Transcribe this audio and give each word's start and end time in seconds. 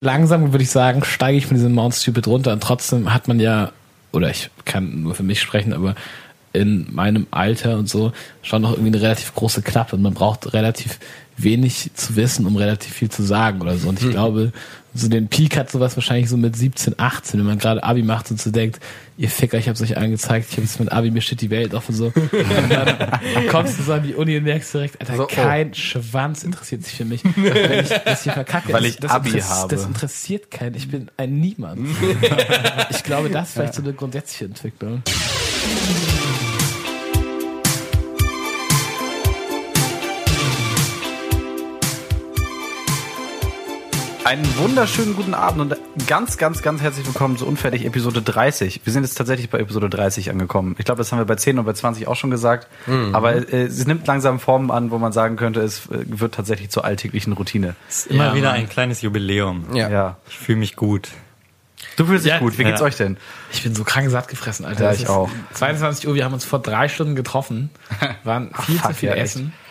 langsam 0.00 0.52
würde 0.52 0.64
ich 0.64 0.70
sagen, 0.70 1.04
steige 1.04 1.38
ich 1.38 1.46
von 1.46 1.56
diesem 1.56 1.72
Mount 1.72 1.94
Stupid 1.94 2.26
runter 2.26 2.52
und 2.52 2.62
trotzdem 2.62 3.12
hat 3.12 3.28
man 3.28 3.38
ja, 3.38 3.72
oder 4.12 4.30
ich 4.30 4.50
kann 4.64 5.02
nur 5.02 5.14
für 5.14 5.22
mich 5.22 5.40
sprechen, 5.40 5.72
aber 5.72 5.94
in 6.52 6.92
meinem 6.92 7.26
Alter 7.30 7.78
und 7.78 7.88
so 7.88 8.12
schon 8.42 8.62
noch 8.62 8.72
irgendwie 8.72 8.88
eine 8.88 9.02
relativ 9.02 9.34
große 9.34 9.62
Klappe 9.62 9.96
und 9.96 10.02
man 10.02 10.14
braucht 10.14 10.52
relativ 10.52 10.98
wenig 11.36 11.90
zu 11.94 12.16
wissen, 12.16 12.46
um 12.46 12.56
relativ 12.56 12.92
viel 12.92 13.10
zu 13.10 13.22
sagen 13.22 13.60
oder 13.60 13.76
so. 13.76 13.88
Und 13.88 13.98
ich 13.98 14.06
hm. 14.06 14.12
glaube, 14.12 14.52
so 14.92 15.08
den 15.08 15.28
Peak 15.28 15.56
hat 15.56 15.70
sowas 15.70 15.96
wahrscheinlich 15.96 16.28
so 16.28 16.36
mit 16.36 16.56
17, 16.56 16.94
18, 16.98 17.38
wenn 17.38 17.46
man 17.46 17.58
gerade 17.58 17.82
Abi 17.84 18.02
macht 18.02 18.30
und 18.30 18.40
so 18.40 18.50
denkt, 18.50 18.80
ihr 19.16 19.30
Ficker, 19.30 19.58
ich 19.58 19.68
hab's 19.68 19.80
euch 19.80 19.96
angezeigt, 19.96 20.48
ich 20.50 20.56
jetzt 20.56 20.80
mit 20.80 20.90
Abi, 20.90 21.10
mir 21.10 21.20
steht 21.20 21.40
die 21.40 21.50
Welt 21.50 21.74
auf 21.74 21.88
und 21.88 21.94
so. 21.94 22.06
Und 22.16 22.70
dann 22.70 23.48
kommst 23.48 23.78
du 23.78 23.82
so 23.84 23.92
an 23.92 24.02
die 24.02 24.14
Uni 24.14 24.36
und 24.36 24.44
merkst 24.44 24.74
direkt, 24.74 25.00
Alter, 25.00 25.16
so, 25.16 25.22
oh. 25.24 25.26
kein 25.26 25.74
Schwanz 25.74 26.42
interessiert 26.42 26.84
sich 26.84 26.94
für 26.94 27.04
mich. 27.04 27.22
Wenn 27.24 27.84
ich 27.84 27.88
das 28.04 28.24
hier 28.24 28.32
verkacke, 28.32 28.72
Weil 28.72 28.86
ich 28.86 28.96
das, 28.96 29.10
Abi 29.10 29.30
habe. 29.30 29.74
Das 29.74 29.84
interessiert 29.84 30.50
keinen, 30.50 30.74
ich 30.74 30.88
bin 30.88 31.10
ein 31.16 31.38
Niemand. 31.38 31.80
ich 32.90 33.04
glaube, 33.04 33.30
das 33.30 33.48
ist 33.48 33.54
vielleicht 33.54 33.74
so 33.74 33.82
eine 33.82 33.92
grundsätzliche 33.92 34.46
Entwicklung. 34.46 35.02
Einen 44.30 44.46
wunderschönen 44.58 45.16
guten 45.16 45.34
Abend 45.34 45.60
und 45.60 46.06
ganz, 46.06 46.38
ganz, 46.38 46.62
ganz 46.62 46.80
herzlich 46.80 47.04
willkommen 47.04 47.36
zu 47.36 47.44
Unfertig 47.48 47.84
Episode 47.84 48.22
30. 48.22 48.82
Wir 48.84 48.92
sind 48.92 49.02
jetzt 49.02 49.16
tatsächlich 49.16 49.50
bei 49.50 49.58
Episode 49.58 49.90
30 49.90 50.30
angekommen. 50.30 50.76
Ich 50.78 50.84
glaube, 50.84 50.98
das 50.98 51.10
haben 51.10 51.18
wir 51.18 51.24
bei 51.24 51.34
10 51.34 51.58
und 51.58 51.64
bei 51.64 51.72
20 51.72 52.06
auch 52.06 52.14
schon 52.14 52.30
gesagt. 52.30 52.68
Mhm. 52.86 53.12
Aber 53.12 53.34
äh, 53.34 53.64
es 53.64 53.84
nimmt 53.88 54.06
langsam 54.06 54.38
Formen 54.38 54.70
an, 54.70 54.92
wo 54.92 54.98
man 54.98 55.10
sagen 55.10 55.34
könnte, 55.34 55.62
es 55.62 55.86
äh, 55.86 56.04
wird 56.06 56.32
tatsächlich 56.32 56.70
zur 56.70 56.84
alltäglichen 56.84 57.32
Routine. 57.32 57.74
Es 57.88 58.06
ist 58.06 58.12
immer 58.12 58.26
ja, 58.26 58.34
wieder 58.36 58.52
ein 58.52 58.68
kleines 58.68 59.02
Jubiläum. 59.02 59.64
Ja. 59.74 59.90
ja. 59.90 60.16
Ich 60.28 60.38
fühle 60.38 60.58
mich 60.58 60.76
gut. 60.76 61.08
Du 61.96 62.06
fühlst 62.06 62.24
dich 62.24 62.30
ja, 62.30 62.38
gut. 62.38 62.56
Wie 62.56 62.62
geht's 62.62 62.78
ja. 62.78 62.86
euch 62.86 62.96
denn? 62.96 63.16
Ich 63.52 63.64
bin 63.64 63.74
so 63.74 63.82
krank 63.82 64.10
satt 64.10 64.28
gefressen, 64.28 64.64
Alter. 64.64 64.84
Ja, 64.84 64.92
ich 64.92 65.08
auch. 65.08 65.28
22 65.54 66.06
Uhr, 66.06 66.14
wir 66.14 66.24
haben 66.24 66.34
uns 66.34 66.44
vor 66.44 66.60
drei 66.60 66.86
Stunden 66.86 67.16
getroffen, 67.16 67.70
waren 68.22 68.52
viel 68.64 68.78
Ach, 68.80 68.90
zu 68.90 68.94
viel 68.94 69.08
essen. 69.08 69.46
Echt. 69.48 69.69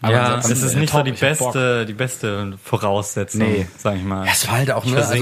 Aber 0.00 0.12
ja, 0.12 0.38
es 0.38 0.50
ist 0.50 0.76
nicht 0.76 0.92
top, 0.92 1.00
so 1.00 1.12
die 1.12 1.18
beste, 1.18 1.86
die 1.86 1.92
beste 1.92 2.56
Voraussetzung, 2.62 3.40
nee. 3.40 3.66
sag 3.76 3.96
ich 3.96 4.04
mal. 4.04 4.28
Es 4.30 4.46
war 4.46 4.58
halt 4.58 4.70
auch, 4.70 4.84
ne, 4.84 4.96
also, 4.96 5.12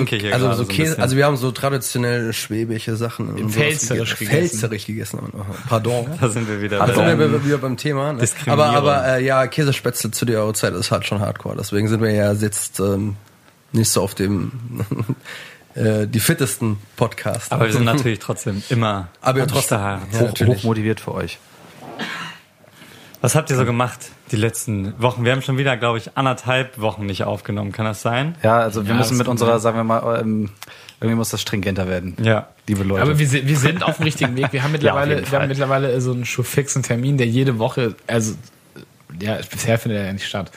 also, 0.49 0.53
so 0.53 0.65
Käse, 0.67 0.99
also 0.99 1.17
wir 1.17 1.25
haben 1.25 1.39
so 1.39 1.51
traditionell 1.51 2.35
schwäbische 2.35 2.95
Sachen. 2.97 3.39
Im 3.39 3.49
Pfälzerisch 3.49 4.19
gegessen. 4.19 4.49
Pfälzerisch 4.49 4.87
gegessen. 4.87 5.19
Pardon. 5.69 6.07
Da 6.21 6.29
sind 6.29 6.49
wir 6.49 6.61
wieder, 6.61 6.79
da 6.79 6.87
sind 6.95 7.19
wir 7.19 7.45
wieder 7.45 7.59
beim 7.59 7.77
Thema. 7.77 8.13
Ne? 8.13 8.27
Aber, 8.47 8.67
aber 8.67 9.07
äh, 9.07 9.25
ja, 9.25 9.47
Käsespätzle 9.47 10.11
zu 10.11 10.25
der 10.25 10.45
Uhrzeit 10.45 10.75
ist 10.75 10.91
halt 10.91 11.07
schon 11.07 11.21
hardcore. 11.21 11.57
Deswegen 11.57 11.89
sind 11.89 12.03
wir 12.03 12.11
ja 12.11 12.33
jetzt 12.33 12.81
ähm, 12.81 13.17
nicht 13.73 13.91
so 13.91 14.03
auf 14.03 14.15
dem 14.15 14.51
äh, 15.75 16.07
die 16.07 16.21
fittesten 16.21 16.79
Podcasts. 16.97 17.53
Aber 17.53 17.67
wir 17.67 17.73
sind 17.73 17.85
natürlich 17.85 18.19
trotzdem 18.19 18.63
immer 18.69 19.09
aber 19.21 19.47
trotzdem 19.47 20.01
hoch 20.49 20.63
motiviert 20.65 21.01
für 21.01 21.15
euch. 21.15 21.39
Was 23.21 23.35
habt 23.35 23.51
ihr 23.51 23.57
so 23.57 23.65
gemacht 23.65 24.11
die 24.31 24.37
letzten 24.37 25.01
Wochen? 25.01 25.25
Wir 25.25 25.33
haben 25.33 25.43
schon 25.43 25.59
wieder, 25.59 25.77
glaube 25.77 25.99
ich, 25.99 26.17
anderthalb 26.17 26.79
Wochen 26.81 27.07
nicht 27.07 27.25
aufgenommen. 27.25 27.73
Kann 27.73 27.85
das 27.85 28.03
sein? 28.03 28.37
Ja, 28.43 28.59
also 28.59 28.85
wir 28.87 28.93
ja, 28.93 28.99
müssen 28.99 29.17
mit 29.17 29.29
unserer, 29.29 29.59
sagen 29.59 29.77
wir 29.77 29.85
mal, 29.85 30.21
ähm, 30.21 30.51
irgendwie 31.01 31.17
muss 31.17 31.31
das 31.31 31.43
stringenter 31.43 31.89
werden. 31.89 32.17
Ja. 32.23 32.49
Liebe 32.69 32.83
Leute. 32.83 33.03
Aber 33.03 33.19
wir, 33.19 33.31
wir 33.31 33.57
sind 33.57 33.83
auf 33.83 33.97
dem 33.97 34.05
richtigen 34.05 34.37
Weg. 34.37 34.53
Wir 34.53 34.63
haben 34.63 34.73
mittlerweile, 34.73 35.21
ja, 35.23 35.31
wir 35.31 35.41
haben 35.41 35.49
mittlerweile 35.49 36.01
so 36.01 36.13
einen 36.13 36.25
fixen 36.25 36.83
Termin, 36.83 37.19
der 37.19 37.27
jede 37.27 37.59
Woche, 37.59 37.95
also, 38.07 38.35
ja, 39.21 39.39
bisher 39.51 39.79
findet 39.79 40.01
er 40.01 40.07
ja 40.07 40.13
nicht 40.13 40.27
statt. 40.27 40.51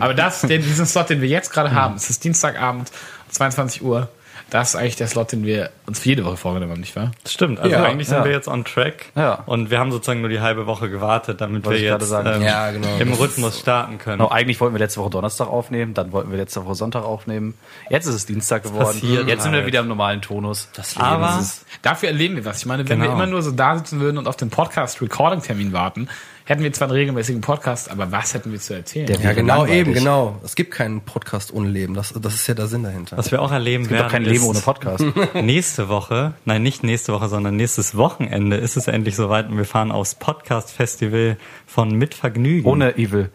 Aber 0.00 0.14
das, 0.14 0.42
den, 0.42 0.62
diesen 0.62 0.86
Slot, 0.86 1.10
den 1.10 1.20
wir 1.20 1.28
jetzt 1.28 1.52
gerade 1.52 1.72
haben, 1.72 1.94
es 1.96 2.10
ist 2.10 2.24
Dienstagabend, 2.24 2.90
22 3.30 3.82
Uhr. 3.82 4.08
Das 4.50 4.70
ist 4.70 4.76
eigentlich 4.76 4.96
der 4.96 5.08
Slot, 5.08 5.32
den 5.32 5.44
wir 5.44 5.70
uns 5.86 5.98
für 6.00 6.08
jede 6.08 6.24
Woche 6.24 6.38
vorgenommen 6.38 6.72
haben, 6.72 6.80
nicht 6.80 6.96
wahr? 6.96 7.10
Das 7.22 7.34
stimmt. 7.34 7.60
Also 7.60 7.70
ja, 7.70 7.82
eigentlich 7.82 8.08
ja. 8.08 8.14
sind 8.14 8.24
wir 8.24 8.32
jetzt 8.32 8.48
on 8.48 8.64
track. 8.64 9.06
Ja. 9.14 9.42
Und 9.44 9.70
wir 9.70 9.78
haben 9.78 9.92
sozusagen 9.92 10.20
nur 10.20 10.30
die 10.30 10.40
halbe 10.40 10.66
Woche 10.66 10.88
gewartet, 10.88 11.40
damit 11.40 11.66
Wollte 11.66 11.82
wir 11.82 11.90
jetzt 11.90 12.10
ähm, 12.10 12.42
ja, 12.42 12.70
genau. 12.70 12.96
im 12.98 13.12
Rhythmus 13.12 13.60
starten 13.60 13.98
können. 13.98 14.18
Genau, 14.18 14.30
eigentlich 14.30 14.58
wollten 14.60 14.74
wir 14.74 14.78
letzte 14.78 15.00
Woche 15.00 15.10
Donnerstag 15.10 15.48
aufnehmen, 15.48 15.92
dann 15.92 16.12
wollten 16.12 16.30
wir 16.30 16.38
letzte 16.38 16.64
Woche 16.64 16.74
Sonntag 16.74 17.04
aufnehmen. 17.04 17.54
Jetzt 17.90 18.06
ist 18.06 18.14
es 18.14 18.26
Dienstag 18.26 18.62
geworden. 18.62 19.00
Jetzt 19.26 19.42
sind 19.42 19.52
wir 19.52 19.66
wieder 19.66 19.80
im 19.80 19.88
normalen 19.88 20.22
Tonus. 20.22 20.68
Das 20.74 20.94
Leben 20.94 21.06
Aber 21.06 21.44
dafür 21.82 22.08
erleben 22.08 22.36
wir 22.36 22.44
was. 22.44 22.60
Ich 22.60 22.66
meine, 22.66 22.88
wenn 22.88 23.00
genau. 23.00 23.10
wir 23.10 23.14
immer 23.14 23.26
nur 23.26 23.42
so 23.42 23.50
da 23.50 23.76
sitzen 23.76 24.00
würden 24.00 24.16
und 24.16 24.28
auf 24.28 24.36
den 24.36 24.48
Podcast-Recording-Termin 24.48 25.72
warten, 25.72 26.08
hätten 26.48 26.62
wir 26.62 26.72
zwar 26.72 26.88
einen 26.88 26.96
regelmäßigen 26.96 27.42
Podcast, 27.42 27.90
aber 27.90 28.10
was 28.10 28.32
hätten 28.32 28.50
wir 28.52 28.58
zu 28.58 28.72
erzählen? 28.72 29.06
Der 29.06 29.20
ja, 29.20 29.32
genau, 29.34 29.66
eben, 29.66 29.92
genau. 29.92 30.40
Es 30.42 30.54
gibt 30.54 30.70
keinen 30.70 31.02
Podcast 31.02 31.52
ohne 31.52 31.68
Leben. 31.68 31.92
Das, 31.92 32.14
das 32.18 32.34
ist 32.34 32.46
ja 32.46 32.54
der 32.54 32.68
Sinn 32.68 32.84
dahinter. 32.84 33.18
Was 33.18 33.30
wir 33.30 33.42
auch 33.42 33.52
erleben 33.52 33.82
es 33.82 33.88
gibt 33.90 34.00
werden. 34.00 34.10
kein 34.10 34.24
Leben 34.24 34.44
ohne 34.44 34.58
Podcast. 34.60 35.04
nächste 35.34 35.90
Woche, 35.90 36.32
nein, 36.46 36.62
nicht 36.62 36.82
nächste 36.82 37.12
Woche, 37.12 37.28
sondern 37.28 37.56
nächstes 37.56 37.96
Wochenende 37.98 38.56
ist 38.56 38.78
es 38.78 38.88
endlich 38.88 39.14
soweit 39.14 39.50
und 39.50 39.58
wir 39.58 39.66
fahren 39.66 39.92
aufs 39.92 40.14
Podcast-Festival 40.14 41.36
von 41.66 41.90
Mit 41.90 42.14
Vergnügen. 42.14 42.66
Ohne 42.66 42.96
Evil. 42.96 43.30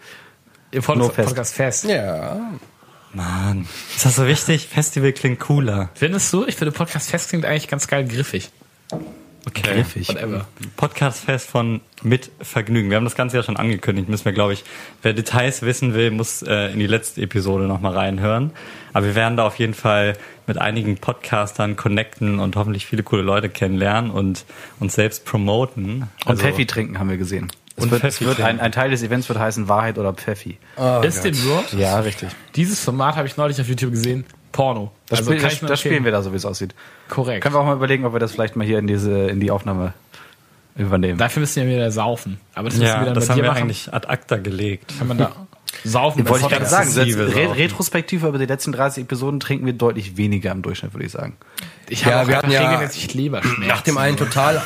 Von 0.79 0.97
no 0.97 1.09
Podcast 1.09 1.53
Fest. 1.53 1.83
Ja. 1.83 2.53
Mann, 3.13 3.67
ist 3.95 4.05
das 4.05 4.15
so 4.15 4.25
wichtig? 4.25 4.67
Festival 4.67 5.13
klingt 5.13 5.39
cooler. 5.39 5.91
Findest 5.93 6.33
du? 6.33 6.47
Ich 6.47 6.55
finde 6.55 6.71
Podcast 6.71 7.11
Fest 7.11 7.29
klingt 7.29 7.45
eigentlich 7.45 7.67
ganz 7.67 7.87
geil 7.87 8.07
griffig. 8.07 8.49
Okay. 9.45 9.73
Griffig. 9.73 10.07
Whatever. 10.09 10.47
Podcastfest 10.77 11.49
von 11.49 11.81
Mit 12.01 12.31
Vergnügen. 12.39 12.89
Wir 12.89 12.97
haben 12.97 13.03
das 13.03 13.15
Ganze 13.15 13.37
ja 13.37 13.43
schon 13.43 13.57
angekündigt. 13.57 14.07
Müssen 14.07 14.25
wir, 14.25 14.31
glaube 14.31 14.53
ich, 14.53 14.63
wer 15.01 15.13
Details 15.13 15.61
wissen 15.63 15.93
will, 15.93 16.11
muss 16.11 16.41
äh, 16.43 16.71
in 16.71 16.79
die 16.79 16.87
letzte 16.87 17.21
Episode 17.21 17.65
nochmal 17.65 17.93
reinhören. 17.93 18.51
Aber 18.93 19.05
wir 19.05 19.15
werden 19.15 19.35
da 19.35 19.45
auf 19.45 19.59
jeden 19.59 19.73
Fall 19.73 20.13
mit 20.47 20.57
einigen 20.57 20.97
Podcastern 20.97 21.75
connecten 21.75 22.39
und 22.39 22.55
hoffentlich 22.55 22.85
viele 22.85 23.03
coole 23.03 23.21
Leute 23.21 23.49
kennenlernen 23.49 24.11
und 24.11 24.45
uns 24.79 24.93
selbst 24.93 25.25
promoten. 25.25 26.09
Also, 26.25 26.31
und 26.31 26.39
Pfeffi 26.39 26.65
trinken 26.65 26.99
haben 26.99 27.09
wir 27.09 27.17
gesehen. 27.17 27.51
Es 27.75 27.83
und 27.83 27.91
wird, 27.91 28.03
es 28.03 28.21
wird 28.21 28.39
ein, 28.39 28.59
ein, 28.59 28.71
Teil 28.71 28.91
des 28.91 29.01
Events 29.01 29.27
wird 29.29 29.39
heißen 29.39 29.67
Wahrheit 29.67 29.97
oder 29.97 30.13
Pfeffi. 30.13 30.57
Oh, 30.77 31.01
Ist 31.03 31.23
dem 31.23 31.33
so? 31.33 31.63
Ja, 31.75 31.99
richtig. 31.99 32.29
Dieses 32.55 32.79
Format 32.79 33.15
habe 33.15 33.27
ich 33.27 33.35
neulich 33.35 33.59
auf 33.59 33.67
YouTube 33.67 33.91
gesehen. 33.91 34.25
Porno. 34.53 34.91
Das, 35.09 35.19
also 35.19 35.31
Spiel, 35.33 35.43
das, 35.43 35.59
das 35.59 35.79
spielen 35.81 36.05
wir 36.05 36.13
da 36.13 36.21
so, 36.21 36.31
wie 36.31 36.37
es 36.37 36.45
aussieht. 36.45 36.73
Korrekt. 37.09 37.43
Können 37.43 37.53
wir 37.53 37.59
auch 37.59 37.65
mal 37.65 37.75
überlegen, 37.75 38.05
ob 38.05 38.13
wir 38.13 38.19
das 38.19 38.31
vielleicht 38.31 38.55
mal 38.55 38.65
hier 38.65 38.79
in 38.79 38.87
diese 38.87 39.27
in 39.27 39.41
die 39.41 39.51
Aufnahme 39.51 39.93
übernehmen. 40.77 41.17
Dafür 41.17 41.41
müssen 41.41 41.67
wir 41.67 41.75
wieder 41.75 41.91
saufen. 41.91 42.39
Aber 42.53 42.69
das, 42.69 42.79
ja, 42.79 43.05
wir 43.05 43.11
das 43.11 43.29
haben 43.29 43.41
wir 43.41 43.49
machen. 43.49 43.63
eigentlich 43.63 43.93
ad 43.93 44.07
acta 44.07 44.37
gelegt. 44.37 44.93
Kann 44.97 45.07
man 45.09 45.17
da 45.17 45.31
saufen? 45.83 46.27
Wollte 46.27 46.45
ich 46.45 46.51
gerade 46.51 46.65
sagen. 46.65 46.91
Re 46.93 47.55
retrospektiv 47.57 48.23
über 48.23 48.37
die 48.37 48.45
letzten 48.45 48.71
30 48.71 49.03
Episoden 49.03 49.39
trinken 49.39 49.65
wir 49.65 49.73
deutlich 49.73 50.17
weniger 50.17 50.51
im 50.51 50.61
Durchschnitt, 50.61 50.93
würde 50.93 51.05
ich 51.05 51.11
sagen. 51.11 51.35
Ich 51.89 52.05
habe 52.05 52.15
ja, 52.15 52.27
wir 52.27 52.37
hatten 52.37 52.51
ja 52.51 52.69
regelmäßig 52.69 53.13
Leberschmerzen. 53.13 53.67
Nach 53.67 53.81
dem 53.81 53.97
einen 53.97 54.17
total 54.17 54.61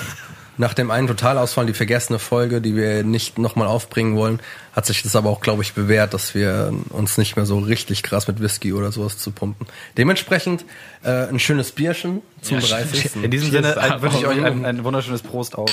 nach 0.57 0.73
dem 0.73 0.91
einen 0.91 1.07
Totalausfall, 1.07 1.65
die 1.65 1.73
vergessene 1.73 2.19
Folge, 2.19 2.61
die 2.61 2.75
wir 2.75 3.03
nicht 3.03 3.37
nochmal 3.37 3.67
aufbringen 3.67 4.15
wollen, 4.15 4.39
hat 4.73 4.85
sich 4.85 5.03
das 5.03 5.15
aber 5.15 5.29
auch, 5.29 5.41
glaube 5.41 5.61
ich, 5.61 5.73
bewährt, 5.73 6.13
dass 6.13 6.33
wir 6.33 6.73
uns 6.89 7.17
nicht 7.17 7.35
mehr 7.35 7.45
so 7.45 7.59
richtig 7.59 8.03
krass 8.03 8.27
mit 8.27 8.41
Whisky 8.41 8.73
oder 8.73 8.91
sowas 8.91 9.17
zu 9.17 9.31
pumpen. 9.31 9.67
Dementsprechend 9.97 10.65
äh, 11.03 11.27
ein 11.27 11.39
schönes 11.39 11.71
Bierchen 11.71 12.21
zum 12.41 12.59
ja, 12.59 12.67
30. 12.67 13.23
In 13.23 13.31
diesem 13.31 13.51
Sinne 13.51 13.75
äh, 13.75 14.01
wünsche 14.01 14.17
ich 14.17 14.27
euch 14.27 14.43
ein, 14.43 14.65
ein, 14.65 14.83
wunderschönes 14.83 15.21
Prost 15.21 15.55
auf 15.55 15.71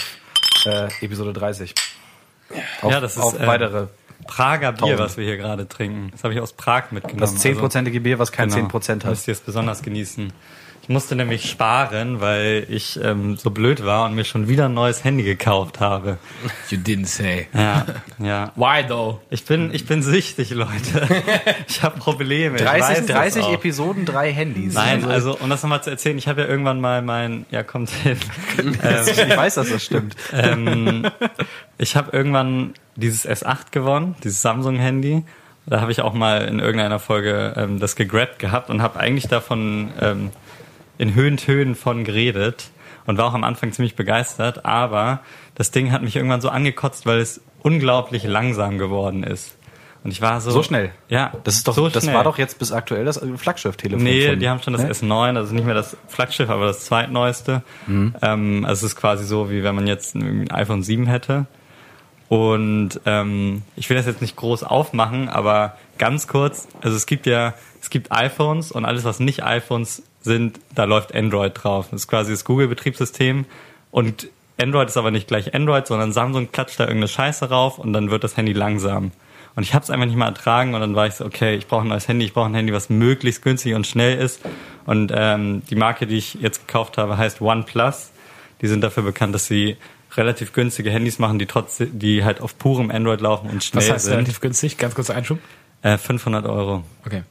äh, 0.66 0.88
Episode 1.00 1.32
30. 1.32 1.74
Auf, 2.82 2.92
ja, 2.92 3.00
das 3.00 3.16
ist 3.16 3.22
auf 3.22 3.40
äh, 3.40 3.46
weitere 3.46 3.86
Prager 4.26 4.72
Bier, 4.72 4.80
Tausend. 4.80 4.98
was 4.98 5.16
wir 5.16 5.24
hier 5.24 5.36
gerade 5.36 5.68
trinken. 5.68 6.10
Das 6.12 6.24
habe 6.24 6.34
ich 6.34 6.40
aus 6.40 6.52
Prag 6.52 6.90
mitgenommen. 6.90 7.20
Das 7.20 7.44
10%ige 7.44 8.00
Bier, 8.00 8.18
was 8.18 8.32
kein 8.32 8.48
genau, 8.48 8.68
10% 8.68 8.88
hat. 8.88 9.04
Müsst 9.06 9.28
ihr 9.28 9.32
es 9.32 9.40
besonders 9.40 9.82
genießen. 9.82 10.32
Ich 10.84 10.90
musste 10.90 11.16
nämlich 11.16 11.48
sparen, 11.48 12.20
weil 12.20 12.66
ich 12.68 13.00
ähm, 13.02 13.38
so 13.38 13.48
blöd 13.48 13.86
war 13.86 14.04
und 14.04 14.14
mir 14.14 14.24
schon 14.24 14.48
wieder 14.48 14.66
ein 14.66 14.74
neues 14.74 15.02
Handy 15.02 15.22
gekauft 15.22 15.80
habe. 15.80 16.18
You 16.68 16.76
didn't 16.76 17.06
say. 17.06 17.48
Ja, 17.54 17.86
ja. 18.18 18.52
Why 18.54 18.86
though? 18.86 19.22
Ich 19.30 19.46
bin, 19.46 19.72
ich 19.72 19.86
bin 19.86 20.02
süchtig, 20.02 20.50
Leute. 20.50 20.74
Ich 21.68 21.82
habe 21.82 21.98
Probleme. 21.98 22.58
30, 22.58 23.06
30 23.06 23.48
Episoden, 23.48 24.04
drei 24.04 24.30
Handys. 24.30 24.74
Nein, 24.74 25.04
also, 25.04 25.30
also 25.30 25.38
um 25.38 25.48
das 25.48 25.62
nochmal 25.62 25.82
zu 25.82 25.88
erzählen, 25.88 26.18
ich 26.18 26.28
habe 26.28 26.42
ja 26.42 26.48
irgendwann 26.48 26.82
mal 26.82 27.00
mein, 27.00 27.46
ja 27.50 27.62
kommt 27.62 27.88
hin. 27.88 28.18
ähm, 28.58 28.76
ich 29.06 29.36
weiß, 29.36 29.54
dass 29.54 29.70
das 29.70 29.82
stimmt. 29.82 30.16
Ähm, 30.34 31.06
ich 31.78 31.96
habe 31.96 32.14
irgendwann 32.14 32.74
dieses 32.94 33.26
S8 33.26 33.70
gewonnen, 33.70 34.16
dieses 34.22 34.42
Samsung-Handy. 34.42 35.24
Da 35.64 35.80
habe 35.80 35.92
ich 35.92 36.02
auch 36.02 36.12
mal 36.12 36.42
in 36.42 36.58
irgendeiner 36.58 36.98
Folge 36.98 37.54
ähm, 37.56 37.80
das 37.80 37.96
gegrabt 37.96 38.38
gehabt 38.38 38.68
und 38.68 38.82
habe 38.82 39.00
eigentlich 39.00 39.28
davon 39.28 39.90
ähm, 39.98 40.30
in 40.98 41.14
Höhentönen 41.14 41.74
von 41.74 42.04
geredet 42.04 42.70
und 43.06 43.18
war 43.18 43.26
auch 43.26 43.34
am 43.34 43.44
Anfang 43.44 43.72
ziemlich 43.72 43.96
begeistert, 43.96 44.64
aber 44.64 45.20
das 45.54 45.70
Ding 45.70 45.92
hat 45.92 46.02
mich 46.02 46.16
irgendwann 46.16 46.40
so 46.40 46.48
angekotzt, 46.48 47.06
weil 47.06 47.18
es 47.18 47.40
unglaublich 47.62 48.24
langsam 48.24 48.78
geworden 48.78 49.22
ist. 49.22 49.56
Und 50.04 50.10
ich 50.10 50.20
war 50.20 50.42
so. 50.42 50.50
So 50.50 50.62
schnell? 50.62 50.90
Ja. 51.08 51.32
Das 51.44 51.54
ist 51.56 51.66
doch, 51.66 51.74
so 51.74 51.88
das 51.88 52.06
war 52.12 52.24
doch 52.24 52.36
jetzt 52.36 52.58
bis 52.58 52.72
aktuell 52.72 53.06
das 53.06 53.18
Flaggschiff-Telefon. 53.36 54.04
Nee, 54.04 54.36
die 54.36 54.48
haben 54.50 54.60
schon 54.60 54.74
das 54.74 54.82
ne? 54.82 55.10
S9, 55.10 55.36
also 55.36 55.54
nicht 55.54 55.64
mehr 55.64 55.74
das 55.74 55.96
Flaggschiff, 56.08 56.50
aber 56.50 56.66
das 56.66 56.84
zweitneueste. 56.84 57.62
Mhm. 57.86 58.14
Ähm, 58.20 58.64
also 58.66 58.84
es 58.84 58.92
ist 58.92 58.96
quasi 58.96 59.24
so, 59.24 59.50
wie 59.50 59.64
wenn 59.64 59.74
man 59.74 59.86
jetzt 59.86 60.14
ein 60.14 60.50
iPhone 60.50 60.82
7 60.82 61.06
hätte. 61.06 61.46
Und 62.28 63.00
ähm, 63.06 63.62
ich 63.76 63.88
will 63.88 63.96
das 63.96 64.04
jetzt 64.04 64.20
nicht 64.20 64.36
groß 64.36 64.62
aufmachen, 64.62 65.30
aber 65.30 65.78
ganz 65.98 66.26
kurz, 66.26 66.68
also 66.82 66.96
es 66.96 67.06
gibt 67.06 67.26
ja, 67.26 67.54
es 67.80 67.88
gibt 67.88 68.12
iPhones 68.12 68.72
und 68.72 68.84
alles, 68.84 69.04
was 69.04 69.20
nicht 69.20 69.42
iPhones 69.42 70.02
sind, 70.24 70.58
da 70.74 70.84
läuft 70.84 71.14
Android 71.14 71.52
drauf. 71.54 71.88
Das 71.90 72.02
ist 72.02 72.08
quasi 72.08 72.32
das 72.32 72.44
Google-Betriebssystem 72.44 73.44
und 73.90 74.28
Android 74.60 74.88
ist 74.88 74.96
aber 74.96 75.10
nicht 75.10 75.28
gleich 75.28 75.54
Android, 75.54 75.86
sondern 75.86 76.12
Samsung 76.12 76.50
klatscht 76.50 76.78
da 76.80 76.84
irgendeine 76.84 77.08
Scheiße 77.08 77.48
rauf 77.48 77.78
und 77.78 77.92
dann 77.92 78.10
wird 78.10 78.24
das 78.24 78.36
Handy 78.36 78.52
langsam. 78.52 79.12
Und 79.56 79.62
ich 79.62 79.74
habe 79.74 79.84
es 79.84 79.90
einfach 79.90 80.06
nicht 80.06 80.16
mal 80.16 80.26
ertragen 80.26 80.74
und 80.74 80.80
dann 80.80 80.96
war 80.96 81.06
ich 81.06 81.14
so, 81.14 81.24
okay, 81.24 81.54
ich 81.54 81.68
brauche 81.68 81.82
ein 81.82 81.88
neues 81.88 82.08
Handy, 82.08 82.24
ich 82.24 82.32
brauche 82.32 82.46
ein 82.46 82.54
Handy, 82.54 82.72
was 82.72 82.90
möglichst 82.90 83.42
günstig 83.42 83.74
und 83.74 83.86
schnell 83.86 84.18
ist. 84.18 84.40
Und 84.84 85.12
ähm, 85.14 85.62
die 85.70 85.76
Marke, 85.76 86.06
die 86.06 86.16
ich 86.16 86.34
jetzt 86.34 86.66
gekauft 86.66 86.98
habe, 86.98 87.16
heißt 87.18 87.40
OnePlus. 87.40 88.10
Die 88.62 88.66
sind 88.66 88.80
dafür 88.80 89.02
bekannt, 89.04 89.34
dass 89.34 89.46
sie 89.46 89.76
relativ 90.16 90.52
günstige 90.52 90.90
Handys 90.90 91.18
machen, 91.18 91.38
die 91.38 91.46
trotzdem, 91.46 91.98
die 91.98 92.24
halt 92.24 92.40
auf 92.40 92.58
purem 92.58 92.90
Android 92.90 93.20
laufen 93.20 93.50
und 93.50 93.62
schnell 93.62 93.84
Was 93.84 93.90
heißt 93.92 94.04
sind. 94.06 94.14
relativ 94.14 94.40
günstig? 94.40 94.78
Ganz 94.78 94.94
kurz 94.94 95.10
Einschub. 95.10 95.38
Äh, 95.82 95.98
500 95.98 96.46
Euro. 96.46 96.84
Okay. 97.04 97.22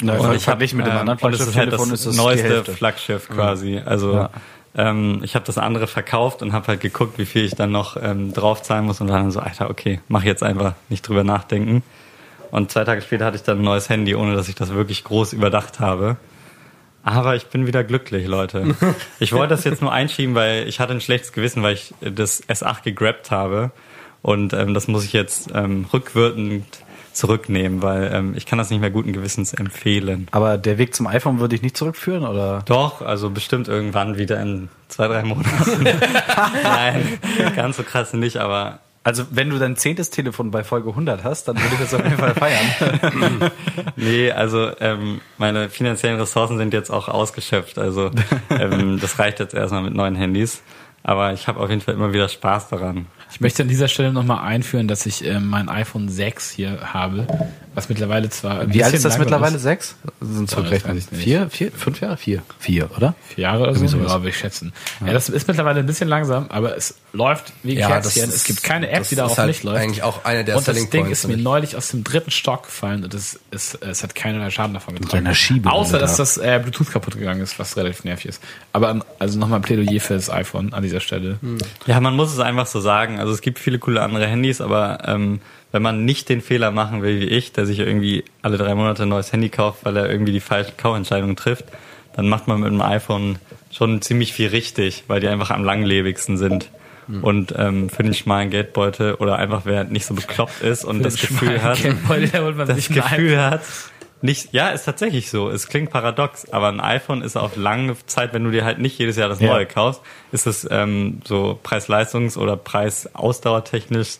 Na, 0.00 0.12
Und 0.14 0.18
ich 0.20 0.24
habe 0.26 0.38
verglichen 0.38 0.76
mit 0.78 0.86
dem 0.86 0.96
anderen 0.96 1.18
und 1.18 1.34
es 1.34 1.40
ist 1.40 1.56
halt 1.56 1.72
das 1.72 1.86
ist 1.90 2.06
das 2.06 2.16
neueste. 2.16 2.64
Flaggschiff 2.64 3.28
quasi. 3.28 3.80
Also 3.84 4.12
Ja. 4.14 4.30
ähm, 4.76 5.20
ich 5.24 5.34
habe 5.34 5.44
das 5.44 5.58
andere 5.58 5.86
verkauft 5.88 6.40
und 6.42 6.52
habe 6.52 6.68
halt 6.68 6.80
geguckt, 6.80 7.18
wie 7.18 7.26
viel 7.26 7.44
ich 7.44 7.54
dann 7.56 7.72
noch 7.72 7.96
ähm, 8.00 8.32
draufzahlen 8.32 8.84
muss 8.84 9.00
und 9.00 9.08
war 9.08 9.18
dann 9.18 9.30
so, 9.32 9.40
Alter, 9.40 9.70
okay, 9.70 10.00
mach 10.08 10.22
jetzt 10.22 10.42
einfach 10.42 10.74
nicht 10.88 11.06
drüber 11.06 11.24
nachdenken. 11.24 11.82
Und 12.50 12.70
zwei 12.70 12.84
Tage 12.84 13.02
später 13.02 13.24
hatte 13.26 13.36
ich 13.36 13.42
dann 13.42 13.58
ein 13.58 13.64
neues 13.64 13.88
Handy, 13.88 14.14
ohne 14.14 14.34
dass 14.34 14.48
ich 14.48 14.54
das 14.54 14.72
wirklich 14.72 15.04
groß 15.04 15.32
überdacht 15.32 15.80
habe. 15.80 16.16
Aber 17.02 17.36
ich 17.36 17.46
bin 17.46 17.66
wieder 17.66 17.84
glücklich, 17.84 18.26
Leute. 18.26 18.74
Ich 19.18 19.32
wollte 19.32 19.54
das 19.54 19.64
jetzt 19.64 19.82
nur 19.82 19.92
einschieben, 19.92 20.34
weil 20.34 20.68
ich 20.68 20.78
hatte 20.80 20.92
ein 20.92 21.00
schlechtes 21.00 21.32
Gewissen, 21.32 21.62
weil 21.62 21.74
ich 21.74 21.92
das 22.00 22.42
S8 22.48 22.82
gegrabt 22.84 23.30
habe. 23.30 23.70
Und 24.22 24.52
ähm, 24.52 24.74
das 24.74 24.88
muss 24.88 25.04
ich 25.04 25.12
jetzt 25.12 25.50
ähm, 25.54 25.86
rückwirkend 25.92 26.64
zurücknehmen, 27.18 27.82
weil 27.82 28.10
ähm, 28.14 28.34
ich 28.36 28.46
kann 28.46 28.58
das 28.58 28.70
nicht 28.70 28.80
mehr 28.80 28.90
guten 28.90 29.12
Gewissens 29.12 29.52
empfehlen. 29.52 30.28
Aber 30.30 30.56
der 30.56 30.78
Weg 30.78 30.94
zum 30.94 31.06
iPhone 31.06 31.40
würde 31.40 31.56
ich 31.56 31.62
nicht 31.62 31.76
zurückführen, 31.76 32.24
oder? 32.24 32.62
Doch, 32.66 33.02
also 33.02 33.30
bestimmt 33.30 33.68
irgendwann 33.68 34.16
wieder 34.18 34.40
in 34.40 34.68
zwei, 34.86 35.08
drei 35.08 35.24
Monaten. 35.24 35.82
Nein, 36.62 37.18
ganz 37.56 37.76
so 37.76 37.82
krass 37.82 38.12
nicht, 38.12 38.36
aber 38.36 38.78
Also, 39.02 39.24
wenn 39.30 39.50
du 39.50 39.58
dein 39.58 39.76
zehntes 39.76 40.10
Telefon 40.10 40.50
bei 40.50 40.62
Folge 40.62 40.90
100 40.90 41.24
hast, 41.24 41.48
dann 41.48 41.56
würde 41.56 41.74
ich 41.74 41.80
das 41.80 41.94
auf 41.94 42.04
jeden 42.04 42.18
Fall 42.18 42.34
feiern. 42.34 43.50
nee, 43.96 44.30
also 44.30 44.70
ähm, 44.80 45.20
meine 45.38 45.70
finanziellen 45.70 46.20
Ressourcen 46.20 46.56
sind 46.58 46.72
jetzt 46.72 46.90
auch 46.90 47.08
ausgeschöpft. 47.08 47.78
Also 47.78 48.10
ähm, 48.50 49.00
das 49.00 49.18
reicht 49.18 49.40
jetzt 49.40 49.54
erstmal 49.54 49.82
mit 49.82 49.94
neuen 49.94 50.14
Handys. 50.14 50.62
Aber 51.02 51.32
ich 51.32 51.48
habe 51.48 51.58
auf 51.60 51.70
jeden 51.70 51.80
Fall 51.80 51.94
immer 51.94 52.12
wieder 52.12 52.28
Spaß 52.28 52.68
daran. 52.68 53.06
Ich 53.30 53.40
möchte 53.40 53.62
an 53.62 53.68
dieser 53.68 53.88
Stelle 53.88 54.12
nochmal 54.12 54.44
einführen, 54.46 54.88
dass 54.88 55.04
ich 55.06 55.24
ähm, 55.24 55.46
mein 55.48 55.68
iPhone 55.68 56.08
6 56.08 56.50
hier 56.50 56.78
habe, 56.92 57.26
was 57.74 57.88
mittlerweile 57.88 58.28
zwar 58.30 58.60
ein 58.60 58.72
Wie 58.74 58.82
alt 58.82 58.92
bisschen 58.92 58.96
ist 58.96 59.04
das 59.04 59.12
langsam 59.12 59.20
mittlerweile? 59.20 59.56
Ist. 59.56 59.62
Sechs? 59.62 59.96
Sind 60.20 60.50
zurückrechnen. 60.50 61.00
Vier? 61.12 61.48
Vier? 61.50 61.70
Fünf 61.70 62.00
Jahre? 62.00 62.16
Vier. 62.16 62.42
Vier, 62.58 62.90
oder? 62.96 63.14
Vier 63.28 63.42
Jahre 63.42 63.62
oder 63.64 63.74
so, 63.74 63.80
Irgendwie 63.84 63.98
sowas. 63.98 64.12
ja, 64.12 64.18
würde 64.20 64.28
ich 64.30 64.36
schätzen. 64.38 64.72
Ja. 65.06 65.12
das 65.12 65.28
ist 65.28 65.46
mittlerweile 65.46 65.80
ein 65.80 65.86
bisschen 65.86 66.08
langsam, 66.08 66.46
aber 66.48 66.76
es 66.76 66.94
läuft 67.12 67.52
wie 67.62 67.76
Kerzchen. 67.76 68.28
es 68.30 68.44
gibt 68.44 68.62
keine 68.64 68.88
App, 68.90 69.00
das 69.00 69.10
die 69.10 69.14
darauf 69.16 69.32
ist 69.32 69.38
halt 69.38 69.48
nicht 69.48 69.62
läuft. 69.62 69.78
eigentlich 69.82 70.02
auch 70.02 70.24
eine 70.24 70.44
der 70.44 70.56
und 70.56 70.66
das 70.66 70.76
Ding 70.76 70.88
Points, 70.90 71.10
ist 71.24 71.28
mir 71.28 71.36
neulich 71.36 71.76
aus 71.76 71.88
dem 71.88 72.02
dritten 72.04 72.30
Stock 72.30 72.64
gefallen 72.64 73.04
und 73.04 73.14
es, 73.14 73.38
ist, 73.50 73.80
es 73.82 74.02
hat 74.02 74.14
keinerlei 74.14 74.50
Schaden 74.50 74.74
davon 74.74 74.94
getragen. 74.96 75.26
einer 75.26 75.34
Schiebe- 75.34 75.70
Außer, 75.70 75.98
dass 75.98 76.12
da. 76.16 76.22
das 76.22 76.38
äh, 76.38 76.58
Bluetooth 76.62 76.90
kaputt 76.90 77.16
gegangen 77.18 77.40
ist, 77.42 77.58
was 77.58 77.76
relativ 77.76 78.04
nervig 78.04 78.26
ist. 78.26 78.42
Aber 78.72 79.04
also 79.18 79.38
nochmal 79.38 79.58
ein 79.60 79.62
Plädoyer 79.62 80.00
für 80.00 80.14
das 80.14 80.30
iPhone 80.30 80.72
an 80.72 80.82
dieser 80.82 81.00
Stelle. 81.00 81.38
Ja, 81.86 82.00
man 82.00 82.16
muss 82.16 82.32
es 82.32 82.38
einfach 82.40 82.66
so 82.66 82.80
sagen. 82.80 83.17
Also 83.18 83.32
es 83.32 83.40
gibt 83.40 83.58
viele 83.58 83.78
coole 83.78 84.02
andere 84.02 84.26
Handys, 84.26 84.60
aber 84.60 84.98
ähm, 85.06 85.40
wenn 85.72 85.82
man 85.82 86.04
nicht 86.04 86.28
den 86.28 86.40
Fehler 86.40 86.70
machen 86.70 87.02
will 87.02 87.20
wie 87.20 87.26
ich, 87.26 87.52
der 87.52 87.66
sich 87.66 87.78
irgendwie 87.78 88.24
alle 88.42 88.56
drei 88.56 88.74
Monate 88.74 89.02
ein 89.02 89.08
neues 89.08 89.32
Handy 89.32 89.48
kauft, 89.48 89.84
weil 89.84 89.96
er 89.96 90.10
irgendwie 90.10 90.32
die 90.32 90.40
falsche 90.40 90.72
Kaufentscheidung 90.76 91.36
trifft, 91.36 91.66
dann 92.14 92.28
macht 92.28 92.48
man 92.48 92.60
mit 92.60 92.70
dem 92.70 92.80
iPhone 92.80 93.38
schon 93.70 94.00
ziemlich 94.02 94.32
viel 94.32 94.48
richtig, 94.48 95.04
weil 95.08 95.20
die 95.20 95.28
einfach 95.28 95.50
am 95.50 95.64
langlebigsten 95.64 96.36
sind. 96.36 96.70
Und 97.22 97.54
ähm, 97.56 97.88
für 97.88 98.02
den 98.02 98.12
schmalen 98.12 98.50
Geldbeutel 98.50 99.14
oder 99.14 99.36
einfach 99.36 99.62
wer 99.64 99.84
nicht 99.84 100.04
so 100.04 100.12
bekloppt 100.14 100.60
ist 100.62 100.84
und 100.84 101.02
das 101.02 101.16
Gefühl 101.20 101.62
hat, 101.62 101.78
das 102.66 102.88
Gefühl 102.88 103.40
hat, 103.40 103.62
nicht, 104.20 104.52
ja, 104.52 104.70
ist 104.70 104.84
tatsächlich 104.84 105.30
so. 105.30 105.48
Es 105.48 105.68
klingt 105.68 105.90
paradox, 105.90 106.48
aber 106.50 106.68
ein 106.68 106.80
iPhone 106.80 107.22
ist 107.22 107.36
auf 107.36 107.56
lange 107.56 107.96
Zeit, 108.06 108.32
wenn 108.34 108.44
du 108.44 108.50
dir 108.50 108.64
halt 108.64 108.78
nicht 108.78 108.98
jedes 108.98 109.16
Jahr 109.16 109.28
das 109.28 109.40
Ja. 109.40 109.48
neue 109.52 109.66
kaufst, 109.66 110.00
ist 110.32 110.46
es 110.46 110.66
ähm, 110.70 111.20
so 111.26 111.58
Preis-Leistungs- 111.62 112.36
oder 112.36 112.56
Preis-Ausdauertechnisch 112.56 114.18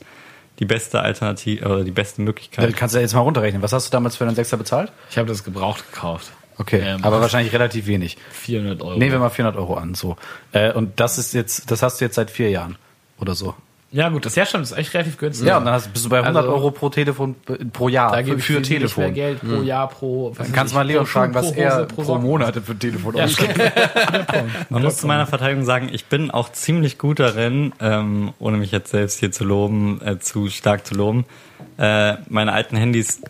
die 0.59 0.65
beste 0.65 1.01
Alternative 1.01 1.65
oder 1.67 1.85
die 1.85 1.91
beste 1.93 2.21
Ja, 2.23 2.25
Möglichkeit. 2.27 2.77
kannst 2.77 2.95
du 2.95 2.99
ja 2.99 3.03
jetzt 3.03 3.15
mal 3.15 3.21
runterrechnen. 3.21 3.63
Was 3.63 3.73
hast 3.73 3.87
du 3.87 3.91
damals 3.93 4.17
für 4.17 4.25
einen 4.27 4.35
Sechser 4.35 4.57
bezahlt? 4.57 4.93
Ich 5.11 5.19
habe 5.19 5.29
das 5.29 5.45
gebraucht 5.45 5.85
gekauft. 5.93 6.33
Okay, 6.61 6.81
Ähm, 6.85 7.05
aber 7.05 7.21
wahrscheinlich 7.21 7.53
relativ 7.53 7.87
wenig. 7.87 8.17
400 8.33 8.83
Euro. 8.83 8.99
Nehmen 8.99 9.13
wir 9.13 9.19
mal 9.21 9.31
400 9.31 9.57
Euro 9.61 9.75
an, 9.75 9.95
so. 9.95 10.17
Äh, 10.51 10.73
und 10.73 10.99
das 10.99 11.17
ist 11.17 11.33
jetzt, 11.33 11.71
das 11.71 11.83
hast 11.83 12.01
du 12.01 12.05
jetzt 12.05 12.17
seit 12.17 12.31
vier 12.33 12.51
Jahren 12.51 12.77
oder 13.21 13.37
so. 13.37 13.55
Ja 13.91 14.11
gut, 14.11 14.27
das 14.27 14.35
ja 14.35 14.45
stimmt, 14.45 14.65
das 14.65 14.73
ist 14.73 14.77
echt 14.77 14.93
relativ 14.93 15.17
günstig. 15.17 15.47
Ja, 15.49 15.57
und 15.57 15.65
dann 15.65 15.73
hast, 15.73 15.91
bist 15.93 16.05
du 16.05 16.11
bei 16.11 16.19
100 16.19 16.45
Also- 16.45 16.55
Euro 16.55 16.71
pro 16.73 16.91
Telefon 16.91 17.37
äh, 17.49 17.65
pro 17.65 17.89
Jahr 17.89 18.13
da 18.13 18.19
für, 18.23 18.33
für 18.35 18.39
viel 18.41 18.63
Telefon. 18.63 19.05
mehr 19.05 19.13
Geld 19.13 19.41
pro 19.41 19.63
Jahr, 19.63 19.89
pro... 19.89 20.35
Dann 20.37 20.53
kannst 20.53 20.75
du 20.75 20.77
mal 20.77 20.87
Leon 20.87 21.05
pro 21.05 21.11
fragen, 21.11 21.35
was 21.35 21.53
pro 21.53 21.59
er 21.61 21.85
pro, 21.87 22.05
Socken. 22.05 22.23
Monat 22.25 22.55
für 22.63 22.73
ein 22.73 22.79
Telefon 22.79 23.17
Ja, 23.17 23.25
ausgibt. 23.25 23.59
Man 24.69 24.83
muss 24.83 24.99
zu 24.99 25.07
meiner 25.07 25.27
Verteidigung 25.27 25.65
sagen, 25.65 25.89
ich 25.91 26.05
bin 26.05 26.31
auch 26.31 26.53
ziemlich 26.53 26.99
gut 26.99 27.19
darin, 27.19 27.73
ähm, 27.81 28.35
ohne 28.39 28.59
mich 28.59 28.73
jetzt 28.73 28.91
selbst 28.91 29.21
hier 29.21 29.33
zu 29.33 29.45
loben, 29.45 30.01
äh, 30.05 30.19
zu 30.19 30.51
stark 30.51 30.87
zu 30.87 30.95
loben, 30.95 31.25
äh, 31.79 32.17
meine 32.29 32.53
alten 32.53 32.77
Handys 32.77 33.23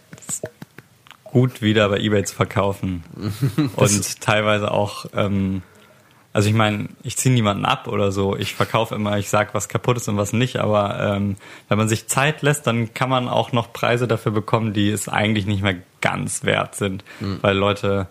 gut 1.23 1.63
wieder 1.63 1.89
bei 1.89 1.99
eBay 1.99 2.25
zu 2.25 2.35
verkaufen. 2.35 3.05
Und 3.77 4.21
teilweise 4.21 4.73
auch, 4.73 5.07
ähm, 5.15 5.63
also 6.33 6.49
ich 6.49 6.55
meine, 6.55 6.89
ich 7.03 7.17
ziehe 7.17 7.35
niemanden 7.35 7.65
ab 7.65 7.89
oder 7.89 8.13
so. 8.13 8.37
Ich 8.37 8.55
verkaufe 8.55 8.95
immer, 8.95 9.19
ich 9.19 9.29
sag, 9.29 9.55
was 9.55 9.69
kaputt 9.69 9.97
ist 9.97 10.09
und 10.09 10.19
was 10.19 10.33
nicht. 10.33 10.59
Aber 10.59 11.01
ähm, 11.01 11.37
wenn 11.69 11.79
man 11.79 11.89
sich 11.89 12.07
Zeit 12.07 12.43
lässt, 12.43 12.67
dann 12.67 12.93
kann 12.95 13.09
man 13.09 13.29
auch 13.29 13.53
noch 13.53 13.73
Preise 13.73 14.07
dafür 14.07 14.33
bekommen, 14.33 14.73
die 14.73 14.91
es 14.91 15.09
eigentlich 15.09 15.47
nicht 15.47 15.63
mehr 15.63 15.77
ganz 16.01 16.45
wert 16.45 16.75
sind. 16.75 17.03
Weil 17.41 17.57
Leute, 17.57 18.09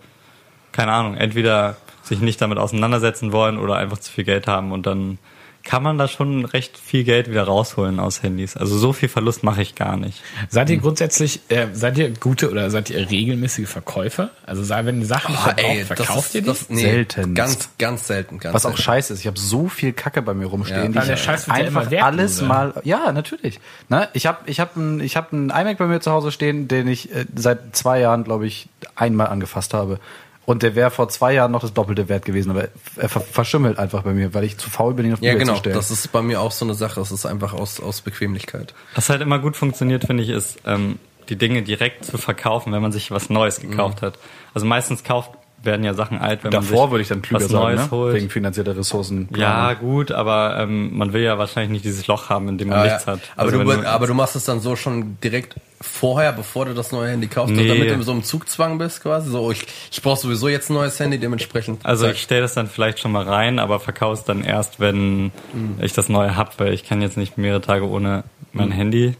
keine 0.72 0.92
Ahnung, 0.92 1.16
entweder 1.16 1.78
sich 2.04 2.20
nicht 2.20 2.42
damit 2.42 2.58
auseinandersetzen 2.58 3.32
wollen 3.32 3.60
oder 3.60 3.76
einfach 3.76 4.00
zu 4.00 4.12
viel 4.12 4.24
Geld 4.24 4.48
haben 4.48 4.72
und 4.72 4.86
dann 4.86 5.20
kann 5.68 5.84
man 5.84 5.98
da 5.98 6.08
schon 6.08 6.46
recht 6.46 6.78
viel 6.78 7.04
Geld 7.04 7.30
wieder 7.30 7.44
rausholen 7.44 8.00
aus 8.00 8.24
Handys. 8.24 8.56
Also 8.58 8.78
so 8.78 8.94
viel 8.94 9.10
Verlust 9.10 9.44
mache 9.44 9.62
ich 9.62 9.76
gar 9.76 9.98
nicht. 9.98 10.24
Seid 10.50 10.70
ihr 10.70 10.78
grundsätzlich, 10.78 11.42
äh, 11.50 11.68
seid 11.74 11.98
ihr 11.98 12.10
gute 12.12 12.50
oder 12.50 12.70
seid 12.72 12.90
ihr 12.90 13.10
regelmäßige 13.10 13.68
Verkäufer? 13.68 14.30
Also 14.46 14.64
sei- 14.64 14.86
wenn 14.86 15.02
ihr 15.02 15.06
Sachen 15.06 15.36
Oh, 15.36 15.42
verkauft, 15.42 15.64
ey, 15.68 15.78
das 15.80 15.88
verkauft 15.88 16.28
ist, 16.30 16.36
ihr 16.36 16.42
die? 16.42 16.48
das, 16.48 16.70
nee, 16.70 16.82
Seltenst. 16.82 17.36
Ganz, 17.36 17.70
ganz 17.78 18.08
selten. 18.08 18.40
Ganz 18.40 18.56
Was 18.56 18.66
auch 18.66 18.70
selten. 18.70 18.82
scheiße 18.82 19.14
ist, 19.14 19.20
ich 19.20 19.28
habe 19.28 19.38
so 19.38 19.68
viel 19.68 19.94
Kacke 19.94 20.22
bei 20.22 20.34
mir 20.34 20.46
rumstehen, 20.46 20.86
Ja. 20.86 20.88
die 20.92 20.98
ich 21.00 21.04
der 21.06 21.18
Scheiß 21.18 21.48
wird 21.48 21.58
ja 21.58 21.64
einfach 21.66 21.82
immer 21.84 21.92
wertloser. 21.92 22.06
alles 22.06 22.42
mal. 22.42 22.74
Ja, 22.84 23.12
natürlich. 23.12 23.60
Ne? 23.90 24.08
Ich 24.14 24.26
habe 24.26 24.38
ich 24.46 24.60
hab 24.62 24.76
ein, 24.78 25.02
ich 25.02 25.18
hab 25.18 25.34
ein 25.34 25.50
iMac 25.50 25.78
bei 25.78 25.86
mir 25.88 26.00
zu 26.00 26.12
Hause 26.12 26.32
stehen, 26.32 26.68
den 26.70 26.88
ich 26.88 27.14
äh, 27.14 27.26
seit 27.36 27.76
zwei 27.76 28.00
Jahren, 28.00 28.24
glaube 28.24 28.48
ich, 28.48 28.70
einmal 28.96 29.28
angefasst 29.28 29.74
habe. 29.74 30.00
Und 30.48 30.64
der 30.64 30.76
wäre 30.76 30.92
vor 30.92 31.10
zwei 31.10 31.34
Jahren 31.34 31.52
noch 31.52 31.60
das 31.60 31.74
Doppelte 31.74 32.08
wert 32.08 32.24
gewesen, 32.24 32.52
aber 32.52 32.70
er 32.96 33.10
ver 33.10 33.20
verschimmelt 33.20 33.78
einfach 33.78 34.04
bei 34.04 34.14
mir, 34.14 34.34
weil 34.34 34.46
ich 34.46 34.58
zu 34.58 34.70
faul 34.70 34.94
bin, 34.94 35.06
ihn 35.06 35.12
auf 35.14 35.22
Ja, 35.22 35.32
eBay 35.32 35.40
genau. 35.40 35.54
zu 35.56 35.60
stellen. 35.60 35.76
Das 35.76 35.92
ist 35.92 36.10
bei 36.14 36.22
mir 36.22 36.40
auch 36.40 36.54
so 36.54 36.64
eine 36.64 36.74
Sache. 36.74 37.02
Das 37.02 37.12
ist 37.12 37.26
einfach 37.26 37.52
aus, 37.52 37.82
aus 37.82 38.00
Bequemlichkeit. 38.00 38.74
Was 38.96 39.10
halt 39.10 39.22
immer 39.22 39.40
gut 39.40 39.58
funktioniert, 39.58 40.06
finde 40.06 40.24
ich, 40.24 40.30
ist, 40.30 40.60
ähm, 40.66 41.00
die 41.28 41.36
Dinge 41.36 41.64
direkt 41.64 42.06
zu 42.06 42.18
verkaufen, 42.18 42.72
wenn 42.72 42.82
man 42.82 42.94
sich 42.94 43.12
was 43.12 43.30
Neues 43.30 43.60
gekauft 43.60 44.02
hat. 44.02 44.18
Also 44.54 44.66
meistens 44.66 45.04
kauft, 45.04 45.32
werden 45.62 45.84
ja 45.84 45.94
Sachen 45.94 46.18
alt, 46.20 46.46
wenn 46.46 46.54
man 46.54 46.62
Davor 46.62 46.84
sich 46.86 46.92
würde 46.92 47.02
ich 47.02 47.08
dann 47.10 47.22
klüger 47.22 47.44
was 47.44 47.52
sagen, 47.52 47.64
Neues 47.76 47.82
ne? 47.82 47.92
holt. 47.92 48.16
wegen 48.16 48.30
finanzieller 48.30 48.78
Ressourcen. 48.78 49.28
ja, 49.36 49.74
gut, 49.74 50.14
aber 50.14 50.60
ähm, 50.62 50.96
man 50.98 51.12
will 51.12 51.24
ja 51.24 51.38
wahrscheinlich 51.38 51.72
nicht 51.72 51.84
dieses 51.84 52.08
Loch 52.08 52.30
haben, 52.30 52.48
in 52.48 52.58
dem 52.58 52.70
man 52.70 52.78
Ja, 52.78 52.84
nichts 52.94 53.06
ja. 53.06 53.14
hat. 53.14 53.20
Aber, 53.36 53.52
Also 53.52 53.64
du, 53.64 53.86
aber 53.88 54.08
du 54.08 54.14
machst 54.14 54.38
es 54.38 54.46
dann 54.46 54.62
so 54.62 54.78
schon 54.78 55.18
direkt 55.22 55.56
vorher, 55.80 56.34
bevor 56.34 56.66
du 56.66 56.74
das 56.74 56.92
neue 56.92 57.12
Handy 57.12 57.28
kaufst, 57.28 57.54
Nee. 57.56 57.68
damit 57.68 57.92
du 57.92 58.02
so 58.02 58.12
im 58.12 58.24
Zugzwang 58.24 58.78
bist 58.80 59.02
quasi. 59.04 59.30
So, 59.30 59.52
ich, 59.52 59.66
ich 59.92 60.02
brauche 60.02 60.20
sowieso 60.20 60.48
jetzt 60.48 60.70
ein 60.70 60.74
neues 60.74 61.00
Handy, 61.00 61.20
dementsprechend. 61.20 61.86
Also 61.86 62.08
ich 62.08 62.22
stelle 62.22 62.42
das 62.42 62.54
dann 62.56 62.68
vielleicht 62.68 63.00
schon 63.00 63.12
mal 63.12 63.24
rein, 63.24 63.60
aber 63.60 63.80
verkaufe 63.80 64.14
es 64.14 64.24
dann 64.24 64.44
erst, 64.44 64.80
wenn 64.80 65.32
ich 65.80 65.94
das 65.94 66.10
neue 66.10 66.36
hab, 66.36 66.60
weil 66.60 66.74
ich 66.74 66.84
kann 66.84 67.02
jetzt 67.02 67.18
nicht 67.18 67.38
mehrere 67.38 67.62
Tage 67.62 67.88
ohne 67.88 68.24
mein 68.54 68.72
Handy. 68.72 69.16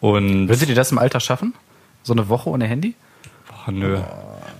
Und 0.00 0.48
Würdet 0.48 0.68
ihr 0.68 0.74
das 0.74 0.90
im 0.92 0.98
Alltag 0.98 1.22
schaffen? 1.22 1.54
So 2.02 2.12
eine 2.12 2.28
Woche 2.28 2.48
ohne 2.50 2.66
Handy? 2.66 2.94
boah, 3.48 3.70
nö. 3.72 3.98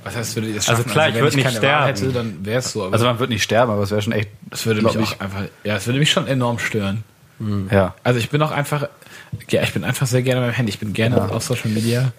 Was 0.05 0.17
heißt, 0.17 0.37
würde 0.37 0.49
ihr 0.49 0.55
das 0.57 0.69
Also 0.69 0.83
schaffen? 0.83 0.93
klar, 0.93 1.09
ich 1.09 1.15
wenn 1.15 1.23
würd 1.23 1.35
nicht 1.35 1.45
keine 1.45 1.57
sterben. 1.57 1.87
Hätte, 1.87 2.09
dann 2.13 2.45
wäre 2.45 2.59
es 2.59 2.73
so. 2.73 2.85
Aber 2.85 2.93
Also 2.93 3.07
man 3.07 3.19
wird 3.19 3.31
nicht 3.31 3.43
sterben, 3.43 3.73
aber 3.73 3.83
es 3.83 3.91
wäre 3.91 4.03
schon 4.03 4.13
echt. 4.13 4.29
das 4.51 4.67
würde 4.67 4.83
mich 4.83 4.97
auch 4.97 5.21
einfach, 5.21 5.43
ja, 5.65 5.77
es 5.77 5.87
würde 5.87 5.99
mich 5.99 6.11
schon 6.11 6.27
enorm 6.27 6.59
stören. 6.59 7.05
Ja. 7.73 7.95
Also 8.05 8.21
ich 8.21 8.31
bin 8.31 8.41
auch 8.43 8.53
einfach, 8.53 8.89
ja, 9.51 9.63
ich 9.63 9.73
bin 9.73 9.85
einfach 9.85 10.07
sehr 10.07 10.23
gerne 10.23 10.41
beim 10.41 10.53
Handy. 10.53 10.71
Ich 10.71 10.79
bin 10.79 10.93
gerne 10.93 11.31
auf 11.31 11.43
Social 11.43 11.71
Media. 11.71 12.13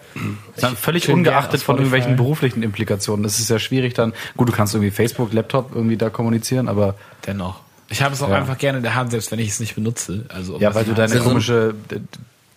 Dann 0.60 0.76
völlig 0.76 1.08
ungeachtet 1.08 1.62
von 1.62 1.76
irgendwelchen 1.76 2.16
beruflichen 2.16 2.62
Implikationen. 2.62 3.22
Das 3.22 3.38
ist 3.38 3.50
ja 3.50 3.58
schwierig 3.58 3.94
dann. 3.94 4.12
Gut, 4.36 4.48
du 4.48 4.52
kannst 4.52 4.74
irgendwie 4.74 4.90
Facebook, 4.90 5.32
Laptop 5.32 5.72
irgendwie 5.74 5.96
da 5.96 6.10
kommunizieren, 6.10 6.68
aber 6.68 6.94
Dennoch. 7.26 7.60
Ich 7.90 8.02
habe 8.02 8.14
es 8.14 8.22
auch 8.22 8.30
einfach 8.30 8.58
gerne 8.58 8.78
in 8.78 8.82
der 8.82 8.94
Hand, 8.94 9.10
selbst 9.10 9.30
wenn 9.30 9.38
ich 9.38 9.48
es 9.48 9.60
nicht 9.60 9.74
benutze. 9.74 10.24
Also, 10.28 10.56
um 10.56 10.60
Ja, 10.60 10.74
weil 10.74 10.84
du 10.84 10.94
deine 10.94 11.18
komische 11.20 11.74
äh, 11.90 12.00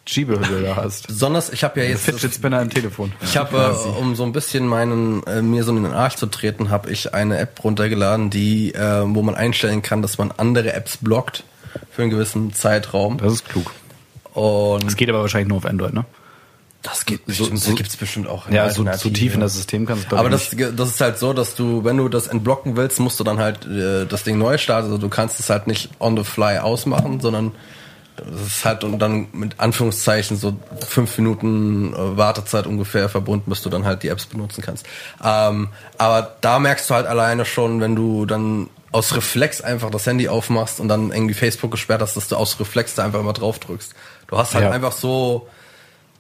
Schiebehülle 0.06 0.64
da 0.64 0.76
hast. 0.78 1.08
Besonders, 1.08 1.52
ich 1.52 1.64
habe 1.64 1.82
ja 1.82 1.90
jetzt 1.90 2.06
Fidget 2.06 2.34
Spinner 2.34 2.62
im 2.62 2.70
Telefon. 2.70 3.12
Ich 3.22 3.36
habe, 3.36 3.58
äh, 3.58 4.00
um 4.00 4.16
so 4.16 4.24
ein 4.24 4.32
bisschen 4.32 4.66
meinen 4.66 5.22
äh, 5.28 5.42
mir 5.42 5.64
so 5.64 5.76
in 5.76 5.84
den 5.84 5.92
Arsch 5.92 6.16
zu 6.16 6.28
treten, 6.28 6.70
habe 6.70 6.90
ich 6.90 7.14
eine 7.14 7.38
App 7.38 7.64
runtergeladen, 7.64 8.30
die, 8.30 8.74
äh, 8.74 9.04
wo 9.06 9.22
man 9.22 9.36
einstellen 9.36 9.82
kann, 9.82 10.02
dass 10.02 10.18
man 10.18 10.32
andere 10.32 10.74
Apps 10.74 10.98
blockt 10.98 11.44
für 11.92 12.04
einen 12.04 12.12
gewissen 12.12 12.54
Zeitraum. 12.54 13.18
Das 13.18 13.34
ist 13.34 13.50
klug. 13.50 13.72
Und 14.38 14.86
Das 14.86 14.96
geht 14.96 15.10
aber 15.10 15.22
wahrscheinlich 15.22 15.48
nur 15.48 15.58
auf 15.58 15.66
Android, 15.66 15.94
ne? 15.94 16.06
das 16.84 17.06
geht 17.06 17.22
so- 17.22 17.26
bestimmt, 17.26 17.60
so- 17.60 17.72
da 17.72 17.76
gibt's 17.76 17.98
bestimmt 17.98 18.28
auch. 18.30 18.50
Ja, 18.50 18.70
so, 18.70 18.86
so 18.96 19.10
tief 19.10 19.34
in 19.34 19.40
das 19.42 19.56
System 19.56 19.86
kannst 19.88 20.10
du 20.12 20.16
Aber 20.16 20.30
das, 20.30 20.52
das 20.56 20.90
ist 20.90 21.02
halt 21.02 21.18
so, 21.18 21.34
dass 21.34 21.56
du, 21.56 21.84
wenn 21.84 21.98
du 21.98 22.08
das 22.08 22.28
entblocken 22.28 22.78
willst, 22.78 23.00
musst 23.00 23.20
du 23.20 23.24
dann 23.24 23.40
halt 23.40 23.66
äh, 23.66 24.06
das 24.06 24.24
Ding 24.24 24.38
neu 24.38 24.58
starten. 24.58 24.86
Also 24.88 24.98
du 25.00 25.10
kannst 25.10 25.40
es 25.40 25.50
halt 25.50 25.68
nicht 25.68 25.90
on 26.00 26.16
the 26.16 26.24
fly 26.24 26.60
ausmachen, 26.60 27.20
sondern 27.20 27.52
das 28.16 28.28
ist 28.48 28.64
halt 28.66 28.84
und 28.84 29.00
dann 29.00 29.28
mit 29.34 29.60
Anführungszeichen 29.60 30.38
so 30.38 30.56
fünf 30.88 31.18
Minuten 31.18 31.94
äh, 31.94 32.18
Wartezeit 32.18 32.68
ungefähr 32.68 33.10
verbunden, 33.10 33.50
bis 33.50 33.62
du 33.64 33.70
dann 33.70 33.84
halt 33.84 34.04
die 34.04 34.08
Apps 34.10 34.28
benutzen 34.28 34.62
kannst. 34.62 34.86
Ähm, 35.24 35.70
aber 35.98 36.36
da 36.42 36.60
merkst 36.60 36.90
du 36.90 36.94
halt 36.94 37.08
alleine 37.08 37.44
schon, 37.46 37.82
wenn 37.82 37.96
du 37.96 38.26
dann 38.28 38.70
aus 38.92 39.14
Reflex 39.16 39.60
einfach 39.62 39.90
das 39.92 40.06
Handy 40.06 40.30
aufmachst 40.30 40.80
und 40.80 40.88
dann 40.88 41.12
irgendwie 41.12 41.34
Facebook 41.34 41.72
gesperrt 41.72 42.02
hast, 42.02 42.16
dass 42.16 42.30
du 42.30 42.38
aus 42.38 42.58
Reflex 42.60 42.96
da 42.96 43.04
einfach 43.04 43.20
immer 43.20 43.34
drauf 43.34 43.60
drückst. 43.60 43.94
Du 44.28 44.38
hast 44.38 44.54
halt 44.56 44.66
Ja. 44.66 44.72
einfach 44.72 44.92
so, 44.92 45.48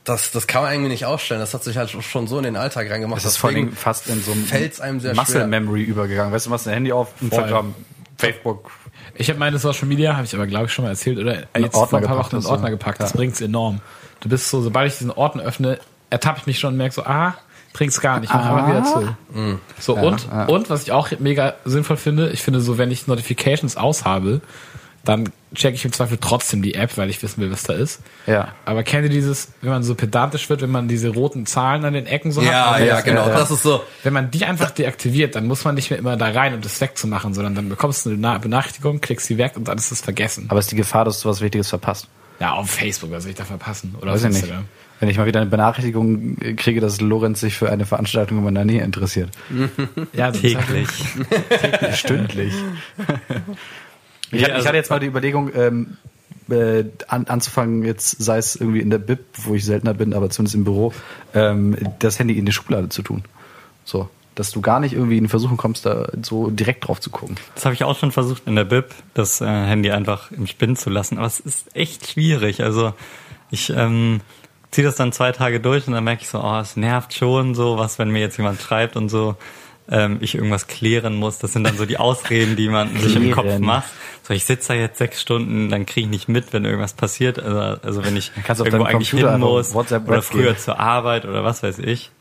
das, 0.03 0.31
das 0.31 0.47
kann 0.47 0.61
man 0.63 0.71
irgendwie 0.71 0.91
nicht 0.91 1.05
ausstellen. 1.05 1.41
Das 1.41 1.53
hat 1.53 1.63
sich 1.63 1.77
halt 1.77 1.89
schon 1.89 2.27
so 2.27 2.37
in 2.37 2.43
den 2.45 2.55
Alltag 2.55 2.89
reingemacht. 2.89 3.23
Das 3.25 3.31
ist 3.33 3.37
vor 3.37 3.49
allem 3.49 3.73
fast 3.73 4.07
in 4.07 4.23
so 4.23 4.31
einem 4.31 4.45
fällt's 4.45 4.79
einem 4.79 4.99
sehr 4.99 5.13
Muscle 5.15 5.35
schwer. 5.35 5.47
Memory 5.47 5.83
übergegangen. 5.83 6.31
Weißt 6.33 6.45
du, 6.45 6.49
machst 6.49 6.65
dein 6.67 6.73
Handy 6.75 6.91
auf, 6.93 7.09
Instagram, 7.21 7.75
Facebook. 8.17 8.71
Ich 9.15 9.29
habe 9.29 9.39
meine 9.39 9.57
Social 9.59 9.87
Media, 9.87 10.15
habe 10.15 10.25
ich 10.25 10.33
aber 10.33 10.47
glaube 10.47 10.65
ich 10.67 10.73
schon 10.73 10.85
mal 10.85 10.91
erzählt, 10.91 11.17
oder 11.19 11.47
jetzt 11.57 11.75
Ordner 11.75 11.87
vor 11.87 11.99
ein 11.99 12.05
paar 12.05 12.15
gepackt 12.15 12.33
Wochen 12.33 12.41
in 12.41 12.45
Ordner 12.45 12.69
gepackt. 12.69 13.01
Das 13.01 13.11
Ja. 13.11 13.17
bringt's 13.17 13.41
enorm. 13.41 13.81
Du 14.21 14.29
bist 14.29 14.49
so, 14.49 14.61
sobald 14.61 14.91
ich 14.91 14.97
diesen 14.97 15.11
Ordner 15.11 15.43
öffne, 15.43 15.79
ertappe 16.09 16.39
ich 16.39 16.47
mich 16.47 16.59
schon 16.59 16.71
und 16.73 16.77
merke 16.77 16.95
so, 16.95 17.03
ah, 17.03 17.35
bringt's 17.73 17.99
gar 17.99 18.19
nicht, 18.19 18.33
mach 18.33 18.45
einfach 18.49 18.69
wieder 18.69 18.83
zu. 18.85 19.59
So 19.79 19.95
und 19.97 20.25
ja. 20.31 20.45
und 20.45 20.69
was 20.69 20.83
ich 20.83 20.91
auch 20.93 21.09
mega 21.19 21.55
sinnvoll 21.65 21.97
finde, 21.97 22.29
ich 22.29 22.41
finde 22.41 22.61
so, 22.61 22.77
wenn 22.77 22.89
ich 22.91 23.07
Notifications 23.07 23.75
aus 23.77 24.05
habe, 24.05 24.41
dann 25.07 25.29
checke 25.55 25.75
ich 25.75 25.85
im 25.85 25.93
Zweifel 25.93 26.17
trotzdem 26.19 26.61
die 26.61 26.73
App, 26.73 26.97
weil 26.97 27.09
ich 27.09 27.23
wissen 27.23 27.41
will, 27.41 27.51
was 27.51 27.63
da 27.63 27.73
ist. 27.73 28.01
Ja. 28.25 28.49
Aber 28.65 28.83
kennt 28.83 29.03
ihr 29.05 29.09
dieses, 29.09 29.49
wenn 29.61 29.69
man 29.69 29.83
so 29.83 29.95
pedantisch 29.95 30.49
wird, 30.49 30.61
wenn 30.61 30.69
man 30.71 30.87
diese 30.87 31.09
roten 31.09 31.45
Zahlen 31.45 31.85
an 31.85 31.93
den 31.93 32.05
Ecken 32.05 32.31
so 32.31 32.41
Ja, 32.41 32.71
hat? 32.71 32.79
ja, 32.81 32.95
Das- 32.95 33.03
genau. 33.05 33.27
Das 33.29 33.49
ist 33.49 33.63
so. 33.63 33.81
Wenn 34.03 34.13
man 34.13 34.29
die 34.31 34.43
einfach 34.45 34.71
deaktiviert, 34.71 35.35
dann 35.35 35.47
muss 35.47 35.63
man 35.63 35.75
nicht 35.75 35.89
mehr 35.89 35.99
immer 35.99 36.17
da 36.17 36.27
rein, 36.31 36.53
um 36.53 36.61
das 36.61 36.79
wegzumachen, 36.81 37.33
sondern 37.33 37.55
dann 37.55 37.69
bekommst 37.69 38.05
du 38.05 38.09
eine 38.09 38.17
Na- 38.19 38.37
Benachrichtigung, 38.37 38.99
klickst 39.01 39.27
sie 39.27 39.37
weg 39.37 39.53
und 39.55 39.67
dann 39.67 39.77
ist 39.77 39.91
es 39.91 40.01
vergessen. 40.01 40.45
Aber 40.49 40.59
es 40.59 40.65
ist 40.65 40.71
die 40.71 40.75
Gefahr, 40.77 41.05
dass 41.05 41.21
du 41.21 41.29
was 41.29 41.39
Wichtiges 41.41 41.69
verpasst. 41.69 42.07
Ja, 42.39 42.51
auf 42.53 42.69
Facebook, 42.69 43.09
was 43.11 43.23
soll 43.23 43.31
ich 43.31 43.37
da 43.37 43.45
verpassen? 43.45 43.95
Oder 44.01 44.11
Weiß 44.13 44.25
auf 44.25 44.31
ich 44.31 44.41
nicht. 44.43 44.53
Wenn 44.99 45.09
ich 45.09 45.17
mal 45.17 45.25
wieder 45.27 45.41
eine 45.41 45.49
Benachrichtigung 45.49 46.37
kriege, 46.55 46.81
dass 46.81 46.99
Lorenz 47.01 47.39
sich 47.39 47.55
für 47.55 47.69
eine 47.71 47.85
Veranstaltung 47.85 48.39
in 48.39 48.43
meiner 48.43 48.65
Nähe 48.65 48.83
interessiert. 48.83 49.29
Ja, 50.13 50.25
halt- 50.25 50.41
Täglich. 50.41 50.87
Stündlich. 51.93 52.53
Ich, 54.31 54.43
hatte, 54.43 54.59
ich 54.59 54.65
hatte 54.65 54.77
jetzt 54.77 54.89
mal 54.89 54.99
die 54.99 55.07
Überlegung, 55.07 55.51
ähm, 55.55 55.97
äh, 56.49 56.85
an, 57.07 57.25
anzufangen, 57.27 57.83
jetzt 57.83 58.21
sei 58.21 58.37
es 58.37 58.55
irgendwie 58.55 58.79
in 58.79 58.89
der 58.89 58.99
Bib, 58.99 59.19
wo 59.43 59.55
ich 59.55 59.65
seltener 59.65 59.93
bin, 59.93 60.13
aber 60.13 60.29
zumindest 60.29 60.55
im 60.55 60.63
Büro, 60.63 60.93
ähm, 61.33 61.75
das 61.99 62.19
Handy 62.19 62.37
in 62.37 62.45
die 62.45 62.51
Schublade 62.51 62.89
zu 62.89 63.01
tun. 63.01 63.23
So. 63.83 64.09
Dass 64.35 64.51
du 64.51 64.61
gar 64.61 64.79
nicht 64.79 64.93
irgendwie 64.93 65.17
in 65.17 65.29
Versuchung 65.29 65.57
kommst, 65.57 65.87
da 65.87 66.09
so 66.21 66.51
direkt 66.51 66.87
drauf 66.87 67.01
zu 67.01 67.09
gucken. 67.09 67.37
Das 67.55 67.65
habe 67.65 67.73
ich 67.73 67.83
auch 67.83 67.97
schon 67.97 68.11
versucht 68.11 68.43
in 68.45 68.55
der 68.55 68.65
Bib, 68.65 68.93
das 69.15 69.41
äh, 69.41 69.45
Handy 69.45 69.89
einfach 69.89 70.31
im 70.31 70.45
Spinn 70.45 70.75
zu 70.75 70.91
lassen. 70.91 71.17
Aber 71.17 71.25
es 71.25 71.39
ist 71.39 71.75
echt 71.75 72.11
schwierig. 72.11 72.61
Also 72.61 72.93
ich 73.49 73.71
ähm, 73.71 74.21
ziehe 74.69 74.85
das 74.85 74.95
dann 74.95 75.11
zwei 75.11 75.31
Tage 75.31 75.59
durch 75.59 75.87
und 75.87 75.93
dann 75.93 76.03
merke 76.03 76.21
ich 76.21 76.29
so, 76.29 76.39
oh, 76.39 76.59
es 76.59 76.75
nervt 76.75 77.15
schon 77.15 77.55
so, 77.55 77.79
was, 77.79 77.97
wenn 77.97 78.11
mir 78.11 78.19
jetzt 78.19 78.37
jemand 78.37 78.61
schreibt 78.61 78.95
und 78.95 79.09
so, 79.09 79.37
ähm, 79.89 80.17
ich 80.21 80.35
irgendwas 80.35 80.67
klären 80.67 81.15
muss. 81.15 81.39
Das 81.39 81.53
sind 81.53 81.63
dann 81.63 81.77
so 81.77 81.85
die 81.85 81.97
Ausreden, 81.97 82.55
die 82.55 82.69
man 82.69 82.95
sich 82.97 83.15
im 83.15 83.31
Kopf 83.31 83.59
macht. 83.59 83.89
So, 84.23 84.33
ich 84.33 84.45
sitze 84.45 84.69
da 84.69 84.73
jetzt 84.73 84.97
sechs 84.97 85.21
Stunden, 85.21 85.69
dann 85.69 85.85
kriege 85.85 86.05
ich 86.05 86.11
nicht 86.11 86.27
mit, 86.27 86.51
wenn 86.51 86.65
irgendwas 86.65 86.93
passiert. 86.93 87.39
Also, 87.39 87.81
also 87.81 88.05
wenn 88.05 88.17
ich 88.17 88.31
irgendwo 88.35 88.83
eigentlich 88.83 89.11
Computer 89.11 89.31
hin 89.31 89.39
muss 89.39 89.73
WhatsApp 89.73 90.07
oder 90.07 90.21
früher 90.21 90.53
gehen. 90.53 90.57
zur 90.57 90.79
Arbeit 90.79 91.25
oder 91.25 91.43
was 91.43 91.63
weiß 91.63 91.79
ich. 91.79 92.11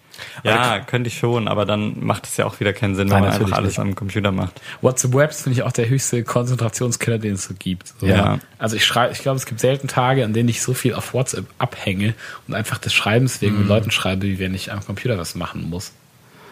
Ja, 0.45 0.81
könnte 0.81 1.09
ich 1.09 1.19
schon, 1.19 1.49
aber 1.49 1.67
dann 1.67 2.05
macht 2.05 2.27
es 2.27 2.37
ja 2.37 2.47
auch 2.47 2.59
wieder 2.61 2.73
keinen 2.73 2.95
Sinn, 2.95 3.09
Nein, 3.09 3.23
wenn 3.23 3.31
man 3.31 3.41
einfach 3.43 3.57
alles 3.57 3.71
nicht. 3.71 3.79
am 3.81 3.95
Computer 3.95 4.33
macht. 4.33 4.61
WhatsApp 4.81 5.15
Webs 5.15 5.43
finde 5.43 5.59
ich 5.59 5.63
auch 5.63 5.73
der 5.73 5.89
höchste 5.89 6.25
Konzentrationskiller, 6.25 7.19
den 7.19 7.35
es 7.35 7.45
so 7.45 7.55
gibt. 7.59 7.93
So. 8.01 8.07
Ja. 8.07 8.39
Also 8.59 8.77
ich 8.77 8.85
schreibe, 8.85 9.13
ich 9.13 9.19
glaube, 9.19 9.37
es 9.37 9.47
gibt 9.47 9.61
selten 9.61 9.89
Tage, 9.89 10.25
an 10.25 10.33
denen 10.33 10.49
ich 10.49 10.63
so 10.63 10.75
viel 10.75 10.95
auf 10.95 11.13
WhatsApp 11.15 11.47
abhänge 11.59 12.15
und 12.49 12.55
einfach 12.55 12.79
des 12.79 12.95
Schreibens 12.95 13.41
wegen 13.43 13.59
mit 13.59 13.69
Leuten 13.69 13.91
schreibe, 13.91 14.23
wie 14.23 14.39
wenn 14.39 14.55
ich 14.55 14.73
am 14.73 14.85
Computer 14.85 15.19
was 15.19 15.35
machen 15.35 15.69
muss. 15.69 15.93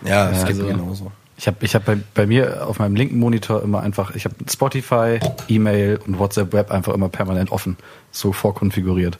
Ja, 0.04 0.30
es 0.30 0.38
geht 0.44 0.56
also- 0.61 0.66
genauso. 0.66 1.12
Ich 1.37 1.49
habe 1.49 1.56
ich 1.62 1.75
hab 1.75 1.84
bei, 1.84 1.96
bei 2.14 2.26
mir 2.28 2.64
auf 2.68 2.78
meinem 2.78 2.94
linken 2.94 3.18
Monitor 3.18 3.61
immer 3.62 3.80
einfach, 3.80 4.14
ich 4.14 4.25
habe 4.25 4.37
Spotify, 4.49 5.18
E-Mail 5.49 5.99
und 6.06 6.20
WhatsApp 6.20 6.52
Web 6.52 6.70
einfach 6.70 6.94
immer 6.94 7.08
permanent 7.08 7.50
offen, 7.50 7.76
so 8.12 8.32
vorkonfiguriert. 8.32 9.18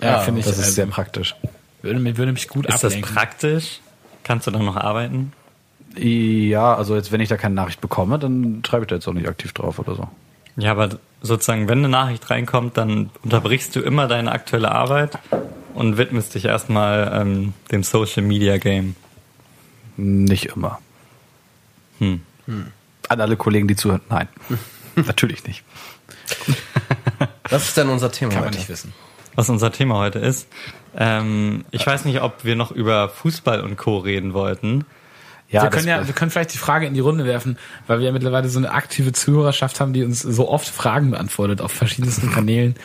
Ja, 0.00 0.20
finde 0.20 0.38
ich. 0.40 0.46
Das 0.46 0.54
ist 0.56 0.62
also, 0.62 0.72
sehr 0.74 0.86
praktisch. 0.86 1.34
würde, 1.82 1.98
mich- 1.98 2.16
würde 2.16 2.30
mich 2.32 2.46
gut 2.46 2.66
Ist 2.66 2.74
das 2.84 2.92
ablenken. 2.92 3.12
praktisch? 3.14 3.80
Kannst 4.22 4.46
du 4.46 4.52
dann 4.52 4.64
noch 4.64 4.76
arbeiten? 4.76 5.32
Ja, 5.98 6.74
also 6.76 6.94
jetzt, 6.94 7.10
wenn 7.10 7.20
ich 7.20 7.28
da 7.28 7.36
keine 7.36 7.56
Nachricht 7.56 7.80
bekomme, 7.80 8.18
dann 8.20 8.62
schreibe 8.66 8.84
ich 8.84 8.88
da 8.88 8.94
jetzt 8.94 9.08
auch 9.08 9.12
nicht 9.12 9.28
aktiv 9.28 9.52
drauf 9.52 9.78
oder 9.80 9.96
so. 9.96 10.08
Ja, 10.56 10.70
aber 10.70 10.90
sozusagen, 11.22 11.68
wenn 11.68 11.78
eine 11.78 11.88
Nachricht 11.88 12.30
reinkommt, 12.30 12.76
dann 12.76 13.10
unterbrichst 13.24 13.74
du 13.74 13.80
immer 13.80 14.06
deine 14.06 14.30
aktuelle 14.30 14.70
Arbeit 14.70 15.18
und 15.74 15.98
widmest 15.98 16.34
dich 16.36 16.44
erstmal 16.44 17.10
ähm, 17.20 17.52
dem 17.72 17.82
Social 17.82 18.22
Media 18.22 18.58
Game. 18.58 18.94
Nicht 19.96 20.46
immer. 20.46 20.80
Hm. 21.98 22.20
An 23.08 23.20
alle 23.20 23.36
Kollegen, 23.36 23.68
die 23.68 23.76
zuhören, 23.76 24.02
nein. 24.08 24.28
Natürlich 24.96 25.44
nicht. 25.46 25.64
Was 27.50 27.68
ist 27.68 27.76
denn 27.76 27.88
unser 27.88 28.10
Thema 28.10 28.32
Kann 28.32 28.40
man 28.40 28.48
heute? 28.48 28.58
nicht 28.58 28.68
wissen. 28.68 28.92
Was 29.34 29.48
unser 29.48 29.72
Thema 29.72 29.96
heute 29.96 30.18
ist. 30.20 30.48
Ähm, 30.96 31.64
ich 31.70 31.86
weiß 31.86 32.04
nicht, 32.04 32.20
ob 32.22 32.44
wir 32.44 32.56
noch 32.56 32.70
über 32.70 33.08
Fußball 33.08 33.60
und 33.60 33.76
Co. 33.76 33.98
reden 33.98 34.32
wollten. 34.32 34.84
Ja, 35.48 35.62
wir, 35.62 35.70
können 35.70 35.86
ja, 35.86 36.06
wir 36.06 36.14
können 36.14 36.30
vielleicht 36.30 36.54
die 36.54 36.58
Frage 36.58 36.86
in 36.86 36.94
die 36.94 37.00
Runde 37.00 37.26
werfen, 37.26 37.58
weil 37.86 37.98
wir 37.98 38.06
ja 38.06 38.12
mittlerweile 38.12 38.48
so 38.48 38.58
eine 38.58 38.72
aktive 38.72 39.12
Zuhörerschaft 39.12 39.80
haben, 39.80 39.92
die 39.92 40.02
uns 40.02 40.20
so 40.20 40.48
oft 40.48 40.66
Fragen 40.66 41.10
beantwortet 41.10 41.60
auf 41.60 41.70
verschiedensten 41.72 42.30
Kanälen. 42.32 42.76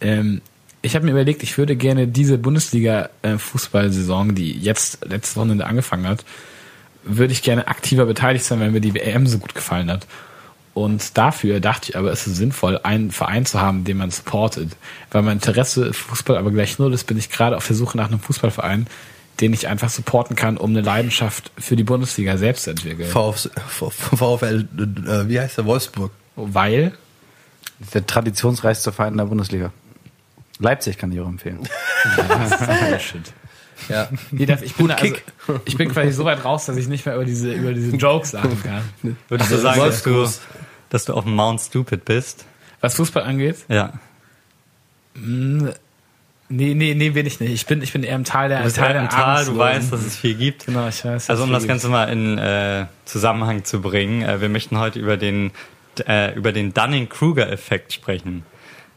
Ähm, 0.00 0.42
ich 0.82 0.96
habe 0.96 1.04
mir 1.04 1.12
überlegt, 1.12 1.42
ich 1.42 1.56
würde 1.58 1.76
gerne 1.76 2.08
diese 2.08 2.38
Bundesliga-Fußballsaison, 2.38 4.34
die 4.34 4.52
jetzt 4.52 5.04
letztes 5.04 5.36
Wochenende 5.36 5.66
angefangen 5.66 6.06
hat, 6.06 6.24
würde 7.04 7.32
ich 7.32 7.42
gerne 7.42 7.68
aktiver 7.68 8.04
beteiligt 8.04 8.44
sein, 8.44 8.60
weil 8.60 8.72
mir 8.72 8.80
die 8.80 8.94
WM 8.94 9.26
so 9.26 9.38
gut 9.38 9.54
gefallen 9.54 9.90
hat. 9.90 10.06
Und 10.74 11.18
dafür 11.18 11.60
dachte 11.60 11.90
ich 11.90 11.96
aber, 11.96 12.10
es 12.10 12.26
ist 12.26 12.36
sinnvoll, 12.36 12.80
einen 12.82 13.10
Verein 13.10 13.44
zu 13.46 13.60
haben, 13.60 13.84
den 13.84 13.98
man 13.98 14.10
supportet. 14.10 14.76
Weil 15.10 15.22
mein 15.22 15.34
Interesse 15.34 15.92
Fußball 15.92 16.36
aber 16.36 16.50
gleich 16.50 16.78
null 16.78 16.94
ist, 16.94 17.04
bin 17.04 17.18
ich 17.18 17.30
gerade 17.30 17.56
auf 17.56 17.66
der 17.66 17.76
Suche 17.76 17.96
nach 17.96 18.08
einem 18.08 18.20
Fußballverein, 18.20 18.86
den 19.40 19.52
ich 19.52 19.68
einfach 19.68 19.90
supporten 19.90 20.34
kann, 20.34 20.56
um 20.56 20.70
eine 20.70 20.80
Leidenschaft 20.80 21.50
für 21.58 21.76
die 21.76 21.84
Bundesliga 21.84 22.38
selbst 22.38 22.64
zu 22.64 22.70
entwickeln. 22.70 23.08
VfL, 23.08 23.50
VfL 23.90 24.68
äh, 25.06 25.28
wie 25.28 25.38
heißt 25.38 25.58
der? 25.58 25.66
Wolfsburg. 25.66 26.10
Weil, 26.36 26.92
der 27.92 28.06
traditionsreichste 28.06 28.92
Verein 28.92 29.12
in 29.12 29.18
der 29.18 29.26
Bundesliga. 29.26 29.72
Leipzig 30.62 30.98
kann 30.98 31.12
ich 31.12 31.20
auch 31.20 31.28
empfehlen. 31.28 31.60
shit. 33.00 33.32
Ja. 33.88 34.08
Nee, 34.30 34.46
das- 34.46 34.62
ich, 34.62 34.74
bin, 34.74 34.90
also, 34.90 35.14
ich 35.64 35.76
bin 35.76 35.90
quasi 35.90 36.12
so 36.12 36.24
weit 36.24 36.44
raus, 36.44 36.66
dass 36.66 36.76
ich 36.76 36.88
nicht 36.88 37.04
mehr 37.04 37.16
über 37.16 37.24
diese, 37.24 37.52
über 37.52 37.72
diese 37.72 37.96
Jokes 37.96 38.30
sagen 38.30 38.56
kann. 38.62 39.16
Würdest 39.28 39.50
du 39.50 39.54
Also, 39.56 39.62
sagen, 39.62 39.80
dass 39.80 40.02
du, 40.02 40.28
dass 40.90 41.04
du 41.04 41.14
auf 41.14 41.24
dem 41.24 41.34
Mount 41.34 41.60
Stupid 41.60 42.04
bist? 42.04 42.44
Was 42.80 42.94
Fußball 42.94 43.22
angeht, 43.24 43.56
Ja. 43.68 43.92
nee, 45.14 45.72
nee, 46.48 46.94
nee, 46.94 47.10
bin 47.10 47.26
ich 47.26 47.40
nicht. 47.40 47.52
Ich 47.52 47.66
bin, 47.66 47.82
ich 47.82 47.92
bin 47.92 48.02
eher 48.02 48.14
im 48.16 48.24
Tal 48.24 48.48
der, 48.48 48.58
Du 48.58 48.64
bist 48.64 48.80
halt 48.80 48.96
im 48.96 49.08
Tal, 49.08 49.44
du 49.44 49.56
weißt, 49.56 49.92
dass 49.92 50.00
es 50.04 50.16
viel 50.16 50.34
gibt. 50.34 50.66
Genau, 50.66 50.88
ich 50.88 51.04
weiß. 51.04 51.30
Also 51.30 51.44
um 51.44 51.52
das 51.52 51.66
Ganze 51.66 51.88
mal 51.88 52.04
in 52.08 52.38
äh, 52.38 52.86
Zusammenhang 53.04 53.64
zu 53.64 53.80
bringen, 53.80 54.22
äh, 54.22 54.40
wir 54.40 54.48
möchten 54.48 54.78
heute 54.78 54.98
über 54.98 55.16
den 55.16 55.50
äh, 56.06 56.34
über 56.34 56.52
den 56.52 56.72
Dunning-Kruger-Effekt 56.72 57.92
sprechen. 57.92 58.44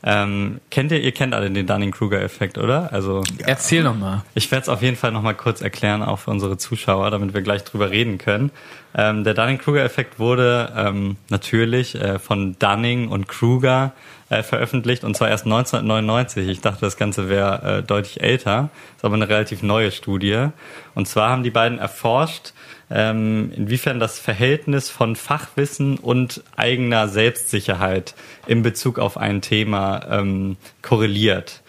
Ähm, 0.08 0.62
kennt 0.70 0.92
ihr, 0.92 1.02
ihr 1.02 1.12
kennt 1.12 1.34
alle 1.34 1.50
den 1.50 1.66
Dunning-Kruger-Effekt, 1.66 2.60
oder? 2.60 2.94
Also 2.94 3.22
gibt. 3.22 3.42
Erzähl 3.42 3.82
noch 3.82 3.98
mal. 3.98 4.24
ich 4.36 4.52
werde 4.52 4.62
es 4.62 4.70
auf 4.70 4.84
jeden 4.84 4.98
Fall 4.98 5.12
noch 5.12 5.24
mal 5.24 5.34
kurz 5.34 5.62
erklären, 5.62 6.04
auch 6.04 6.20
für 6.20 6.32
unsere 6.32 6.58
Zuschauer, 6.58 7.10
damit 7.10 7.34
wir 7.34 7.42
gleich 7.42 7.64
drüber 7.64 7.90
reden 7.90 8.20
können. 8.20 8.52
Ähm, 8.96 9.24
der 9.24 9.34
Dunning-Kruger-Effekt 9.34 10.20
wurde 10.20 10.72
ähm, 10.78 11.18
natürlich 11.30 11.96
äh, 11.96 12.20
von 12.20 12.56
Dunning 12.60 13.08
und 13.08 13.28
Kruger 13.28 13.94
äh, 14.30 14.44
veröffentlicht 14.44 15.04
und 15.04 15.18
zwar 15.18 15.30
erst 15.30 15.46
1999. 15.46 16.48
Ich 16.50 16.62
dachte, 16.62 16.82
das 16.82 16.98
Ganze 16.98 17.28
wäre 17.28 17.80
äh, 17.80 17.84
deutlich 17.84 18.22
älter. 18.22 18.70
Ist 18.96 19.06
aber 19.06 19.16
eine 19.16 19.28
relativ 19.28 19.64
neue 19.64 19.92
Studie. 19.92 20.50
Und 20.94 21.08
zwar 21.08 21.32
haben 21.32 21.44
die 21.44 21.52
beiden 21.52 21.80
erforscht, 21.80 22.54
ähm, 22.90 23.52
inwiefern 23.56 24.00
das 24.00 24.20
Verhältnis 24.20 24.90
von 24.90 25.16
Fachwissen 25.16 25.98
und 25.98 26.44
eigener 26.56 27.08
Selbstsicherheit 27.08 28.16
in 28.48 28.62
Bezug 28.62 29.00
auf 29.00 29.18
ein 29.18 29.42
Thema 29.42 30.06
ähm, 30.10 30.58
korreliert. 30.82 31.62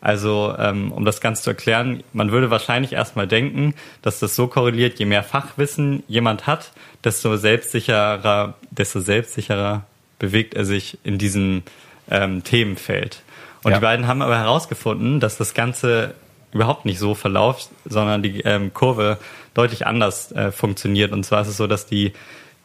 Also, 0.00 0.54
ähm, 0.58 0.90
um 0.90 1.04
das 1.04 1.20
Ganze 1.20 1.44
zu 1.44 1.50
erklären, 1.50 2.02
man 2.12 2.32
würde 2.32 2.50
wahrscheinlich 2.50 2.92
erstmal 2.92 3.28
denken, 3.28 3.74
dass 4.02 4.18
das 4.18 4.34
so 4.34 4.48
korreliert, 4.48 4.98
je 4.98 5.06
mehr 5.06 5.22
Fachwissen 5.22 6.02
jemand 6.08 6.48
hat, 6.48 6.72
desto 7.04 7.36
selbstsicherer, 7.36 8.54
desto 8.70 8.98
selbstsicherer 9.00 9.84
bewegt 10.18 10.54
er 10.54 10.64
sich 10.64 10.98
in 11.04 11.18
diesem 11.18 11.62
ähm, 12.10 12.42
Themenfeld. 12.42 13.22
Und 13.62 13.70
Ja. 13.70 13.78
die 13.78 13.82
beiden 13.82 14.08
haben 14.08 14.22
aber 14.22 14.38
herausgefunden, 14.38 15.20
dass 15.20 15.36
das 15.36 15.54
Ganze 15.54 16.14
überhaupt 16.52 16.84
nicht 16.84 16.98
so 16.98 17.14
verläuft, 17.14 17.70
sondern 17.84 18.22
die 18.22 18.40
ähm, 18.40 18.72
Kurve 18.74 19.18
deutlich 19.54 19.86
anders 19.86 20.32
äh, 20.32 20.52
funktioniert. 20.52 21.12
Und 21.12 21.24
zwar 21.24 21.42
ist 21.42 21.48
es 21.48 21.56
so, 21.56 21.66
dass 21.66 21.86
die 21.86 22.12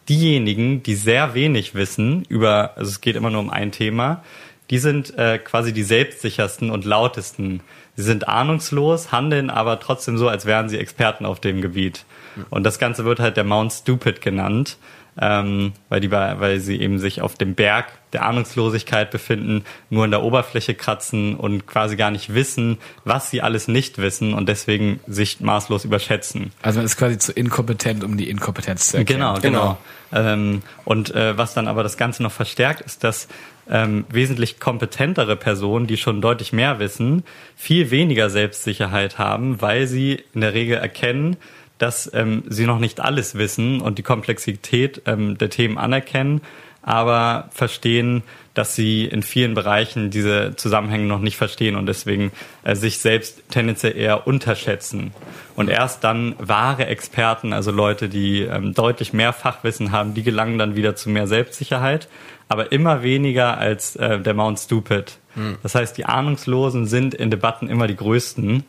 diejenigen, 0.10 0.84
die 0.84 0.96
sehr 0.96 1.34
wenig 1.34 1.76
wissen 1.76 2.24
über, 2.30 2.72
also 2.78 2.90
es 2.90 3.02
geht 3.02 3.16
immer 3.16 3.30
nur 3.30 3.42
um 3.42 3.50
ein 3.50 3.72
Thema, 3.72 4.24
die 4.70 4.80
sind 4.80 5.18
äh, 5.18 5.38
quasi 5.38 5.74
die 5.74 5.84
selbstsichersten 5.84 6.72
und 6.72 6.86
lautesten. 6.86 7.62
Sie 7.96 8.04
sind 8.04 8.28
ahnungslos, 8.28 9.12
handeln 9.12 9.50
aber 9.50 9.80
trotzdem 9.80 10.18
so, 10.18 10.28
als 10.28 10.46
wären 10.46 10.70
sie 10.70 10.78
Experten 10.78 11.26
auf 11.26 11.40
dem 11.40 11.62
Gebiet. 11.62 12.06
Und 12.50 12.64
das 12.64 12.78
Ganze 12.78 13.06
wird 13.06 13.20
halt 13.20 13.38
der 13.38 13.44
Mount 13.44 13.72
Stupid 13.72 14.22
genannt, 14.22 14.78
ähm, 15.20 15.74
weil, 15.90 16.02
die, 16.02 16.12
weil 16.12 16.60
sie 16.60 16.80
eben 16.80 17.00
sich 17.00 17.22
auf 17.22 17.36
dem 17.36 17.56
Berg 17.56 17.88
der 18.14 18.26
Ahnungslosigkeit 18.26 19.12
befinden, 19.12 19.64
nur 19.90 20.06
in 20.06 20.12
der 20.12 20.24
Oberfläche 20.24 20.74
kratzen 20.76 21.36
und 21.36 21.68
quasi 21.68 21.96
gar 21.96 22.12
nicht 22.12 22.34
wissen, 22.34 22.78
was 23.04 23.30
sie 23.30 23.42
alles 23.42 23.68
nicht 23.68 23.98
wissen 23.98 24.34
und 24.34 24.48
deswegen 24.48 25.00
sich 25.08 25.42
maßlos 25.42 25.86
überschätzen. 25.86 26.52
Also 26.62 26.80
man 26.80 26.86
ist 26.86 26.98
quasi 26.98 27.18
zu 27.18 27.34
inkompetent, 27.34 28.04
um 28.04 28.18
die 28.18 28.30
Inkompetenz 28.30 28.92
zu 28.92 28.98
erkennen. 28.98 29.20
Genau, 29.20 29.40
genau. 29.40 29.78
Ähm, 30.14 30.62
und 30.86 31.14
äh, 31.14 31.38
was 31.38 31.54
dann 31.54 31.68
aber 31.68 31.84
das 31.84 31.98
Ganze 31.98 32.24
noch 32.24 32.32
verstärkt, 32.32 32.82
ist, 32.82 33.04
dass 33.04 33.28
ähm, 33.70 34.06
wesentlich 34.10 34.60
kompetentere 34.60 35.36
Personen, 35.36 35.88
die 35.88 35.98
schon 35.98 36.22
deutlich 36.22 36.54
mehr 36.54 36.80
wissen, 36.80 37.24
viel 37.56 37.92
weniger 37.92 38.30
Selbstsicherheit 38.30 39.18
haben, 39.18 39.62
weil 39.62 39.88
sie 39.88 40.24
in 40.34 40.42
der 40.42 40.54
Regel 40.54 40.78
erkennen, 40.78 41.36
dass 41.78 42.12
ähm, 42.14 42.44
sie 42.48 42.66
noch 42.66 42.80
nicht 42.80 43.00
alles 43.00 43.36
wissen 43.36 43.82
und 43.82 43.98
die 43.98 44.04
Komplexität 44.04 45.02
ähm, 45.06 45.38
der 45.38 45.50
Themen 45.50 45.78
anerkennen, 45.78 46.42
aber 46.88 47.50
verstehen, 47.52 48.24
dass 48.54 48.74
sie 48.74 49.04
in 49.04 49.22
vielen 49.22 49.54
Bereichen 49.54 50.10
diese 50.10 50.56
Zusammenhänge 50.56 51.06
noch 51.06 51.20
nicht 51.20 51.36
verstehen 51.36 51.76
und 51.76 51.86
deswegen 51.86 52.32
äh, 52.64 52.76
sich 52.76 53.00
selbst 53.00 53.44
tendenziell 53.50 53.98
eher 53.98 54.26
unterschätzen. 54.26 55.12
Und 55.58 55.70
erst 55.70 56.06
dann 56.06 56.34
wahre 56.40 56.86
Experten, 56.86 57.52
also 57.52 57.72
Leute, 57.72 58.08
die 58.08 58.44
ähm, 58.44 58.74
deutlich 58.74 59.12
mehr 59.12 59.34
Fachwissen 59.34 59.92
haben, 59.92 60.14
die 60.14 60.24
gelangen 60.24 60.58
dann 60.58 60.78
wieder 60.78 60.96
zu 60.96 61.10
mehr 61.10 61.28
Selbstsicherheit, 61.28 62.08
aber 62.48 62.72
immer 62.72 63.04
weniger 63.04 63.58
als 63.58 63.98
äh, 63.98 64.20
der 64.22 64.34
Mount 64.34 64.58
Stupid. 64.58 65.18
Das 65.62 65.76
heißt, 65.76 65.98
die 65.98 66.06
Ahnungslosen 66.06 66.88
sind 66.88 67.14
in 67.14 67.30
Debatten 67.30 67.70
immer 67.70 67.88
die 67.88 67.98
größten. 67.98 68.64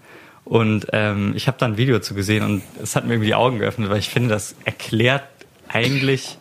Und 0.45 0.89
ähm, 0.93 1.35
ich 1.37 1.47
habe 1.47 1.57
da 1.59 1.67
ein 1.67 1.77
Video 1.77 2.01
zu 2.01 2.15
gesehen 2.15 2.45
und 2.45 2.63
es 2.83 2.97
hat 2.97 3.05
mir 3.05 3.15
irgendwie 3.15 3.29
die 3.29 3.35
Augen 3.35 3.61
geöffnet, 3.61 3.91
weil 3.91 3.99
ich 4.01 4.09
finde, 4.09 4.31
das 4.31 4.57
erklärt 4.65 5.23
eigentlich 5.69 6.37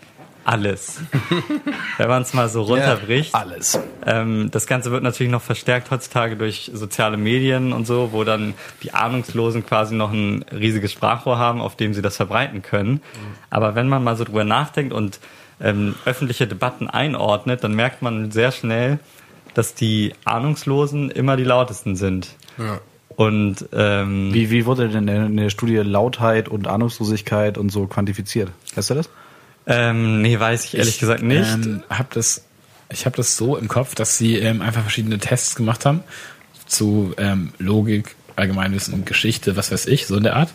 alles. 0.48 1.02
Wenn 1.98 2.08
man 2.08 2.22
es 2.22 2.34
mal 2.34 2.48
so 2.48 2.62
runterbricht. 2.62 3.36
Alles. 3.36 3.80
Ähm, 4.06 4.50
das 4.52 4.66
Ganze 4.66 4.92
wird 4.92 5.04
natürlich 5.04 5.32
noch 5.32 5.42
verstärkt 5.42 5.92
heutzutage 5.92 6.38
durch 6.38 6.72
soziale 6.74 7.18
Medien 7.18 7.74
und 7.74 7.86
so, 7.86 8.10
wo 8.14 8.24
dann 8.24 8.54
die 8.82 8.94
Ahnungslosen 8.94 9.66
quasi 9.66 9.96
noch 9.96 10.12
ein 10.12 10.44
riesiges 10.52 10.94
Sprachrohr 10.94 11.38
haben, 11.38 11.60
auf 11.60 11.76
dem 11.76 11.94
sie 11.94 12.02
das 12.02 12.16
verbreiten 12.16 12.62
können. 12.62 13.02
Aber 13.50 13.76
wenn 13.76 13.90
man 13.90 14.04
mal 14.04 14.16
so 14.16 14.24
drüber 14.24 14.46
nachdenkt 14.46 14.94
und 14.94 15.20
ähm, 15.60 15.96
öffentliche 16.06 16.48
Debatten 16.48 16.90
einordnet, 16.90 17.64
dann 17.64 17.74
merkt 17.74 18.02
man 18.02 18.32
sehr 18.32 18.52
schnell, 18.52 19.00
dass 19.54 19.74
die 19.74 20.14
Ahnungslosen 20.24 21.12
immer 21.12 21.36
die 21.36 21.44
lautesten 21.44 21.96
sind. 21.96 22.36
Und 23.18 23.68
ähm, 23.74 24.34
Wie, 24.34 24.52
wie 24.52 24.66
wurde 24.66 24.88
denn 24.88 25.08
in 25.08 25.36
der 25.36 25.50
Studie 25.50 25.78
Lautheit 25.78 26.48
und 26.48 26.68
Ahnungslosigkeit 26.68 27.58
und 27.58 27.70
so 27.70 27.88
quantifiziert? 27.88 28.52
Weißt 28.76 28.92
du 28.92 28.94
das? 28.94 29.10
Ähm, 29.68 30.22
nee, 30.22 30.40
weiß 30.40 30.66
ich 30.66 30.78
ehrlich 30.78 31.00
gesagt 31.00 31.24
nicht. 31.24 31.54
Ähm, 31.54 31.84
hab 31.90 32.12
das, 32.12 32.44
ich 32.90 33.06
habe 33.06 33.18
das 33.18 33.36
so 33.36 33.58
im 33.58 33.68
Kopf, 33.68 33.96
dass 33.96 34.18
sie 34.18 34.38
ähm, 34.38 34.62
einfach 34.62 34.82
verschiedene 34.82 35.20
Tests 35.20 35.56
gemacht 35.56 35.86
haben 35.86 36.02
zu 36.66 37.14
ähm, 37.18 37.52
Logik, 37.60 38.16
Allgemeinwissen, 38.36 39.04
Geschichte, 39.06 39.56
was 39.56 39.72
weiß 39.72 39.88
ich, 39.88 40.08
so 40.08 40.16
in 40.16 40.24
der 40.24 40.36
Art. 40.36 40.50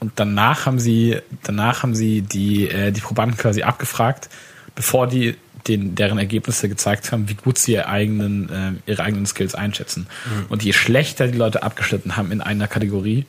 Und 0.00 0.12
danach 0.16 0.66
haben 0.66 0.78
sie, 0.78 1.18
danach 1.42 1.82
haben 1.82 1.94
sie 1.94 2.22
die, 2.22 2.68
äh, 2.68 2.90
die 2.90 3.00
Probanden 3.00 3.36
quasi 3.36 3.62
abgefragt, 3.62 4.28
bevor 4.74 5.06
die 5.06 5.36
den, 5.68 5.94
deren 5.94 6.18
Ergebnisse 6.18 6.68
gezeigt 6.68 7.12
haben, 7.12 7.28
wie 7.28 7.34
gut 7.34 7.56
sie 7.58 7.74
ihre 7.74 7.86
eigenen, 7.86 8.82
äh, 8.86 8.90
ihre 8.90 9.04
eigenen 9.04 9.26
Skills 9.26 9.54
einschätzen. 9.54 10.08
Und 10.48 10.64
je 10.64 10.72
schlechter 10.72 11.28
die 11.28 11.38
Leute 11.38 11.62
abgeschnitten 11.62 12.16
haben 12.16 12.32
in 12.32 12.40
einer 12.40 12.66
Kategorie, 12.66 13.26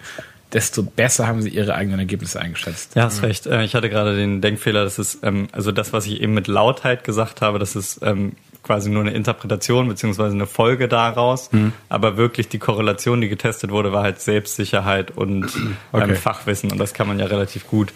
desto 0.53 0.83
besser 0.83 1.27
haben 1.27 1.41
sie 1.41 1.49
ihre 1.49 1.73
eigenen 1.75 1.99
Ergebnisse 1.99 2.39
eingeschätzt. 2.39 2.95
Ja, 2.95 3.03
hast 3.03 3.23
recht. 3.23 3.47
Äh, 3.47 3.63
Ich 3.63 3.73
hatte 3.75 3.89
gerade 3.89 4.15
den 4.15 4.39
Denkfehler, 4.41 4.83
dass 4.83 4.97
es, 4.99 5.19
ähm, 5.23 5.47
also 5.51 5.71
das, 5.71 5.93
was 5.93 6.05
ich 6.05 6.21
eben 6.21 6.33
mit 6.33 6.47
Lautheit 6.47 7.03
gesagt 7.03 7.41
habe, 7.41 7.57
das 7.59 7.75
ist 7.75 7.99
ähm, 8.03 8.33
quasi 8.61 8.89
nur 8.89 9.01
eine 9.01 9.11
Interpretation 9.11 9.87
beziehungsweise 9.89 10.35
eine 10.35 10.45
Folge 10.47 10.87
daraus. 10.87 11.49
Aber 11.89 12.15
wirklich 12.15 12.47
die 12.47 12.59
Korrelation, 12.59 13.19
die 13.19 13.27
getestet 13.27 13.71
wurde, 13.71 13.91
war 13.91 14.03
halt 14.03 14.21
Selbstsicherheit 14.21 15.11
und 15.11 15.45
Okay. 15.91 16.11
ähm, 16.11 16.15
Fachwissen. 16.15 16.71
Und 16.71 16.77
das 16.77 16.93
kann 16.93 17.07
man 17.07 17.19
ja 17.19 17.25
relativ 17.25 17.67
gut 17.67 17.91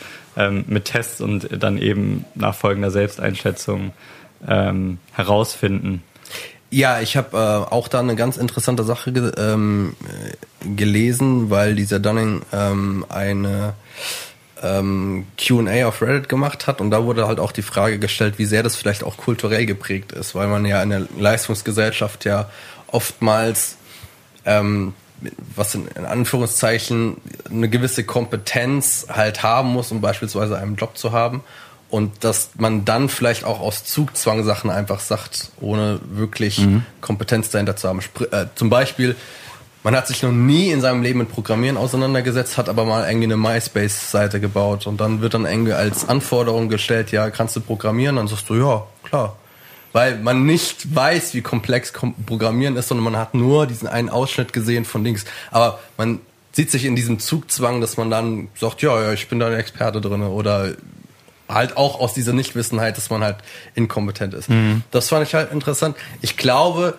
mit 0.67 0.86
Tests 0.86 1.22
und 1.22 1.48
dann 1.63 1.78
eben 1.78 2.26
nach 2.36 2.54
folgender 2.54 2.91
Selbsteinschätzung 2.91 3.93
herausfinden. 5.13 6.04
Ja, 6.69 6.99
ich 6.99 7.15
habe 7.15 7.38
äh, 7.38 7.73
auch 7.73 7.88
da 7.88 7.99
eine 7.99 8.15
ganz 8.15 8.38
interessante 8.38 8.84
Sache 8.84 9.13
ge 9.13 9.32
ähm, 9.38 9.95
äh, 10.03 10.75
gelesen, 10.75 11.49
weil 11.49 11.75
dieser 11.75 11.99
Dunning 11.99 12.41
ähm, 12.51 13.06
eine 13.08 13.73
ähm, 14.62 15.27
Q&A 15.39 15.88
auf 15.88 16.01
Reddit 16.01 16.27
gemacht 16.27 16.67
hat 16.67 16.82
und 16.82 16.91
da 16.91 17.06
wurde 17.06 17.27
halt 17.27 17.39
auch 17.39 17.51
die 17.51 17.62
Frage 17.62 17.99
gestellt, 17.99 18.38
wie 18.38 18.45
sehr 18.45 18.63
das 18.63 18.75
vielleicht 18.75 19.03
auch 19.03 19.15
kulturell 19.15 19.65
geprägt 19.65 20.12
ist, 20.12 20.36
weil 20.36 20.47
man 20.47 20.65
ja 20.65 20.82
in 20.84 20.89
der 20.89 21.08
Leistungsgesellschaft 21.17 22.25
ja 22.25 22.49
oftmals 22.88 23.77
ähm, 24.45 24.93
was 25.56 25.75
in, 25.75 25.88
in 25.88 26.06
Anführungszeichen 26.06 27.17
eine 27.49 27.69
gewisse 27.69 28.03
Kompetenz 28.03 29.08
halt 29.10 29.41
haben 29.43 29.69
muss, 29.69 29.91
um 29.91 30.01
beispielsweise 30.01 30.58
einen 30.58 30.75
Job 30.75 30.97
zu 30.97 31.12
haben. 31.12 31.43
Und 31.89 32.23
dass 32.26 32.50
man 32.58 32.84
dann 32.84 33.08
vielleicht 33.08 33.45
auch 33.45 33.62
aus 33.62 33.86
Zugzwang 33.86 34.43
Sachen 34.43 34.69
einfach 34.69 35.00
sagt, 35.00 35.52
ohne 35.62 36.00
wirklich 36.10 36.67
Kompetenz 37.00 37.50
dahinter 37.50 37.78
zu 37.78 37.88
haben. 37.88 38.02
Spr 38.02 38.34
äh, 38.34 38.47
zum 38.56 38.69
Beispiel, 38.69 39.15
man 39.84 39.95
hat 39.95 40.08
sich 40.08 40.21
noch 40.21 40.34
nie 40.34 40.69
in 40.69 40.82
seinem 40.82 41.02
Leben 41.02 41.19
mit 41.19 41.32
Programmieren 41.32 41.78
auseinandergesetzt, 41.78 42.58
hat 42.58 42.67
aber 42.67 42.84
mal 42.84 43.08
irgendwie 43.08 43.26
eine 43.26 43.38
MySpace-Seite 43.38 44.41
gebaut 44.41 44.86
und 44.86 45.00
dann 45.00 45.21
wird 45.21 45.34
dann 45.34 45.45
irgendwie 45.45 45.71
als 45.71 46.10
Anforderung 46.10 46.67
gestellt, 46.67 47.13
ja, 47.13 47.30
kannst 47.30 47.56
du 47.56 47.62
programmieren? 47.62 48.17
Dann 48.17 48.28
sagst 48.28 48.50
du, 48.50 48.56
ja, 48.56 48.86
klar. 49.04 49.38
Weil 49.93 50.17
man 50.17 50.45
nicht 50.45 50.93
weiß, 50.93 51.34
wie 51.36 51.41
komplex 51.41 51.93
Kom 51.93 52.13
Programmieren 52.26 52.76
ist, 52.76 52.89
sondern 52.89 53.06
man 53.06 53.15
hat 53.15 53.34
nur 53.34 53.65
diesen 53.65 53.88
einen 53.88 54.10
Ausschnitt 54.10 54.52
gesehen 54.52 54.84
von 54.84 55.06
Dings. 55.06 55.23
Aber 55.52 55.80
man 55.97 56.19
sieht 56.52 56.69
sich 56.69 56.84
in 56.84 56.95
diesem 56.95 57.19
Zugzwang, 57.19 57.80
dass 57.80 57.95
man 57.95 58.12
dann 58.12 58.50
sagt, 58.56 58.82
ja, 58.82 59.02
ja, 59.02 59.13
ich 59.13 59.30
bin 59.30 59.39
da 59.39 59.47
ein 59.47 59.54
Experte 59.54 60.02
drin 60.02 60.21
oder 60.23 60.73
halt 61.49 61.77
auch 61.77 61.99
aus 61.99 62.13
dieser 62.13 62.33
Nichtwissenheit, 62.33 62.97
dass 62.97 63.10
man 63.10 63.23
halt 63.23 63.38
inkompetent 63.75 64.33
ist. 64.33 64.49
Das 64.91 65.10
fand 65.10 65.27
ich 65.27 65.33
halt 65.33 65.51
interessant. 65.51 65.95
Ich 66.21 66.38
glaube, 66.38 66.97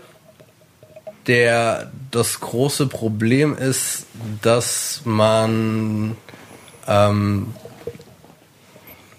der 1.27 1.93
das 2.11 2.41
große 2.41 2.87
Problem 2.87 3.57
ist, 3.57 4.07
dass 4.41 5.03
man 5.05 6.17
ähm, 6.87 7.55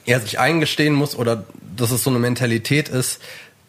ja, 0.06 0.20
sich 0.20 0.40
eingestehen 0.40 0.96
muss 0.96 1.16
oder 1.16 1.44
dass 1.76 1.92
es 1.92 2.04
so 2.04 2.10
eine 2.10 2.20
Mentalität 2.20 2.90
ist, 2.90 3.22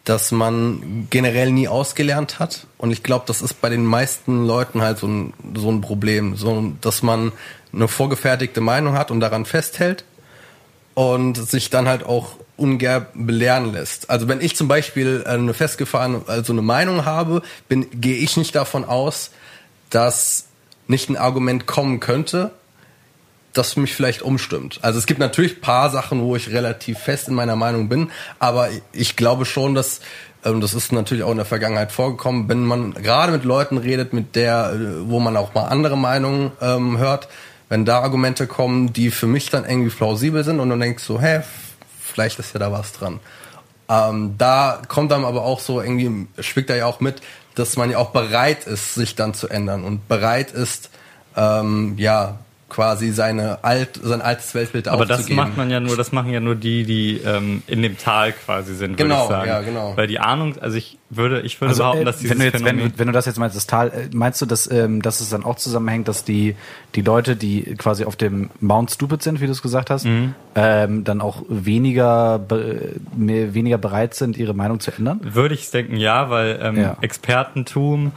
dass 0.03 0.31
man 0.31 1.05
generell 1.11 1.51
nie 1.51 1.67
ausgelernt 1.67 2.39
hat. 2.39 2.65
Und 2.79 2.89
ich 2.89 3.03
glaube, 3.03 3.25
das 3.27 3.43
ist 3.43 3.61
bei 3.61 3.69
den 3.69 3.85
meisten 3.85 4.47
Leuten 4.47 4.81
halt 4.81 4.97
so 4.97 5.07
ein, 5.07 5.33
so 5.55 5.71
ein 5.71 5.81
Problem, 5.81 6.35
so, 6.35 6.73
dass 6.81 7.03
man 7.03 7.31
eine 7.71 7.87
vorgefertigte 7.87 8.59
Meinung 8.59 8.95
hat 8.95 9.11
und 9.11 9.19
daran 9.19 9.45
festhält 9.45 10.03
und 10.93 11.37
sich 11.37 11.69
dann 11.69 11.87
halt 11.87 12.03
auch 12.05 12.35
ungern 12.57 13.07
belehren 13.13 13.73
lässt. 13.73 14.09
Also 14.09 14.27
wenn 14.27 14.41
ich 14.41 14.55
zum 14.55 14.67
Beispiel 14.67 15.23
eine 15.25 15.53
festgefahrene, 15.53 16.21
also 16.27 16.53
eine 16.53 16.61
Meinung 16.61 17.05
habe, 17.05 17.41
bin, 17.67 17.87
gehe 17.99 18.17
ich 18.17 18.37
nicht 18.37 18.55
davon 18.55 18.85
aus, 18.85 19.31
dass 19.89 20.45
nicht 20.87 21.09
ein 21.09 21.17
Argument 21.17 21.65
kommen 21.65 21.99
könnte, 21.99 22.51
das 23.53 23.75
mich 23.75 23.93
vielleicht 23.93 24.21
umstimmt. 24.21 24.79
Also 24.81 24.99
es 24.99 25.05
gibt 25.05 25.19
natürlich 25.19 25.61
paar 25.61 25.89
Sachen, 25.89 26.21
wo 26.21 26.35
ich 26.35 26.51
relativ 26.51 26.99
fest 26.99 27.27
in 27.27 27.33
meiner 27.33 27.55
Meinung 27.55 27.89
bin, 27.89 28.11
aber 28.39 28.69
ich 28.93 29.15
glaube 29.15 29.45
schon, 29.45 29.75
dass 29.75 30.01
ähm, 30.43 30.61
das 30.61 30.73
ist 30.73 30.91
natürlich 30.91 31.23
auch 31.23 31.31
in 31.31 31.37
der 31.37 31.45
Vergangenheit 31.45 31.91
vorgekommen, 31.91 32.47
wenn 32.49 32.65
man 32.65 32.93
gerade 32.93 33.31
mit 33.31 33.43
Leuten 33.43 33.77
redet, 33.77 34.13
mit 34.13 34.35
der, 34.35 34.73
äh, 34.73 35.09
wo 35.09 35.19
man 35.19 35.37
auch 35.37 35.53
mal 35.53 35.65
andere 35.65 35.97
Meinungen 35.97 36.51
ähm, 36.61 36.97
hört, 36.97 37.27
wenn 37.71 37.85
da 37.85 38.01
Argumente 38.01 38.47
kommen, 38.47 38.91
die 38.91 39.11
für 39.11 39.27
mich 39.27 39.49
dann 39.49 39.63
irgendwie 39.63 39.91
plausibel 39.91 40.43
sind 40.43 40.59
und 40.59 40.69
dann 40.69 40.81
denkst 40.81 41.07
du, 41.07 41.21
hä, 41.21 41.39
vielleicht 42.01 42.37
ist 42.37 42.53
ja 42.53 42.59
da 42.59 42.73
was 42.73 42.91
dran. 42.91 43.21
Ähm, 43.87 44.35
da 44.37 44.81
kommt 44.89 45.09
dann 45.09 45.23
aber 45.23 45.43
auch 45.43 45.61
so 45.61 45.81
irgendwie, 45.81 46.27
schwickt 46.43 46.69
er 46.69 46.75
ja 46.75 46.85
auch 46.85 46.99
mit, 46.99 47.21
dass 47.55 47.77
man 47.77 47.89
ja 47.89 47.97
auch 47.97 48.09
bereit 48.09 48.67
ist, 48.67 48.95
sich 48.95 49.15
dann 49.15 49.33
zu 49.33 49.47
ändern 49.47 49.85
und 49.85 50.09
bereit 50.09 50.51
ist, 50.51 50.89
ähm, 51.37 51.93
ja, 51.97 52.39
quasi 52.71 53.11
seine 53.11 53.63
alt, 53.63 53.99
sein 54.01 54.21
altes 54.21 54.55
Weltbild 54.55 54.87
Aber 54.87 55.05
das 55.05 55.19
aufzugeben. 55.19 55.35
macht 55.41 55.57
man 55.57 55.69
ja 55.69 55.81
nur, 55.81 55.97
das 55.97 56.13
machen 56.13 56.31
ja 56.31 56.39
nur 56.39 56.55
die, 56.55 56.85
die 56.85 57.17
ähm, 57.17 57.61
in 57.67 57.81
dem 57.81 57.97
Tal 57.97 58.31
quasi 58.31 58.73
sind, 58.75 58.91
würde 58.91 59.03
Genau, 59.03 59.23
ich 59.23 59.29
sagen. 59.29 59.47
ja, 59.49 59.59
genau. 59.61 59.93
Weil 59.97 60.07
die 60.07 60.19
Ahnung, 60.19 60.55
also 60.61 60.77
ich 60.77 60.97
würde, 61.09 61.41
ich 61.41 61.59
würde 61.59 61.71
Also, 61.71 61.83
behaupten, 61.83 62.01
äh, 62.03 62.05
dass 62.05 62.17
dieses 62.19 62.31
wenn, 62.31 62.39
du 62.39 62.45
jetzt, 62.45 62.53
wenn, 62.53 62.65
Phänomen, 62.65 62.91
du, 62.93 62.99
wenn 62.99 63.07
du 63.07 63.13
das 63.13 63.25
jetzt 63.25 63.37
meinst, 63.37 63.57
das 63.57 63.67
Tal, 63.67 63.89
äh, 63.89 63.91
meinst 64.13 64.41
du, 64.41 64.45
dass, 64.45 64.71
ähm, 64.71 65.01
dass 65.01 65.19
es 65.19 65.29
dann 65.29 65.43
auch 65.43 65.57
zusammenhängt, 65.57 66.07
dass 66.07 66.23
die, 66.23 66.55
die 66.95 67.01
Leute, 67.01 67.35
die 67.35 67.75
quasi 67.77 68.05
auf 68.05 68.15
dem 68.15 68.49
Mount 68.61 68.89
Stupid 68.91 69.21
sind, 69.21 69.41
wie 69.41 69.45
du 69.47 69.51
es 69.51 69.61
gesagt 69.61 69.89
hast, 69.89 70.05
Mhm. 70.05 70.33
ähm, 70.55 71.03
dann 71.03 71.19
auch 71.19 71.43
weniger, 71.49 72.39
be, 72.39 72.93
mehr, 73.15 73.53
weniger 73.53 73.77
bereit 73.77 74.13
sind, 74.13 74.37
ihre 74.37 74.53
Meinung 74.53 74.79
zu 74.79 74.91
ändern? 74.91 75.19
würde 75.23 75.53
ich 75.55 75.69
denken, 75.71 75.97
ja, 75.97 76.29
weil 76.29 76.57
ähm, 76.63 76.77
Ja. 76.77 76.97
Expertentum 77.01 78.13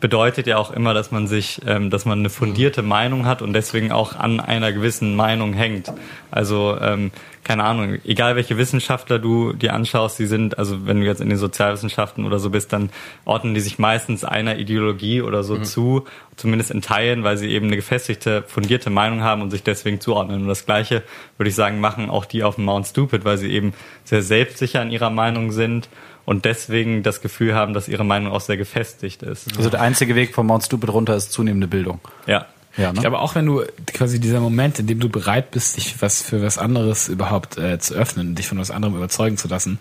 bedeutet 0.00 0.46
ja 0.46 0.58
auch 0.58 0.70
immer, 0.70 0.94
dass 0.94 1.10
man 1.10 1.26
sich, 1.26 1.60
ähm, 1.66 1.90
dass 1.90 2.04
man 2.04 2.20
eine 2.20 2.30
fundierte 2.30 2.82
Meinung 2.82 3.26
hat 3.26 3.42
und 3.42 3.52
deswegen 3.52 3.92
auch 3.92 4.14
an 4.14 4.40
einer 4.40 4.72
gewissen 4.72 5.16
Meinung 5.16 5.52
hängt. 5.52 5.92
Also 6.30 6.76
ähm, 6.80 7.10
keine 7.48 7.64
Ahnung, 7.64 7.98
egal 8.04 8.36
welche 8.36 8.58
Wissenschaftler 8.58 9.18
du 9.18 9.54
dir 9.54 9.72
anschaust, 9.72 10.18
die 10.18 10.26
sind, 10.26 10.58
also 10.58 10.86
wenn 10.86 11.00
du 11.00 11.06
jetzt 11.06 11.22
in 11.22 11.30
den 11.30 11.38
Sozialwissenschaften 11.38 12.26
oder 12.26 12.38
so 12.38 12.50
bist, 12.50 12.72
dann 12.74 12.90
ordnen 13.24 13.54
die 13.54 13.60
sich 13.60 13.78
meistens 13.78 14.22
einer 14.22 14.58
Ideologie 14.58 15.22
oder 15.22 15.42
so 15.42 15.56
zu, 15.58 16.04
zumindest 16.36 16.70
in 16.70 16.82
Teilen, 16.82 17.24
weil 17.24 17.38
sie 17.38 17.48
eben 17.48 17.68
eine 17.68 17.76
gefestigte, 17.76 18.44
fundierte 18.46 18.90
Meinung 18.90 19.22
haben 19.22 19.40
und 19.40 19.50
sich 19.50 19.62
deswegen 19.62 19.98
zuordnen. 19.98 20.42
Und 20.42 20.48
das 20.48 20.66
Gleiche, 20.66 21.02
würde 21.38 21.48
ich 21.48 21.54
sagen, 21.54 21.80
machen 21.80 22.10
auch 22.10 22.26
die 22.26 22.44
auf 22.44 22.56
dem 22.56 22.64
Mount 22.64 22.86
Stupid, 22.86 23.24
weil 23.24 23.38
sie 23.38 23.50
eben 23.50 23.72
sehr 24.04 24.22
selbstsicher 24.22 24.82
in 24.82 24.90
ihrer 24.90 25.10
Meinung 25.10 25.50
sind 25.50 25.88
und 26.28 26.44
deswegen 26.44 27.02
das 27.02 27.22
Gefühl 27.22 27.54
haben, 27.54 27.72
dass 27.72 27.88
ihre 27.88 28.04
Meinung 28.04 28.32
auch 28.34 28.42
sehr 28.42 28.58
gefestigt 28.58 29.22
ist. 29.22 29.56
Also 29.56 29.70
der 29.70 29.80
einzige 29.80 30.14
Weg 30.14 30.34
vom 30.34 30.46
Mount 30.48 30.62
Stupid 30.62 30.90
runter 30.90 31.16
ist 31.16 31.32
zunehmende 31.32 31.66
Bildung. 31.68 32.00
Ja. 32.26 32.44
Ja, 32.76 32.88
Ich 32.90 32.96
ne? 32.96 33.00
glaube, 33.00 33.18
auch 33.20 33.34
wenn 33.34 33.46
du 33.46 33.62
quasi 33.94 34.20
dieser 34.20 34.40
Moment, 34.40 34.78
in 34.78 34.86
dem 34.86 35.00
du 35.00 35.08
bereit 35.08 35.50
bist, 35.52 35.78
dich 35.78 36.02
was 36.02 36.20
für 36.20 36.42
was 36.42 36.58
anderes 36.58 37.08
überhaupt 37.08 37.56
äh, 37.56 37.78
zu 37.78 37.94
öffnen, 37.94 38.34
dich 38.34 38.46
von 38.46 38.58
was 38.58 38.70
anderem 38.70 38.94
überzeugen 38.94 39.38
zu 39.38 39.48
lassen, 39.48 39.80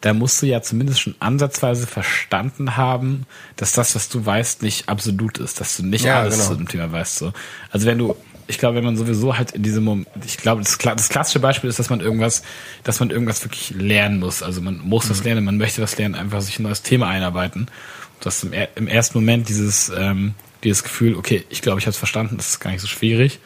da 0.00 0.14
musst 0.14 0.40
du 0.40 0.46
ja 0.46 0.62
zumindest 0.62 1.00
schon 1.00 1.16
ansatzweise 1.18 1.88
verstanden 1.88 2.76
haben, 2.76 3.26
dass 3.56 3.72
das, 3.72 3.96
was 3.96 4.08
du 4.08 4.24
weißt, 4.24 4.62
nicht 4.62 4.88
absolut 4.88 5.38
ist, 5.38 5.60
dass 5.60 5.76
du 5.76 5.84
nicht 5.84 6.04
Ja, 6.04 6.20
alles 6.20 6.36
genau. 6.36 6.50
zu 6.50 6.54
dem 6.54 6.68
Thema 6.68 6.92
weißt. 6.92 7.16
So. 7.18 7.32
Also 7.72 7.86
wenn 7.88 7.98
du, 7.98 8.14
ich 8.50 8.58
glaube, 8.58 8.76
wenn 8.76 8.84
man 8.84 8.96
sowieso 8.96 9.38
halt 9.38 9.52
in 9.52 9.62
diesem 9.62 9.84
Moment, 9.84 10.08
ich 10.26 10.36
glaube, 10.36 10.62
das, 10.62 10.76
das 10.76 11.08
klassische 11.08 11.40
Beispiel 11.40 11.70
ist, 11.70 11.78
dass 11.78 11.88
man 11.88 12.00
irgendwas, 12.00 12.42
dass 12.82 13.00
man 13.00 13.10
irgendwas 13.10 13.42
wirklich 13.44 13.70
lernen 13.70 14.18
muss. 14.20 14.42
Also 14.42 14.60
man 14.60 14.78
muss 14.80 15.06
Mhm. 15.06 15.10
was 15.10 15.24
lernen, 15.24 15.44
man 15.44 15.56
möchte 15.56 15.80
was 15.80 15.96
lernen, 15.96 16.14
einfach 16.14 16.42
sich 16.42 16.58
in 16.58 16.64
ein 16.64 16.68
neues 16.68 16.82
Thema 16.82 17.08
einarbeiten. 17.08 17.68
Du 18.20 18.26
hast 18.26 18.42
im, 18.44 18.52
im 18.74 18.88
ersten 18.88 19.16
Moment 19.16 19.48
dieses, 19.48 19.90
ähm, 19.96 20.34
dieses 20.64 20.82
Gefühl, 20.82 21.16
okay, 21.16 21.44
ich 21.48 21.62
glaube, 21.62 21.78
ich 21.78 21.86
habe 21.86 21.92
es 21.92 21.96
verstanden, 21.96 22.36
das 22.36 22.48
ist 22.48 22.60
gar 22.60 22.70
nicht 22.70 22.82
so 22.82 22.88
schwierig. 22.88 23.38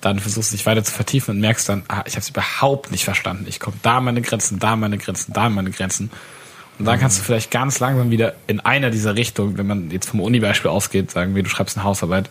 Dann 0.00 0.20
versuchst 0.20 0.52
du 0.52 0.56
dich 0.56 0.66
weiter 0.66 0.84
zu 0.84 0.92
vertiefen 0.92 1.34
und 1.34 1.40
merkst 1.40 1.68
dann, 1.68 1.82
ah, 1.88 2.04
ich 2.06 2.12
habe 2.12 2.20
es 2.20 2.28
überhaupt 2.28 2.92
nicht 2.92 3.04
verstanden. 3.04 3.46
Ich 3.48 3.58
komme 3.58 3.76
da 3.82 3.98
an 3.98 4.04
meine 4.04 4.20
Grenzen, 4.20 4.58
da 4.60 4.74
an 4.74 4.80
meine 4.80 4.98
Grenzen, 4.98 5.32
da 5.32 5.44
an 5.46 5.54
meine 5.54 5.70
Grenzen. 5.70 6.10
Und 6.78 6.84
dann 6.84 7.00
kannst 7.00 7.18
du 7.18 7.22
vielleicht 7.22 7.50
ganz 7.50 7.80
langsam 7.80 8.10
wieder 8.10 8.34
in 8.46 8.60
einer 8.60 8.90
dieser 8.90 9.16
Richtungen, 9.16 9.56
wenn 9.56 9.66
man 9.66 9.90
jetzt 9.90 10.10
vom 10.10 10.20
Uni-Beispiel 10.20 10.70
ausgeht, 10.70 11.10
sagen 11.10 11.34
wir, 11.34 11.42
du 11.42 11.48
schreibst 11.48 11.76
eine 11.78 11.84
Hausarbeit, 11.84 12.28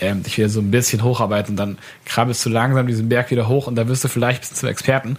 ähm, 0.00 0.22
dich 0.22 0.36
wieder 0.38 0.48
so 0.48 0.60
ein 0.60 0.70
bisschen 0.70 1.02
hocharbeiten 1.02 1.52
und 1.52 1.56
dann 1.56 1.78
krabbelst 2.04 2.44
du 2.44 2.50
langsam 2.50 2.86
diesen 2.86 3.08
Berg 3.08 3.30
wieder 3.30 3.48
hoch 3.48 3.66
und 3.66 3.76
da 3.76 3.88
wirst 3.88 4.04
du 4.04 4.08
vielleicht 4.08 4.42
bisschen 4.42 4.56
zum 4.56 4.68
Experten. 4.68 5.18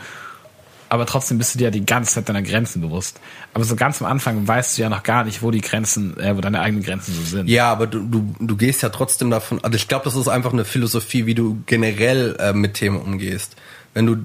Aber 0.90 1.06
trotzdem 1.06 1.38
bist 1.38 1.54
du 1.54 1.60
dir 1.60 1.66
ja 1.66 1.72
die 1.72 1.86
ganze 1.86 2.14
Zeit 2.14 2.30
deiner 2.30 2.42
Grenzen 2.42 2.82
bewusst. 2.82 3.20
Aber 3.54 3.66
so 3.66 3.76
ganz 3.76 4.02
am 4.02 4.08
Anfang 4.08 4.48
weißt 4.48 4.78
du 4.78 4.84
ja 4.84 4.90
noch 4.90 5.04
gar 5.04 5.26
nicht, 5.26 5.42
wo 5.42 5.52
die 5.52 5.60
Grenzen, 5.60 6.18
äh, 6.20 6.38
wo 6.38 6.42
deine 6.42 6.62
eigenen 6.62 6.84
Grenzen 6.84 7.14
so 7.14 7.24
sind. 7.24 7.50
Ja, 7.50 7.72
aber 7.72 7.88
du, 7.88 8.00
du, 8.00 8.36
du 8.40 8.56
gehst 8.56 8.84
ja 8.84 8.90
trotzdem 8.90 9.30
davon, 9.30 9.62
also 9.64 9.76
ich 9.76 9.88
glaube, 9.88 10.06
das 10.06 10.16
ist 10.16 10.30
einfach 10.30 10.54
eine 10.54 10.64
Philosophie, 10.64 11.26
wie 11.26 11.36
du 11.36 11.62
generell 11.66 12.38
äh, 12.40 12.54
mit 12.54 12.76
Themen 12.76 13.02
umgehst. 13.02 13.58
Wenn 13.94 14.06
du 14.06 14.18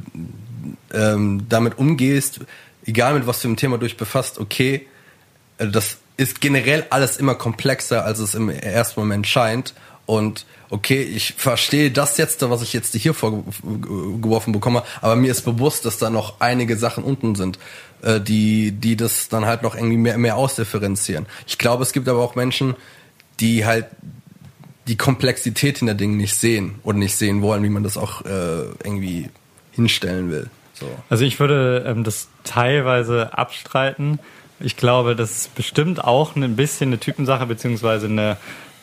ähm, 0.95 1.47
damit 1.49 1.79
umgehst, 1.79 2.41
egal 2.85 3.15
mit 3.15 3.27
was 3.27 3.43
du 3.43 3.49
im 3.49 3.57
Thema 3.57 3.79
durch 3.79 3.97
befasst, 3.97 4.39
okay, 4.39 4.87
äh, 5.59 5.67
das 5.67 5.99
ist 6.17 6.41
generell 6.41 6.87
alles 6.91 7.17
immer 7.17 7.35
komplexer, 7.35 8.05
als 8.05 8.21
es 8.21 8.35
im 8.35 8.51
ersten 8.51 9.01
Moment 9.01 9.27
scheint. 9.27 9.75
Und 10.07 10.47
okay, 10.71 11.03
ich 11.03 11.35
verstehe 11.35 11.91
das 11.91 12.17
jetzt, 12.17 12.49
was 12.49 12.63
ich 12.63 12.73
jetzt 12.73 12.95
hier 12.95 13.15
vorgeworfen 13.15 14.53
bekomme, 14.53 14.83
aber 15.01 15.17
mir 15.17 15.31
ist 15.31 15.43
bewusst, 15.43 15.85
dass 15.85 15.99
da 15.99 16.11
noch 16.11 16.41
einige 16.41 16.77
Sachen 16.77 17.05
unten 17.05 17.35
sind, 17.35 17.59
äh, 18.03 18.21
die, 18.21 18.73
die 18.73 18.97
das 18.97 19.29
dann 19.29 19.47
halt 19.47 19.63
noch 19.63 19.75
irgendwie 19.75 19.97
mehr, 19.97 20.19
mehr 20.19 20.37
ausdifferenzieren. 20.37 21.27
Ich 21.47 21.59
glaube, 21.59 21.83
es 21.83 21.93
gibt 21.93 22.09
aber 22.09 22.21
auch 22.21 22.35
Menschen, 22.35 22.75
die 23.41 23.65
halt 23.65 23.87
die 24.89 24.97
Komplexität 24.97 25.79
hinter 25.79 25.95
Dingen 25.95 26.17
nicht 26.17 26.35
sehen 26.35 26.77
oder 26.83 26.99
nicht 26.99 27.17
sehen 27.17 27.43
wollen, 27.43 27.63
wie 27.63 27.69
man 27.69 27.85
das 27.85 27.97
auch 27.97 28.23
äh, 28.25 28.65
irgendwie 28.83 29.29
hinstellen 29.71 30.31
will. 30.31 30.51
So. 30.75 30.87
Also 31.09 31.25
ich 31.25 31.39
würde 31.39 31.85
ähm, 31.87 32.03
das 32.03 32.29
teilweise 32.45 33.37
abstreiten. 33.39 34.19
Ich 34.59 34.77
glaube, 34.77 35.15
das 35.15 35.33
ist 35.33 35.55
bestimmt 35.55 36.03
auch 36.03 36.35
ein 36.35 36.57
bisschen 36.57 36.89
eine 36.89 36.99
Typensache 36.99 37.47
beziehungsweise 37.47 38.07
eine 38.07 38.37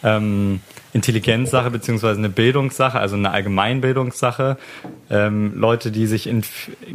ähm, 0.04 0.62
Intelligenzsache 0.94 1.70
beziehungsweise 1.70 2.18
eine 2.18 2.30
Bildungssache, 2.30 3.00
also 3.00 3.16
eine 3.16 3.32
Allgemeinbildungssache. 3.32 4.58
Ähm, 5.10 5.54
Leute, 5.56 5.92
die 5.92 6.08
sich 6.08 6.28
in 6.28 6.44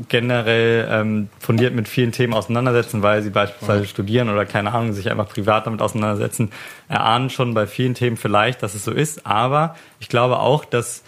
generell 0.09 0.89
ähm, 0.91 1.29
fundiert 1.39 1.75
mit 1.75 1.89
vielen 1.89 2.13
Themen 2.13 2.35
auseinandersetzen, 2.35 3.03
weil 3.03 3.23
sie 3.23 3.31
beispielsweise 3.31 3.87
studieren 3.87 4.31
oder 4.31 4.47
keine 4.47 4.73
Ahnung, 4.73 4.93
sich 4.93 5.11
einfach 5.11 5.29
privat 5.29 5.67
damit 5.67 5.81
auseinandersetzen, 5.81 6.51
erahnen 6.89 7.31
schon 7.31 7.55
bei 7.55 7.67
vielen 7.67 7.95
Themen 7.95 8.17
vielleicht, 8.17 8.63
dass 8.63 8.75
es 8.75 8.85
so 8.85 8.91
ist. 8.91 9.27
Aber 9.27 9.77
ich 10.01 10.09
glaube 10.09 10.41
auch, 10.41 10.65
dass 10.65 11.05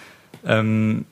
ähm, 0.47 1.07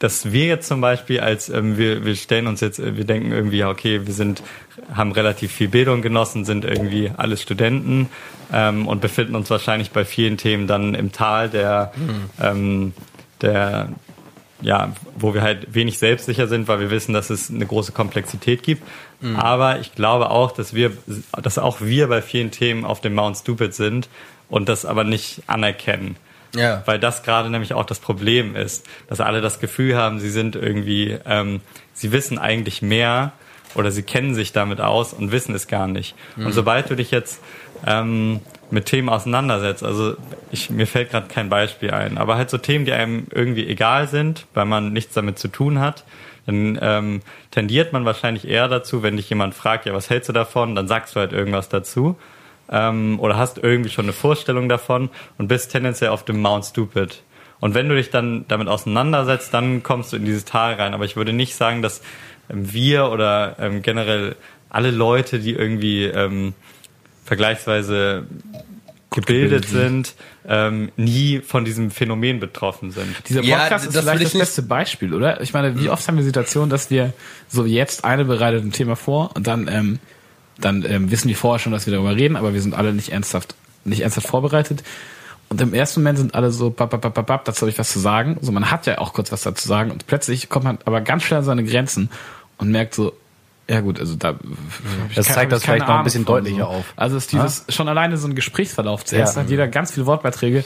dass 0.00 0.32
wir 0.32 0.46
jetzt 0.46 0.66
zum 0.66 0.80
Beispiel 0.80 1.20
als 1.20 1.50
ähm, 1.50 1.76
wir, 1.78 2.04
wir 2.04 2.16
stellen 2.16 2.48
uns 2.48 2.60
jetzt, 2.60 2.80
äh, 2.80 2.96
wir 2.96 3.04
denken 3.04 3.30
irgendwie, 3.30 3.58
ja, 3.58 3.70
okay, 3.70 4.06
wir 4.06 4.14
sind, 4.14 4.42
haben 4.92 5.12
relativ 5.12 5.52
viel 5.52 5.68
Bildung 5.68 6.02
genossen, 6.02 6.44
sind 6.44 6.64
irgendwie 6.64 7.12
alles 7.16 7.42
Studenten 7.42 8.08
ähm, 8.52 8.88
und 8.88 9.00
befinden 9.00 9.36
uns 9.36 9.48
wahrscheinlich 9.50 9.92
bei 9.92 10.04
vielen 10.04 10.38
Themen 10.38 10.66
dann 10.66 10.94
im 10.94 11.12
Tal 11.12 11.50
der, 11.50 11.92
ähm, 12.42 12.92
der 13.42 13.90
ja, 14.62 14.92
wo 15.16 15.32
wir 15.32 15.42
halt 15.42 15.74
wenig 15.74 15.98
selbstsicher 15.98 16.46
sind, 16.46 16.68
weil 16.68 16.80
wir 16.80 16.90
wissen, 16.90 17.14
dass 17.14 17.30
es 17.30 17.50
eine 17.50 17.64
große 17.64 17.92
Komplexität 17.92 18.62
gibt. 18.62 18.82
Aber 19.36 19.80
ich 19.80 19.94
glaube 19.94 20.30
auch, 20.30 20.52
dass 20.52 20.74
wir, 20.74 20.92
dass 21.42 21.58
auch 21.58 21.80
wir 21.80 22.08
bei 22.08 22.20
vielen 22.20 22.50
Themen 22.50 22.84
auf 22.84 23.00
dem 23.00 23.14
Mount 23.14 23.38
Stupid 23.38 23.74
sind 23.74 24.08
und 24.48 24.68
das 24.68 24.84
aber 24.84 25.04
nicht 25.04 25.42
anerkennen. 25.46 26.16
Ja. 26.54 26.82
Weil 26.86 26.98
das 26.98 27.22
gerade 27.22 27.50
nämlich 27.50 27.74
auch 27.74 27.84
das 27.84 28.00
Problem 28.00 28.56
ist, 28.56 28.86
dass 29.08 29.20
alle 29.20 29.40
das 29.40 29.60
Gefühl 29.60 29.96
haben, 29.96 30.18
sie 30.18 30.30
sind 30.30 30.56
irgendwie, 30.56 31.16
ähm, 31.26 31.60
sie 31.92 32.12
wissen 32.12 32.38
eigentlich 32.38 32.82
mehr 32.82 33.32
oder 33.74 33.90
sie 33.90 34.02
kennen 34.02 34.34
sich 34.34 34.52
damit 34.52 34.80
aus 34.80 35.12
und 35.12 35.30
wissen 35.32 35.54
es 35.54 35.68
gar 35.68 35.86
nicht. 35.86 36.16
Und 36.36 36.52
sobald 36.52 36.90
du 36.90 36.96
dich 36.96 37.12
jetzt 37.12 37.40
ähm, 37.86 38.40
mit 38.70 38.86
Themen 38.86 39.08
auseinandersetzt, 39.08 39.84
also 39.84 40.16
ich, 40.50 40.70
mir 40.70 40.88
fällt 40.88 41.10
gerade 41.10 41.28
kein 41.28 41.48
Beispiel 41.48 41.92
ein, 41.92 42.18
aber 42.18 42.36
halt 42.36 42.50
so 42.50 42.58
Themen, 42.58 42.84
die 42.84 42.92
einem 42.92 43.28
irgendwie 43.32 43.66
egal 43.68 44.08
sind, 44.08 44.46
weil 44.54 44.64
man 44.64 44.92
nichts 44.92 45.14
damit 45.14 45.38
zu 45.38 45.48
tun 45.48 45.78
hat, 45.78 46.04
dann 46.46 46.78
ähm, 46.82 47.20
tendiert 47.52 47.92
man 47.92 48.04
wahrscheinlich 48.04 48.48
eher 48.48 48.66
dazu, 48.66 49.04
wenn 49.04 49.16
dich 49.16 49.30
jemand 49.30 49.54
fragt, 49.54 49.86
ja, 49.86 49.94
was 49.94 50.10
hältst 50.10 50.28
du 50.28 50.32
davon, 50.32 50.74
dann 50.74 50.88
sagst 50.88 51.14
du 51.14 51.20
halt 51.20 51.32
irgendwas 51.32 51.68
dazu 51.68 52.16
ähm, 52.70 53.18
oder 53.20 53.36
hast 53.36 53.58
irgendwie 53.58 53.90
schon 53.90 54.06
eine 54.06 54.12
Vorstellung 54.12 54.68
davon 54.68 55.10
und 55.38 55.48
bist 55.48 55.72
tendenziell 55.72 56.10
auf 56.10 56.24
dem 56.24 56.40
Mount 56.40 56.64
Stupid. 56.64 57.22
Und 57.60 57.74
wenn 57.74 57.88
du 57.88 57.94
dich 57.94 58.10
dann 58.10 58.46
damit 58.48 58.68
auseinandersetzt, 58.68 59.52
dann 59.52 59.82
kommst 59.82 60.12
du 60.12 60.16
in 60.16 60.24
dieses 60.24 60.44
Tal 60.44 60.74
rein. 60.74 60.94
Aber 60.94 61.04
ich 61.04 61.16
würde 61.16 61.32
nicht 61.32 61.54
sagen, 61.54 61.82
dass 61.82 62.00
ähm, 62.48 62.72
wir 62.72 63.10
oder 63.10 63.56
ähm, 63.58 63.82
generell 63.82 64.36
alle 64.70 64.90
Leute, 64.90 65.40
die 65.40 65.52
irgendwie 65.52 66.04
ähm, 66.04 66.54
vergleichsweise 67.24 68.26
gebildet 69.10 69.66
sind, 69.66 70.14
ähm, 70.46 70.92
nie 70.96 71.40
von 71.40 71.64
diesem 71.64 71.90
Phänomen 71.90 72.38
betroffen 72.38 72.92
sind. 72.92 73.16
Dieser 73.28 73.42
Ja, 73.42 73.58
Podcast 73.58 73.88
das 73.88 73.94
ist 73.94 74.00
vielleicht 74.00 74.24
das 74.24 74.32
beste 74.38 74.62
Beispiel, 74.62 75.14
oder? 75.14 75.40
Ich 75.40 75.52
meine, 75.52 75.78
wie 75.80 75.88
oft 75.88 76.06
haben 76.06 76.16
wir 76.16 76.24
Situationen, 76.24 76.70
dass 76.70 76.90
wir 76.90 77.12
so 77.48 77.64
jetzt 77.66 78.04
eine 78.04 78.24
bereitet 78.24 78.64
ein 78.64 78.72
Thema 78.72 78.94
vor 78.96 79.30
und 79.34 79.46
dann, 79.46 79.68
ähm, 79.68 79.98
dann 80.60 80.84
ähm, 80.84 81.10
wissen 81.10 81.28
wir 81.28 81.36
vorher 81.36 81.58
schon, 81.58 81.72
dass 81.72 81.86
wir 81.86 81.92
darüber 81.92 82.14
reden, 82.16 82.36
aber 82.36 82.54
wir 82.54 82.62
sind 82.62 82.74
alle 82.74 82.92
nicht 82.92 83.10
ernsthaft, 83.10 83.54
nicht 83.84 84.00
ernsthaft 84.00 84.26
vorbereitet. 84.26 84.82
Und 85.48 85.60
im 85.60 85.74
ersten 85.74 86.00
Moment 86.00 86.18
sind 86.18 86.34
alle 86.34 86.52
so, 86.52 86.70
bap, 86.70 86.90
bap, 86.90 87.00
bap, 87.00 87.14
bap, 87.14 87.26
bap, 87.26 87.44
dazu 87.44 87.62
habe 87.62 87.70
ich 87.70 87.78
was 87.78 87.90
zu 87.90 87.98
sagen. 87.98 88.38
So, 88.40 88.52
man 88.52 88.70
hat 88.70 88.86
ja 88.86 88.98
auch 88.98 89.12
kurz 89.12 89.32
was 89.32 89.42
dazu 89.42 89.66
sagen 89.66 89.90
und 89.90 90.06
plötzlich 90.06 90.48
kommt 90.48 90.64
man 90.64 90.78
aber 90.84 91.00
ganz 91.00 91.24
schnell 91.24 91.38
an 91.38 91.44
seine 91.44 91.64
Grenzen 91.64 92.08
und 92.58 92.70
merkt 92.70 92.94
so, 92.94 93.12
ja 93.68 93.80
gut, 93.80 94.00
also 94.00 94.16
da. 94.16 94.34
Das 95.14 95.26
zeigt 95.28 95.52
das 95.52 95.64
vielleicht 95.64 95.86
noch 95.86 95.96
ein 95.96 96.04
bisschen 96.04 96.24
deutlicher 96.24 96.66
auf. 96.68 96.84
Also 96.96 97.16
ist 97.16 97.32
dieses 97.32 97.64
schon 97.68 97.88
alleine 97.88 98.16
so 98.16 98.26
ein 98.26 98.34
Gesprächsverlauf. 98.34 99.04
Zuerst 99.04 99.36
Ja. 99.36 99.42
hat 99.42 99.50
jeder 99.50 99.68
ganz 99.68 99.92
viele 99.92 100.06
Wortbeiträge 100.06 100.64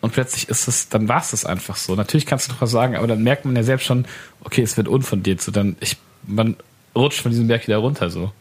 und 0.00 0.12
plötzlich 0.12 0.48
ist 0.48 0.68
es, 0.68 0.88
dann 0.88 1.08
war 1.08 1.20
es 1.20 1.30
das 1.30 1.44
einfach 1.44 1.76
so. 1.76 1.94
Natürlich 1.94 2.26
kannst 2.26 2.48
du 2.48 2.52
noch 2.52 2.60
was 2.60 2.70
sagen, 2.72 2.96
aber 2.96 3.06
dann 3.06 3.22
merkt 3.22 3.44
man 3.44 3.54
ja 3.56 3.62
selbst 3.62 3.86
schon, 3.86 4.04
okay, 4.42 4.62
es 4.62 4.76
wird 4.76 4.88
unfundiert, 4.88 5.40
so 5.40 5.50
dann, 5.52 5.76
ich, 5.80 5.96
man 6.26 6.56
rutscht 6.94 7.20
von 7.20 7.30
diesem 7.30 7.46
Berg 7.46 7.66
wieder 7.66 7.78
runter, 7.78 8.10
so. 8.10 8.32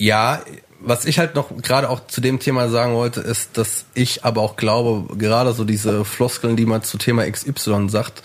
Ja, 0.00 0.40
was 0.80 1.04
ich 1.04 1.18
halt 1.18 1.34
noch 1.34 1.54
gerade 1.58 1.90
auch 1.90 2.06
zu 2.06 2.22
dem 2.22 2.38
Thema 2.40 2.70
sagen 2.70 2.94
wollte, 2.94 3.20
ist, 3.20 3.58
dass 3.58 3.84
ich 3.92 4.24
aber 4.24 4.40
auch 4.40 4.56
glaube, 4.56 5.14
gerade 5.16 5.52
so 5.52 5.64
diese 5.64 6.06
Floskeln, 6.06 6.56
die 6.56 6.64
man 6.64 6.82
zu 6.82 6.96
Thema 6.96 7.30
XY 7.30 7.90
sagt, 7.90 8.22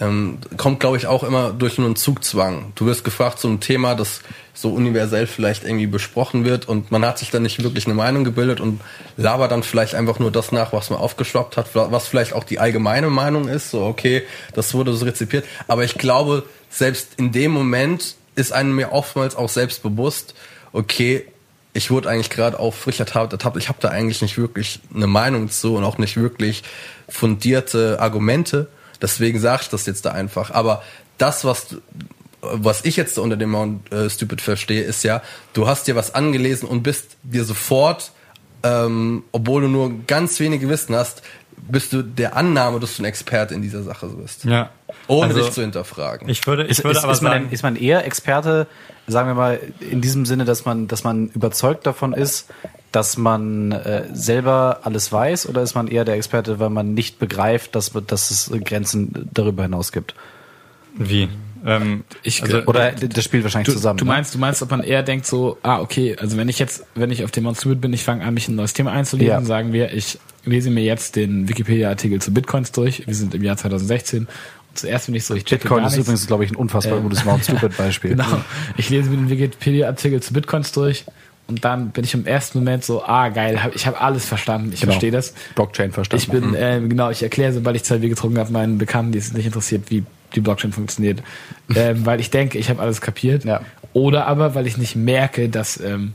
ähm, 0.00 0.38
kommt, 0.56 0.80
glaube 0.80 0.96
ich, 0.96 1.06
auch 1.06 1.22
immer 1.24 1.50
durch 1.52 1.78
einen 1.78 1.96
Zugzwang. 1.96 2.72
Du 2.76 2.86
wirst 2.86 3.04
gefragt 3.04 3.40
zu 3.40 3.48
einem 3.48 3.60
Thema, 3.60 3.94
das 3.94 4.22
so 4.54 4.70
universell 4.70 5.26
vielleicht 5.26 5.64
irgendwie 5.64 5.86
besprochen 5.86 6.46
wird 6.46 6.66
und 6.66 6.90
man 6.90 7.04
hat 7.04 7.18
sich 7.18 7.30
dann 7.30 7.42
nicht 7.42 7.62
wirklich 7.62 7.84
eine 7.84 7.94
Meinung 7.94 8.24
gebildet 8.24 8.58
und 8.58 8.80
labert 9.18 9.52
dann 9.52 9.62
vielleicht 9.62 9.94
einfach 9.94 10.18
nur 10.18 10.30
das 10.30 10.50
nach, 10.50 10.72
was 10.72 10.88
man 10.88 10.98
aufgeschwappt 10.98 11.58
hat, 11.58 11.74
was 11.74 12.08
vielleicht 12.08 12.32
auch 12.32 12.44
die 12.44 12.58
allgemeine 12.58 13.10
Meinung 13.10 13.48
ist. 13.48 13.70
So, 13.70 13.82
okay, 13.84 14.22
das 14.54 14.72
wurde 14.72 14.94
so 14.94 15.04
rezipiert. 15.04 15.44
Aber 15.66 15.84
ich 15.84 15.98
glaube, 15.98 16.44
selbst 16.70 17.10
in 17.18 17.32
dem 17.32 17.50
Moment 17.50 18.14
ist 18.34 18.52
einem 18.52 18.74
mir 18.74 18.92
oftmals 18.92 19.36
auch 19.36 19.50
selbst 19.50 19.82
bewusst, 19.82 20.34
okay, 20.78 21.26
ich 21.74 21.90
wurde 21.90 22.08
eigentlich 22.08 22.30
gerade 22.30 22.58
auf 22.58 22.74
frischer 22.74 23.04
Tat 23.04 23.32
ertappt. 23.32 23.56
Ich 23.56 23.68
habe 23.68 23.78
da 23.80 23.88
eigentlich 23.88 24.22
nicht 24.22 24.38
wirklich 24.38 24.80
eine 24.94 25.06
Meinung 25.06 25.50
zu 25.50 25.76
und 25.76 25.84
auch 25.84 25.98
nicht 25.98 26.16
wirklich 26.16 26.62
fundierte 27.08 28.00
Argumente. 28.00 28.68
Deswegen 29.02 29.38
sage 29.40 29.62
ich 29.62 29.68
das 29.68 29.86
jetzt 29.86 30.04
da 30.06 30.12
einfach. 30.12 30.50
Aber 30.50 30.82
das, 31.18 31.44
was 31.44 31.76
was 32.40 32.84
ich 32.84 32.96
jetzt 32.96 33.18
unter 33.18 33.36
dem 33.36 33.50
Mount 33.50 33.92
äh, 33.92 34.08
Stupid 34.08 34.40
verstehe, 34.40 34.82
ist 34.82 35.02
ja, 35.02 35.22
du 35.54 35.66
hast 35.66 35.88
dir 35.88 35.96
was 35.96 36.14
angelesen 36.14 36.68
und 36.68 36.84
bist 36.84 37.16
dir 37.24 37.44
sofort, 37.44 38.12
ähm, 38.62 39.24
obwohl 39.32 39.62
du 39.62 39.68
nur 39.68 39.92
ganz 40.06 40.38
wenige 40.38 40.68
Wissen 40.68 40.94
hast, 40.94 41.22
bist 41.68 41.92
du 41.92 42.02
der 42.02 42.36
Annahme, 42.36 42.80
dass 42.80 42.96
du 42.96 43.02
ein 43.02 43.06
Experte 43.06 43.54
in 43.54 43.62
dieser 43.62 43.82
Sache 43.82 44.06
bist. 44.08 44.44
Ja. 44.44 44.70
Ohne 45.06 45.28
Also, 45.28 45.40
dich 45.40 45.50
zu 45.52 45.60
hinterfragen. 45.62 46.28
Ich 46.28 46.46
würde, 46.46 46.64
ich 46.64 46.70
Ist, 46.70 46.84
würde 46.84 46.98
ist, 46.98 47.04
aber 47.04 47.12
ist, 47.12 47.22
man, 47.22 47.32
sagen, 47.32 47.44
denn- 47.46 47.52
ist 47.52 47.62
man 47.62 47.76
eher 47.76 48.04
Experte, 48.06 48.66
sagen 49.06 49.28
wir 49.28 49.34
mal, 49.34 49.60
in 49.80 50.00
diesem 50.00 50.26
Sinne, 50.26 50.44
dass 50.44 50.64
man, 50.64 50.88
dass 50.88 51.04
man 51.04 51.28
überzeugt 51.28 51.86
davon 51.86 52.12
ist, 52.12 52.48
dass 52.92 53.16
man 53.18 53.72
äh, 53.72 54.04
selber 54.12 54.80
alles 54.84 55.12
weiß, 55.12 55.48
oder 55.48 55.62
ist 55.62 55.74
man 55.74 55.88
eher 55.88 56.04
der 56.04 56.14
Experte, 56.16 56.58
weil 56.58 56.70
man 56.70 56.94
nicht 56.94 57.18
begreift, 57.18 57.74
dass, 57.74 57.92
dass 58.06 58.30
es 58.30 58.50
Grenzen 58.64 59.28
darüber 59.32 59.62
hinaus 59.64 59.92
gibt? 59.92 60.14
wie? 60.96 61.28
Ähm, 61.66 62.04
Ich, 62.22 62.40
Also, 62.42 62.58
Oder 62.66 62.92
das 62.92 63.24
spielt 63.24 63.42
wahrscheinlich 63.42 63.66
du, 63.66 63.72
zusammen. 63.72 63.98
du 63.98 64.04
ne? 64.04 64.12
meinst, 64.12 64.32
du 64.34 64.38
meinst, 64.38 64.62
ob 64.62 64.70
man 64.70 64.80
eher 64.82 65.02
denkt 65.02 65.26
so, 65.26 65.58
ah, 65.62 65.80
okay, 65.80 66.16
also 66.18 66.36
wenn 66.36 66.48
ich 66.48 66.58
jetzt, 66.60 66.84
wenn 66.94 67.10
ich 67.10 67.24
auf 67.24 67.32
dem 67.32 67.44
Monster 67.44 67.74
bin, 67.74 67.92
ich 67.92 68.04
fange 68.04 68.24
an, 68.24 68.32
mich 68.34 68.46
ein 68.48 68.54
neues 68.54 68.74
Thema 68.74 68.92
einzulesen, 68.92 69.28
Ja. 69.28 69.40
sagen 69.42 69.72
wir, 69.72 69.92
ich 69.92 70.18
lese 70.50 70.70
mir 70.70 70.82
jetzt 70.82 71.16
den 71.16 71.48
Wikipedia-Artikel 71.48 72.20
zu 72.20 72.32
Bitcoins 72.32 72.72
durch. 72.72 73.06
Wir 73.06 73.14
sind 73.14 73.34
im 73.34 73.42
Jahr 73.42 73.56
2016. 73.56 74.20
Und 74.20 74.28
zuerst 74.74 75.06
bin 75.06 75.14
ich 75.14 75.24
so, 75.24 75.34
ich 75.34 75.44
Bitcoin 75.44 75.84
ist 75.84 75.96
übrigens, 75.96 76.26
glaube 76.26 76.44
ich, 76.44 76.50
ein 76.50 76.56
unfassbar 76.56 77.00
gutes 77.00 77.24
Mount 77.24 77.44
Stupid 77.44 77.76
Beispiel. 77.76 78.10
Genau. 78.16 78.42
Ich 78.76 78.90
lese 78.90 79.10
mir 79.10 79.16
den 79.16 79.30
Wikipedia-Artikel 79.30 80.22
zu 80.22 80.32
Bitcoins 80.32 80.72
durch 80.72 81.04
und 81.48 81.64
dann 81.64 81.90
bin 81.90 82.04
ich 82.04 82.12
im 82.12 82.26
ersten 82.26 82.58
Moment 82.58 82.84
so, 82.84 83.02
ah, 83.02 83.30
geil, 83.30 83.62
hab, 83.62 83.74
ich 83.74 83.86
habe 83.86 84.00
alles 84.00 84.26
verstanden, 84.26 84.70
ich 84.72 84.80
Genau. 84.80 84.92
verstehe 84.92 85.10
das. 85.10 85.32
Blockchain 85.54 85.92
verstanden. 85.92 86.22
Ich 86.22 86.30
bin, 86.30 86.54
äh, 86.54 86.80
genau, 86.86 87.10
ich 87.10 87.22
erkläre, 87.22 87.52
sobald 87.54 87.74
ich 87.74 87.84
zwei 87.84 87.98
Bier 87.98 88.10
getrunken 88.10 88.38
habe, 88.38 88.52
meinen 88.52 88.76
Bekannten, 88.76 89.12
die 89.12 89.18
es 89.18 89.32
nicht 89.32 89.46
interessiert, 89.46 89.84
wie 89.90 90.04
die 90.34 90.40
Blockchain 90.40 90.72
funktioniert. 90.72 91.22
ähm, 91.74 92.04
weil 92.04 92.20
ich 92.20 92.30
denke, 92.30 92.58
ich 92.58 92.68
habe 92.68 92.82
alles 92.82 93.00
kapiert. 93.00 93.44
Ja. 93.44 93.62
Oder 93.94 94.26
aber, 94.26 94.54
weil 94.54 94.66
ich 94.66 94.76
nicht 94.76 94.94
merke, 94.94 95.48
dass, 95.48 95.80
ähm, 95.80 96.12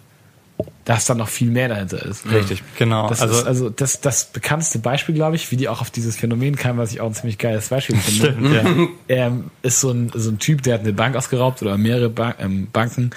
dass 0.86 1.06
da 1.06 1.16
noch 1.16 1.30
viel 1.30 1.50
mehr 1.50 1.70
dahinter 1.70 2.06
ist. 2.06 2.30
Richtig. 2.30 2.64
genau. 2.78 3.10
Das 3.10 3.22
also, 3.22 3.36
ist 3.36 3.46
also 3.46 3.70
das, 3.70 4.02
das 4.02 4.26
bekannteste 4.26 4.80
Beispiel, 4.80 5.16
glaube 5.16 5.36
ich, 5.36 5.52
wie 5.52 5.58
die 5.58 5.70
auch 5.70 5.82
auf 5.82 5.92
dieses 5.92 6.18
Phänomen 6.18 6.56
kam, 6.56 6.78
was 6.78 6.92
ich 6.92 7.02
auch 7.02 7.08
ein 7.08 7.14
ziemlich 7.14 7.38
geiles 7.38 7.70
Beispiel 7.70 7.96
finde. 7.98 8.34
stimmt, 8.34 8.54
ja. 8.54 8.88
ähm, 9.28 9.52
ist 9.62 9.80
so 9.80 9.92
ein, 9.92 10.12
so 10.14 10.30
ein 10.30 10.40
Typ, 10.40 10.64
der 10.64 10.76
hat 10.76 10.82
eine 10.82 10.94
Bank 10.94 11.16
ausgeraubt 11.16 11.62
oder 11.62 11.78
mehrere 11.78 12.10
ba 12.10 12.36
ähm, 12.40 12.68
Banken. 12.72 13.12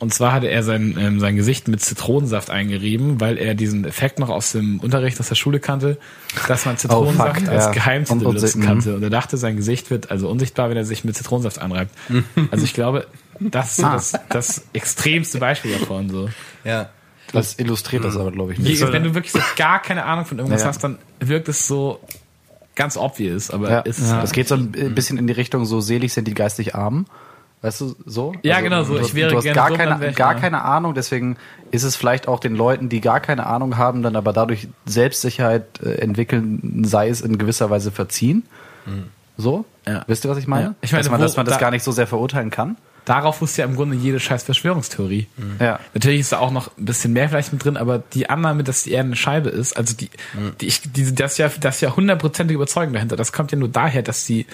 Und 0.00 0.14
zwar 0.14 0.32
hatte 0.32 0.46
er 0.46 0.62
sein, 0.62 0.96
ähm, 0.98 1.18
sein 1.18 1.34
Gesicht 1.34 1.66
mit 1.66 1.80
Zitronensaft 1.80 2.50
eingerieben, 2.50 3.20
weil 3.20 3.36
er 3.36 3.56
diesen 3.56 3.84
Effekt 3.84 4.20
noch 4.20 4.28
aus 4.28 4.52
dem 4.52 4.78
Unterricht 4.78 5.18
aus 5.18 5.28
der 5.28 5.34
Schule 5.34 5.58
kannte, 5.58 5.98
dass 6.46 6.66
man 6.66 6.78
Zitronensaft 6.78 7.40
fuck, 7.40 7.48
als 7.48 7.64
ja. 7.64 7.70
Geheimtitel 7.72 8.24
benutzen 8.24 8.60
mhm. 8.60 8.64
kannte. 8.64 8.94
Und 8.94 9.02
er 9.02 9.10
dachte, 9.10 9.36
sein 9.36 9.56
Gesicht 9.56 9.90
wird 9.90 10.12
also 10.12 10.28
unsichtbar, 10.28 10.70
wenn 10.70 10.76
er 10.76 10.84
sich 10.84 11.02
mit 11.02 11.16
Zitronensaft 11.16 11.58
anreibt. 11.58 11.90
Also 12.52 12.64
ich 12.64 12.74
glaube, 12.74 13.06
das 13.40 13.70
ist 13.70 13.76
so 13.76 13.84
Ah. 13.86 13.92
das, 13.94 14.12
das 14.28 14.62
extremste 14.72 15.38
Beispiel 15.38 15.78
davon. 15.78 16.08
So. 16.10 16.28
ja. 16.64 16.88
Das 17.32 17.58
illustriert 17.58 18.04
das 18.04 18.16
aber, 18.16 18.32
glaube 18.32 18.54
ich, 18.54 18.58
nicht. 18.58 18.80
Je, 18.80 18.90
wenn 18.92 19.04
du 19.04 19.14
wirklich 19.14 19.32
so 19.32 19.40
gar 19.56 19.82
keine 19.82 20.04
Ahnung 20.06 20.24
von 20.24 20.38
irgendwas 20.38 20.62
Ja, 20.62 20.66
ja. 20.68 20.72
hast, 20.72 20.82
dann 20.82 20.96
wirkt 21.20 21.48
es 21.48 21.66
so 21.66 22.00
ganz 22.74 22.96
obvious, 22.96 23.50
aber 23.50 23.70
Ja, 23.70 23.80
ist 23.80 23.98
es 23.98 24.08
das 24.10 24.32
geht 24.32 24.48
so 24.48 24.54
ein 24.54 24.70
bisschen 24.94 25.18
in 25.18 25.26
die 25.26 25.34
Richtung, 25.34 25.66
so 25.66 25.80
selig 25.80 26.14
sind 26.14 26.26
die 26.26 26.32
geistig 26.34 26.74
Armen. 26.74 27.06
Weißt 27.60 27.80
du, 27.82 27.96
so? 28.06 28.28
Also, 28.28 28.40
Ja, 28.44 28.60
genau 28.60 28.82
so. 28.84 28.94
Du 28.94 29.00
Ich 29.00 29.06
hast, 29.08 29.14
wäre 29.14 29.30
du 29.30 29.36
hast 29.36 29.42
gerne 29.44 29.56
gar, 29.56 29.68
dann 29.68 29.76
keine, 29.98 30.08
ich 30.10 30.16
gar 30.16 30.34
ja. 30.34 30.40
keine 30.40 30.62
Ahnung, 30.62 30.94
deswegen 30.94 31.36
ist 31.70 31.82
es 31.82 31.96
vielleicht 31.96 32.28
auch 32.28 32.40
den 32.40 32.54
Leuten, 32.54 32.88
die 32.88 33.00
gar 33.02 33.20
keine 33.20 33.46
Ahnung 33.46 33.76
haben, 33.76 34.02
dann 34.02 34.16
aber 34.16 34.32
dadurch 34.32 34.68
Selbstsicherheit 34.86 35.82
äh, 35.82 35.96
entwickeln, 35.96 36.82
sei 36.86 37.08
es 37.10 37.20
in 37.20 37.36
gewisser 37.36 37.68
Weise 37.68 37.90
verziehen. 37.90 38.44
So? 39.36 39.64
Ja. 39.86 40.04
Wisst 40.06 40.24
ihr, 40.24 40.30
was 40.30 40.38
ich 40.38 40.46
meine? 40.46 40.64
Ja. 40.68 40.74
Ich 40.80 40.92
meine, 40.92 41.02
dass 41.02 41.10
man, 41.10 41.20
wo- 41.20 41.24
dass 41.24 41.36
man 41.36 41.46
das 41.46 41.54
da- 41.56 41.60
gar 41.60 41.70
nicht 41.72 41.82
so 41.84 41.92
sehr 41.92 42.06
verurteilen 42.06 42.50
kann. 42.50 42.76
Darauf 43.08 43.36
fußt 43.38 43.56
ja 43.56 43.64
im 43.64 43.74
Grunde 43.74 43.96
jede 43.96 44.20
scheiß 44.20 44.42
Verschwörungstheorie. 44.42 45.26
Ja. 45.58 45.80
Natürlich 45.94 46.20
ist 46.20 46.32
da 46.32 46.38
auch 46.40 46.50
noch 46.50 46.76
ein 46.76 46.84
bisschen 46.84 47.14
mehr 47.14 47.28
vielleicht 47.30 47.52
mit 47.54 47.64
drin, 47.64 47.78
aber 47.78 47.98
die 48.12 48.28
Annahme, 48.28 48.64
dass 48.64 48.82
die 48.82 48.92
Erde 48.92 49.06
eine 49.06 49.16
Scheibe 49.16 49.48
ist, 49.48 49.76
also 49.78 49.94
die, 49.96 50.10
die 50.60 50.66
ich, 50.66 50.82
diese, 50.92 51.14
das 51.14 51.32
ist 51.32 51.38
ja, 51.38 51.48
das 51.60 51.80
ja 51.80 51.96
hundertprozentige 51.96 52.56
Überzeugung 52.56 52.92
dahinter. 52.92 53.16
Das 53.16 53.32
kommt 53.32 53.50
ja 53.50 53.56
nur 53.58 53.68
daher, 53.70 54.02
dass 54.02 54.26
die, 54.26 54.44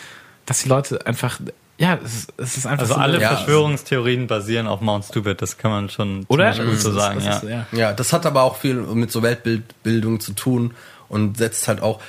dass 0.47 0.63
die 0.63 0.69
Leute 0.69 1.05
einfach, 1.05 1.41
ja, 1.79 1.99
es 2.05 2.15
ist, 2.15 2.33
es 2.37 2.57
ist 2.59 2.67
einfach 2.67 2.83
also 2.83 2.95
so 2.95 3.01
alle 3.01 3.21
Ja. 3.21 3.31
Verschwörungstheorien 3.35 4.29
basieren 4.29 4.69
auf 4.69 4.81
Mount 4.81 5.05
Stupid, 5.07 5.43
das 5.43 5.59
kann 5.59 5.73
man 5.73 5.89
schon 5.91 6.25
oder? 6.29 6.53
gut 6.55 6.79
so 6.79 6.93
Das 6.93 6.95
ist- 6.95 6.95
sagen, 6.95 7.15
das 7.17 7.25
ja. 7.25 7.37
ist- 7.39 7.43
ja. 7.49 7.67
Ja, 7.73 7.93
das 7.93 8.13
hat 8.13 8.25
aber 8.25 8.45
auch 8.45 8.57
viel 8.59 8.75
mit 8.75 9.11
so 9.11 9.23
Weltbildung 9.23 10.21
zu 10.21 10.33
tun 10.33 10.75
und 11.09 11.39
setzt 11.39 11.67
halt 11.67 11.83
auch 11.83 12.01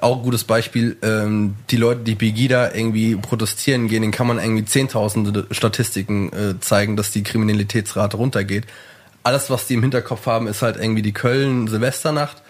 auch 0.00 0.22
gutes 0.22 0.44
Beispiel, 0.44 0.96
ähm, 1.02 1.56
die 1.70 1.76
Leute, 1.76 2.02
die 2.02 2.14
Pegida 2.14 2.74
irgendwie 2.74 3.16
protestieren 3.16 3.88
gehen, 3.88 4.02
denen 4.02 4.12
kann 4.12 4.26
man 4.26 4.38
irgendwie 4.38 4.64
zehntausende 4.64 5.46
Statistiken 5.50 6.32
äh, 6.32 6.60
zeigen, 6.60 6.96
dass 6.96 7.10
die 7.10 7.22
Kriminalitätsrate 7.22 8.16
runtergeht. 8.16 8.66
Alles, 9.22 9.50
was 9.50 9.66
die 9.66 9.74
im 9.74 9.82
Hinterkopf 9.82 10.26
haben, 10.26 10.46
ist 10.46 10.62
halt 10.62 10.76
irgendwie 10.76 11.02
die 11.02 11.12
Köln-Silvesternacht 11.12 12.42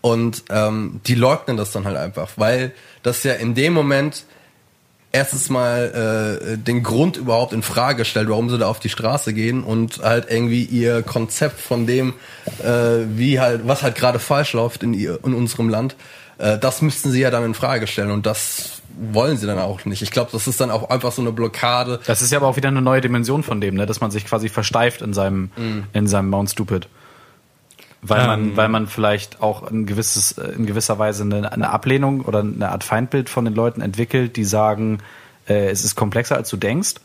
und 0.00 0.44
ähm, 0.50 1.00
die 1.06 1.14
leugnen 1.14 1.56
das 1.56 1.72
dann 1.72 1.84
halt 1.84 1.96
einfach, 1.96 2.30
weil 2.36 2.72
das 3.02 3.22
ja 3.22 3.34
in 3.34 3.54
dem 3.54 3.72
Moment 3.72 4.24
erstens 5.12 5.50
mal 5.50 6.54
äh, 6.54 6.58
den 6.58 6.82
Grund 6.82 7.18
überhaupt 7.18 7.52
in 7.52 7.62
Frage 7.62 8.04
stellt, 8.04 8.28
warum 8.28 8.48
sie 8.48 8.58
da 8.58 8.66
auf 8.66 8.80
die 8.80 8.88
Straße 8.88 9.34
gehen 9.34 9.62
und 9.62 9.98
halt 9.98 10.26
irgendwie 10.30 10.64
ihr 10.64 11.02
Konzept 11.02 11.60
von 11.60 11.86
dem, 11.86 12.14
äh, 12.62 13.04
wie 13.08 13.38
halt, 13.38 13.66
was 13.66 13.82
halt 13.82 13.94
gerade 13.94 14.18
falsch 14.18 14.54
läuft 14.54 14.82
in, 14.82 14.94
ihr, 14.94 15.18
in 15.24 15.34
unserem 15.34 15.68
Land, 15.68 15.96
äh, 16.42 16.58
das 16.58 16.82
müssten 16.82 17.10
sie 17.10 17.20
ja 17.20 17.30
dann 17.30 17.44
in 17.44 17.54
Frage 17.54 17.86
stellen 17.86 18.10
und 18.10 18.26
das 18.26 18.82
wollen 18.98 19.36
sie 19.36 19.46
dann 19.46 19.58
auch 19.58 19.84
nicht. 19.84 20.02
Ich 20.02 20.10
glaube, 20.10 20.30
das 20.32 20.46
ist 20.48 20.60
dann 20.60 20.70
auch 20.70 20.90
einfach 20.90 21.12
so 21.12 21.22
eine 21.22 21.32
Blockade. 21.32 22.00
Das 22.06 22.20
ist 22.20 22.32
ja 22.32 22.38
aber 22.38 22.48
auch 22.48 22.56
wieder 22.56 22.68
eine 22.68 22.82
neue 22.82 23.00
Dimension 23.00 23.42
von 23.42 23.60
dem, 23.60 23.76
ne? 23.76 23.86
dass 23.86 24.00
man 24.00 24.10
sich 24.10 24.26
quasi 24.26 24.48
versteift 24.48 25.00
in 25.00 25.14
seinem, 25.14 25.50
in 25.92 26.06
seinem 26.06 26.28
Mount 26.28 26.50
Stupid. 26.50 26.88
Weil 28.02 28.26
man, 28.26 28.40
Ähm. 28.40 28.56
weil 28.56 28.68
man 28.68 28.88
vielleicht 28.88 29.40
auch 29.40 29.62
ein 29.70 29.86
gewisses, 29.86 30.32
äh, 30.32 30.48
in 30.48 30.66
gewisser 30.66 30.98
Weise 30.98 31.22
eine, 31.22 31.52
eine 31.52 31.70
Ablehnung 31.70 32.22
oder 32.22 32.40
eine 32.40 32.70
Art 32.70 32.82
Feindbild 32.82 33.30
von 33.30 33.44
den 33.44 33.54
Leuten 33.54 33.80
entwickelt, 33.80 34.36
die 34.36 34.44
sagen, 34.44 34.98
äh, 35.48 35.70
es 35.70 35.84
ist 35.84 35.94
komplexer 35.94 36.36
als 36.36 36.50
du 36.50 36.56
denkst. 36.56 36.96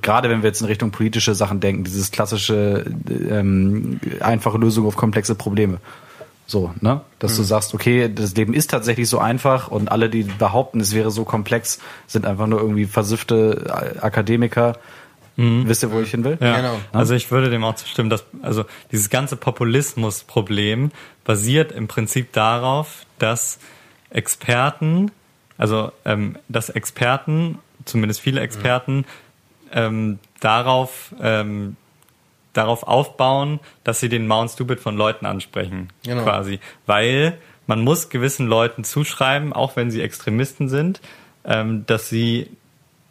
Gerade 0.00 0.30
wenn 0.30 0.42
wir 0.42 0.48
jetzt 0.48 0.62
in 0.62 0.66
Richtung 0.66 0.90
politische 0.90 1.34
Sachen 1.34 1.60
denken, 1.60 1.84
dieses 1.84 2.10
klassische 2.10 2.86
ähm, 3.10 4.00
einfache 4.20 4.56
Lösung 4.56 4.86
auf 4.86 4.96
komplexe 4.96 5.34
Probleme. 5.34 5.80
So, 6.46 6.72
ne? 6.80 7.00
Dass 7.18 7.36
du 7.36 7.42
sagst, 7.42 7.74
okay, 7.74 8.08
das 8.12 8.34
Leben 8.36 8.54
ist 8.54 8.70
tatsächlich 8.70 9.08
so 9.08 9.18
einfach 9.18 9.68
und 9.68 9.90
alle, 9.90 10.08
die 10.08 10.22
behaupten, 10.22 10.78
es 10.80 10.94
wäre 10.94 11.10
so 11.10 11.24
komplex, 11.24 11.80
sind 12.06 12.24
einfach 12.24 12.46
nur 12.46 12.60
irgendwie 12.60 12.84
versiffte 12.86 13.98
Akademiker. 14.00 14.78
Wisst 15.38 15.82
ihr, 15.82 15.92
wo 15.92 16.00
ich 16.00 16.10
hin 16.12 16.24
will? 16.24 16.38
Ja, 16.40 16.56
Genau. 16.56 16.78
also 16.92 17.14
ich 17.14 17.30
würde 17.30 17.50
dem 17.50 17.62
auch 17.62 17.74
zustimmen, 17.74 18.08
dass 18.08 18.24
also 18.40 18.64
dieses 18.90 19.10
ganze 19.10 19.36
Populismusproblem 19.36 20.92
basiert 21.24 21.72
im 21.72 21.88
Prinzip 21.88 22.32
darauf, 22.32 23.04
dass 23.18 23.58
Experten, 24.08 25.10
also 25.58 25.92
ähm, 26.06 26.36
dass 26.48 26.70
Experten, 26.70 27.58
zumindest 27.84 28.20
viele 28.20 28.40
Experten, 28.40 29.04
ähm, 29.72 30.20
darauf 30.40 31.14
ähm, 31.20 31.76
darauf 32.56 32.82
aufbauen, 32.84 33.60
dass 33.84 34.00
sie 34.00 34.08
den 34.08 34.26
Mount 34.26 34.50
Stupid 34.50 34.80
von 34.80 34.96
Leuten 34.96 35.26
ansprechen, 35.26 35.88
Genau. 36.04 36.22
quasi, 36.22 36.60
weil 36.86 37.38
man 37.66 37.82
muss 37.82 38.08
gewissen 38.10 38.46
Leuten 38.46 38.84
zuschreiben, 38.84 39.52
auch 39.52 39.76
wenn 39.76 39.90
sie 39.90 40.00
Extremisten 40.02 40.68
sind, 40.68 41.00
ähm, 41.44 41.84
dass 41.86 42.08
sie 42.08 42.48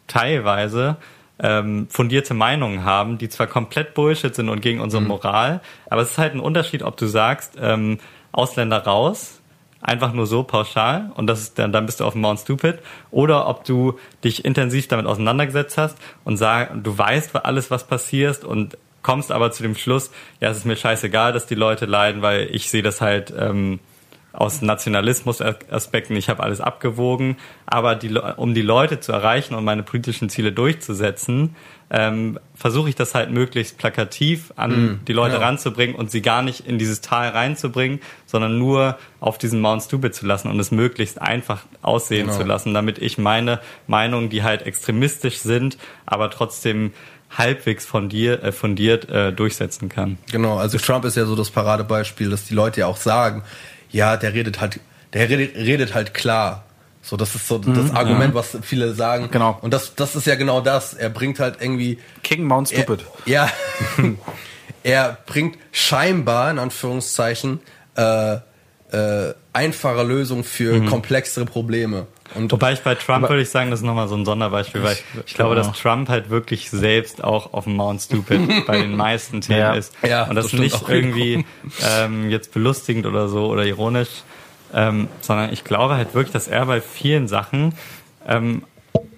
teilweise 0.06 0.96
ähm, 1.38 1.86
fundierte 1.90 2.32
Meinungen 2.32 2.84
haben, 2.84 3.18
die 3.18 3.28
zwar 3.28 3.46
komplett 3.46 3.92
Bullshit 3.94 4.34
sind 4.34 4.48
und 4.48 4.60
gegen 4.62 4.80
unsere 4.80 5.02
Moral, 5.02 5.60
aber 5.90 6.02
es 6.02 6.12
ist 6.12 6.18
halt 6.18 6.34
ein 6.34 6.40
Unterschied, 6.40 6.82
ob 6.82 6.96
du 6.96 7.06
sagst, 7.06 7.54
ähm, 7.60 7.98
Ausländer 8.32 8.78
raus, 8.78 9.40
einfach 9.82 10.12
nur 10.14 10.26
so 10.26 10.42
pauschal 10.42 11.12
und 11.14 11.26
das 11.26 11.40
ist 11.40 11.58
dann, 11.58 11.72
dann 11.72 11.84
bist 11.84 12.00
du 12.00 12.04
auf 12.04 12.14
dem 12.14 12.22
Mount 12.22 12.40
Stupid 12.40 12.76
oder 13.10 13.46
ob 13.48 13.64
du 13.64 13.98
dich 14.24 14.44
intensiv 14.46 14.88
damit 14.88 15.06
auseinandergesetzt 15.06 15.76
hast 15.76 15.98
und 16.24 16.38
sag, 16.38 16.82
du 16.82 16.96
weißt 16.96 17.36
alles, 17.44 17.70
was 17.70 17.86
passiert 17.86 18.42
und 18.42 18.78
kommst 19.06 19.30
aber 19.30 19.52
zu 19.52 19.62
dem 19.62 19.76
Schluss, 19.76 20.10
ja, 20.40 20.50
es 20.50 20.56
ist 20.56 20.66
mir 20.66 20.74
scheißegal, 20.74 21.32
dass 21.32 21.46
die 21.46 21.54
Leute 21.54 21.86
leiden, 21.86 22.22
weil 22.22 22.48
ich 22.50 22.68
sehe 22.68 22.82
das 22.82 23.00
halt 23.00 23.32
ähm, 23.38 23.78
aus 24.32 24.62
Nationalismus-Aspekten, 24.62 26.16
ich 26.16 26.28
habe 26.28 26.42
alles 26.42 26.60
abgewogen, 26.60 27.36
aber 27.66 27.94
die, 27.94 28.12
um 28.36 28.52
die 28.52 28.62
Leute 28.62 28.98
zu 28.98 29.12
erreichen 29.12 29.54
und 29.54 29.62
meine 29.62 29.84
politischen 29.84 30.28
Ziele 30.28 30.50
durchzusetzen, 30.50 31.54
ähm, 31.88 32.40
versuche 32.56 32.88
ich 32.88 32.96
das 32.96 33.14
halt 33.14 33.30
möglichst 33.30 33.78
plakativ 33.78 34.52
an 34.56 34.70
mm, 34.70 35.00
die 35.06 35.12
Leute 35.12 35.36
ja. 35.36 35.40
ranzubringen 35.40 35.94
und 35.94 36.10
sie 36.10 36.20
gar 36.20 36.42
nicht 36.42 36.66
in 36.66 36.78
dieses 36.78 37.00
Tal 37.00 37.28
reinzubringen, 37.28 38.00
sondern 38.26 38.58
nur 38.58 38.98
auf 39.20 39.38
diesen 39.38 39.60
Mount 39.60 39.82
Stupid 39.82 40.16
zu 40.16 40.26
lassen 40.26 40.50
und 40.50 40.58
es 40.58 40.72
möglichst 40.72 41.22
einfach 41.22 41.64
aussehen 41.80 42.26
genau. 42.26 42.38
zu 42.38 42.44
lassen, 42.44 42.74
damit 42.74 42.98
ich 42.98 43.18
meine 43.18 43.60
Meinungen, 43.86 44.30
die 44.30 44.42
halt 44.42 44.62
extremistisch 44.62 45.38
sind, 45.38 45.78
aber 46.06 46.28
trotzdem 46.28 46.92
halbwegs 47.30 47.84
fundiert, 47.84 48.42
äh, 48.42 48.52
fundiert 48.52 49.08
äh, 49.08 49.32
durchsetzen 49.32 49.88
kann. 49.88 50.18
Genau, 50.30 50.58
also 50.58 50.78
Trump 50.78 51.04
ist 51.04 51.16
ja 51.16 51.26
so 51.26 51.36
das 51.36 51.50
Paradebeispiel, 51.50 52.30
dass 52.30 52.44
die 52.44 52.54
Leute 52.54 52.80
ja 52.80 52.86
auch 52.86 52.96
sagen, 52.96 53.42
ja, 53.90 54.16
der 54.16 54.34
redet 54.34 54.60
halt, 54.60 54.80
der 55.12 55.28
redet, 55.28 55.56
redet 55.56 55.94
halt 55.94 56.14
klar. 56.14 56.64
So, 57.02 57.16
das 57.16 57.36
ist 57.36 57.46
so 57.46 57.58
das 57.58 57.90
mhm, 57.90 57.96
Argument, 57.96 58.34
ja. 58.34 58.40
was 58.40 58.58
viele 58.62 58.92
sagen. 58.94 59.28
Genau. 59.30 59.58
Und 59.60 59.72
das, 59.72 59.94
das 59.94 60.16
ist 60.16 60.26
ja 60.26 60.34
genau 60.34 60.60
das. 60.60 60.92
Er 60.92 61.08
bringt 61.08 61.38
halt 61.38 61.58
irgendwie. 61.60 61.98
King 62.24 62.44
Mount 62.44 62.68
Stupid. 62.68 63.04
Er, 63.26 63.32
ja. 63.32 63.50
er 64.82 65.18
bringt 65.24 65.56
scheinbar, 65.70 66.50
in 66.50 66.58
Anführungszeichen, 66.58 67.60
äh, 67.96 68.38
äh, 68.90 69.34
einfache 69.52 70.02
Lösungen 70.02 70.42
für 70.42 70.80
mhm. 70.80 70.86
komplexere 70.86 71.44
Probleme. 71.44 72.08
Und 72.34 72.52
Wobei 72.52 72.72
ich 72.72 72.80
bei 72.80 72.94
Trump 72.94 73.28
würde 73.28 73.42
ich 73.42 73.50
sagen, 73.50 73.70
das 73.70 73.80
ist 73.80 73.86
nochmal 73.86 74.08
so 74.08 74.16
ein 74.16 74.24
Sonderbeispiel, 74.24 74.82
weil 74.82 74.94
ich, 74.94 75.04
ich 75.26 75.34
glaube, 75.34 75.54
dass 75.54 75.72
Trump 75.72 76.08
halt 76.08 76.30
wirklich 76.30 76.70
selbst 76.70 77.22
auch 77.22 77.52
auf 77.52 77.64
dem 77.64 77.76
Mount 77.76 78.02
Stupid 78.02 78.66
bei 78.66 78.78
den 78.78 78.96
meisten 78.96 79.40
Themen 79.40 79.58
ja. 79.58 79.74
ist. 79.74 79.94
Ja, 80.02 80.24
und 80.24 80.34
das, 80.34 80.50
das 80.50 80.60
nicht 80.60 80.88
irgendwie 80.88 81.44
ähm, 81.98 82.30
jetzt 82.30 82.52
belustigend 82.52 83.06
oder 83.06 83.28
so 83.28 83.46
oder 83.46 83.64
ironisch, 83.64 84.08
ähm, 84.74 85.08
sondern 85.20 85.52
ich 85.52 85.64
glaube 85.64 85.94
halt 85.94 86.14
wirklich, 86.14 86.32
dass 86.32 86.48
er 86.48 86.66
bei 86.66 86.80
vielen 86.80 87.28
Sachen 87.28 87.74
ähm, 88.26 88.64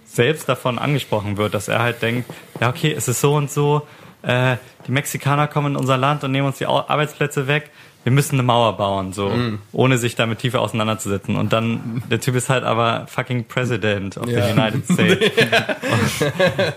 selbst 0.05 0.49
davon 0.49 0.79
angesprochen 0.79 1.37
wird, 1.37 1.55
dass 1.55 1.68
er 1.68 1.81
halt 1.81 2.03
denkt, 2.03 2.31
ja 2.61 2.68
okay, 2.68 2.92
es 2.97 3.09
ist 3.09 3.21
so 3.21 3.35
und 3.35 3.51
so, 3.51 3.87
äh, 4.23 4.57
die 4.87 4.92
Mexikaner 4.92 5.47
kommen 5.49 5.75
in 5.75 5.77
unser 5.77 5.97
Land 5.97 6.25
und 6.25 6.33
nehmen 6.33 6.47
uns 6.47 6.59
die 6.59 6.66
Arbeitsplätze 6.66 7.47
weg 7.47 7.71
wir 8.09 8.14
müssen 8.14 8.37
eine 8.37 8.42
Mauer 8.42 8.79
bauen, 8.79 9.12
so, 9.12 9.29
mm. 9.29 9.59
ohne 9.73 9.99
sich 9.99 10.14
damit 10.14 10.38
tiefer 10.38 10.62
auseinanderzusetzen. 10.62 11.37
Und 11.37 11.53
dann, 11.53 12.03
der 12.11 12.18
Typ 12.23 12.37
ist 12.37 12.49
halt 12.49 12.64
aber 12.64 13.07
fucking 13.07 13.44
President 13.44 14.16
of 14.16 14.31
ja. 14.31 14.47
the 14.47 14.53
United 14.53 14.85
States. 14.90 15.31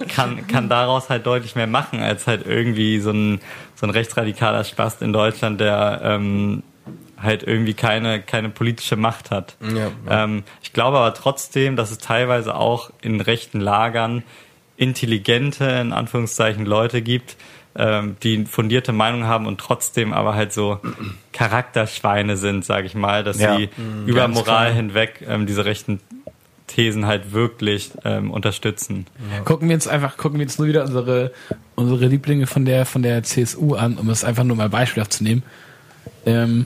und 0.02 0.10
kann, 0.10 0.46
kann 0.48 0.68
daraus 0.68 1.10
halt 1.10 1.26
deutlich 1.26 1.56
mehr 1.56 1.68
machen, 1.68 2.02
als 2.02 2.28
halt 2.28 2.46
irgendwie 2.46 3.00
so 3.00 3.12
ein, 3.12 3.40
so 3.76 3.88
ein 3.88 3.92
rechtsradikaler 3.92 4.66
Spast 4.66 5.02
in 5.02 5.14
Deutschland, 5.14 5.62
der 5.62 6.02
ähm, 6.04 6.64
halt 7.18 7.44
irgendwie 7.44 7.76
keine, 7.76 8.22
keine 8.22 8.50
politische 8.50 8.98
Macht 8.98 9.32
hat. 9.32 9.56
Ja, 9.62 9.90
ja. 10.10 10.24
Ähm, 10.26 10.44
ich 10.62 10.74
glaube 10.74 10.98
aber 10.98 11.14
trotzdem, 11.14 11.78
dass 11.78 11.92
es 11.92 12.00
teilweise 12.00 12.56
auch 12.56 12.90
in 13.02 13.22
rechten 13.22 13.62
Lagern 13.62 14.24
intelligente, 14.76 15.64
in 15.64 15.94
Anführungszeichen, 15.94 16.66
Leute 16.66 17.02
gibt, 17.02 17.38
ähm, 17.76 18.18
die 18.24 18.46
fundierte 18.46 18.92
Meinung 18.92 19.26
haben 19.26 19.48
und 19.48 19.60
trotzdem 19.60 20.14
aber 20.14 20.36
halt 20.36 20.54
so 20.54 20.80
Charakterschweine 21.32 22.38
sind, 22.38 22.66
sage 22.66 22.88
ich 22.88 22.96
mal, 22.96 23.24
dass 23.24 23.40
ja. 23.40 23.56
sie 23.56 23.70
mhm, 23.78 24.08
über 24.08 24.28
Moral 24.28 24.68
klar. 24.68 24.72
hinweg 24.72 25.26
ähm, 25.28 25.46
diese 25.46 25.66
rechten 25.66 26.00
Thesen 26.68 27.06
halt 27.06 27.34
wirklich 27.34 27.92
ähm, 28.06 28.32
unterstützen. 28.32 29.06
Ja. 29.32 29.42
Gucken 29.42 29.68
wir 29.68 29.76
uns 29.76 29.88
einfach, 29.88 30.18
gucken 30.18 30.40
wir 30.40 30.46
uns 30.46 30.58
nur 30.58 30.68
wieder 30.68 30.84
unsere 30.84 31.32
unsere 31.76 32.08
Lieblinge 32.08 32.48
von 32.48 32.66
der 32.66 32.86
von 32.86 33.04
der 33.04 33.24
CSU 33.24 33.76
an, 33.76 33.98
um 33.98 34.10
es 34.10 34.24
einfach 34.24 34.44
nur 34.44 34.56
mal 34.56 34.70
beispielhaft 34.70 35.14
zu 35.14 35.24
nehmen. 35.24 35.44
Ähm, 36.26 36.66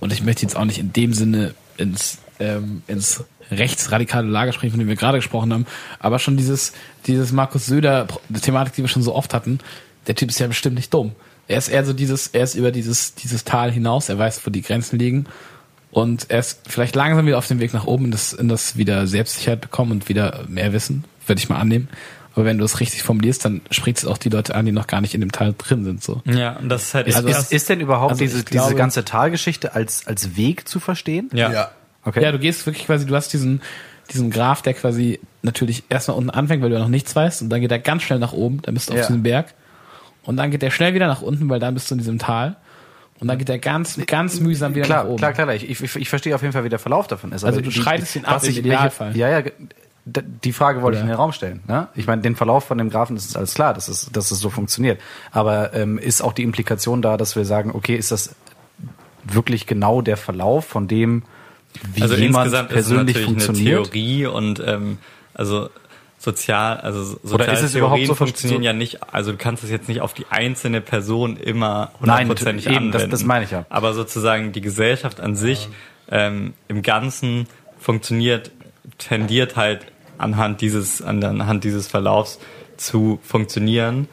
und 0.00 0.12
ich 0.12 0.22
möchte 0.22 0.42
jetzt 0.42 0.56
auch 0.56 0.64
nicht 0.64 0.78
in 0.78 0.92
dem 0.92 1.12
Sinne 1.12 1.54
ins 1.76 2.18
ähm, 2.40 2.82
ins 2.86 3.24
rechtsradikale 3.50 4.26
Lager 4.26 4.52
sprechen, 4.52 4.72
von 4.72 4.80
dem 4.80 4.88
wir 4.88 4.96
gerade 4.96 5.18
gesprochen 5.18 5.52
haben, 5.52 5.66
aber 5.98 6.18
schon 6.18 6.36
dieses 6.36 6.72
dieses 7.06 7.32
Markus 7.32 7.66
Söder 7.66 8.06
Thematik, 8.42 8.74
die 8.74 8.82
wir 8.82 8.88
schon 8.88 9.02
so 9.02 9.14
oft 9.14 9.34
hatten, 9.34 9.58
der 10.06 10.14
Typ 10.14 10.30
ist 10.30 10.38
ja 10.38 10.46
bestimmt 10.46 10.76
nicht 10.76 10.92
dumm. 10.92 11.12
Er 11.46 11.58
ist 11.58 11.68
eher 11.68 11.84
so 11.84 11.92
dieses, 11.92 12.28
er 12.28 12.44
ist 12.44 12.54
über 12.54 12.70
dieses, 12.70 13.14
dieses 13.14 13.44
Tal 13.44 13.70
hinaus, 13.70 14.08
er 14.08 14.18
weiß, 14.18 14.46
wo 14.46 14.50
die 14.50 14.62
Grenzen 14.62 14.98
liegen. 14.98 15.26
Und 15.90 16.26
er 16.30 16.40
ist 16.40 16.60
vielleicht 16.66 16.96
langsam 16.96 17.26
wieder 17.26 17.38
auf 17.38 17.46
dem 17.46 17.60
Weg 17.60 17.72
nach 17.72 17.86
oben 17.86 18.06
in 18.06 18.10
das, 18.10 18.32
in 18.32 18.48
das 18.48 18.76
wieder 18.76 19.06
Selbstsicherheit 19.06 19.60
bekommen 19.60 19.92
und 19.92 20.08
wieder 20.08 20.44
mehr 20.48 20.72
Wissen, 20.72 21.04
würde 21.26 21.38
ich 21.38 21.48
mal 21.48 21.58
annehmen. 21.58 21.88
Aber 22.34 22.44
wenn 22.46 22.58
du 22.58 22.64
es 22.64 22.80
richtig 22.80 23.02
formulierst, 23.04 23.44
dann 23.44 23.60
spricht 23.70 23.98
es 23.98 24.06
auch 24.06 24.18
die 24.18 24.28
Leute 24.28 24.56
an, 24.56 24.66
die 24.66 24.72
noch 24.72 24.88
gar 24.88 25.00
nicht 25.00 25.14
in 25.14 25.20
dem 25.20 25.30
Tal 25.30 25.54
drin 25.56 25.84
sind. 25.84 26.02
So. 26.02 26.20
Ja, 26.24 26.56
und 26.56 26.68
das 26.68 26.84
ist 26.84 26.94
halt. 26.94 27.06
Ist, 27.06 27.16
also 27.16 27.28
ist, 27.28 27.52
ist 27.52 27.68
denn 27.68 27.80
überhaupt 27.80 28.10
also 28.12 28.24
diese, 28.24 28.42
glaube, 28.42 28.68
diese 28.68 28.76
ganze 28.76 29.04
Talgeschichte 29.04 29.74
als, 29.74 30.06
als 30.08 30.36
Weg 30.36 30.66
zu 30.66 30.80
verstehen? 30.80 31.30
Ja. 31.32 31.52
ja. 31.52 31.70
Okay. 32.04 32.22
Ja, 32.22 32.32
du 32.32 32.38
gehst 32.38 32.66
wirklich 32.66 32.86
quasi, 32.86 33.06
du 33.06 33.14
hast 33.14 33.32
diesen, 33.32 33.62
diesen 34.12 34.30
Graph, 34.30 34.62
der 34.62 34.74
quasi 34.74 35.20
natürlich 35.42 35.84
erstmal 35.88 36.16
unten 36.16 36.30
anfängt, 36.30 36.62
weil 36.62 36.70
du 36.70 36.76
ja 36.76 36.82
noch 36.82 36.88
nichts 36.88 37.14
weißt, 37.14 37.42
und 37.42 37.50
dann 37.50 37.60
geht 37.60 37.70
er 37.70 37.78
ganz 37.78 38.02
schnell 38.02 38.18
nach 38.18 38.32
oben, 38.32 38.60
dann 38.62 38.74
bist 38.74 38.90
du 38.90 38.94
ja. 38.94 39.00
auf 39.00 39.06
diesem 39.06 39.22
Berg. 39.22 39.54
Und 40.24 40.36
dann 40.36 40.50
geht 40.50 40.62
der 40.62 40.70
schnell 40.70 40.94
wieder 40.94 41.06
nach 41.06 41.22
unten, 41.22 41.48
weil 41.48 41.60
dann 41.60 41.74
bist 41.74 41.90
du 41.90 41.94
in 41.94 41.98
diesem 41.98 42.18
Tal. 42.18 42.56
Und 43.20 43.28
dann 43.28 43.38
geht 43.38 43.48
er 43.48 43.58
ganz, 43.58 43.98
ganz 44.06 44.40
mühsam 44.40 44.74
wieder 44.74 44.84
klar, 44.84 45.04
nach 45.04 45.10
oben. 45.10 45.18
Klar, 45.18 45.32
klar, 45.32 45.46
klar. 45.46 45.56
Ich, 45.56 45.68
ich, 45.70 45.96
ich 45.96 46.08
verstehe 46.08 46.34
auf 46.34 46.42
jeden 46.42 46.52
Fall, 46.52 46.64
wie 46.64 46.68
der 46.68 46.78
Verlauf 46.78 47.06
davon 47.06 47.32
ist. 47.32 47.44
Also 47.44 47.60
du 47.60 47.70
schreitest 47.70 48.16
ihn 48.16 48.24
ab 48.24 48.42
im 48.42 48.50
Idealfall. 48.50 49.16
Ja, 49.16 49.28
ja, 49.28 49.50
die 50.06 50.52
Frage 50.52 50.82
wollte 50.82 50.96
Oder? 50.96 50.98
ich 50.98 51.02
in 51.02 51.08
den 51.08 51.16
Raum 51.16 51.32
stellen. 51.32 51.62
Ne? 51.66 51.88
Ich 51.94 52.06
meine, 52.06 52.20
den 52.22 52.36
Verlauf 52.36 52.64
von 52.64 52.76
dem 52.76 52.90
Graphen 52.90 53.16
ist 53.16 53.36
alles 53.36 53.54
klar, 53.54 53.72
dass 53.72 53.88
es, 53.88 54.10
dass 54.12 54.30
es 54.30 54.40
so 54.40 54.50
funktioniert. 54.50 55.00
Aber 55.30 55.72
ähm, 55.72 55.98
ist 55.98 56.20
auch 56.20 56.32
die 56.32 56.42
Implikation 56.42 57.00
da, 57.00 57.16
dass 57.16 57.36
wir 57.36 57.44
sagen, 57.44 57.70
okay, 57.72 57.96
ist 57.96 58.10
das 58.10 58.34
wirklich 59.24 59.66
genau 59.66 60.02
der 60.02 60.16
Verlauf 60.16 60.66
von 60.66 60.88
dem, 60.88 61.22
wie 61.94 62.02
also 62.02 62.14
jemand 62.16 62.52
persönlich 62.68 63.16
ist 63.16 63.22
es 63.22 63.26
funktioniert? 63.26 63.78
Eine 63.78 63.90
Theorie 63.90 64.26
und 64.26 64.62
ähm, 64.64 64.98
also 65.32 65.70
sozial, 66.18 66.78
also 66.78 67.04
soziale 67.04 67.34
Oder 67.34 67.52
ist 67.52 67.62
es 67.62 67.72
Theorien 67.72 68.06
so 68.06 68.14
funktionieren 68.14 68.62
ja 68.62 68.72
nicht, 68.72 69.02
also 69.12 69.32
du 69.32 69.38
kannst 69.38 69.62
es 69.64 69.70
jetzt 69.70 69.88
nicht 69.88 70.00
auf 70.00 70.14
die 70.14 70.26
einzelne 70.30 70.80
Person 70.80 71.36
immer 71.36 71.92
hundertprozentig 72.00 72.68
anwenden. 72.68 72.92
Das, 72.92 73.08
das 73.08 73.24
meine 73.24 73.44
ich 73.44 73.50
ja. 73.50 73.66
Aber 73.68 73.92
sozusagen 73.94 74.52
die 74.52 74.60
Gesellschaft 74.60 75.20
an 75.20 75.36
sich 75.36 75.68
ähm, 76.10 76.54
im 76.68 76.82
Ganzen 76.82 77.46
funktioniert, 77.78 78.50
tendiert 78.98 79.56
halt 79.56 79.86
anhand 80.18 80.60
dieses, 80.60 81.02
anhand 81.02 81.64
dieses 81.64 81.86
Verlaufs 81.86 82.38
zu 82.76 83.18
funktionieren. 83.22 84.08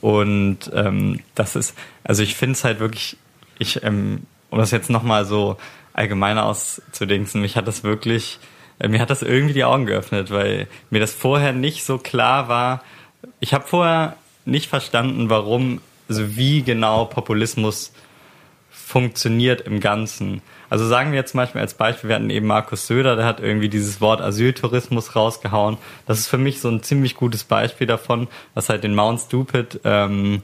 Und 0.00 0.70
ähm, 0.74 1.20
das 1.34 1.56
ist, 1.56 1.74
also 2.04 2.22
ich 2.22 2.36
finde 2.36 2.52
es 2.52 2.64
halt 2.64 2.80
wirklich, 2.80 3.16
ich, 3.58 3.82
ähm, 3.82 4.22
um 4.50 4.58
das 4.58 4.70
jetzt 4.70 4.90
nochmal 4.90 5.24
so 5.24 5.56
allgemeiner 5.92 6.44
auszudingsen, 6.44 7.40
mich 7.40 7.56
hat 7.56 7.66
das 7.66 7.82
wirklich 7.82 8.38
mir 8.78 9.00
hat 9.00 9.10
das 9.10 9.22
irgendwie 9.22 9.54
die 9.54 9.64
Augen 9.64 9.86
geöffnet, 9.86 10.30
weil 10.30 10.68
mir 10.90 11.00
das 11.00 11.12
vorher 11.12 11.52
nicht 11.52 11.84
so 11.84 11.98
klar 11.98 12.48
war. 12.48 12.82
Ich 13.40 13.54
habe 13.54 13.66
vorher 13.66 14.16
nicht 14.44 14.68
verstanden, 14.68 15.30
warum, 15.30 15.80
also 16.08 16.36
wie 16.36 16.62
genau 16.62 17.04
Populismus 17.06 17.92
funktioniert 18.70 19.62
im 19.62 19.80
Ganzen. 19.80 20.42
Also 20.70 20.86
sagen 20.86 21.10
wir 21.10 21.18
jetzt 21.18 21.32
zum 21.32 21.38
Beispiel 21.38 21.60
als 21.60 21.74
Beispiel, 21.74 22.08
wir 22.08 22.16
hatten 22.16 22.30
eben 22.30 22.46
Markus 22.46 22.86
Söder, 22.86 23.16
der 23.16 23.24
hat 23.24 23.40
irgendwie 23.40 23.68
dieses 23.68 24.00
Wort 24.00 24.20
Asyltourismus 24.20 25.16
rausgehauen. 25.16 25.78
Das 26.06 26.18
ist 26.18 26.28
für 26.28 26.38
mich 26.38 26.60
so 26.60 26.68
ein 26.68 26.82
ziemlich 26.82 27.16
gutes 27.16 27.44
Beispiel 27.44 27.86
davon, 27.86 28.28
was 28.54 28.68
halt 28.68 28.84
den 28.84 28.94
Mount 28.94 29.20
Stupid, 29.20 29.80
ähm, 29.84 30.42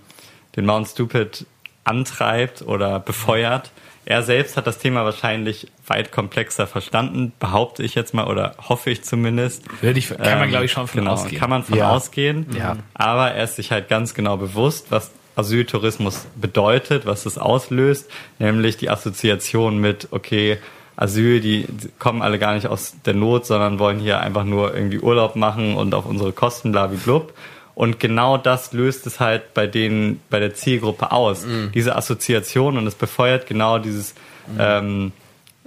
den 0.56 0.66
Mount 0.66 0.88
Stupid 0.88 1.46
antreibt 1.84 2.62
oder 2.62 3.00
befeuert. 3.00 3.70
Er 4.04 4.22
selbst 4.22 4.56
hat 4.56 4.66
das 4.66 4.78
Thema 4.78 5.04
wahrscheinlich 5.04 5.68
weit 5.86 6.10
komplexer 6.10 6.66
verstanden, 6.66 7.32
behaupte 7.38 7.82
ich 7.82 7.94
jetzt 7.94 8.14
mal 8.14 8.26
oder 8.26 8.56
hoffe 8.58 8.90
ich 8.90 9.04
zumindest. 9.04 9.64
Würde 9.80 9.98
ich, 9.98 10.08
kann 10.08 10.18
man, 10.18 10.44
ähm, 10.44 10.50
glaube 10.50 10.64
ich, 10.64 10.72
schon 10.72 10.88
von 10.88 11.00
genau, 11.00 11.12
ausgehen. 11.12 11.40
Kann 11.40 11.50
man 11.50 11.62
von 11.62 11.78
ja. 11.78 11.90
ausgehen. 11.90 12.46
Ja. 12.56 12.76
Aber 12.94 13.30
er 13.30 13.44
ist 13.44 13.56
sich 13.56 13.70
halt 13.70 13.88
ganz 13.88 14.14
genau 14.14 14.36
bewusst, 14.36 14.86
was 14.90 15.12
Asyltourismus 15.36 16.26
bedeutet, 16.34 17.06
was 17.06 17.26
es 17.26 17.38
auslöst, 17.38 18.10
nämlich 18.38 18.76
die 18.76 18.90
Assoziation 18.90 19.78
mit, 19.78 20.08
okay, 20.10 20.58
Asyl, 20.96 21.40
die 21.40 21.66
kommen 21.98 22.22
alle 22.22 22.38
gar 22.38 22.54
nicht 22.54 22.66
aus 22.66 22.96
der 23.06 23.14
Not, 23.14 23.46
sondern 23.46 23.78
wollen 23.78 23.98
hier 23.98 24.20
einfach 24.20 24.44
nur 24.44 24.74
irgendwie 24.74 24.98
Urlaub 24.98 25.36
machen 25.36 25.74
und 25.74 25.94
auf 25.94 26.04
unsere 26.04 26.32
Kosten, 26.32 26.72
blub. 26.72 27.32
Und 27.74 28.00
genau 28.00 28.36
das 28.36 28.72
löst 28.72 29.06
es 29.06 29.20
halt 29.20 29.54
bei 29.54 29.66
denen, 29.66 30.20
bei 30.30 30.40
der 30.40 30.54
Zielgruppe 30.54 31.12
aus. 31.12 31.46
Mhm. 31.46 31.72
Diese 31.74 31.96
Assoziation 31.96 32.76
und 32.76 32.86
es 32.86 32.94
befeuert 32.94 33.46
genau 33.46 33.78
dieses, 33.78 34.14
mhm. 34.46 34.58
ähm, 34.58 35.12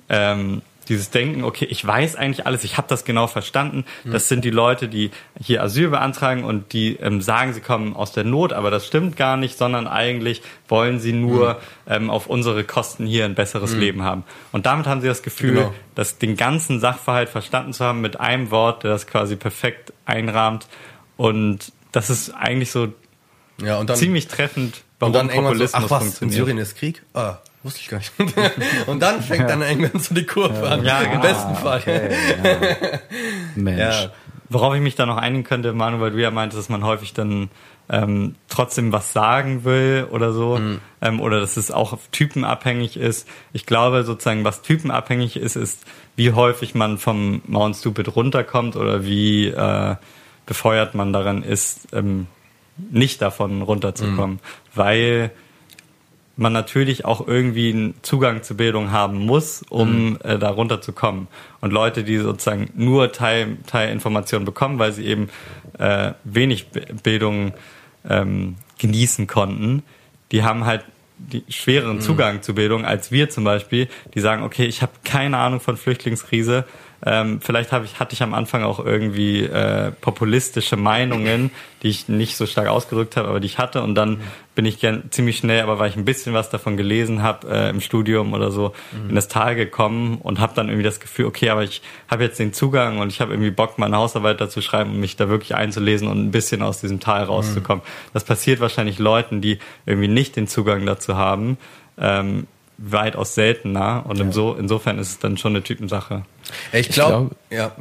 ähm, 0.10 0.62
dieses 0.88 1.10
Denken, 1.10 1.44
okay, 1.44 1.66
ich 1.66 1.86
weiß 1.86 2.16
eigentlich 2.16 2.46
alles, 2.46 2.64
ich 2.64 2.78
habe 2.78 2.88
das 2.88 3.06
genau 3.06 3.26
verstanden. 3.26 3.86
Das 4.04 4.28
sind 4.28 4.46
die 4.46 4.52
Leute, 4.52 4.88
die 4.88 5.10
hier 5.42 5.64
Asyl 5.64 5.90
beantragen 5.90 6.44
und 6.44 6.74
die 6.74 6.98
ähm, 6.98 7.22
sagen, 7.22 7.54
sie 7.54 7.62
kommen 7.62 7.96
aus 7.96 8.12
der 8.12 8.24
Not, 8.24 8.54
aber 8.54 8.70
das 8.70 8.86
stimmt 8.86 9.18
gar 9.18 9.36
nicht, 9.36 9.58
sondern 9.58 9.88
eigentlich 9.88 10.44
wollen 10.68 11.00
sie 11.00 11.14
nur 11.14 11.60
ähm, 11.88 12.12
auf 12.12 12.28
unsere 12.28 12.64
Kosten 12.64 13.08
hier 13.08 13.26
ein 13.26 13.34
besseres 13.34 13.74
Leben 13.74 14.04
haben. 14.04 14.24
Und 14.52 14.68
damit 14.68 14.86
haben 14.86 15.02
sie 15.02 15.08
das 15.08 15.24
Gefühl, 15.24 15.56
Genau. 15.56 15.74
dass 15.96 16.18
den 16.18 16.38
ganzen 16.38 16.80
Sachverhalt 16.80 17.30
verstanden 17.30 17.74
zu 17.74 17.84
haben 17.84 18.02
mit 18.02 18.20
einem 18.20 18.52
Wort, 18.52 18.84
der 18.84 18.92
das 18.92 19.08
quasi 19.08 19.36
perfekt 19.36 19.92
einrahmt. 20.06 20.68
Und 21.18 21.72
das 21.96 22.10
ist 22.10 22.32
eigentlich 22.32 22.72
so 22.72 22.90
Ja, 23.62 23.78
und 23.78 23.90
dann, 23.90 23.96
ziemlich 23.96 24.28
treffend, 24.28 24.84
warum 25.00 25.14
und 25.14 25.18
dann 25.18 25.30
irgendwann 25.30 25.58
so, 25.58 25.64
Populismus 25.64 25.84
ach 25.84 25.90
was, 25.92 26.02
in 26.02 26.08
funktioniert. 26.08 26.38
Syrien 26.38 26.58
ist 26.58 26.78
Krieg? 26.78 27.04
Ah, 27.14 27.38
wusste 27.64 27.80
ich 27.82 27.88
gar 27.88 28.00
nicht. 28.00 28.12
und 28.88 29.00
dann 29.00 29.22
fängt 29.22 29.50
dann 29.50 29.62
irgendwann 29.62 30.02
so 30.02 30.14
die 30.14 30.26
Kurve 30.26 30.68
an. 30.68 30.84
Ja, 30.84 31.02
Im 31.02 31.12
genau. 31.12 31.22
besten 31.22 31.56
Fall. 31.56 31.82
Mensch. 33.56 33.80
Ja. 33.80 34.12
Worauf 34.50 34.76
ich 34.76 34.82
mich 34.82 34.96
da 34.96 35.06
noch 35.06 35.18
einigen 35.18 35.44
könnte, 35.44 35.74
Manu, 35.74 36.00
weil 36.00 36.12
du 36.12 36.22
ja 36.22 36.30
meintest, 36.32 36.60
dass 36.60 36.70
man 36.70 36.84
häufig 36.84 37.14
dann 37.14 37.50
ähm, 37.90 38.36
trotzdem 38.48 38.92
was 38.92 39.14
sagen 39.14 39.64
will 39.64 40.08
oder 40.12 40.34
so, 40.34 40.60
ähm, 41.02 41.20
oder 41.20 41.40
dass 41.40 41.58
es 41.58 41.72
auch 41.72 41.94
auf 41.94 42.08
Typen 42.12 42.44
abhängig 42.44 42.98
ist. 42.98 43.28
Ich 43.54 43.66
glaube 43.66 44.04
sozusagen, 44.04 44.44
was 44.44 44.62
typenabhängig 44.62 45.38
ist, 45.38 45.56
ist, 45.56 45.84
wie 46.16 46.34
häufig 46.34 46.76
man 46.76 46.98
vom 46.98 47.42
Mount 47.48 47.76
Stupid 47.76 48.16
runterkommt 48.16 48.76
oder 48.76 49.04
wie 49.06 49.48
äh, 49.48 49.96
befeuert 50.46 50.96
man 50.96 51.14
daran 51.14 51.44
ist, 51.44 51.88
ähm, 51.94 52.28
nicht 52.78 53.22
davon 53.22 53.62
runterzukommen, 53.62 54.40
weil 54.74 55.32
man 56.38 56.52
natürlich 56.52 57.06
auch 57.06 57.26
irgendwie 57.26 57.72
einen 57.72 57.94
Zugang 58.02 58.44
zur 58.44 58.58
Bildung 58.58 58.92
haben 58.92 59.26
muss, 59.26 59.64
um 59.70 60.18
äh, 60.24 60.38
da 60.38 60.50
runterzukommen. 60.50 61.28
Und 61.62 61.72
Leute, 61.72 62.04
die 62.04 62.18
sozusagen 62.18 62.70
nur 62.76 63.12
Teil, 63.12 63.58
Teilinformationen 63.68 64.46
bekommen, 64.46 64.78
weil 64.78 64.92
sie 64.92 65.06
eben 65.06 65.30
äh, 65.80 66.12
wenig 66.26 66.68
Bildung 67.04 67.54
ähm, 68.08 68.56
genießen 68.78 69.28
konnten, 69.28 69.84
die 70.32 70.44
haben 70.44 70.66
halt 70.66 70.84
die 71.18 71.46
schwereren 71.48 72.02
Zugang 72.02 72.42
zu 72.42 72.54
Bildung 72.54 72.84
als 72.84 73.10
wir 73.10 73.30
zum 73.30 73.46
Beispiel, 73.46 73.88
die 74.14 74.20
sagen, 74.20 74.44
okay, 74.44 74.66
ich 74.66 74.82
habe 74.82 74.92
keine 75.06 75.38
Ahnung 75.38 75.62
von 75.62 75.78
Flüchtlingskrise, 75.78 76.66
ähm, 77.06 77.40
vielleicht 77.40 77.72
hab 77.72 77.84
ich, 77.84 78.00
hatte 78.00 78.14
ich 78.14 78.24
am 78.24 78.34
Anfang 78.34 78.64
auch 78.64 78.84
irgendwie 78.84 79.44
äh, 79.44 79.92
populistische 79.92 80.76
Meinungen, 80.76 81.52
die 81.84 81.90
ich 81.90 82.10
nicht 82.10 82.36
so 82.36 82.48
stark 82.48 82.68
ausgedrückt 82.68 83.16
habe, 83.16 83.28
aber 83.28 83.40
die 83.40 83.46
ich 83.46 83.60
hatte. 83.60 83.84
Und 83.84 83.94
dann 83.94 84.22
bin 84.56 84.66
ich 84.66 84.80
gern, 84.80 85.04
ziemlich 85.12 85.38
schnell, 85.38 85.62
aber 85.62 85.78
weil 85.78 85.90
ich 85.90 85.98
ein 85.98 86.06
bisschen 86.06 86.34
was 86.34 86.50
davon 86.50 86.78
gelesen 86.78 87.22
habe 87.22 87.48
äh, 87.48 87.70
im 87.70 87.80
Studium 87.80 88.34
oder 88.34 88.50
so, 88.50 88.74
in 89.08 89.14
das 89.14 89.28
Tal 89.28 89.56
gekommen 89.56 90.18
und 90.24 90.40
habe 90.40 90.54
dann 90.56 90.68
irgendwie 90.68 90.84
das 90.84 91.00
Gefühl, 91.00 91.26
okay, 91.26 91.50
aber 91.50 91.64
ich 91.64 91.84
habe 92.10 92.24
jetzt 92.24 92.40
den 92.40 92.54
Zugang 92.54 92.98
und 92.98 93.12
ich 93.12 93.22
habe 93.22 93.34
irgendwie 93.34 93.52
Bock, 93.52 93.78
meine 93.78 93.98
Hausarbeit 93.98 94.42
dazu 94.42 94.62
schreiben 94.62 94.92
und 94.92 95.00
mich 95.00 95.16
da 95.16 95.30
wirklich 95.30 95.54
einzulesen 95.54 96.08
und 96.08 96.18
ein 96.18 96.32
bisschen 96.32 96.64
aus 96.64 96.82
diesem 96.82 97.00
Tal 97.00 97.24
rauszukommen. 97.24 97.84
Das 98.14 98.24
passiert 98.24 98.60
wahrscheinlich 98.62 98.98
Leuten, 98.98 99.42
die 99.42 99.60
irgendwie 99.86 100.08
nicht 100.08 100.36
den 100.36 100.48
Zugang 100.48 100.86
dazu 100.88 101.16
haben. 101.16 101.58
Ähm, 102.00 102.48
weitaus 102.78 103.36
seltener 103.36 104.04
und 104.08 104.20
im 104.20 104.32
so, 104.32 104.54
insofern 104.54 105.00
ist 105.00 105.10
es 105.10 105.20
dann 105.20 105.38
schon 105.38 105.54
eine 105.54 105.64
Typensache. 105.64 106.26
Ja, 106.74 106.80
Ich 106.80 106.90
Ich 106.90 106.96
glaube, 106.96 107.36
ja. 107.50 107.72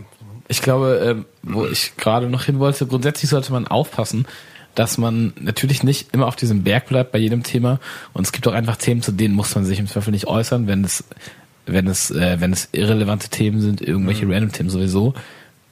Ich 0.46 0.60
glaube, 0.60 1.02
ähm, 1.04 1.24
wo 1.42 1.64
ich 1.66 1.96
gerade 1.96 2.28
noch 2.28 2.44
hin 2.44 2.58
wollte, 2.58 2.86
grundsätzlich 2.86 3.30
sollte 3.30 3.50
man 3.52 3.66
aufpassen, 3.66 4.26
dass 4.74 4.98
man 4.98 5.32
natürlich 5.40 5.82
nicht 5.82 6.12
immer 6.12 6.26
auf 6.26 6.36
diesem 6.36 6.64
Berg 6.64 6.86
bleibt 6.86 7.12
bei 7.12 7.18
jedem 7.18 7.42
Thema. 7.42 7.80
Und 8.12 8.26
es 8.26 8.32
gibt 8.32 8.46
auch 8.46 8.52
einfach 8.52 8.76
Themen, 8.76 9.02
zu 9.02 9.12
denen 9.12 9.34
muss 9.34 9.54
man 9.54 9.64
sich 9.64 9.78
im 9.78 9.86
Zweifel 9.86 10.10
nicht 10.10 10.26
äußern, 10.26 10.66
wenn 10.66 10.84
es, 10.84 11.04
wenn 11.66 11.86
es, 11.86 12.10
äh, 12.10 12.40
wenn 12.40 12.52
es 12.52 12.68
irrelevante 12.72 13.28
Themen 13.30 13.60
sind, 13.60 13.80
irgendwelche 13.80 14.28
random 14.28 14.52
Themen 14.52 14.70
sowieso. 14.70 15.14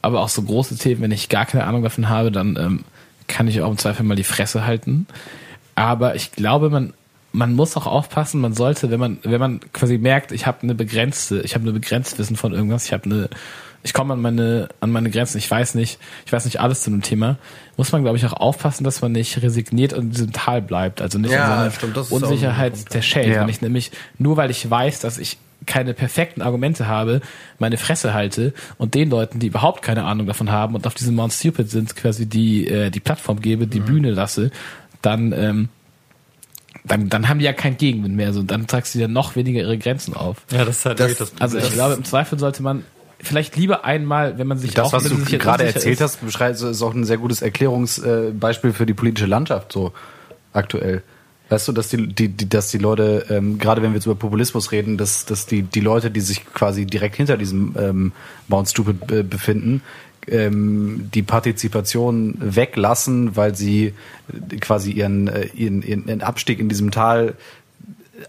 Aber 0.01 0.21
auch 0.21 0.29
so 0.29 0.43
große 0.43 0.79
Themen, 0.79 1.03
wenn 1.03 1.13
ich 1.13 1.29
gar 1.29 1.47
keine 1.47 1.65
Ahnung 1.65 1.83
davon 1.83 2.09
habe, 2.09 2.33
dann 2.33 2.57
ähm, 2.57 2.85
kann 3.29 3.49
ich 3.49 3.61
auch 3.61 3.71
im 3.71 3.79
Zweifel 3.79 4.05
mal 4.05 4.15
die 4.15 4.25
Fresse 4.25 4.65
halten. 4.65 5.07
Aber 5.75 6.15
ich 6.15 6.33
glaube, 6.33 6.71
man 6.71 6.93
man 7.33 7.55
muss 7.55 7.77
auch 7.77 7.87
aufpassen, 7.87 8.41
man 8.41 8.53
sollte, 8.55 8.91
wenn 8.91 9.01
man 9.01 9.19
wenn 9.23 9.41
man 9.41 9.61
quasi 9.73 9.99
merkt, 9.99 10.33
ich 10.33 10.47
habe 10.47 10.59
eine 10.63 10.75
begrenzte, 10.75 11.41
ich 11.41 11.55
habe 11.55 11.63
eine 11.63 11.73
begrenzte 11.73 12.19
Wissen 12.19 12.37
von 12.37 12.53
irgendwas, 12.53 12.87
ich 12.87 12.93
habe 12.93 13.05
eine 13.07 13.29
ich 13.85 13.95
komme 13.95 14.13
an 14.15 14.21
meine 14.21 14.69
an 14.81 14.91
meine 14.93 15.11
Grenzen, 15.11 15.39
ich 15.39 15.51
weiß 15.51 15.75
nicht, 15.75 15.99
ich 16.27 16.33
weiß 16.33 16.45
nicht 16.45 16.61
alles 16.61 16.83
zu 16.83 16.91
einem 16.91 17.03
Thema, 17.03 17.39
muss 17.77 17.91
man 17.91 18.03
glaube 18.03 18.17
ich 18.19 18.27
auch 18.27 18.35
aufpassen, 18.35 18.85
dass 18.85 19.01
man 19.03 19.13
nicht 19.13 19.43
resigniert 19.43 19.93
in 19.93 20.11
diesem 20.11 20.33
Tal 20.33 20.63
bleibt, 20.63 21.01
also 21.03 21.19
nicht 21.19 21.33
Ja, 21.33 21.41
in 21.41 21.47
so 21.47 21.53
einer 21.53 21.71
stimmt, 21.71 21.97
das 21.97 22.07
ist 22.07 22.13
auch 22.13 22.19
ein 22.19 22.23
Unsicherheit 22.25 22.95
der 22.95 23.03
Shade, 23.03 23.31
Ja. 23.31 23.41
wenn 23.41 23.49
ich 23.49 23.61
nämlich 23.63 23.91
nur 24.19 24.37
weil 24.37 24.51
ich 24.51 24.69
weiß, 24.71 25.01
dass 25.01 25.19
ich 25.19 25.39
keine 25.65 25.95
perfekten 25.95 26.43
Argumente 26.43 26.87
habe, 26.89 27.21
meine 27.61 27.77
Fresse 27.77 28.13
halte 28.15 28.53
und 28.79 28.95
den 28.95 29.11
Leuten, 29.11 29.39
die 29.39 29.47
überhaupt 29.47 29.81
keine 29.83 30.05
Ahnung 30.05 30.27
davon 30.27 30.51
haben 30.51 30.75
und 30.75 30.87
auf 30.89 30.95
diesem 30.95 31.15
Mount 31.15 31.33
Stupid 31.33 31.71
sind, 31.71 31.95
quasi 31.97 32.27
die 32.27 32.67
äh, 32.67 32.91
die 32.91 33.01
Plattform 33.01 33.41
gebe, 33.41 33.67
Mhm. 33.67 33.71
die 33.71 33.81
Bühne 33.81 34.11
lasse, 34.11 34.51
dann 35.03 35.33
ähm, 35.33 35.69
dann, 36.85 37.09
dann 37.09 37.29
haben 37.29 37.39
die 37.39 37.45
ja 37.45 37.53
keinen 37.53 37.77
Gegenwind 37.77 38.17
mehr. 38.17 38.33
So, 38.33 38.43
dann 38.43 38.67
tragst 38.67 38.95
du 38.95 38.99
dir 38.99 39.09
noch 39.09 39.37
weniger 39.37 39.61
ihre 39.61 39.79
Grenzen 39.79 40.15
auf. 40.15 40.39
Ja, 40.51 40.65
das 40.65 40.79
ist 40.79 40.87
halt 40.87 41.01
Das- 41.01 41.09
wirklich 41.11 41.29
das 41.31 41.41
Also 41.41 41.59
ich 41.59 41.65
Das- 41.65 41.73
glaube, 41.75 41.95
im 41.95 42.05
Zweifel 42.05 42.39
sollte 42.39 42.63
man 42.63 42.85
vielleicht 43.21 43.57
lieber 43.57 43.85
einmal, 43.85 44.37
wenn 44.39 44.49
man 44.49 44.59
sich 44.59 44.75
Das, 44.75 44.89
auch 44.89 44.93
was 44.95 45.05
du 45.05 45.17
gerade 45.39 45.65
erzählt 45.65 45.95
ist, 45.95 46.01
hast, 46.01 46.25
beschreibt, 46.25 46.61
ist 46.61 46.83
auch 46.83 46.93
ein 46.95 47.05
sehr 47.05 47.19
gutes 47.19 47.41
Erklärungsbeispiel 47.43 48.73
für 48.73 48.87
die 48.87 48.95
politische 48.95 49.27
Landschaft 49.27 49.73
so 49.73 49.93
aktuell. 50.53 51.03
Weißt 51.49 51.69
du, 51.69 51.73
dass 51.73 51.89
die, 51.89 52.07
die, 52.09 52.29
die 52.29 52.49
dass 52.49 52.71
die 52.71 52.79
Leute, 52.79 53.27
ähm, 53.29 53.59
gerade 53.59 53.83
wenn 53.83 53.91
wir 53.91 53.97
jetzt 53.97 54.07
über 54.07 54.15
Populismus 54.15 54.73
reden, 54.73 54.97
dass, 54.97 55.27
dass 55.27 55.45
die, 55.47 55.63
die 55.63 55.81
Leute, 55.81 56.11
die 56.11 56.21
sich 56.21 56.47
quasi 56.55 56.87
direkt 56.87 57.17
hinter 57.17 57.37
diesem 57.37 57.75
ähm, 57.79 58.13
Mount 58.49 58.71
Stupid 58.71 59.07
be 59.07 59.23
befinden, 59.23 59.83
ähm, 60.29 61.11
die 61.13 61.23
Partizipation 61.23 62.37
weglassen, 62.39 63.37
weil 63.37 63.55
sie 63.55 63.95
äh, 64.51 64.57
quasi 64.57 64.93
ihren, 64.93 65.29
äh, 65.29 65.47
ihren, 65.55 65.83
ihren 65.83 66.23
Abstieg 66.23 66.61
in 66.61 66.69
diesem 66.69 66.91
Tal 66.91 67.35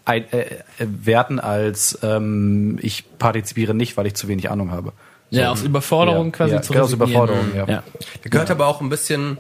ein, 0.06 0.32
äh, 0.32 0.41
äh, 0.41 0.58
werten 0.80 1.39
als 1.39 2.00
ähm, 2.04 2.80
ich 2.82 3.06
partizipiere 3.20 3.74
nicht, 3.74 3.98
weil 3.98 4.08
ich 4.08 4.16
zu 4.16 4.28
wenig 4.28 4.50
Ahnung 4.50 4.72
habe. 4.72 4.94
ja, 5.30 5.52
aus 5.52 5.64
Überforderung 5.64 6.28
Ja, 6.28 6.32
quasi 6.32 6.54
ja, 6.56 6.62
zu 6.62 6.74
genau, 6.74 6.86
aus. 6.86 6.94
Überforderung, 6.94 7.56
ja. 7.56 7.68
ja. 7.68 7.84
Da 8.24 8.30
gehört 8.30 8.52
aber 8.52 8.68
auch 8.68 8.82
ein 8.82 8.89
bisschen, 8.89 9.38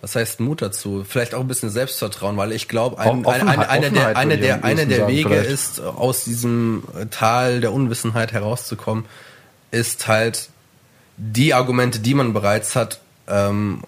was 0.00 0.14
heißt 0.14 0.40
Mut 0.40 0.62
dazu? 0.62 1.04
Vielleicht 1.08 1.34
auch 1.34 1.40
ein 1.40 1.48
bisschen 1.48 1.70
Selbstvertrauen, 1.70 2.36
weil 2.36 2.52
ich 2.52 2.68
glaube, 2.68 2.98
ein, 2.98 3.24
ein, 3.24 3.48
ein, 3.48 3.60
einer 3.60 3.90
der, 3.90 4.10
ich 4.10 4.36
der, 4.36 4.64
ehesten 4.64 4.88
der 4.88 4.98
sagen, 4.98 5.12
Wege 5.12 5.28
vielleicht. 5.30 5.50
ist, 5.50 5.80
aus 5.80 6.24
diesem 6.24 6.82
Tal 7.10 7.60
der 7.60 7.72
Unwissenheit 7.72 8.32
herauszukommen, 8.32 9.06
ist 9.70 10.06
halt 10.06 10.50
die 11.18 11.52
Argumente, 11.52 11.98
die 11.98 12.14
man 12.14 12.32
bereits 12.32 12.74
hat, 12.74 13.00
ähm, 13.26 13.82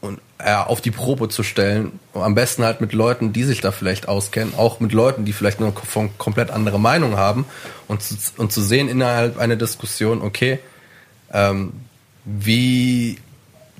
und 0.00 0.18
äh, 0.38 0.52
auf 0.52 0.80
die 0.80 0.90
Probe 0.90 1.28
zu 1.28 1.44
stellen. 1.44 2.00
Am 2.12 2.34
besten 2.34 2.64
halt 2.64 2.80
mit 2.80 2.92
Leuten, 2.92 3.32
die 3.32 3.44
sich 3.44 3.60
da 3.60 3.70
vielleicht 3.70 4.08
auskennen, 4.08 4.54
auch 4.56 4.80
mit 4.80 4.92
Leuten, 4.92 5.24
die 5.24 5.32
vielleicht 5.32 5.60
eine 5.60 5.70
kom 5.70 6.10
komplett 6.18 6.50
andere 6.50 6.80
Meinung 6.80 7.16
haben 7.16 7.46
und 7.86 8.02
zu, 8.02 8.16
und 8.36 8.52
zu 8.52 8.60
sehen 8.60 8.88
innerhalb 8.88 9.38
einer 9.38 9.54
Diskussion, 9.54 10.20
okay, 10.20 10.58
ähm, 11.32 11.72
wie 12.24 13.18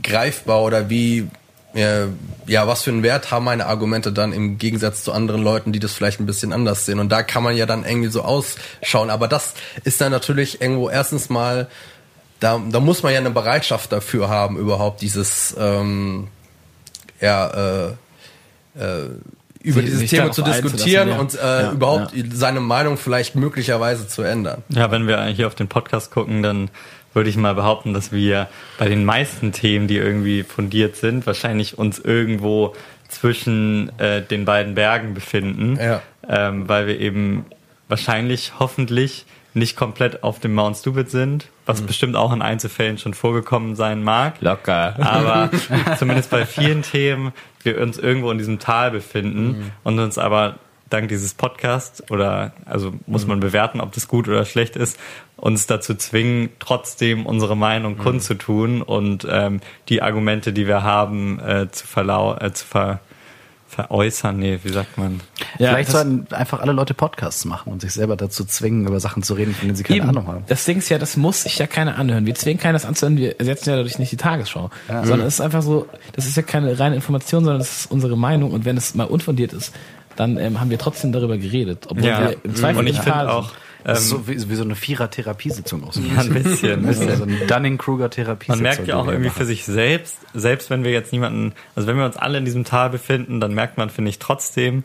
greifbar 0.02 0.62
oder 0.62 0.88
wie 0.88 1.28
äh, 1.74 2.06
ja, 2.46 2.66
was 2.68 2.82
für 2.82 2.90
einen 2.90 3.02
Wert 3.02 3.30
haben 3.30 3.44
meine 3.44 3.66
Argumente 3.66 4.12
dann 4.12 4.32
im 4.32 4.58
Gegensatz 4.58 5.04
zu 5.04 5.12
anderen 5.12 5.42
Leuten, 5.42 5.72
die 5.72 5.78
das 5.78 5.94
vielleicht 5.94 6.20
ein 6.20 6.26
bisschen 6.26 6.52
anders 6.52 6.86
sehen. 6.86 6.98
Und 6.98 7.08
da 7.10 7.22
kann 7.22 7.42
man 7.42 7.56
ja 7.56 7.66
dann 7.66 7.84
irgendwie 7.84 8.10
so 8.10 8.22
ausschauen. 8.22 9.10
Aber 9.10 9.26
das 9.26 9.54
ist 9.84 10.00
dann 10.00 10.12
natürlich 10.12 10.60
irgendwo 10.60 10.90
erstens 10.90 11.30
mal, 11.30 11.68
da, 12.42 12.60
da 12.70 12.80
muss 12.80 13.02
man 13.02 13.12
ja 13.12 13.18
eine 13.20 13.30
Bereitschaft 13.30 13.92
dafür 13.92 14.28
haben, 14.28 14.56
überhaupt 14.56 15.00
dieses, 15.00 15.54
ähm, 15.58 16.28
ja, 17.20 17.46
äh, 17.48 17.86
äh, 18.78 19.08
über 19.62 19.80
Sie- 19.80 19.86
dieses 19.86 20.10
Thema 20.10 20.32
zu 20.32 20.42
diskutieren 20.42 21.08
ja. 21.10 21.18
und 21.18 21.34
äh, 21.34 21.38
Ja, 21.38 21.72
überhaupt 21.72 22.12
seine 22.32 22.60
Meinung 22.60 22.96
vielleicht 22.96 23.36
möglicherweise 23.36 24.08
zu 24.08 24.22
ändern. 24.22 24.62
Ja, 24.70 24.90
wenn 24.90 25.06
wir 25.06 25.24
hier 25.26 25.46
auf 25.46 25.54
den 25.54 25.68
Podcast 25.68 26.10
gucken, 26.10 26.42
dann 26.42 26.68
würde 27.14 27.28
ich 27.30 27.36
mal 27.36 27.54
behaupten, 27.54 27.92
dass 27.94 28.10
wir 28.10 28.48
bei 28.78 28.88
den 28.88 29.04
meisten 29.04 29.52
Themen, 29.52 29.86
die 29.86 29.98
irgendwie 29.98 30.42
fundiert 30.42 30.96
sind, 30.96 31.26
wahrscheinlich 31.26 31.78
uns 31.78 31.98
irgendwo 31.98 32.74
zwischen 33.08 33.96
äh, 34.00 34.22
den 34.22 34.44
beiden 34.46 34.74
Bergen 34.74 35.12
befinden, 35.14 35.78
Ja. 35.80 36.00
ähm, 36.28 36.68
weil 36.68 36.86
wir 36.86 36.98
eben 36.98 37.44
wahrscheinlich, 37.88 38.52
hoffentlich 38.58 39.26
nicht 39.54 39.76
komplett 39.76 40.22
auf 40.22 40.40
dem 40.40 40.54
Mount 40.54 40.76
Stupid 40.76 41.10
sind, 41.10 41.48
was 41.66 41.82
bestimmt 41.82 42.16
auch 42.16 42.32
in 42.32 42.42
Einzelfällen 42.42 42.98
schon 42.98 43.14
vorgekommen 43.14 43.76
sein 43.76 44.02
mag. 44.02 44.40
Locker. 44.40 44.96
Aber 44.98 45.50
zumindest 45.98 46.30
bei 46.30 46.46
vielen 46.46 46.82
Themen 46.82 47.32
wir 47.62 47.80
uns 47.80 47.98
irgendwo 47.98 48.30
in 48.30 48.38
diesem 48.38 48.58
Tal 48.58 48.90
befinden 48.90 49.72
und 49.84 49.98
uns 49.98 50.18
aber 50.18 50.56
dank 50.92 51.08
dieses 51.08 51.34
Podcasts 51.34 52.10
oder 52.10 52.52
also 52.66 52.92
muss 53.06 53.26
man 53.26 53.40
bewerten, 53.40 53.80
ob 53.80 53.92
das 53.92 54.08
gut 54.08 54.28
oder 54.28 54.44
schlecht 54.44 54.76
ist, 54.76 54.98
uns 55.36 55.66
dazu 55.66 55.94
zwingen, 55.94 56.50
trotzdem 56.58 57.26
unsere 57.26 57.56
Meinung 57.56 57.96
kundzutun 57.98 58.82
und 58.82 59.26
ähm, 59.28 59.60
die 59.88 60.02
Argumente, 60.02 60.52
die 60.52 60.66
wir 60.66 60.82
haben, 60.82 61.40
äh, 61.40 61.70
zu, 61.70 61.86
verlau 61.86 62.36
äh, 62.36 62.52
zu 62.52 62.66
ver 62.66 63.00
veräußern, 63.74 64.36
nee, 64.38 64.58
wie 64.62 64.68
sagt 64.70 64.98
man? 64.98 65.20
Ja, 65.58 65.70
Vielleicht 65.70 65.90
sollten 65.90 66.26
einfach 66.34 66.60
alle 66.60 66.72
Leute 66.72 66.92
Podcasts 66.92 67.44
machen 67.46 67.72
und 67.72 67.80
sich 67.80 67.92
selber 67.92 68.16
dazu 68.16 68.44
zwingen, 68.44 68.86
über 68.86 69.00
Sachen 69.00 69.22
zu 69.22 69.32
reden, 69.34 69.54
von 69.54 69.66
denen 69.66 69.76
sie 69.76 69.82
keine 69.82 69.98
Eben. 70.00 70.08
Ahnung 70.10 70.26
haben. 70.26 70.44
Das 70.46 70.64
Ding 70.66 70.78
ist 70.78 70.90
ja, 70.90 70.98
das 70.98 71.16
muss 71.16 71.42
sich 71.44 71.56
ja 71.58 71.66
keiner 71.66 71.96
anhören. 71.96 72.26
Wir 72.26 72.34
zwingen 72.34 72.60
keiner 72.60 72.74
das 72.74 72.84
anzuhören, 72.84 73.16
wir 73.16 73.38
ersetzen 73.40 73.70
ja 73.70 73.76
dadurch 73.76 73.98
nicht 73.98 74.12
die 74.12 74.16
Tagesschau. 74.18 74.70
Sondern 74.88 75.20
es 75.26 75.34
ist 75.34 75.40
einfach 75.40 75.62
so, 75.62 75.86
das 76.12 76.26
ist 76.26 76.36
ja 76.36 76.42
keine 76.42 76.78
reine 76.78 76.94
Information, 76.96 77.44
sondern 77.44 77.60
das 77.60 77.80
ist 77.80 77.90
unsere 77.90 78.16
Meinung. 78.16 78.52
Und 78.52 78.64
wenn 78.66 78.76
es 78.76 78.94
mal 78.94 79.04
unfundiert 79.04 79.52
ist, 79.54 79.74
dann 80.16 80.36
ähm, 80.36 80.60
haben 80.60 80.68
wir 80.68 80.78
trotzdem 80.78 81.10
darüber 81.12 81.38
geredet. 81.38 81.86
Obwohl 81.88 82.04
Ja, 82.06 82.20
wir 82.28 82.36
im 82.44 82.54
Zweifel 82.54 82.80
und 82.80 82.86
ich 82.86 83.00
finde 83.00 83.18
sind. 83.20 83.28
auch, 83.28 83.52
Das 83.84 84.00
ist 84.00 84.12
ähm, 84.12 84.18
so 84.18 84.28
wie, 84.28 84.50
wie 84.50 84.54
so 84.54 84.62
eine 84.62 84.74
Vierer-Therapiesitzung 84.74 85.84
aus. 85.84 85.96
ja, 85.96 86.20
ein 86.20 86.32
bisschen. 86.32 86.80
ein 86.80 86.86
bisschen. 86.86 87.16
so 87.16 87.24
eine 87.24 87.36
Dunning-Kruger-Therapiesitzung. 87.46 88.62
Man 88.62 88.62
merkt 88.62 88.86
ja 88.86 88.96
auch 88.96 89.08
irgendwie 89.08 89.30
für 89.30 89.44
sich 89.44 89.64
selbst, 89.64 90.18
selbst 90.34 90.70
wenn 90.70 90.84
wir 90.84 90.92
jetzt 90.92 91.12
niemanden, 91.12 91.52
also 91.74 91.88
wenn 91.88 91.96
wir 91.96 92.04
uns 92.04 92.16
alle 92.16 92.38
in 92.38 92.44
diesem 92.44 92.64
Tal 92.64 92.90
befinden, 92.90 93.40
dann 93.40 93.54
merkt 93.54 93.78
man, 93.78 93.90
finde 93.90 94.10
ich, 94.10 94.18
trotzdem, 94.18 94.84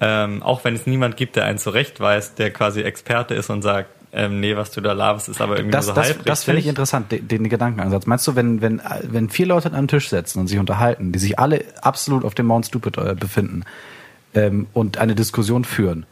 ähm, 0.00 0.42
auch 0.42 0.64
wenn 0.64 0.74
es 0.74 0.86
niemand 0.86 1.16
gibt, 1.16 1.36
der 1.36 1.44
einen 1.44 1.58
zurechtweist, 1.58 2.38
der 2.38 2.50
quasi 2.50 2.80
Experte 2.80 3.34
ist 3.34 3.50
und 3.50 3.62
sagt, 3.62 3.90
ähm, 4.10 4.40
nee, 4.40 4.56
was 4.56 4.70
du 4.70 4.80
da 4.80 4.92
laberst, 4.92 5.28
ist 5.28 5.40
aber 5.40 5.56
irgendwie 5.56 5.72
Das, 5.72 5.86
so 5.86 5.92
das, 5.92 6.06
halb 6.08 6.24
das 6.24 6.44
finde 6.44 6.60
ich 6.60 6.66
interessant, 6.66 7.12
den, 7.12 7.28
den 7.28 7.48
Gedankenansatz. 7.48 8.06
Meinst 8.06 8.26
du, 8.26 8.36
wenn, 8.36 8.62
wenn, 8.62 8.80
wenn 9.02 9.28
vier 9.28 9.46
Leute 9.46 9.68
an 9.68 9.74
einem 9.74 9.88
Tisch 9.88 10.08
sitzen 10.08 10.40
und 10.40 10.46
sich 10.46 10.58
unterhalten, 10.58 11.12
die 11.12 11.18
sich 11.18 11.38
alle 11.38 11.62
absolut 11.82 12.24
auf 12.24 12.34
dem 12.34 12.46
Mount 12.46 12.66
Stupid 12.66 12.96
äh, 12.96 13.14
befinden 13.14 13.64
ähm, 14.34 14.66
und 14.72 14.96
eine 14.96 15.14
Diskussion 15.14 15.64
führen 15.64 16.06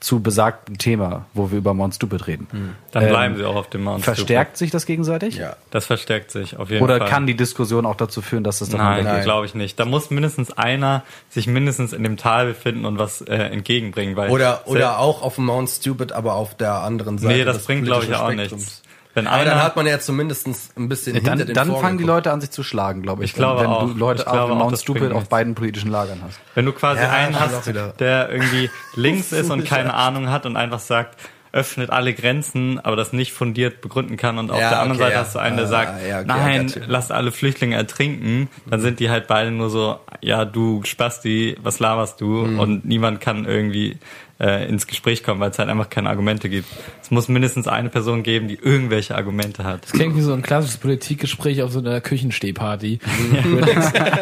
zu 0.00 0.20
besagtem 0.20 0.78
Thema, 0.78 1.26
wo 1.34 1.50
wir 1.50 1.58
über 1.58 1.74
Mount 1.74 1.94
Stupid 1.94 2.26
reden, 2.26 2.74
Dann 2.90 3.08
bleiben 3.08 3.34
ähm, 3.34 3.40
sie 3.40 3.46
auch 3.46 3.54
auf 3.54 3.68
dem 3.68 3.84
Mount 3.84 4.02
verstärkt 4.02 4.56
sich 4.56 4.70
das 4.70 4.86
gegenseitig? 4.86 5.36
Ja. 5.36 5.56
Das 5.70 5.84
verstärkt 5.86 6.30
sich 6.30 6.56
auf 6.56 6.70
jeden 6.70 6.82
Oder 6.82 6.98
Fall. 6.98 7.08
kann 7.08 7.26
die 7.26 7.36
Diskussion 7.36 7.84
auch 7.84 7.96
dazu 7.96 8.22
führen, 8.22 8.42
dass 8.42 8.60
das 8.60 8.70
dann 8.70 8.80
Nein, 8.80 9.04
Nein. 9.04 9.22
glaube 9.22 9.44
ich 9.44 9.54
nicht. 9.54 9.78
Da 9.78 9.84
muss 9.84 10.10
mindestens 10.10 10.52
einer 10.56 11.02
sich 11.28 11.46
mindestens 11.46 11.92
in 11.92 12.02
dem 12.02 12.16
Tal 12.16 12.46
befinden 12.46 12.86
und 12.86 12.98
was 12.98 13.20
äh, 13.20 13.34
entgegenbringen. 13.34 14.16
Weil 14.16 14.30
Oder, 14.30 14.62
oder 14.66 14.98
auch 14.98 15.22
auf 15.22 15.34
dem 15.34 15.44
Mount 15.44 15.68
Stupid, 15.68 16.12
aber 16.12 16.34
auf 16.34 16.56
der 16.56 16.76
anderen 16.76 17.18
Seite. 17.18 17.36
Nee, 17.36 17.44
das 17.44 17.64
bringt, 17.64 17.84
glaube 17.84 18.04
ich, 18.04 18.14
auch 18.14 18.30
Spektrums. 18.32 18.62
nichts. 18.62 18.79
Wenn 19.14 19.26
Aber 19.26 19.36
einer, 19.42 19.50
dann 19.50 19.62
hat 19.62 19.74
man 19.76 19.86
ja 19.86 19.98
zumindest 19.98 20.46
ein 20.76 20.88
bisschen 20.88 21.14
hinter 21.16 21.30
dann, 21.36 21.46
den 21.46 21.54
dann 21.54 21.74
fangen 21.76 21.98
die. 21.98 22.04
Leute 22.04 22.30
an, 22.32 22.40
sich 22.40 22.50
zu 22.50 22.62
schlagen, 22.62 23.02
glaube 23.02 23.24
ich. 23.24 23.30
Ich 23.30 23.36
glaube 23.36 23.62
wenn 23.62 23.66
auch. 23.66 23.86
du 23.88 23.98
Leute 23.98 24.22
Ich 24.22 24.26
auf 24.28 24.32
glaube 24.32 24.52
dem 24.52 24.58
auch, 24.60 24.64
Mount 24.66 24.78
Stupid 24.78 25.12
auf 25.12 25.28
beiden 25.28 25.54
politischen 25.54 25.90
Lagern 25.90 26.20
hast. 26.24 26.38
Wenn 26.54 26.64
du 26.66 26.72
quasi 26.72 27.02
Ja, 27.02 27.10
einen 27.10 27.38
hast, 27.38 27.66
der 27.98 28.30
irgendwie 28.30 28.70
links 28.94 29.32
ist 29.32 29.50
und 29.50 29.64
keine 29.64 29.94
Ahnung 29.94 30.30
hat 30.30 30.46
und 30.46 30.56
einfach 30.56 30.78
sagt, 30.78 31.18
öffnet 31.52 31.90
alle 31.90 32.14
Grenzen, 32.14 32.78
aber 32.78 32.94
das 32.94 33.12
nicht 33.12 33.32
fundiert 33.32 33.80
begründen 33.80 34.16
kann 34.16 34.38
und 34.38 34.52
auf 34.52 34.60
Ja, 34.60 34.70
der 34.70 34.78
anderen 34.82 35.00
okay, 35.02 35.06
Seite 35.08 35.14
ja. 35.14 35.20
hast 35.20 35.34
du 35.34 35.38
einen, 35.40 35.56
der 35.56 35.66
Ah, 35.66 35.68
sagt, 35.68 36.06
ja, 36.06 36.16
okay, 36.18 36.26
nein, 36.28 36.72
lasst 36.86 37.10
alle 37.10 37.32
Flüchtlinge 37.32 37.74
ertrinken, 37.74 38.48
dann 38.66 38.80
sind 38.80 39.00
die 39.00 39.10
halt 39.10 39.26
beide 39.26 39.50
nur 39.50 39.68
so, 39.68 39.98
ja, 40.20 40.44
du 40.44 40.82
Spasti, 40.84 41.56
was 41.60 41.80
laberst 41.80 42.20
du? 42.20 42.26
Mhm. 42.26 42.60
Und 42.60 42.84
niemand 42.84 43.20
kann 43.20 43.46
irgendwie 43.46 43.98
äh, 44.40 44.66
ins 44.68 44.86
Gespräch 44.86 45.22
kommen, 45.22 45.40
weil 45.40 45.50
es 45.50 45.58
halt 45.58 45.68
einfach 45.68 45.90
keine 45.90 46.08
Argumente 46.08 46.48
gibt. 46.48 46.66
Es 47.02 47.10
muss 47.10 47.28
mindestens 47.28 47.68
eine 47.68 47.90
Person 47.90 48.22
geben, 48.22 48.48
die 48.48 48.54
irgendwelche 48.54 49.14
Argumente 49.14 49.64
hat. 49.64 49.84
Das 49.84 49.92
klingt 49.92 50.16
wie 50.16 50.22
so 50.22 50.32
ein 50.32 50.42
klassisches 50.42 50.78
Politikgespräch 50.78 51.62
auf 51.62 51.72
so 51.72 51.80
einer 51.80 52.00
Küchenstehparty. 52.00 53.00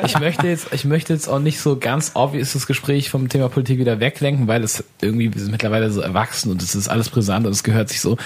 Ich 0.05 0.19
möchte 0.19 0.47
jetzt, 0.47 0.73
ich 0.73 0.85
möchte 0.85 1.12
jetzt 1.12 1.29
auch 1.29 1.39
nicht 1.39 1.61
so 1.61 1.77
ganz 1.79 2.12
obvious 2.14 2.53
das 2.53 2.66
Gespräch 2.66 3.11
vom 3.11 3.29
Thema 3.29 3.49
Politik 3.49 3.79
wieder 3.79 4.01
weglenken, 4.01 4.49
weil 4.49 4.64
es 4.64 4.85
irgendwie, 5.01 5.33
wir 5.33 5.41
sind 5.41 5.53
mittlerweile 5.53 5.91
so 5.91 6.01
erwachsen 6.01 6.51
und 6.51 6.62
es 6.62 6.75
ist 6.75 6.89
alles 6.89 7.11
brisant 7.11 7.47
und 7.47 7.53
es 7.53 7.62
gehört 7.62 7.89
sich 7.89 8.01
so. 8.01 8.16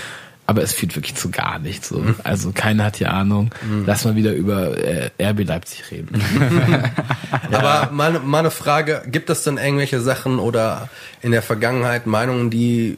Aber 0.44 0.62
es 0.62 0.72
führt 0.72 0.96
wirklich 0.96 1.14
zu 1.14 1.30
gar 1.30 1.58
nichts. 1.60 1.88
So. 1.88 2.04
Also 2.24 2.50
keiner 2.52 2.84
hat 2.84 2.96
hier 2.96 3.12
Ahnung. 3.12 3.54
Lass 3.86 4.04
mal 4.04 4.16
wieder 4.16 4.32
über 4.32 4.76
äh, 4.76 5.10
RB 5.20 5.44
Leipzig 5.46 5.90
reden. 5.90 6.20
Aber 7.52 7.90
mal, 7.92 8.18
mal 8.18 8.40
eine 8.40 8.50
Frage, 8.50 9.02
gibt 9.06 9.30
es 9.30 9.44
denn 9.44 9.56
irgendwelche 9.56 10.00
Sachen 10.00 10.40
oder 10.40 10.88
in 11.22 11.30
der 11.30 11.42
Vergangenheit 11.42 12.06
Meinungen, 12.06 12.50
die, 12.50 12.96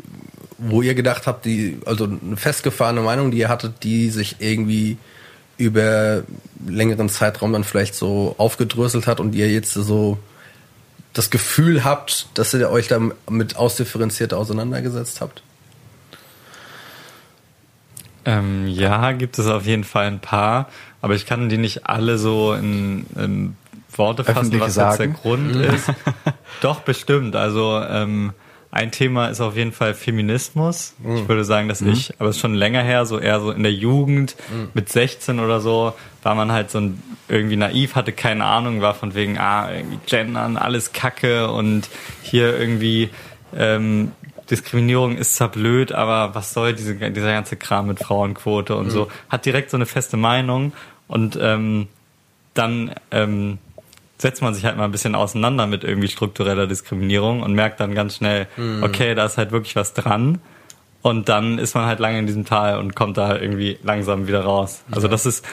wo 0.57 0.81
ihr 0.81 0.95
gedacht 0.95 1.27
habt, 1.27 1.45
die, 1.45 1.79
also 1.85 2.05
eine 2.05 2.37
festgefahrene 2.37 3.03
Meinung, 3.03 3.31
die 3.31 3.39
ihr 3.39 3.51
hattet, 3.51 3.85
die 3.85 4.09
sich 4.09 4.37
irgendwie 4.39 4.97
über 5.57 6.25
längeren 6.67 7.09
Zeitraum 7.09 7.53
dann 7.53 7.63
vielleicht 7.63 7.95
so 7.95 8.35
aufgedröselt 8.39 9.07
hat 9.07 9.21
und 9.21 9.35
ihr 9.35 9.51
jetzt 9.51 9.75
so 9.75 10.19
das 11.13 11.31
Gefühl 11.31 11.85
habt, 11.85 12.27
dass 12.35 12.53
ihr 12.55 12.71
euch 12.71 12.89
damit 12.89 13.57
ausdifferenziert 13.57 14.35
auseinandergesetzt 14.35 15.21
habt? 15.21 15.44
Ähm, 18.25 18.67
ja, 18.69 19.13
gibt 19.13 19.39
es 19.39 19.47
auf 19.47 19.67
jeden 19.67 19.85
Fall 19.85 20.07
ein 20.07 20.21
paar, 20.21 20.69
aber 21.03 21.15
ich 21.15 21.27
kann 21.27 21.49
die 21.49 21.59
nicht 21.59 21.87
alle 21.87 22.19
so 22.19 22.55
in, 22.55 23.07
in 23.17 23.57
Worte 23.99 24.25
fassen, 24.25 24.39
Öffentlich 24.39 24.61
was 24.63 24.77
jetzt 24.77 24.99
der. 24.99 25.09
Grund 25.09 25.55
ist. 25.57 25.93
Doch, 26.61 26.81
bestimmt. 26.81 27.37
Also 27.37 27.81
ähm, 27.81 28.33
ein 28.75 28.91
Thema 28.91 29.29
ist 29.29 29.41
auf 29.41 29.57
jeden 29.57 29.71
Fall 29.71 29.95
Feminismus. 29.95 30.95
Ich 31.15 31.29
würde 31.29 31.45
sagen, 31.45 31.69
dass 31.69 31.81
ich, 31.81 32.13
aber 32.19 32.31
es 32.31 32.37
ist 32.37 32.43
schon 32.43 32.55
länger 32.55 32.83
her, 32.83 33.07
so 33.07 33.21
eher 33.21 33.39
so 33.39 33.53
in 33.53 33.63
der 33.63 33.73
Jugend, 33.73 34.35
mit 34.75 34.89
16 34.89 35.39
oder 35.39 35.61
so, 35.61 35.93
war 36.25 36.35
man 36.35 36.51
halt 36.51 36.73
so 36.73 36.79
ein, 36.81 37.01
irgendwie 37.29 37.55
naiv, 37.55 37.95
hatte 37.95 38.11
keine 38.11 38.45
Ahnung, 38.45 38.81
war 38.81 38.95
von 38.95 39.15
wegen, 39.15 39.39
ah, 39.39 39.71
irgendwie 39.73 39.99
gendern, 40.07 40.57
alles 40.57 40.93
Kacke 40.93 41.53
und 41.53 41.89
hier 42.23 42.59
irgendwie 42.59 43.11
ähm, 43.57 44.11
Diskriminierung 44.51 45.17
ist 45.17 45.37
zwar 45.37 45.49
blöd, 45.49 45.93
aber 45.93 46.35
was 46.35 46.53
soll 46.53 46.75
diese, 46.75 46.95
dieser 46.95 47.33
ganze 47.33 47.57
Kram 47.57 47.87
mit 47.87 48.01
Frauenquote 48.01 48.77
und 48.77 48.91
so. 48.91 49.09
Hat 49.29 49.47
direkt 49.47 49.71
so 49.71 49.77
eine 49.77 49.87
feste 49.87 50.17
Meinung 50.17 50.73
und 51.09 51.39
ähm, 51.41 51.89
dann 52.55 52.95
ähm, 53.11 53.59
setzt 54.19 54.43
man 54.43 54.55
sich 54.55 54.65
halt 54.65 54.77
mal 54.77 54.85
ein 54.85 54.93
bisschen 54.93 55.15
auseinander 55.15 55.67
mit 55.67 55.85
irgendwie 55.85 56.09
struktureller 56.09 56.67
Diskriminierung 56.67 57.43
und 57.43 57.53
merkt 57.55 57.81
dann 57.81 57.95
ganz 57.95 58.17
schnell, 58.17 58.47
okay, 58.83 59.15
da 59.15 59.27
ist 59.27 59.37
halt 59.37 59.51
wirklich 59.51 59.77
was 59.77 59.93
dran. 59.93 60.41
Und 61.03 61.29
dann 61.29 61.59
ist 61.59 61.75
man 61.75 61.85
halt 61.85 61.99
lange 61.99 62.19
in 62.19 62.27
diesem 62.27 62.47
Tal 62.47 62.79
und 62.79 62.97
kommt 62.97 63.19
da 63.19 63.29
halt 63.29 63.43
irgendwie 63.43 63.79
langsam 63.83 64.27
wieder 64.27 64.43
raus. 64.43 64.83
Also 64.91 65.07
das 65.07 65.27
ist 65.27 65.45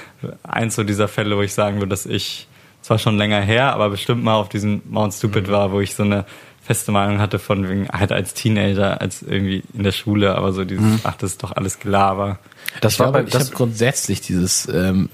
eins 0.44 0.76
so 0.76 0.86
dieser 0.86 1.10
Fälle, 1.10 1.36
wo 1.36 1.42
ich 1.42 1.54
sagen 1.54 1.78
würde, 1.78 1.90
dass 1.90 2.06
ich 2.06 2.48
zwar 2.82 2.98
schon 3.00 3.18
länger 3.18 3.42
her, 3.42 3.74
aber 3.74 3.90
bestimmt 3.90 4.24
mal 4.24 4.36
auf 4.36 4.48
diesem 4.48 4.82
Mount 4.86 5.14
Stupid 5.14 5.52
war, 5.52 5.74
wo 5.74 5.82
ich 5.82 5.94
so 5.94 6.04
eine 6.04 6.24
feste 6.72 6.94
Meinung 6.94 7.20
hatte 7.20 7.38
von 7.38 7.68
wegen 7.68 7.90
halt 7.90 8.14
als 8.14 8.34
Teenager, 8.34 9.02
als 9.02 9.24
irgendwie 9.24 9.62
in 9.74 9.84
der 9.84 9.92
Schule, 9.92 10.36
aber 10.36 10.54
so 10.54 10.64
dieses, 10.64 11.02
ach, 11.04 11.16
das 11.18 11.32
ist 11.32 11.44
doch 11.44 11.52
alles 11.52 11.80
Gelaber. 11.80 12.40
Das 12.80 12.94
ich 12.94 13.00
war 13.00 13.08
glaube, 13.08 13.20
bei, 13.20 13.26
ich 13.26 13.34
das, 13.34 13.48
habe 13.48 13.56
grundsätzlich 13.56 14.22
dieses, 14.22 14.70
ähm, 14.70 15.10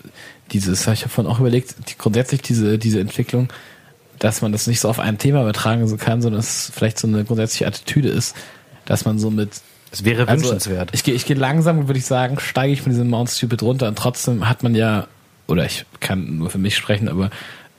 dieses, 0.51 0.81
ich 0.81 1.01
habe 1.01 1.09
vorhin 1.09 1.31
auch 1.31 1.39
überlegt, 1.39 1.75
die, 1.89 1.97
grundsätzlich 1.97 2.43
diese, 2.43 2.77
diese 2.77 2.99
Entwicklung, 2.99 3.49
dass 4.19 4.43
man 4.43 4.51
das 4.51 4.67
nicht 4.67 4.79
so 4.79 4.87
auf 4.87 4.99
ein 4.99 5.17
Thema 5.17 5.41
übertragen 5.41 5.87
so 5.87 5.97
kann, 5.97 6.21
sondern 6.21 6.41
es 6.41 6.71
vielleicht 6.75 6.99
so 6.99 7.07
eine 7.07 7.23
grundsätzliche 7.23 7.65
Attitüde 7.65 8.09
ist, 8.09 8.35
dass 8.85 9.05
man 9.05 9.17
so 9.17 9.31
mit 9.31 9.49
es 9.89 10.03
wäre 10.03 10.27
also, 10.27 10.43
wünschenswert. 10.43 10.91
Ich 10.93 11.03
gehe 11.03 11.15
ich 11.15 11.25
geh 11.25 11.33
langsam, 11.33 11.87
würde 11.87 11.97
ich 11.97 12.05
sagen, 12.05 12.39
steige 12.39 12.71
ich 12.73 12.83
von 12.83 12.91
diesem 12.91 13.09
Mount 13.09 13.31
Stupid 13.31 13.63
runter 13.63 13.87
und 13.87 13.97
trotzdem 13.97 14.47
hat 14.47 14.61
man 14.61 14.75
ja, 14.75 15.07
oder 15.47 15.65
ich 15.65 15.85
kann 16.01 16.37
nur 16.37 16.51
für 16.51 16.59
mich 16.59 16.75
sprechen, 16.75 17.09
aber 17.09 17.31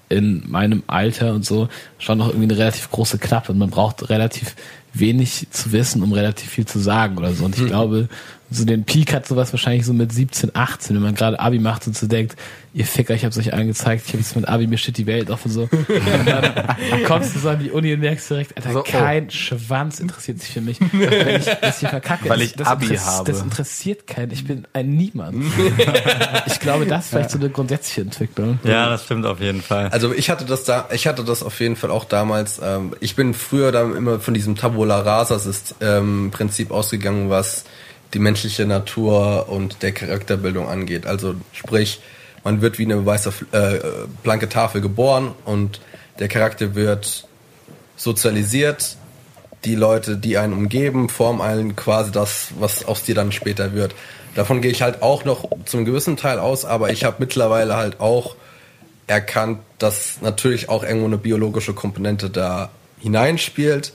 in 0.08 0.42
meinem 0.48 0.82
Alter 0.86 1.34
und 1.34 1.44
so 1.44 1.68
schon 1.98 2.18
noch 2.18 2.28
irgendwie 2.28 2.44
eine 2.44 2.58
relativ 2.58 2.90
große 2.90 3.18
Klappe 3.18 3.52
und 3.52 3.58
man 3.58 3.70
braucht 3.70 4.08
relativ 4.10 4.54
wenig 4.94 5.46
zu 5.50 5.72
wissen, 5.72 6.02
um 6.02 6.12
relativ 6.12 6.50
viel 6.50 6.66
zu 6.66 6.78
sagen 6.78 7.18
oder 7.18 7.32
so. 7.32 7.44
Und 7.44 7.58
ich 7.58 7.66
glaube, 7.66 8.08
so 8.50 8.64
den 8.64 8.84
Peak 8.84 9.12
hat 9.12 9.26
sowas 9.26 9.52
wahrscheinlich 9.52 9.84
so 9.84 9.92
mit 9.92 10.12
17, 10.12 10.52
18, 10.54 10.96
wenn 10.96 11.02
man 11.02 11.14
gerade 11.14 11.38
Abi 11.38 11.58
macht 11.58 11.86
und 11.86 11.96
so 11.96 12.06
denkt, 12.06 12.36
ihr 12.72 12.86
Ficker, 12.86 13.14
ich 13.14 13.24
hab's 13.24 13.36
euch 13.36 13.52
allen 13.52 13.66
gezeigt, 13.68 14.04
ich 14.06 14.14
jetzt 14.14 14.36
mit 14.36 14.48
Abi, 14.48 14.66
mir 14.66 14.78
steht 14.78 14.96
die 14.96 15.06
Welt 15.06 15.30
auf 15.30 15.44
und 15.44 15.50
so. 15.50 15.62
Und 15.88 16.26
dann 16.26 17.04
kommst 17.04 17.34
du 17.34 17.40
so 17.40 17.48
an 17.50 17.58
die 17.58 17.70
Uni 17.70 17.92
und 17.92 18.00
merkst 18.00 18.30
direkt, 18.30 18.56
Alter, 18.56 18.72
So, 18.72 18.80
oh. 18.80 18.82
kein 18.84 19.30
Schwanz 19.30 20.00
interessiert 20.00 20.40
sich 20.40 20.50
für 20.50 20.60
mich. 20.60 20.78
Wenn 20.92 21.40
ich 21.40 21.46
das 21.60 21.80
hier 21.80 21.88
verkacke, 21.88 22.28
Weil 22.28 22.38
das- 22.38 22.46
ich 22.46 22.54
das 22.54 22.68
Abi 22.68 22.86
interess- 22.86 23.06
habe. 23.06 23.32
Das 23.32 23.42
interessiert 23.42 24.06
keinen, 24.06 24.30
ich 24.32 24.44
bin 24.46 24.66
ein 24.72 24.90
Niemand. 24.90 25.44
ich 26.46 26.60
glaube, 26.60 26.86
das 26.86 27.04
ist 27.06 27.10
vielleicht 27.10 27.30
so 27.30 27.38
eine 27.38 27.50
grundsätzliche 27.50 28.02
Entwicklung. 28.02 28.58
Ja, 28.64 28.88
das 28.90 29.04
stimmt 29.04 29.26
auf 29.26 29.40
jeden 29.40 29.62
Fall. 29.62 29.88
Also 29.88 30.12
ich 30.14 30.30
hatte 30.30 30.44
das 30.44 30.64
da, 30.64 30.88
ich 30.92 31.06
hatte 31.06 31.24
das 31.24 31.42
auf 31.42 31.58
jeden 31.60 31.76
Fall 31.76 31.90
auch 31.90 32.04
damals. 32.04 32.60
Ähm, 32.62 32.94
ich 33.00 33.16
bin 33.16 33.34
früher 33.34 33.72
dann 33.72 33.96
immer 33.96 34.20
von 34.20 34.34
diesem 34.34 34.56
Tabula 34.56 35.00
Rasa 35.00 35.38
ähm, 35.80 36.30
Prinzip 36.32 36.70
ausgegangen, 36.70 37.30
was 37.30 37.64
die 38.14 38.18
menschliche 38.18 38.66
Natur 38.66 39.48
und 39.48 39.82
der 39.82 39.92
Charakterbildung 39.92 40.68
angeht. 40.68 41.06
Also 41.06 41.34
sprich, 41.52 42.00
man 42.44 42.60
wird 42.62 42.78
wie 42.78 42.84
eine 42.84 43.04
weiße 43.04 43.32
äh, 43.52 43.78
blanke 44.22 44.48
Tafel 44.48 44.80
geboren 44.80 45.34
und 45.44 45.80
der 46.18 46.28
Charakter 46.28 46.74
wird 46.74 47.26
sozialisiert. 47.96 48.96
Die 49.64 49.74
Leute, 49.74 50.16
die 50.16 50.38
einen 50.38 50.52
umgeben, 50.52 51.08
formen 51.08 51.40
einen 51.40 51.76
quasi 51.76 52.12
das, 52.12 52.48
was 52.58 52.84
aus 52.84 53.02
dir 53.02 53.14
dann 53.14 53.32
später 53.32 53.74
wird. 53.74 53.94
Davon 54.34 54.62
gehe 54.62 54.70
ich 54.70 54.82
halt 54.82 55.02
auch 55.02 55.24
noch 55.24 55.48
zum 55.64 55.84
gewissen 55.84 56.16
Teil 56.16 56.38
aus, 56.38 56.64
aber 56.64 56.90
ich 56.90 57.04
habe 57.04 57.16
mittlerweile 57.18 57.76
halt 57.76 58.00
auch 58.00 58.36
erkannt, 59.08 59.58
dass 59.78 60.20
natürlich 60.20 60.68
auch 60.68 60.84
irgendwo 60.84 61.06
eine 61.06 61.18
biologische 61.18 61.72
Komponente 61.72 62.30
da 62.30 62.70
hineinspielt, 63.00 63.92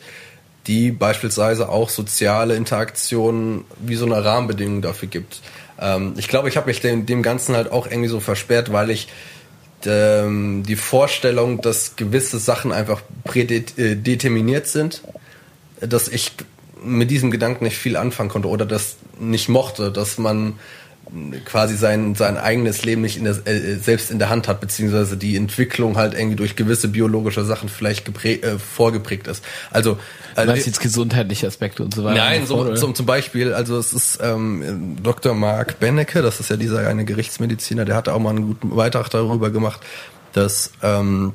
die 0.68 0.91
beispielsweise 0.91 1.70
auch 1.70 1.89
soziale 1.89 2.55
Interaktionen 2.55 3.66
wie 3.80 3.95
so 3.95 4.05
eine 4.05 4.24
Rahmenbedingung 4.24 4.82
dafür 4.82 5.09
gibt. 5.09 5.41
Ähm, 5.80 6.14
ich 6.18 6.28
glaube, 6.28 6.49
ich 6.49 6.57
habe 6.57 6.68
mich 6.68 6.80
dem, 6.82 7.05
dem 7.05 7.22
Ganzen 7.22 7.55
halt 7.55 7.72
auch 7.72 7.88
irgendwie 7.88 8.09
so 8.09 8.20
versperrt, 8.20 8.72
weil 8.72 8.89
ich 8.89 9.07
ähm, 9.86 10.64
die 10.64 10.76
Vorstellung, 10.76 11.61
dass 11.61 11.95
gewisse 11.95 12.39
Sachen 12.39 12.72
einfach 12.72 13.01
prädeterminiert 13.24 14.68
sind, 14.68 15.01
dass 15.82 16.07
ich 16.07 16.32
mit 16.84 17.11
diesem 17.11 17.32
Gedanken 17.32 17.66
nicht 17.66 17.78
viel 17.78 17.97
anfangen 17.97 18.30
konnte 18.30 18.47
oder 18.47 18.66
das 18.66 18.97
nicht 19.20 19.49
mochte, 19.49 19.91
dass 19.91 20.18
man 20.18 20.59
quasi 21.45 21.76
sein, 21.76 22.16
sein 22.16 22.38
eigenes 22.38 22.86
Leben 22.86 23.01
nicht 23.01 23.18
in 23.18 23.26
der, 23.26 23.36
äh, 23.45 23.76
selbst 23.76 24.10
in 24.10 24.20
der 24.20 24.30
Hand 24.30 24.47
hat, 24.47 24.62
beziehungsweise 24.62 25.16
die 25.18 25.36
Entwicklung 25.36 25.97
halt 25.97 26.14
irgendwie 26.14 26.36
durch 26.36 26.56
gewisse 26.56 26.88
biologische 26.88 27.43
Sachen 27.43 27.70
vielleicht 27.70 28.06
geprä 28.06 28.36
äh, 28.36 28.58
vorgeprägt 28.58 29.28
ist. 29.28 29.43
Also 29.70 29.97
äh, 30.36 30.45
meinst 30.45 30.66
jetzt 30.66 30.80
gesundheitliche 30.80 31.45
Aspekte 31.47 31.84
und 31.84 31.93
so 31.93 32.04
weiter? 32.04 32.18
Nein, 32.18 32.47
so, 32.47 32.76
so, 32.76 32.91
zum 32.91 33.06
Beispiel, 33.06 33.54
also 33.54 33.78
es 33.78 33.93
ist 33.93 34.20
ähm, 34.24 34.97
Dr. 35.04 35.36
Mark 35.36 35.80
Bennecke, 35.80 36.22
das 36.22 36.39
ist 36.39 36.49
ja 36.49 36.56
dieser 36.56 36.88
eine 36.88 37.06
Gerichtsmediziner, 37.06 37.86
der 37.86 37.95
hatte 37.95 38.14
auch 38.14 38.20
mal 38.20 38.32
einen 38.32 38.47
guten 38.47 38.76
Beitrag 38.76 39.10
darüber 39.10 39.51
gemacht, 39.51 39.82
dass 40.32 40.72
ähm, 40.82 41.34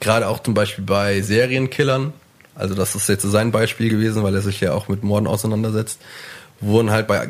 gerade 0.00 0.28
auch 0.28 0.40
zum 0.40 0.52
Beispiel 0.54 0.84
bei 0.84 1.22
Serienkillern, 1.22 2.12
also 2.54 2.74
das 2.74 2.94
ist 2.94 3.08
jetzt 3.08 3.22
sein 3.22 3.52
Beispiel 3.52 3.88
gewesen, 3.88 4.22
weil 4.22 4.34
er 4.34 4.42
sich 4.42 4.60
ja 4.60 4.72
auch 4.74 4.88
mit 4.88 5.02
Morden 5.04 5.26
auseinandersetzt, 5.26 6.00
wurden 6.60 6.90
halt 6.90 7.06
bei 7.06 7.26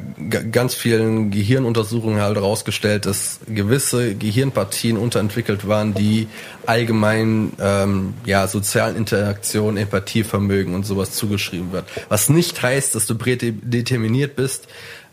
ganz 0.50 0.74
vielen 0.74 1.30
Gehirnuntersuchungen 1.30 2.20
halt 2.20 2.36
herausgestellt, 2.36 3.06
dass 3.06 3.38
gewisse 3.46 4.16
Gehirnpartien 4.16 4.96
unterentwickelt 4.96 5.68
waren, 5.68 5.94
die 5.94 6.26
allgemein 6.66 7.52
ähm, 7.60 8.14
ja 8.24 8.48
sozialen 8.48 8.96
Interaktion, 8.96 9.76
Empathievermögen 9.76 10.74
und 10.74 10.84
sowas 10.84 11.12
zugeschrieben 11.12 11.70
wird. 11.70 11.84
Was 12.08 12.28
nicht 12.28 12.60
heißt, 12.60 12.96
dass 12.96 13.06
du 13.06 13.14
prädeterminiert 13.14 14.34
bist, 14.34 14.66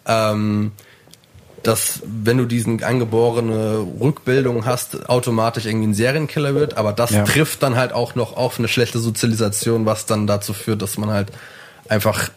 ähm, 0.07 0.71
dass 1.61 2.01
wenn 2.05 2.37
du 2.37 2.45
diesen 2.45 2.83
angeborene 2.83 3.85
Rückbildung 3.99 4.65
hast, 4.65 5.09
automatisch 5.09 5.67
irgendwie 5.67 5.89
ein 5.89 5.93
Serienkiller 5.93 6.55
wird, 6.55 6.77
aber 6.77 6.91
das 6.91 7.11
ja. 7.11 7.23
trifft 7.23 7.61
dann 7.61 7.75
halt 7.75 7.93
auch 7.93 8.15
noch 8.15 8.35
auf 8.35 8.57
eine 8.57 8.67
schlechte 8.67 8.97
Sozialisation, 8.97 9.85
was 9.85 10.07
dann 10.07 10.25
dazu 10.25 10.53
führt, 10.53 10.81
dass 10.81 10.97
man 10.97 11.11
halt 11.11 11.31
einfach 11.87 12.29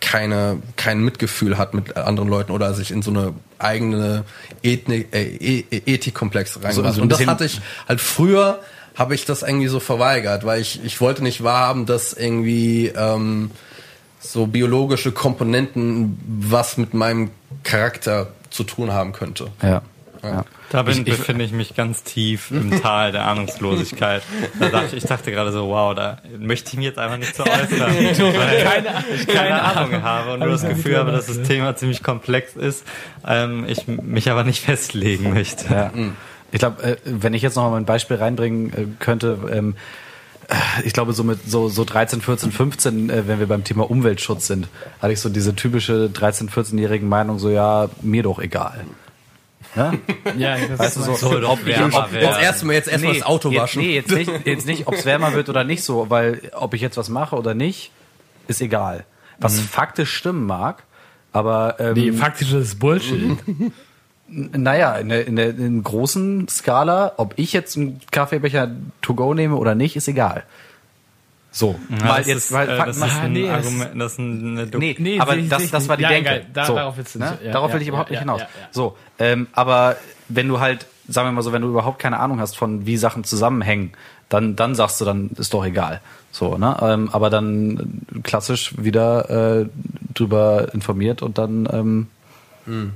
keine, 0.00 0.62
kein 0.76 1.00
Mitgefühl 1.00 1.58
hat 1.58 1.74
mit 1.74 1.96
anderen 1.96 2.28
Leuten 2.28 2.52
oder 2.52 2.72
sich 2.74 2.90
in 2.90 3.02
so 3.02 3.10
eine 3.10 3.34
eigene 3.58 4.24
Ethnik, 4.62 5.08
äh, 5.12 5.24
e, 5.24 5.64
Ethikkomplex 5.70 6.56
reinmacht. 6.56 6.68
Also, 6.68 6.82
also 6.82 7.02
und 7.02 7.10
das 7.10 7.26
hatte 7.26 7.44
ich 7.44 7.60
halt 7.88 8.00
früher, 8.00 8.60
habe 8.94 9.14
ich 9.14 9.24
das 9.24 9.42
irgendwie 9.42 9.68
so 9.68 9.80
verweigert, 9.80 10.44
weil 10.44 10.60
ich, 10.60 10.84
ich 10.84 11.00
wollte 11.00 11.22
nicht 11.22 11.42
wahrhaben, 11.42 11.86
dass 11.86 12.12
irgendwie 12.12 12.88
ähm, 12.88 13.50
so 14.20 14.46
biologische 14.46 15.12
Komponenten 15.12 16.18
was 16.26 16.76
mit 16.76 16.94
meinem 16.94 17.30
Charakter 17.62 18.28
zu 18.50 18.64
tun 18.64 18.92
haben 18.92 19.12
könnte. 19.12 19.48
Ja. 19.62 19.82
ja. 20.22 20.44
Da 20.70 20.82
bin, 20.82 20.98
ich, 20.98 21.04
befinde 21.04 21.44
ich 21.44 21.52
mich 21.52 21.74
ganz 21.74 22.02
tief 22.02 22.50
im 22.50 22.70
Tal 22.82 23.12
der 23.12 23.26
Ahnungslosigkeit. 23.26 24.22
Da 24.60 24.68
dachte, 24.68 24.96
ich 24.96 25.04
dachte 25.04 25.30
gerade 25.30 25.50
so, 25.50 25.68
wow, 25.68 25.94
da 25.94 26.18
möchte 26.38 26.70
ich 26.70 26.76
mich 26.76 26.86
jetzt 26.86 26.98
einfach 26.98 27.16
nicht 27.16 27.34
so 27.34 27.42
äußern, 27.44 27.70
weil 27.80 28.62
keine, 28.62 29.04
ich 29.14 29.26
keine 29.26 29.62
Ahnung 29.62 30.02
habe 30.02 30.34
und 30.34 30.40
nur 30.40 30.50
das 30.50 30.66
Gefühl 30.66 30.98
habe, 30.98 31.12
dass 31.12 31.26
das 31.26 31.42
Thema 31.42 31.74
ziemlich 31.76 32.02
komplex 32.02 32.54
ist, 32.54 32.84
ähm, 33.26 33.64
ich 33.66 33.86
mich 33.86 34.30
aber 34.30 34.44
nicht 34.44 34.62
festlegen 34.64 35.32
möchte. 35.32 35.72
Ja. 35.72 35.92
Ich 36.50 36.58
glaube, 36.58 36.82
äh, 36.82 36.96
wenn 37.04 37.34
ich 37.34 37.42
jetzt 37.42 37.56
noch 37.56 37.70
mal 37.70 37.76
ein 37.76 37.84
Beispiel 37.84 38.16
reinbringen 38.16 38.72
äh, 38.72 38.86
könnte, 38.98 39.38
ähm, 39.50 39.74
äh, 40.48 40.54
ich 40.84 40.92
glaube, 40.92 41.12
so 41.12 41.24
mit 41.24 41.40
so, 41.46 41.68
so 41.68 41.84
13, 41.84 42.20
14, 42.20 42.52
15, 42.52 43.10
äh, 43.10 43.28
wenn 43.28 43.38
wir 43.38 43.46
beim 43.46 43.64
Thema 43.64 43.90
Umweltschutz 43.90 44.46
sind, 44.46 44.68
hatte 45.00 45.12
ich 45.12 45.20
so 45.20 45.28
diese 45.28 45.54
typische 45.54 46.08
13, 46.08 46.48
14-jährigen 46.48 47.08
Meinung, 47.08 47.38
so 47.38 47.50
ja, 47.50 47.88
mir 48.02 48.22
doch 48.22 48.38
egal. 48.38 48.84
Ja, 49.78 49.92
ja 50.36 50.66
das 50.66 50.78
weißt 50.78 50.96
du, 50.96 51.02
so, 51.14 51.48
ob 51.48 51.66
ich, 51.66 51.80
ob, 51.80 52.12
jetzt 52.12 52.40
erstmal 52.40 52.74
jetzt 52.74 52.88
erstmal 52.88 53.12
nee, 53.12 53.18
das 53.18 53.26
Auto 53.26 53.54
waschen. 53.54 53.82
nee, 53.82 53.94
jetzt 53.94 54.10
nicht, 54.10 54.30
jetzt 54.44 54.66
nicht 54.66 54.86
ob 54.86 54.94
es 54.94 55.04
wärmer 55.04 55.34
wird 55.34 55.48
oder 55.48 55.64
nicht 55.64 55.84
so, 55.84 56.10
weil 56.10 56.50
ob 56.52 56.74
ich 56.74 56.80
jetzt 56.80 56.96
was 56.96 57.08
mache 57.08 57.36
oder 57.36 57.54
nicht, 57.54 57.92
ist 58.48 58.60
egal. 58.60 59.04
Was 59.38 59.56
mhm. 59.56 59.64
faktisch 59.64 60.12
stimmen 60.14 60.46
mag, 60.46 60.82
aber 61.32 61.76
ähm, 61.78 61.94
nee, 61.94 62.12
faktisch 62.12 62.52
ist 62.52 62.78
Bullshit. 62.78 63.38
Naja, 64.30 64.96
in 64.96 65.08
der, 65.08 65.26
in 65.26 65.36
der 65.36 65.48
in 65.48 65.82
großen 65.82 66.48
Skala, 66.48 67.14
ob 67.16 67.32
ich 67.36 67.54
jetzt 67.54 67.78
einen 67.78 67.98
Kaffeebecher 68.10 68.70
to 69.00 69.14
go 69.14 69.32
nehme 69.32 69.56
oder 69.56 69.74
nicht, 69.74 69.96
ist 69.96 70.06
egal. 70.06 70.44
So, 71.50 71.78
ja, 71.88 72.08
weil 72.08 72.26
jetzt, 72.26 72.36
ist, 72.36 72.52
weil, 72.52 72.68
äh, 72.68 72.76
das, 72.76 72.96
ist 72.98 73.02
ein 73.02 73.32
nee, 73.32 73.48
Argument, 73.48 73.90
das 74.00 74.12
ist 74.12 74.18
eine 74.18 74.66
Do 74.66 74.78
nee, 74.78 74.96
nee, 74.98 75.18
aber 75.18 75.36
das, 75.36 75.70
das 75.70 75.88
war 75.88 75.96
die 75.96 76.02
ja, 76.02 76.10
Denke. 76.10 76.44
Da, 76.52 76.66
so, 76.66 76.74
darauf 76.74 76.96
willst 76.96 77.14
du 77.14 77.20
nicht. 77.20 77.30
Ne? 77.30 77.46
Ja, 77.46 77.52
darauf 77.52 77.72
will 77.72 77.80
ich 77.80 77.88
überhaupt 77.88 78.10
nicht 78.10 78.20
hinaus. 78.20 78.42
So, 78.70 78.96
ähm, 79.18 79.46
aber 79.52 79.96
wenn 80.28 80.46
du 80.46 80.60
halt, 80.60 80.86
sagen 81.08 81.28
wir 81.28 81.32
mal 81.32 81.42
so, 81.42 81.52
wenn 81.52 81.62
du 81.62 81.68
überhaupt 81.68 81.98
keine 81.98 82.20
Ahnung 82.20 82.38
hast 82.38 82.56
von 82.56 82.84
wie 82.84 82.98
Sachen 82.98 83.24
zusammenhängen, 83.24 83.92
dann, 84.28 84.56
dann 84.56 84.74
sagst 84.74 85.00
du, 85.00 85.04
dann 85.06 85.30
ist 85.38 85.54
doch 85.54 85.64
egal. 85.64 86.02
So, 86.32 86.58
ne? 86.58 86.76
Ähm, 86.82 87.08
aber 87.12 87.30
dann 87.30 88.02
klassisch 88.22 88.74
wieder 88.76 89.62
äh, 89.62 89.66
drüber 90.12 90.68
informiert 90.74 91.22
und 91.22 91.38
dann 91.38 91.66
ähm, 91.72 92.06
hm. 92.66 92.92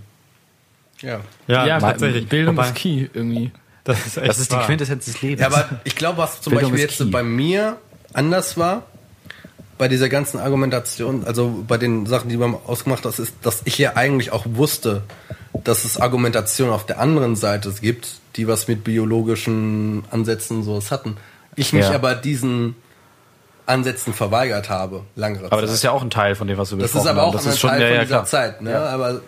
ja. 1.00 1.20
Ja, 1.46 1.66
ja 1.66 1.80
tatsächlich. 1.80 2.28
Bildung 2.28 2.57
Wobei, 2.57 2.68
ist 2.68 2.74
key 2.74 3.09
irgendwie. 3.14 3.50
Das 3.84 4.07
ist, 4.07 4.18
echt 4.18 4.28
das 4.28 4.38
ist 4.38 4.53
die 4.53 4.57
Quintessenz 4.57 5.07
des 5.07 5.22
Lebens. 5.22 5.40
Ja, 5.40 5.46
aber 5.46 5.80
ich 5.84 5.96
glaube, 5.96 6.18
was 6.18 6.42
zum 6.42 6.53
Bildung 6.53 6.72
Beispiel 6.72 6.88
jetzt 6.88 6.98
key. 6.98 7.11
bei 7.11 7.22
mir 7.22 7.78
anders 8.12 8.56
war 8.56 8.84
bei 9.78 9.88
dieser 9.88 10.08
ganzen 10.08 10.38
Argumentation, 10.38 11.24
also 11.24 11.64
bei 11.66 11.76
den 11.78 12.06
Sachen, 12.06 12.28
die 12.28 12.36
man 12.36 12.54
ausgemacht 12.66 13.04
hat, 13.04 13.18
ist, 13.18 13.34
dass 13.42 13.62
ich 13.64 13.78
ja 13.78 13.96
eigentlich 13.96 14.32
auch 14.32 14.44
wusste, 14.48 15.02
dass 15.64 15.84
es 15.84 16.00
Argumentationen 16.00 16.72
auf 16.72 16.86
der 16.86 17.00
anderen 17.00 17.36
Seite 17.36 17.72
gibt, 17.80 18.14
die 18.36 18.48
was 18.48 18.68
mit 18.68 18.84
biologischen 18.84 20.04
Ansätzen 20.10 20.62
sowas 20.62 20.90
hatten. 20.90 21.16
Ich 21.56 21.72
mich 21.72 21.86
ja. 21.86 21.94
aber 21.94 22.14
diesen 22.14 22.76
Ansätzen 23.66 24.14
verweigert 24.14 24.70
habe, 24.70 25.02
langere 25.16 25.44
Zeit. 25.44 25.52
Aber 25.52 25.62
das 25.62 25.72
ist 25.72 25.82
ja 25.82 25.90
auch 25.90 26.02
ein 26.02 26.10
Teil 26.10 26.34
von 26.34 26.46
dem, 26.48 26.58
was 26.58 26.70
du 26.70 26.76
besprochen 26.76 27.00
hast. 27.00 27.06
Das 27.06 27.12
ist 27.12 27.18
aber 27.18 27.26
auch 27.26 27.34
das 27.34 27.46
ein 27.46 27.50
Teil 27.50 27.58
schon, 27.58 27.70
von 27.70 27.80
ja, 27.80 27.88
dieser 27.88 28.06
klar. 28.06 28.24
Zeit. 28.24 28.62
Ne? 28.62 28.78
Aber 28.78 29.20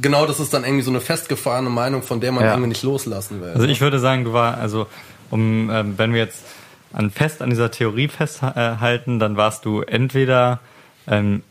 genau 0.00 0.26
das 0.26 0.40
ist 0.40 0.52
dann 0.54 0.64
irgendwie 0.64 0.82
so 0.82 0.90
eine 0.90 1.00
festgefahrene 1.00 1.70
Meinung, 1.70 2.02
von 2.02 2.20
der 2.20 2.32
man 2.32 2.44
irgendwie 2.44 2.68
nicht 2.68 2.82
loslassen 2.82 3.40
will. 3.40 3.50
Also 3.50 3.66
ich 3.66 3.80
würde 3.80 3.98
sagen, 3.98 4.24
du 4.24 4.32
war, 4.32 4.58
also 4.58 4.86
um, 5.30 5.70
ähm, 5.70 5.94
wenn 5.96 6.12
wir 6.12 6.20
jetzt 6.20 6.42
an 6.92 7.10
fest 7.10 7.42
an 7.42 7.50
dieser 7.50 7.70
Theorie 7.70 8.08
festhalten, 8.08 9.18
dann 9.18 9.36
warst 9.36 9.64
du 9.64 9.80
entweder 9.80 10.60
ähm, 11.06 11.42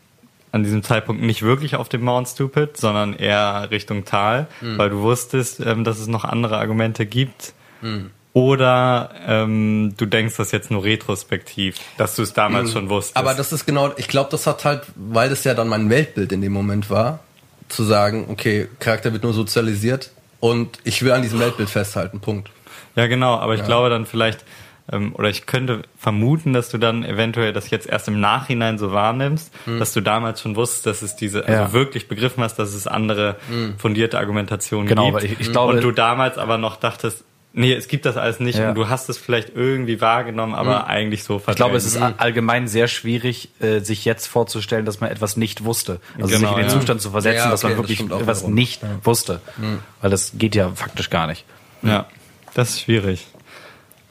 an 0.52 0.64
diesem 0.64 0.84
Zeitpunkt 0.84 1.22
nicht 1.22 1.42
wirklich 1.42 1.76
auf 1.76 1.90
dem 1.90 2.02
Mount 2.02 2.28
Stupid, 2.28 2.78
sondern 2.78 3.14
eher 3.14 3.70
Richtung 3.72 4.06
Tal, 4.06 4.48
mhm. 4.60 4.78
weil 4.78 4.90
du 4.90 5.02
wusstest, 5.02 5.60
ähm, 5.62 5.84
dass 5.84 6.00
es 6.00 6.08
noch 6.08 6.26
andere 6.26 6.58
Argumente 6.58 7.06
gibt. 7.06 7.54
Mhm. 7.82 8.12
Oder 8.34 9.12
ähm, 9.28 9.94
du 9.98 10.06
denkst 10.06 10.38
das 10.38 10.52
jetzt 10.52 10.72
nur 10.72 10.86
retrospektiv, 10.86 11.76
dass 11.98 12.16
du 12.16 12.22
es 12.22 12.32
damals 12.34 12.70
mhm. 12.70 12.74
schon 12.74 12.90
wusstest. 12.90 13.18
Aber 13.18 13.34
das 13.34 13.52
ist 13.52 13.66
genau, 13.66 13.92
ich 13.98 14.08
glaube, 14.08 14.30
das 14.30 14.48
hat 14.48 14.64
halt, 14.64 14.84
weil 14.96 15.30
das 15.30 15.44
ja 15.44 15.54
dann 15.54 15.68
mein 15.68 15.90
Weltbild 15.90 16.32
in 16.32 16.42
dem 16.42 16.54
Moment 16.54 16.90
war, 16.90 17.20
zu 17.68 17.84
sagen, 17.84 18.28
okay, 18.30 18.68
Charakter 18.80 19.12
wird 19.12 19.24
nur 19.24 19.34
sozialisiert 19.34 20.12
und 20.40 20.80
ich 20.84 21.02
will 21.04 21.12
an 21.12 21.22
diesem 21.22 21.40
Weltbild 21.40 21.70
festhalten, 21.70 22.20
Punkt. 22.20 22.50
Ja, 22.96 23.08
genau, 23.08 23.36
aber 23.36 23.54
ich 23.54 23.62
ja. 23.62 23.66
glaube 23.66 23.90
dann 23.90 24.06
vielleicht, 24.06 24.46
ähm, 24.92 25.14
oder 25.16 25.30
ich 25.30 25.46
könnte 25.46 25.84
vermuten, 25.98 26.54
dass 26.54 26.70
du 26.70 26.78
dann 26.78 27.04
eventuell 27.04 27.54
das 27.54 27.70
jetzt 27.70 27.88
erst 27.88 28.08
im 28.08 28.20
Nachhinein 28.20 28.78
so 28.78 28.92
wahrnimmst, 28.92 29.52
mhm. 29.66 29.80
dass 29.80 29.94
du 29.94 30.02
damals 30.02 30.42
schon 30.42 30.56
wusstest, 30.56 30.86
dass 30.86 31.02
es 31.02 31.16
diese, 31.16 31.46
also 31.46 31.54
ja. 31.54 31.74
wirklich 31.74 32.08
begriffen 32.08 32.44
hast, 32.44 32.56
dass 32.56 32.74
es 32.74 32.88
andere 32.88 33.38
mhm. 33.50 33.76
fundierte 33.78 34.18
Argumentationen 34.18 34.88
genau, 34.88 35.12
gibt. 35.12 35.24
Ich, 35.24 35.40
ich 35.40 35.52
glaube, 35.52 35.74
und 35.74 35.84
du 35.84 35.92
damals 35.92 36.38
aber 36.38 36.58
noch 36.58 36.78
dachtest, 36.78 37.24
Nee, 37.54 37.74
es 37.74 37.90
gibt 37.90 38.06
das 38.06 38.16
alles 38.16 38.40
nicht 38.40 38.60
ja. 38.60 38.70
und 38.70 38.76
du 38.76 38.88
hast 38.88 39.10
es 39.10 39.18
vielleicht 39.18 39.54
irgendwie 39.54 40.00
wahrgenommen, 40.00 40.56
aber 40.56 40.80
mhm. 40.80 40.86
eigentlich 40.86 41.24
so 41.24 41.38
verdrängt. 41.38 41.50
Ich 41.50 41.56
glaube, 41.58 41.76
es 41.76 41.86
ist 41.86 41.98
allgemein 41.98 42.70
sehr 42.70 42.88
schwierig, 42.88 43.50
äh, 43.60 43.80
sich 43.80 44.06
jetzt 44.06 44.28
vorzustellen, 44.28 44.86
dass 44.86 45.02
man 45.02 45.12
etwas 45.12 45.36
nicht 45.36 45.66
wusste. 45.66 46.00
Also 46.18 46.30
genau, 46.30 46.40
sich 46.40 46.50
in 46.52 46.56
den 46.64 46.72
ja. 46.72 46.80
Zustand 46.80 47.02
zu 47.02 47.12
versetzen, 47.12 47.40
ja, 47.40 47.44
okay, 47.44 47.52
dass 47.52 47.64
man 47.64 47.76
wirklich 47.76 48.08
das 48.08 48.22
etwas 48.22 48.48
nicht 48.48 48.82
wusste. 49.04 49.42
Mhm. 49.58 49.80
Weil 50.00 50.12
das 50.12 50.32
geht 50.36 50.56
ja 50.56 50.72
faktisch 50.74 51.10
gar 51.10 51.28
nicht. 51.28 51.44
Ja, 51.82 52.06
das 52.54 52.70
ist 52.70 52.82
schwierig. 52.82 53.28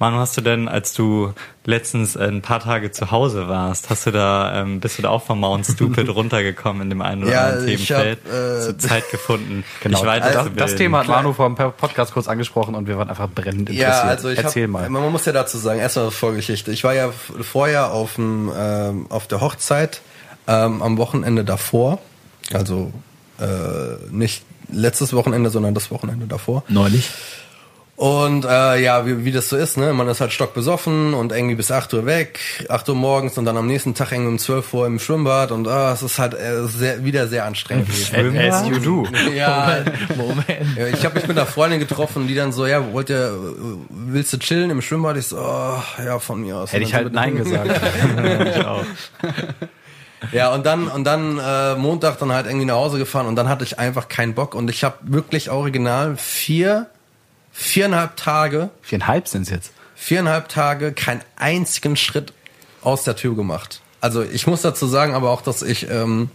Wann 0.01 0.15
hast 0.15 0.35
du 0.39 0.41
denn, 0.41 0.67
als 0.67 0.95
du 0.95 1.35
letztens 1.67 2.17
ein 2.17 2.41
paar 2.41 2.61
Tage 2.61 2.91
zu 2.91 3.11
Hause 3.11 3.49
warst, 3.49 3.91
hast 3.91 4.07
du 4.07 4.11
da, 4.11 4.63
ähm, 4.63 4.81
bist 4.81 4.97
du 4.97 5.03
da 5.03 5.11
auch 5.11 5.23
vom 5.23 5.41
Mount 5.41 5.67
Stupid 5.67 6.09
runtergekommen 6.15 6.81
in 6.81 6.89
dem 6.89 7.03
einen 7.03 7.23
oder 7.25 7.39
anderen 7.39 7.69
ja, 7.69 7.77
Themenfeld? 7.77 8.19
Hab, 8.25 8.33
äh, 8.33 8.61
zur 8.63 8.79
Zeit 8.79 9.11
gefunden, 9.11 9.63
genau. 9.83 10.03
Das, 10.03 10.49
das 10.57 10.75
Thema 10.77 11.01
hat 11.01 11.09
Manu 11.09 11.35
vor 11.35 11.55
dem 11.55 11.55
Podcast 11.55 12.15
kurz 12.15 12.29
angesprochen 12.29 12.75
und 12.77 12.89
wir 12.89 12.97
waren 12.97 13.11
einfach 13.11 13.29
brennend 13.29 13.69
interessiert. 13.69 13.91
Ja, 13.91 14.01
also 14.05 14.31
ich 14.31 14.39
Erzähl 14.39 14.63
hab, 14.63 14.71
mal. 14.71 14.89
Man 14.89 15.13
muss 15.13 15.27
ja 15.27 15.33
dazu 15.33 15.59
sagen, 15.59 15.81
erstmal 15.81 16.11
Vorgeschichte. 16.11 16.73
Ich 16.73 16.83
war 16.83 16.95
ja 16.95 17.13
vorher 17.43 17.93
auf, 17.93 18.15
dem, 18.15 18.51
ähm, 18.57 19.07
auf 19.11 19.27
der 19.27 19.43
Hochzeit 19.43 20.01
ähm, 20.49 20.81
am 20.81 20.97
Wochenende 20.97 21.45
davor, 21.45 21.99
also 22.55 22.91
äh, 23.39 23.45
nicht 24.11 24.45
letztes 24.73 25.13
Wochenende, 25.13 25.51
sondern 25.51 25.75
das 25.75 25.91
Wochenende 25.91 26.27
davor. 26.27 26.63
Neulich. 26.69 27.11
Und 28.01 28.47
äh, 28.47 28.83
ja, 28.83 29.05
wie, 29.05 29.27
wie 29.27 29.31
das 29.31 29.51
so 29.51 29.59
ist, 29.59 29.77
ne? 29.77 29.93
Man 29.93 30.09
ist 30.09 30.23
halt 30.23 30.33
stockbesoffen 30.33 31.13
und 31.13 31.33
irgendwie 31.33 31.55
bis 31.55 31.71
8 31.71 31.93
Uhr 31.93 32.07
weg, 32.07 32.41
8 32.71 32.89
Uhr 32.89 32.95
morgens 32.95 33.37
und 33.37 33.45
dann 33.45 33.59
am 33.59 33.67
nächsten 33.67 33.95
Tag 33.95 34.13
irgendwie 34.13 34.31
um 34.31 34.39
12 34.39 34.73
Uhr 34.73 34.87
im 34.87 34.99
Schwimmbad 34.99 35.53
und 35.53 35.69
ah, 35.69 35.93
es 35.93 36.01
ist 36.01 36.19
halt 36.19 36.33
äh, 36.33 36.65
sehr, 36.65 37.05
wieder 37.05 37.29
sehr 37.29 37.45
anstrengend. 37.45 37.91
As 37.91 38.67
you 38.67 38.79
do. 38.79 39.07
ja, 39.37 39.85
Moment. 40.17 40.79
ja, 40.79 40.87
ich 40.87 41.05
habe 41.05 41.17
mich 41.17 41.29
mit 41.29 41.37
einer 41.37 41.45
Freundin 41.45 41.79
getroffen, 41.79 42.27
die 42.27 42.35
dann 42.35 42.53
so, 42.53 42.65
ja, 42.65 42.91
wollt 42.91 43.11
ihr, 43.11 43.35
willst 43.91 44.33
du 44.33 44.39
chillen 44.39 44.71
im 44.71 44.81
Schwimmbad? 44.81 45.19
Ich 45.19 45.27
so, 45.27 45.37
oh, 45.37 45.83
ja, 46.03 46.19
von 46.21 46.41
mir 46.41 46.57
aus. 46.57 46.73
Hätte 46.73 46.85
ich 46.85 46.95
halt 46.95 47.09
so 47.09 47.13
Nein 47.13 47.37
gesagt. 47.37 47.69
Ich 48.57 48.65
auch. 48.65 48.85
Ja, 50.33 50.55
und 50.55 50.65
dann 50.65 50.89
und 50.89 51.05
dann 51.05 51.39
äh, 51.39 51.75
Montag 51.75 52.19
dann 52.19 52.33
halt 52.33 52.47
irgendwie 52.47 52.65
nach 52.65 52.77
Hause 52.77 52.97
gefahren 52.97 53.27
und 53.27 53.37
dann 53.37 53.51
hatte 53.51 53.65
ich 53.65 53.79
einfach 53.79 54.09
keinen 54.09 54.33
Bock 54.33 54.55
und 54.55 54.71
ich 54.71 54.85
habe 54.85 54.97
wirklich 55.03 55.51
original 55.51 56.17
vier, 56.17 56.87
viereinhalb 57.53 58.17
Tage, 58.17 58.71
Viereinhalb 58.83 59.29
sind 59.29 59.43
es 59.43 59.51
jetzt. 59.51 59.73
viereinhalb 59.95 60.49
Tage 60.49 60.93
keinen 60.93 61.23
einzigen 61.37 61.97
Schritt 61.97 62.33
aus 62.83 63.05
der 63.05 63.17
Tür 63.17 63.35
gemacht. 63.37 63.81
Also 64.01 64.23
ich 64.23 64.47
muss 64.47 64.63
dazu 64.63 64.87
sagen, 64.87 65.15
aber 65.15 65.31
auch, 65.31 65.43
dass 65.43 65.63
ich 65.63 65.91
ähm, 65.91 66.31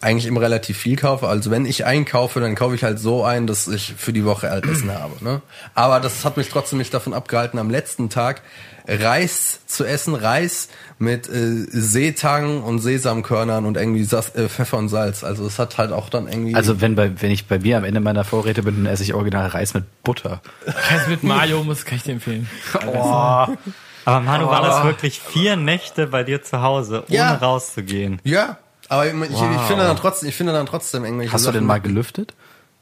eigentlich 0.00 0.26
immer 0.26 0.40
relativ 0.42 0.76
viel 0.76 0.96
kaufe. 0.96 1.28
Also 1.28 1.50
wenn 1.50 1.64
ich 1.64 1.86
einkaufe, 1.86 2.40
dann 2.40 2.54
kaufe 2.54 2.74
ich 2.74 2.84
halt 2.84 2.98
so 2.98 3.24
ein, 3.24 3.46
dass 3.46 3.68
ich 3.68 3.94
für 3.96 4.12
die 4.12 4.24
Woche 4.24 4.50
halt 4.50 4.66
Essen 4.66 4.92
habe. 4.92 5.24
Ne? 5.24 5.40
Aber 5.74 6.00
das 6.00 6.24
hat 6.24 6.36
mich 6.36 6.48
trotzdem 6.50 6.78
nicht 6.78 6.92
davon 6.92 7.14
abgehalten, 7.14 7.58
am 7.58 7.70
letzten 7.70 8.10
Tag 8.10 8.42
Reis 8.86 9.60
zu 9.66 9.84
essen. 9.84 10.14
Reis 10.14 10.68
mit 10.98 11.28
äh, 11.28 11.66
Seetang 11.70 12.62
und 12.62 12.78
Sesamkörnern 12.80 13.64
und 13.66 13.76
irgendwie 13.76 14.04
Sas 14.04 14.34
äh, 14.34 14.48
Pfeffer 14.48 14.78
und 14.78 14.88
Salz. 14.88 15.24
Also 15.24 15.46
es 15.46 15.58
hat 15.58 15.78
halt 15.78 15.92
auch 15.92 16.08
dann 16.08 16.28
irgendwie... 16.28 16.54
Also 16.54 16.80
wenn, 16.80 16.94
bei, 16.94 17.10
wenn 17.20 17.30
ich 17.30 17.46
bei 17.48 17.58
mir 17.58 17.76
am 17.78 17.84
Ende 17.84 18.00
meiner 18.00 18.24
Vorräte 18.24 18.62
bin, 18.62 18.84
dann 18.84 18.92
esse 18.92 19.02
ich 19.02 19.14
original 19.14 19.46
Reis 19.48 19.74
mit 19.74 19.84
Butter. 20.04 20.40
Reis 20.66 21.08
mit 21.08 21.22
Mayo 21.24 21.64
muss, 21.64 21.84
kann 21.84 21.96
ich 21.96 22.04
dir 22.04 22.12
empfehlen. 22.12 22.48
Aber 22.84 24.20
Manu, 24.20 24.46
war 24.46 24.62
das 24.62 24.84
wirklich 24.84 25.20
vier 25.20 25.56
Nächte 25.56 26.08
bei 26.08 26.24
dir 26.24 26.42
zu 26.42 26.60
Hause, 26.62 27.04
ohne 27.08 27.16
Ja. 27.16 27.34
rauszugehen? 27.34 28.20
ja, 28.24 28.58
aber 28.88 29.06
ich, 29.06 29.14
ich, 29.14 29.30
ich 29.30 29.60
finde 29.62 29.84
dann 29.84 29.96
trotzdem, 29.96 30.28
ich 30.28 30.34
finde 30.34 30.52
dann 30.52 30.66
trotzdem 30.66 31.04
irgendwelche 31.04 31.32
Hast 31.32 31.46
du 31.46 31.50
denn 31.50 31.60
Sachen- 31.60 31.66
mal 31.66 31.80
gelüftet? 31.80 32.34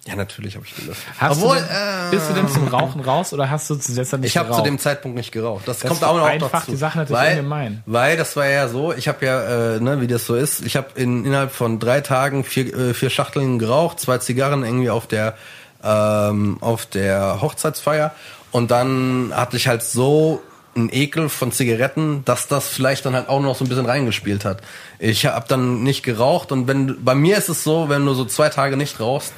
Ja, 0.06 0.16
natürlich 0.16 0.56
habe 0.56 0.64
ich 0.64 0.74
gelüftet. 0.74 1.06
Hast 1.18 1.42
Obwohl, 1.42 1.56
du 1.56 1.62
denn, 1.62 1.70
äh, 1.70 2.10
bist 2.10 2.30
du 2.30 2.32
denn 2.32 2.48
zum 2.48 2.68
Rauchen 2.68 3.02
raus 3.02 3.34
oder 3.34 3.50
hast 3.50 3.68
du 3.68 3.74
zu 3.74 3.92
Zeit 3.92 4.20
nicht 4.20 4.30
Ich 4.30 4.36
habe 4.38 4.50
zu 4.52 4.62
dem 4.62 4.78
Zeitpunkt 4.78 5.16
nicht 5.16 5.30
geraucht. 5.30 5.68
Das, 5.68 5.80
Das 5.80 5.90
kommt 5.90 6.04
auch 6.04 6.16
noch 6.16 6.22
vereinfacht 6.22 6.54
dazu. 6.54 6.70
die 6.70 6.76
Sache 6.78 6.98
natürlich 6.98 7.20
weil, 7.20 7.30
ungemein. 7.32 7.82
Weil 7.84 8.16
das 8.16 8.34
war 8.34 8.46
ja 8.46 8.68
so, 8.68 8.94
ich 8.94 9.08
habe 9.08 9.26
ja, 9.26 9.74
äh, 9.74 9.80
ne, 9.80 10.00
wie 10.00 10.06
das 10.06 10.24
so 10.24 10.36
ist, 10.36 10.64
ich 10.64 10.76
habe 10.76 10.88
in, 10.94 11.26
innerhalb 11.26 11.52
von 11.52 11.78
drei 11.78 12.00
Tagen 12.00 12.44
vier, 12.44 12.74
äh, 12.74 12.94
vier 12.94 13.10
Schachteln 13.10 13.58
geraucht, 13.58 14.00
zwei 14.00 14.16
Zigarren 14.18 14.64
irgendwie 14.64 14.88
auf 14.90 15.06
der 15.06 15.34
ähm, 15.82 16.58
auf 16.60 16.86
der 16.86 17.40
Hochzeitsfeier 17.40 18.12
und 18.52 18.70
dann 18.70 19.32
hatte 19.34 19.56
ich 19.56 19.68
halt 19.68 19.82
so 19.82 20.42
einen 20.74 20.90
Ekel 20.92 21.28
von 21.28 21.52
Zigaretten, 21.52 22.24
dass 22.24 22.48
das 22.48 22.68
vielleicht 22.68 23.04
dann 23.04 23.14
halt 23.14 23.28
auch 23.28 23.40
noch 23.40 23.56
so 23.56 23.64
ein 23.64 23.68
bisschen 23.68 23.86
reingespielt 23.86 24.44
hat. 24.44 24.62
Ich 24.98 25.26
habe 25.26 25.46
dann 25.48 25.82
nicht 25.82 26.02
geraucht 26.02 26.52
und 26.52 26.68
wenn 26.68 27.02
bei 27.04 27.14
mir 27.14 27.36
ist 27.36 27.48
es 27.48 27.64
so, 27.64 27.88
wenn 27.88 28.06
du 28.06 28.14
so 28.14 28.24
zwei 28.24 28.48
Tage 28.50 28.76
nicht 28.76 29.00
rauchst, 29.00 29.32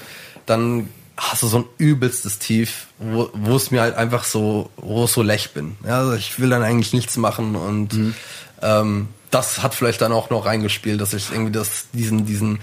dann 0.46 0.88
hast 1.16 1.42
du 1.42 1.46
so 1.46 1.58
ein 1.58 1.64
übelstes 1.78 2.38
Tief, 2.38 2.86
wo, 2.98 3.30
wo 3.34 3.56
es 3.56 3.70
mir 3.70 3.80
halt 3.82 3.94
einfach 3.96 4.24
so, 4.24 4.70
wo 4.76 5.04
es 5.04 5.12
so 5.12 5.22
lech 5.22 5.50
bin. 5.52 5.76
Ja, 5.86 5.98
also 5.98 6.14
ich 6.14 6.38
will 6.40 6.50
dann 6.50 6.62
eigentlich 6.62 6.92
nichts 6.92 7.16
machen 7.16 7.54
und 7.54 8.14
ähm, 8.62 9.08
das 9.30 9.62
hat 9.62 9.74
vielleicht 9.74 10.00
dann 10.00 10.12
auch 10.12 10.30
noch 10.30 10.46
reingespielt, 10.46 11.00
dass 11.00 11.12
ich 11.14 11.30
irgendwie 11.30 11.52
das, 11.52 11.86
diesen, 11.92 12.26
diesen, 12.26 12.58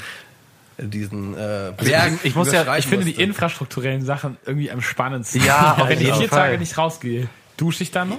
diesen 0.78 1.34
äh, 1.36 1.74
Berg 1.78 2.14
ich 2.24 2.36
muss 2.36 2.52
ja- 2.52 2.76
Ich 2.78 2.88
finde 2.88 3.06
die 3.06 3.12
musste. 3.12 3.24
infrastrukturellen 3.24 4.06
Sachen 4.06 4.38
irgendwie 4.46 4.72
am 4.72 4.82
spannendsten. 4.82 5.44
Ja, 5.46 5.78
auf 5.80 5.90
wenn 5.90 6.00
ich 6.02 6.12
vier 6.14 6.30
Fall. 6.30 6.48
Tage 6.50 6.58
nicht 6.58 6.78
rausgehe, 6.78 7.28
dusche 7.58 7.84
ich 7.84 7.92
dann 7.92 8.10
noch? 8.10 8.18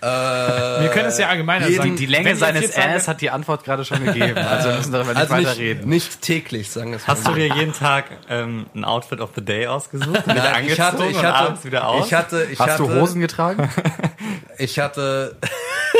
Wir 0.00 0.88
können 0.92 1.06
es 1.08 1.18
ja 1.18 1.28
allgemeiner 1.28 1.66
jeden- 1.66 1.76
sagen. 1.82 1.96
Die 1.96 2.06
Länge 2.06 2.36
seines 2.36 2.76
Ass 2.76 3.08
hat 3.08 3.20
die 3.20 3.30
Antwort 3.30 3.64
gerade 3.64 3.84
schon 3.84 4.04
gegeben. 4.04 4.38
Also 4.38 4.68
wir 4.70 4.76
müssen 4.76 4.92
darüber 4.92 5.10
nicht 5.10 5.20
also 5.20 5.34
weiter 5.34 5.48
nicht, 5.50 5.58
reden. 5.58 5.88
nicht 5.88 6.22
täglich, 6.22 6.70
sagen 6.70 6.90
wir 6.90 6.96
es 6.98 7.06
Hast 7.06 7.26
du 7.26 7.32
dir 7.34 7.46
jeden 7.48 7.72
Tag 7.72 8.06
ähm, 8.28 8.66
ein 8.74 8.84
Outfit 8.84 9.20
of 9.20 9.30
the 9.34 9.44
Day 9.44 9.66
ausgesucht? 9.66 10.26
Wieder 10.26 10.34
Nein, 10.52 10.66
ich 10.68 10.80
hatte, 10.80 11.04
ich 11.06 11.22
hatte, 11.22 11.64
wieder 11.64 11.88
aus? 11.88 12.06
ich 12.06 12.14
hatte, 12.14 12.46
ich 12.50 12.58
Hast 12.58 12.70
hatte, 12.72 12.82
du 12.82 13.00
Hosen 13.00 13.20
getragen? 13.20 13.68
Ich 14.58 14.78
hatte, 14.78 15.36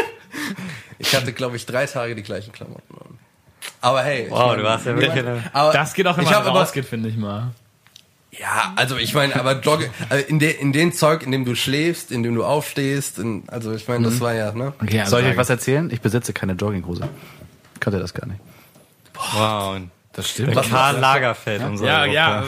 ich 0.99 1.15
hatte, 1.15 1.33
glaube 1.33 1.57
ich, 1.57 1.67
drei 1.67 1.87
Tage 1.87 2.15
die 2.15 2.23
gleichen 2.23 2.53
Klamotten 2.53 2.95
an. 2.97 3.19
Aber 3.81 4.03
hey, 4.03 4.27
wow, 4.31 4.47
mein- 4.53 4.59
du 4.61 4.69
hast 4.69 4.87
ja 4.87 4.95
wirklich 4.95 5.11
eine... 5.13 5.43
aber 5.53 5.73
Das 5.73 5.93
geht 5.93 6.07
auch, 6.07 6.17
aber- 6.17 6.51
rausgeht, 6.51 6.85
finde 6.85 7.09
ich 7.09 7.17
mal. 7.17 7.51
Ja, 8.41 8.73
also 8.77 8.97
ich 8.97 9.15
meine, 9.15 9.37
aber 9.37 9.61
Jogge, 9.61 9.91
also 10.09 10.25
in, 10.27 10.39
de, 10.39 10.51
in 10.53 10.73
den 10.73 10.93
Zeug, 10.93 11.23
in 11.23 11.31
dem 11.33 11.45
du 11.45 11.55
schläfst, 11.55 12.11
in 12.11 12.23
dem 12.23 12.35
du 12.35 12.45
aufstehst, 12.45 13.19
in, 13.19 13.45
also 13.49 13.73
ich 13.73 13.87
meine, 13.87 14.05
das 14.05 14.21
war 14.21 14.33
ja, 14.35 14.53
ne? 14.53 14.73
Okay, 14.83 15.05
Soll 15.07 15.23
ich 15.23 15.29
euch 15.29 15.37
was 15.37 15.51
erzählen? 15.51 15.91
Ich 15.93 16.01
besitze 16.01 16.33
keine 16.33 16.55
Jogginghose. 16.55 17.09
Könnt 17.81 17.95
ihr 17.97 18.01
das 18.01 18.15
gar 18.15 18.27
nicht. 18.27 18.41
Wow, 19.35 19.77
und 19.77 19.91
Das 20.13 20.29
stimmt. 20.31 20.57
Was- 20.57 20.69
Karl 20.69 20.99
Lagerfeld 20.99 21.63
und 21.63 21.79
so. 21.79 21.87
Ja, 21.87 22.05
ja. 22.07 22.45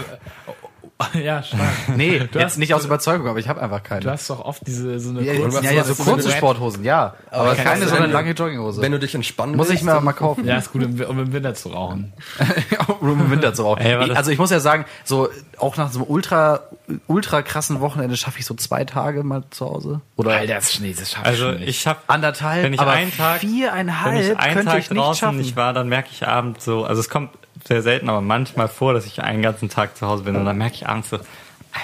Ja, 1.12 1.42
stark. 1.42 1.61
Nee, 1.97 2.20
Du 2.20 2.38
jetzt 2.38 2.53
hast- 2.53 2.57
nicht 2.59 2.72
aus 2.72 2.84
Überzeugung, 2.86 3.28
aber 3.28 3.38
ich 3.38 3.49
habe 3.49 3.61
einfach 3.61 3.82
keine. 3.82 4.01
Du 4.01 4.11
hast 4.11 4.30
doch 4.30 4.40
oft 4.42 4.66
diese 4.66 4.99
so 4.99 5.11
eine 5.11 5.20
ja, 5.22 5.34
kurze- 5.34 5.62
ja, 5.62 5.70
ja, 5.72 5.84
so 5.84 5.94
kurze 5.94 6.30
Sporthosen, 6.30 6.84
ja. 6.84 7.14
Aber, 7.30 7.55
keine- 7.55 7.68
keine 7.68 7.88
so 7.88 7.97
eine 7.97 8.07
lange 8.07 8.30
Jogginghose. 8.32 8.80
Wenn 8.80 8.92
du 8.92 8.99
dich 8.99 9.14
entspannen 9.14 9.57
Muss 9.57 9.68
ich 9.68 9.82
mir 9.82 10.01
mal 10.01 10.12
kaufen. 10.14 10.47
Ja, 10.47 10.57
ist 10.57 10.72
gut, 10.72 10.84
um, 10.84 11.18
im 11.18 11.32
Winter 11.32 11.55
zu 11.55 11.68
rauchen. 11.68 12.14
um 13.01 13.11
im 13.20 13.30
Winter 13.30 13.53
zu 13.53 13.62
rauchen. 13.64 13.82
Ey, 13.82 13.92
aber 13.94 14.16
also 14.16 14.30
ich 14.30 14.38
muss 14.38 14.51
ja 14.51 14.61
sagen, 14.61 14.86
so 15.05 15.28
auch 15.59 15.76
nach 15.76 15.90
so 15.92 15.99
einem 16.01 16.09
ultra 16.11 16.61
ultra 17.09 17.42
krassen 17.42 17.80
Wochenende 17.80 18.16
schaffe 18.16 18.38
ich 18.38 18.47
so 18.47 18.55
zwei 18.55 18.84
Tage 18.84 19.22
mal 19.22 19.42
zu 19.51 19.66
Hause 19.66 20.01
oder 20.16 20.32
Alter, 20.36 20.55
das 20.55 20.72
Schnee, 20.72 20.94
das 20.99 21.11
schaffe 21.12 21.26
Also 21.26 21.51
ich 21.53 21.59
nicht. 21.61 21.68
ich 21.68 21.86
habe 21.86 21.99
anderthalb. 22.07 22.62
Wenn 22.62 22.72
ich 22.72 22.80
aber 22.80 22.92
einen 22.92 23.12
Tag- 23.14 23.40
viereinhalb 23.40 24.14
wenn 24.14 24.22
ich 24.32 24.38
einen 24.38 24.55
könnte 24.55 24.70
Tag 24.70 24.78
ich 24.78 24.90
nicht 24.90 24.99
draußen 24.99 25.18
schaffen. 25.20 25.36
nicht 25.38 25.57
war, 25.57 25.72
dann 25.74 25.88
merke 25.88 26.09
ich 26.12 26.26
abends 26.26 26.64
so, 26.64 26.84
also 26.84 27.01
es 27.01 27.09
kommt 27.11 27.30
sehr 27.67 27.83
selten, 27.83 28.09
aber 28.09 28.21
manchmal 28.21 28.69
vor, 28.69 28.95
dass 28.95 29.07
ich 29.07 29.23
einen 29.23 29.43
ganzen 29.43 29.69
Tag 29.69 29.97
zu 29.97 30.07
Hause 30.07 30.25
bin 30.25 30.37
und 30.37 30.45
dann 30.45 30.59
merke 30.59 30.75
ich 30.77 30.89
abends 30.89 31.11
so, 31.11 31.19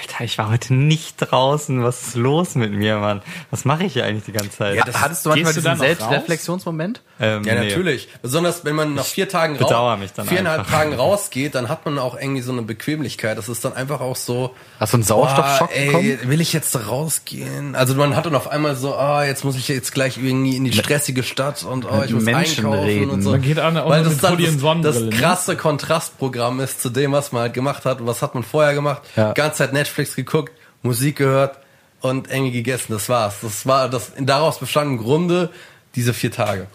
Alter, 0.01 0.23
ich 0.23 0.37
war 0.37 0.49
heute 0.51 0.73
nicht 0.73 1.17
draußen. 1.19 1.83
Was 1.83 2.01
ist 2.07 2.15
los 2.15 2.55
mit 2.55 2.71
mir, 2.71 2.97
Mann? 2.97 3.21
Was 3.51 3.63
mache 3.65 3.83
ich 3.83 3.93
hier 3.93 4.05
eigentlich 4.05 4.23
die 4.25 4.31
ganze 4.31 4.51
Zeit? 4.57 4.75
Ja, 4.75 4.83
das- 4.85 4.99
Hattest 5.01 5.25
du 5.25 5.29
manchmal 5.29 5.53
diesen 5.53 5.67
raus? 5.69 5.79
Selbstreflexionsmoment? 5.79 7.01
ähm, 7.19 7.43
Ja, 7.43 7.55
nee. 7.55 7.69
natürlich. 7.69 8.09
Besonders 8.21 8.65
wenn 8.65 8.75
man 8.75 8.95
nach 8.95 9.05
vier 9.05 9.29
Tagen 9.29 9.57
dann 9.57 10.27
viereinhalb 10.27 10.59
einfach. 10.61 10.71
Tagen 10.71 10.93
rausgeht, 10.93 11.53
dann 11.55 11.69
hat 11.69 11.85
man 11.85 11.99
auch 11.99 12.15
irgendwie 12.19 12.41
so 12.41 12.51
eine 12.51 12.63
Bequemlichkeit. 12.63 13.37
Das 13.37 13.49
ist 13.49 13.63
dann 13.65 13.73
einfach 13.73 14.01
auch 14.01 14.15
so. 14.15 14.55
Hast 14.79 14.93
du 14.93 14.97
einen 14.97 15.03
Sauerstoffschock 15.03 15.69
boah, 15.69 15.75
ey, 15.77 15.85
bekommen? 15.87 16.19
Will 16.29 16.41
ich 16.41 16.53
jetzt 16.53 16.75
rausgehen? 16.87 17.75
Also 17.75 17.93
man 17.95 18.15
hat 18.15 18.25
dann 18.25 18.35
auf 18.35 18.47
einmal 18.47 18.75
so, 18.75 18.95
ah, 18.95 19.23
jetzt 19.25 19.43
muss 19.43 19.55
ich 19.55 19.67
jetzt 19.67 19.93
gleich 19.93 20.17
irgendwie 20.17 20.55
in 20.55 20.63
die 20.63 20.73
stressige 20.73 21.23
Stadt 21.23 21.63
und 21.63 21.85
oh, 21.85 22.01
ich 22.05 22.11
muss 22.11 22.23
Menschen 22.23 22.65
einkaufen 22.65 22.83
reden. 22.85 23.09
und 23.11 23.21
so. 23.21 23.31
Man 23.31 23.41
geht 23.41 23.59
auch 23.59 23.71
noch 23.71 23.87
Weil 23.89 24.03
das 24.03 24.17
dann 24.17 24.37
das, 24.81 24.95
das 24.95 25.03
ne? 25.03 25.09
krasse 25.11 25.55
Kontrastprogramm 25.55 26.59
ist 26.61 26.81
zu 26.81 26.89
dem, 26.89 27.11
was 27.11 27.31
man 27.31 27.43
halt 27.43 27.53
gemacht 27.53 27.85
hat 27.85 28.01
und 28.01 28.07
was 28.07 28.21
hat 28.21 28.33
man 28.33 28.43
vorher 28.43 28.73
gemacht. 28.73 29.01
Ja. 29.15 29.33
Ganze 29.33 29.59
Zeit 29.59 29.73
Netflix 29.83 30.15
geguckt, 30.15 30.53
Musik 30.81 31.17
gehört 31.17 31.57
und 32.01 32.29
irgendwie 32.31 32.51
gegessen. 32.53 32.93
Das 32.93 33.09
war's. 33.09 33.35
Das 33.41 33.65
war 33.65 33.89
das 33.89 34.13
daraus 34.17 34.59
bestand 34.59 34.91
im 34.91 34.97
Grunde 34.97 35.49
diese 35.95 36.13
vier 36.13 36.31
Tage. 36.31 36.67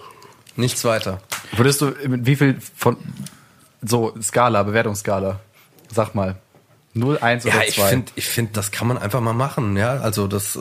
Nichts 0.57 0.85
weiter. 0.85 1.21
Würdest 1.57 1.81
du 1.81 1.93
mit 2.07 2.27
wie 2.27 2.37
viel 2.37 2.59
von 2.77 2.97
so 3.83 4.15
Skala, 4.21 4.63
Bewertungsskala? 4.63 5.41
Sag 5.91 6.15
mal. 6.15 6.37
0, 6.95 7.19
1 7.19 7.45
Ja, 7.45 7.55
oder 7.55 7.69
ich 7.69 7.75
2? 7.77 7.89
finde, 7.89 8.13
ich 8.17 8.27
finde, 8.27 8.53
das 8.53 8.71
kann 8.71 8.89
man 8.89 8.99
einfach 8.99 9.21
mal 9.21 9.33
machen, 9.33 9.77
ja. 9.77 9.99
Also 10.01 10.27
das, 10.27 10.59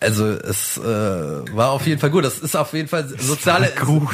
also 0.00 0.28
es 0.28 0.78
äh, 0.78 0.82
war 0.82 1.70
auf 1.70 1.86
jeden 1.86 2.00
Fall 2.00 2.10
gut. 2.10 2.24
Das 2.24 2.38
ist 2.38 2.56
auf 2.56 2.72
jeden 2.72 2.88
Fall 2.88 3.08
soziale. 3.18 3.70
gut. 3.84 4.08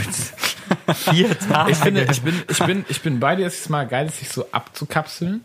Vier 0.94 1.38
Tage. 1.38 1.72
Ich 1.72 1.78
finde, 1.78 2.08
ich 2.10 2.22
bin, 2.22 2.42
ich 2.48 2.58
bin, 2.64 2.84
ich 2.88 3.02
bin 3.02 3.20
bei 3.20 3.36
dir, 3.36 3.46
es 3.46 3.60
ist 3.60 3.70
mal 3.70 3.86
geil, 3.86 4.10
sich 4.10 4.28
so 4.28 4.46
abzukapseln. 4.50 5.44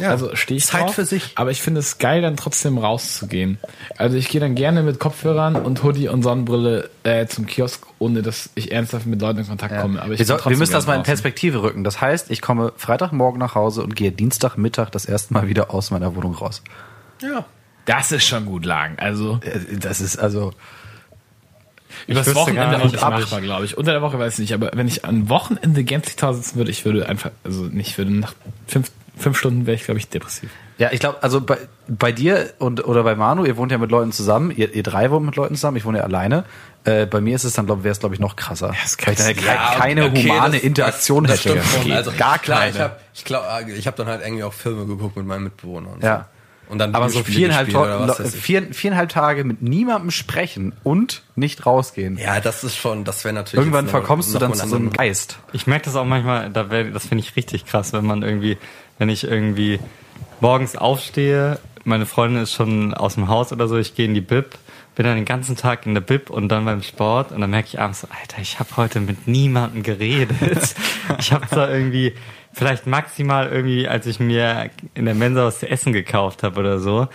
Ja, 0.00 0.10
also 0.10 0.34
stehe 0.34 0.58
ich 0.58 0.64
Zeit 0.66 0.82
drauf, 0.82 0.94
für 0.94 1.04
sich. 1.04 1.32
Aber 1.34 1.50
ich 1.50 1.60
finde 1.62 1.80
es 1.80 1.98
geil, 1.98 2.22
dann 2.22 2.36
trotzdem 2.36 2.78
rauszugehen. 2.78 3.58
Also 3.96 4.16
ich 4.16 4.28
gehe 4.28 4.40
dann 4.40 4.54
gerne 4.54 4.82
mit 4.82 4.98
Kopfhörern 4.98 5.56
und 5.56 5.82
Hoodie 5.82 6.08
und 6.08 6.22
Sonnenbrille 6.22 6.90
äh, 7.02 7.26
zum 7.26 7.46
Kiosk, 7.46 7.86
ohne 7.98 8.22
dass 8.22 8.50
ich 8.54 8.72
ernsthaft 8.72 9.06
mit 9.06 9.20
Leuten 9.20 9.40
in 9.40 9.48
Kontakt 9.48 9.80
komme. 9.80 10.02
Aber 10.02 10.12
ich 10.12 10.18
wir, 10.20 10.26
soll, 10.26 10.40
wir 10.44 10.56
müssen 10.56 10.72
das 10.72 10.86
mal 10.86 10.96
in 10.96 11.02
Perspektive 11.02 11.62
rücken. 11.62 11.84
Das 11.84 12.00
heißt, 12.00 12.30
ich 12.30 12.40
komme 12.40 12.72
Freitagmorgen 12.76 13.38
nach 13.38 13.54
Hause 13.54 13.82
und 13.82 13.94
gehe 13.96 14.12
Dienstagmittag 14.12 14.90
das 14.90 15.04
erste 15.04 15.34
Mal 15.34 15.48
wieder 15.48 15.72
aus 15.74 15.90
meiner 15.90 16.16
Wohnung 16.16 16.34
raus. 16.34 16.62
Ja. 17.22 17.44
Das 17.86 18.12
ist 18.12 18.26
schon 18.26 18.46
gut 18.46 18.64
lagen. 18.64 18.96
Also 18.98 19.40
Äh, 19.42 19.76
Das 19.78 20.00
ist 20.00 20.16
also. 20.18 20.52
übers 22.06 22.26
wüsste 22.26 22.40
Wochenende 22.40 22.78
nicht, 22.78 22.92
nicht 22.92 23.00
machbar, 23.00 23.40
glaube 23.40 23.64
ich. 23.64 23.76
Unter 23.76 23.92
der 23.92 24.02
Woche 24.02 24.18
weiß 24.18 24.34
ich 24.34 24.38
nicht. 24.40 24.54
Aber 24.54 24.70
wenn 24.74 24.86
ich 24.86 25.04
am 25.04 25.28
Wochenende 25.28 25.82
gänzlich 25.84 26.16
Hause 26.22 26.42
sitzen 26.42 26.56
würde, 26.56 26.70
ich 26.70 26.84
würde 26.84 27.08
einfach, 27.08 27.30
also 27.42 27.64
nicht, 27.64 27.98
würde 27.98 28.12
nach 28.12 28.34
fünf, 28.66 28.90
fünf 29.16 29.38
Stunden 29.38 29.66
wäre 29.66 29.74
ich, 29.74 29.84
glaube 29.84 29.98
ich, 29.98 30.08
depressiv. 30.08 30.50
Ja, 30.78 30.90
ich 30.92 31.00
glaube, 31.00 31.22
also 31.22 31.40
bei, 31.42 31.58
bei 31.88 32.10
dir 32.10 32.54
und 32.58 32.86
oder 32.86 33.02
bei 33.02 33.14
Manu, 33.14 33.44
ihr 33.44 33.56
wohnt 33.58 33.70
ja 33.70 33.76
mit 33.78 33.90
Leuten 33.90 34.12
zusammen, 34.12 34.50
ihr, 34.50 34.74
ihr 34.74 34.82
drei 34.82 35.10
wohnt 35.10 35.26
mit 35.26 35.36
Leuten 35.36 35.54
zusammen, 35.54 35.76
ich 35.76 35.84
wohne 35.84 35.98
ja 35.98 36.04
alleine. 36.04 36.44
Äh, 36.84 37.04
bei 37.04 37.20
mir 37.20 37.36
ist 37.36 37.44
es 37.44 37.52
dann, 37.52 37.66
glaube 37.66 37.84
wäre 37.84 37.92
es, 37.92 38.00
glaube 38.00 38.14
ich, 38.14 38.20
noch 38.20 38.36
krasser. 38.36 38.74
das 38.82 38.96
weil 39.04 39.12
ich 39.12 39.18
dann 39.20 39.44
ja, 39.44 39.54
Ja, 39.54 39.74
keine 39.78 40.04
okay, 40.06 40.22
humane 40.30 40.54
das- 40.56 40.62
Interaktion 40.62 41.24
das, 41.24 41.42
das 41.42 41.54
hätte. 41.54 41.84
Geht 41.84 41.92
Also 41.92 42.12
gar 42.16 42.38
klar, 42.38 42.60
keine. 42.60 42.70
ich 42.72 42.80
habe 42.80 42.96
ich 43.12 43.24
glaub, 43.24 43.42
ich 43.76 43.86
hab 43.86 43.96
dann 43.96 44.06
halt 44.06 44.22
irgendwie 44.24 44.44
auch 44.44 44.54
Filme 44.54 44.86
geguckt 44.86 45.16
mit 45.16 45.26
meinen 45.26 45.44
Mitbewohnern. 45.44 45.94
und 45.94 46.02
ja. 46.02 46.28
Und 46.70 46.78
dann 46.78 46.94
Aber 46.94 47.08
so 47.10 47.24
viereinhalb, 47.24 47.66
gespielt 47.66 48.32
vier, 48.32 48.72
viereinhalb 48.72 49.08
Tage 49.08 49.42
mit 49.42 49.60
niemandem 49.60 50.12
sprechen 50.12 50.72
und 50.84 51.24
nicht 51.34 51.66
rausgehen. 51.66 52.16
Ja, 52.16 52.38
das 52.38 52.62
ist 52.62 52.76
schon, 52.76 53.02
das 53.04 53.24
wäre 53.24 53.34
natürlich. 53.34 53.58
Irgendwann 53.66 53.86
jetzt 53.86 53.92
noch- 53.92 54.00
verkommst 54.00 54.32
du 54.32 54.38
dann 54.38 54.54
zu 54.54 54.68
so 54.68 54.76
einem 54.76 54.92
Geist. 54.92 55.40
Ich 55.52 55.66
merke 55.66 55.86
das 55.86 55.96
auch 55.96 56.04
manchmal, 56.04 56.48
da 56.50 56.70
wär, 56.70 56.84
das 56.84 57.06
finde 57.06 57.24
ich 57.24 57.34
richtig 57.34 57.66
krass, 57.66 57.92
wenn 57.92 58.06
man 58.06 58.22
irgendwie, 58.22 58.56
wenn 59.00 59.08
ich 59.08 59.24
irgendwie 59.24 59.80
morgens 60.40 60.76
aufstehe, 60.76 61.58
meine 61.84 62.04
Freundin 62.04 62.42
ist 62.42 62.52
schon 62.52 62.92
aus 62.92 63.14
dem 63.14 63.28
Haus 63.28 63.50
oder 63.50 63.66
so, 63.66 63.78
ich 63.78 63.94
gehe 63.94 64.04
in 64.04 64.12
die 64.12 64.20
Bib, 64.20 64.58
bin 64.94 65.06
dann 65.06 65.16
den 65.16 65.24
ganzen 65.24 65.56
Tag 65.56 65.86
in 65.86 65.94
der 65.94 66.02
Bib 66.02 66.28
und 66.28 66.50
dann 66.50 66.66
beim 66.66 66.82
Sport 66.82 67.32
und 67.32 67.40
dann 67.40 67.48
merke 67.48 67.68
ich 67.68 67.80
abends 67.80 68.02
so, 68.02 68.08
Alter, 68.10 68.42
ich 68.42 68.60
habe 68.60 68.76
heute 68.76 69.00
mit 69.00 69.26
niemandem 69.26 69.82
geredet. 69.82 70.36
ich 71.18 71.32
habe 71.32 71.48
zwar 71.48 71.70
irgendwie, 71.70 72.12
vielleicht 72.52 72.86
maximal 72.86 73.48
irgendwie, 73.48 73.88
als 73.88 74.04
ich 74.04 74.20
mir 74.20 74.68
in 74.92 75.06
der 75.06 75.14
Mensa 75.14 75.46
was 75.46 75.60
zu 75.60 75.70
essen 75.70 75.94
gekauft 75.94 76.42
habe 76.42 76.60
oder 76.60 76.78
so, 76.78 77.08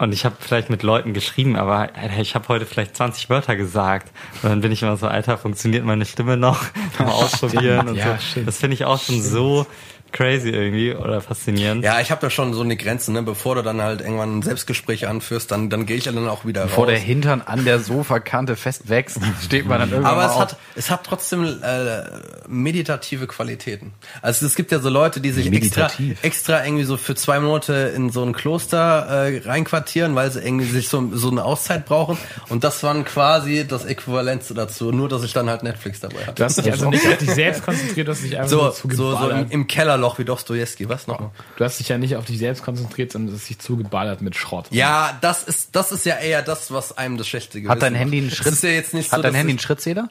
und 0.00 0.14
ich 0.14 0.24
habe 0.24 0.34
vielleicht 0.40 0.70
mit 0.70 0.82
Leuten 0.82 1.12
geschrieben, 1.12 1.56
aber 1.56 1.90
Alter, 1.94 2.20
ich 2.20 2.34
habe 2.34 2.48
heute 2.48 2.64
vielleicht 2.64 2.96
20 2.96 3.28
Wörter 3.28 3.54
gesagt. 3.54 4.10
Und 4.42 4.48
dann 4.48 4.62
bin 4.62 4.72
ich 4.72 4.80
immer 4.80 4.96
so, 4.96 5.06
Alter, 5.06 5.36
funktioniert 5.36 5.84
meine 5.84 6.06
Stimme 6.06 6.38
noch? 6.38 6.64
Mal 6.98 7.08
ausprobieren 7.08 7.88
und 7.90 7.96
ja, 7.96 8.16
so. 8.16 8.22
stimmt. 8.22 8.48
Das 8.48 8.56
finde 8.56 8.74
ich 8.74 8.86
auch 8.86 8.98
schon 8.98 9.20
so 9.20 9.66
crazy 10.12 10.50
irgendwie 10.50 10.94
oder 10.94 11.20
faszinierend. 11.20 11.84
Ja, 11.84 12.00
ich 12.00 12.10
habe 12.10 12.20
da 12.20 12.30
schon 12.30 12.52
so 12.54 12.62
eine 12.62 12.76
Grenze, 12.76 13.12
ne? 13.12 13.22
Bevor 13.22 13.54
du 13.54 13.62
dann 13.62 13.80
halt 13.82 14.00
irgendwann 14.00 14.38
ein 14.38 14.42
Selbstgespräch 14.42 15.06
anführst, 15.08 15.50
dann, 15.50 15.70
dann 15.70 15.86
gehe 15.86 15.96
ich 15.96 16.04
dann 16.04 16.28
auch 16.28 16.44
wieder 16.44 16.62
Bevor 16.64 16.84
raus. 16.84 16.92
der 16.92 17.00
Hintern 17.00 17.42
an 17.42 17.64
der 17.64 17.78
Sofakante 17.80 18.56
fest 18.56 18.88
wächst, 18.88 19.18
steht 19.44 19.66
man 19.66 19.80
dann 19.80 19.90
irgendwann 19.90 20.12
Aber 20.12 20.24
es 20.26 20.32
auf. 20.32 20.40
hat, 20.40 20.56
es 20.74 20.90
hat 20.90 21.04
trotzdem 21.04 21.44
äh, 21.44 22.02
meditative 22.48 23.26
Qualitäten. 23.26 23.92
Also 24.22 24.46
es 24.46 24.54
gibt 24.54 24.72
ja 24.72 24.80
so 24.80 24.88
Leute, 24.88 25.20
die 25.20 25.30
sich 25.30 25.46
extra, 25.52 25.82
Meditativ. 25.82 26.18
extra 26.22 26.64
irgendwie 26.64 26.84
so 26.84 26.96
für 26.96 27.14
zwei 27.14 27.40
Monate 27.40 27.92
in 27.94 28.10
so 28.10 28.22
ein 28.22 28.32
Kloster 28.32 29.28
äh, 29.28 29.38
reinquartieren, 29.44 30.14
weil 30.14 30.30
sie 30.30 30.40
irgendwie 30.40 30.66
sich 30.66 30.88
so, 30.88 31.10
so 31.12 31.30
eine 31.30 31.44
Auszeit 31.44 31.86
brauchen. 31.86 32.18
Und 32.48 32.64
das 32.64 32.82
waren 32.82 33.04
quasi 33.04 33.66
das 33.66 33.84
Äquivalent 33.84 34.42
dazu, 34.54 34.90
nur 34.92 35.08
dass 35.08 35.22
ich 35.22 35.32
dann 35.32 35.48
halt 35.48 35.62
Netflix 35.62 36.00
dabei 36.00 36.20
hatte. 36.26 36.34
Du 36.34 36.44
hast 36.44 36.58
dich 36.58 36.70
also 36.70 36.90
nicht 36.90 37.06
auf 37.06 37.18
dich 37.18 37.30
selbst 37.30 37.64
konzentriert, 37.64 38.08
du 38.08 38.12
hast 38.12 38.22
dich 38.22 38.36
einfach 38.36 38.50
so, 38.50 38.70
so, 38.90 39.16
so 39.16 39.28
im, 39.30 39.46
im 39.50 39.66
Kellerloch 40.00 40.18
wie 40.18 40.24
Dostojewski, 40.24 40.88
was 40.88 41.06
nochmal? 41.06 41.30
Du 41.56 41.64
hast 41.64 41.78
dich 41.78 41.88
ja 41.88 41.98
nicht 41.98 42.16
auf 42.16 42.24
dich 42.24 42.38
selbst 42.38 42.62
konzentriert, 42.62 43.12
sondern 43.12 43.32
du 43.34 43.38
hast 43.38 43.48
dich 43.48 43.58
zugeballert 43.58 44.22
mit 44.22 44.34
Schrott. 44.34 44.66
Ja, 44.70 45.16
das 45.20 45.44
ist, 45.44 45.76
das 45.76 45.92
ist 45.92 46.06
ja 46.06 46.16
eher 46.16 46.42
das, 46.42 46.72
was 46.72 46.96
einem 46.96 47.18
das 47.18 47.28
schlechte 47.28 47.60
Gewissen 47.60 47.70
Hat 47.70 47.82
dein 47.82 47.94
Handy 47.94 48.18
einen. 48.18 48.30
Schritt? 48.30 48.52
Ist 48.52 48.62
ja 48.62 48.70
jetzt 48.70 48.94
nicht 48.94 49.12
hat 49.12 49.18
so, 49.18 49.22
dein 49.22 49.34
Handy 49.34 49.52
einen 49.52 49.58
Schrittzähler? 49.58 50.08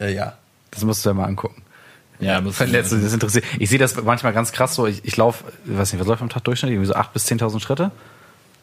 Äh, 0.00 0.14
ja. 0.14 0.34
Das 0.70 0.84
musst 0.84 1.04
du 1.04 1.10
ja 1.10 1.14
mal 1.14 1.26
angucken. 1.26 1.62
Ja, 2.18 2.40
muss 2.40 2.58
Das, 2.58 2.68
das 2.70 2.92
interessiert. 2.92 3.44
Ich 3.58 3.70
sehe 3.70 3.78
das 3.78 4.00
manchmal 4.02 4.32
ganz 4.32 4.52
krass 4.52 4.74
so. 4.74 4.86
Ich, 4.86 5.04
ich 5.04 5.16
laufe, 5.16 5.44
ich 5.64 5.76
weiß 5.76 5.92
nicht, 5.92 6.00
was 6.00 6.08
läuft 6.08 6.22
am 6.22 6.28
Tag 6.28 6.44
durchschnittlich? 6.44 6.76
Irgendwie 6.76 6.92
so 6.92 6.94
8.000 6.94 7.12
bis 7.12 7.26
10.000 7.28 7.60
Schritte? 7.60 7.90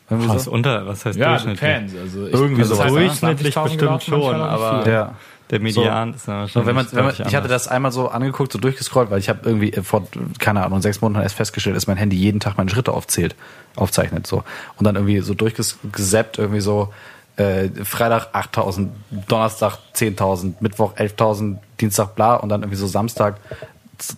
Irgendwie 0.10 0.30
Was 0.30 0.46
so? 0.46 0.52
unter, 0.52 0.86
was 0.86 1.06
heißt 1.06 1.18
ja, 1.18 1.30
durchschnittlich? 1.30 1.60
Fans. 1.60 1.94
Also 2.00 2.28
ich, 2.28 2.34
Irgendwie 2.34 2.64
sowas, 2.64 2.92
ne? 2.92 3.00
Durchschnittlich 3.00 3.58
20.000 3.58 3.68
bestimmt 3.68 4.04
schon, 4.04 4.38
noch 4.38 4.46
aber. 4.46 4.90
Ja. 4.90 5.16
Der 5.50 5.60
Median 5.60 6.14
ist 6.14 6.28
dann 6.28 6.48
So, 6.48 6.66
wenn 6.66 6.76
man, 6.76 6.88
wenn 6.92 7.06
man, 7.06 7.14
ich 7.14 7.36
hatte 7.36 7.48
das 7.48 7.68
einmal 7.68 7.92
so 7.92 8.10
angeguckt, 8.10 8.52
so 8.52 8.60
durchgescrollt, 8.60 9.10
weil 9.10 9.20
ich 9.20 9.30
habe 9.30 9.40
irgendwie 9.44 9.74
äh, 9.74 9.84
vor, 9.84 10.08
keine 10.40 10.66
Ahnung, 10.66 10.82
sechs 10.82 11.02
Monaten 11.02 11.24
erst 11.24 11.36
festgestellt, 11.36 11.76
dass 11.76 11.88
mein 11.88 11.98
Handy 11.98 12.16
jeden 12.18 12.40
Tag 12.40 12.58
meine 12.58 12.70
Schritte 12.70 12.94
aufzählt, 12.94 13.36
aufzeichnet, 13.76 14.28
so. 14.28 14.44
Und 14.78 14.86
dann 14.86 14.96
irgendwie 14.96 15.20
so 15.22 15.34
durchgesappt, 15.34 16.38
irgendwie 16.38 16.62
so, 16.62 16.94
äh, 17.38 17.70
Freitag 17.84 18.30
8000, 18.34 18.92
Donnerstag 19.28 19.78
10.000, 19.96 20.56
Mittwoch 20.60 20.96
11.000, 20.96 21.58
Dienstag 21.80 22.16
bla 22.16 22.36
und 22.36 22.50
dann 22.50 22.62
irgendwie 22.62 22.78
so 22.78 22.88
Samstag 22.88 23.38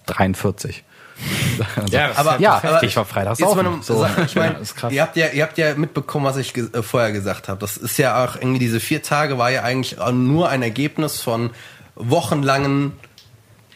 43. 0.07 0.83
Ja, 1.89 2.07
das 2.09 2.17
Aber 2.17 2.39
ja, 2.39 2.61
aber 2.63 2.83
ich 2.83 2.95
war 2.95 3.05
freitags 3.05 3.39
eine 3.41 3.81
So. 3.83 4.05
Ich 4.25 4.35
meine, 4.35 4.57
Ja, 4.83 4.89
ihr 4.89 5.01
habt 5.01 5.15
ja, 5.17 5.27
ihr 5.27 5.43
habt 5.43 5.57
ja 5.57 5.75
mitbekommen, 5.75 6.25
was 6.25 6.37
ich 6.37 6.53
ge- 6.53 6.69
äh, 6.73 6.81
vorher 6.81 7.11
gesagt 7.11 7.49
habe. 7.49 7.59
Das 7.59 7.77
ist 7.77 7.97
ja 7.97 8.23
auch 8.23 8.35
irgendwie 8.35 8.59
diese 8.59 8.79
vier 8.79 9.01
Tage 9.03 9.37
war 9.37 9.49
ja 9.51 9.63
eigentlich 9.63 9.99
auch 9.99 10.11
nur 10.11 10.49
ein 10.49 10.61
Ergebnis 10.63 11.21
von 11.21 11.49
wochenlangen 11.95 12.93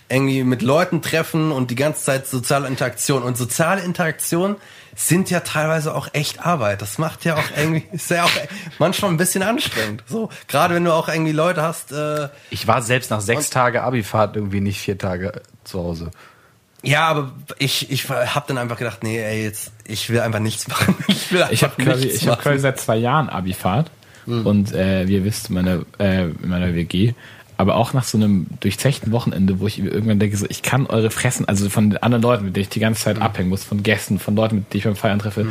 irgendwie 0.10 0.44
mit 0.44 0.62
Leuten 0.62 1.02
treffen 1.02 1.52
und 1.52 1.72
die 1.72 1.76
ganze 1.76 2.04
Zeit 2.04 2.28
soziale 2.28 2.68
Interaktion. 2.68 3.24
Und 3.24 3.36
soziale 3.38 3.82
Interaktion 3.82 4.58
sind 4.96 5.32
ja 5.32 5.39
teilweise 5.39 5.96
auch 5.96 6.08
echt 6.14 6.46
Arbeit. 6.46 6.82
Das 6.84 7.00
macht 7.00 7.26
ja 7.26 7.36
auch 7.36 7.44
irgendwie, 7.58 7.84
ist 7.91 8.12
ja 8.12 8.24
auch 8.26 8.32
manchmal 8.78 9.10
ein 9.12 9.18
bisschen 9.18 9.41
anstrengend. 9.41 10.04
So, 10.08 10.30
gerade 10.48 10.76
wenn 10.76 10.84
du 10.86 10.94
auch 10.94 11.08
irgendwie 11.10 11.32
Leute 11.32 11.64
hast, 11.64 11.91
äh, 11.91 12.30
Ich 12.52 12.68
war 12.68 12.82
selbst 12.84 13.10
nach 13.10 13.22
sechs 13.22 13.50
Tage 13.50 13.82
Abifahrt 13.82 14.36
irgendwie 14.36 14.62
nicht 14.62 14.80
vier 14.80 14.98
Tage 15.00 15.41
zu 15.64 15.80
Hause. 15.80 16.12
Ja, 16.84 17.07
aber 17.07 17.31
ich, 17.59 17.89
ich 17.91 18.09
habe 18.09 18.45
dann 18.47 18.57
einfach 18.57 18.77
gedacht, 18.77 19.03
nee, 19.03 19.17
ey, 19.17 19.43
jetzt, 19.43 19.71
ich 19.86 20.09
will 20.09 20.19
einfach 20.19 20.39
nichts 20.39 20.67
machen. 20.67 20.95
Ich 21.07 21.31
will 21.31 21.41
einfach 21.41 21.53
Ich 21.53 21.63
habe 21.63 21.81
quasi, 21.81 22.07
ich 22.07 22.27
hab 22.27 22.41
quasi 22.41 22.59
seit 22.59 22.79
zwei 22.79 22.97
Jahren 22.97 23.29
Abifahrt. 23.29 23.89
Und 24.25 24.73
äh, 24.73 25.07
wie 25.07 25.15
ihr 25.15 25.25
wisst, 25.25 25.49
meine, 25.49 25.86
äh, 25.99 26.29
in 26.29 26.47
meiner 26.47 26.73
WG, 26.73 27.13
aber 27.57 27.75
auch 27.75 27.93
nach 27.93 28.03
so 28.03 28.17
einem 28.17 28.47
durchzechten 28.61 29.11
Wochenende, 29.11 29.59
wo 29.59 29.67
ich 29.67 29.79
irgendwann 29.79 30.19
denke, 30.19 30.38
so, 30.38 30.45
ich 30.49 30.61
kann 30.61 30.88
eure 30.88 31.11
Fressen, 31.11 31.47
also 31.47 31.69
von 31.69 31.89
den 31.89 32.01
anderen 32.01 32.21
Leuten, 32.23 32.45
mit 32.45 32.55
denen 32.55 32.63
ich 32.63 32.69
die 32.69 32.79
ganze 32.79 33.03
Zeit 33.03 33.21
abhängen 33.21 33.49
muss, 33.49 33.63
von 33.63 33.84
Gästen, 33.84 34.19
von 34.19 34.36
Leuten, 34.36 34.55
mit 34.55 34.73
denen 34.73 34.79
ich 34.79 34.84
beim 34.86 34.95
Feiern 34.95 35.19
treffe, 35.19 35.47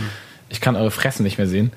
ich 0.48 0.60
kann 0.60 0.76
eure 0.76 0.90
Fressen 0.90 1.22
nicht 1.22 1.38
mehr 1.38 1.46
sehen. 1.46 1.72